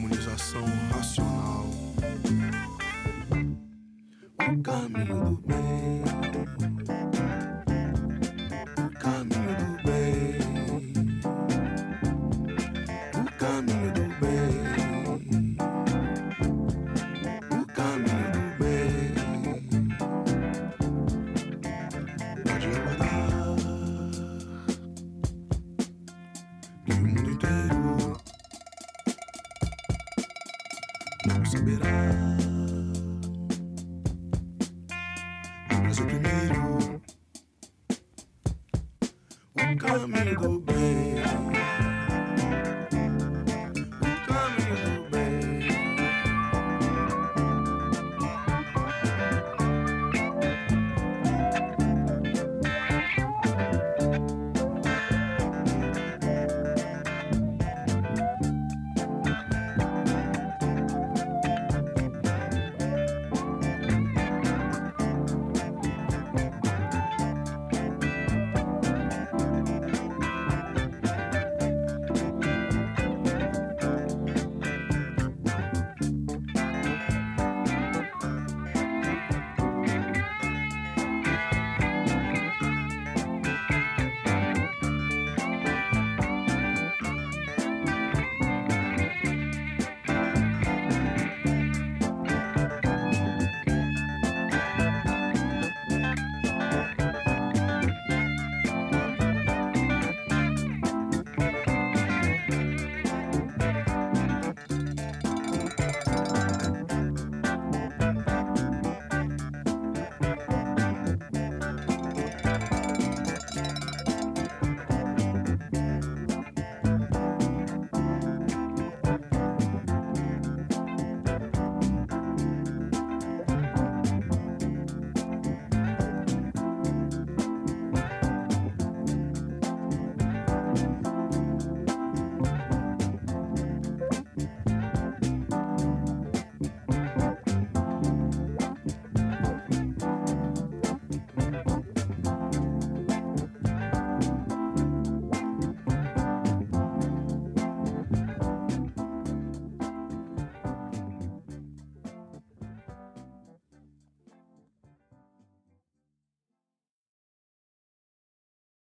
Imunização 0.00 0.64
racional. 0.90 1.66
O 4.38 4.62
caminho 4.62 5.24
do 5.24 5.36
bem. 5.46 6.02
O 8.78 8.90
caminho 8.98 9.39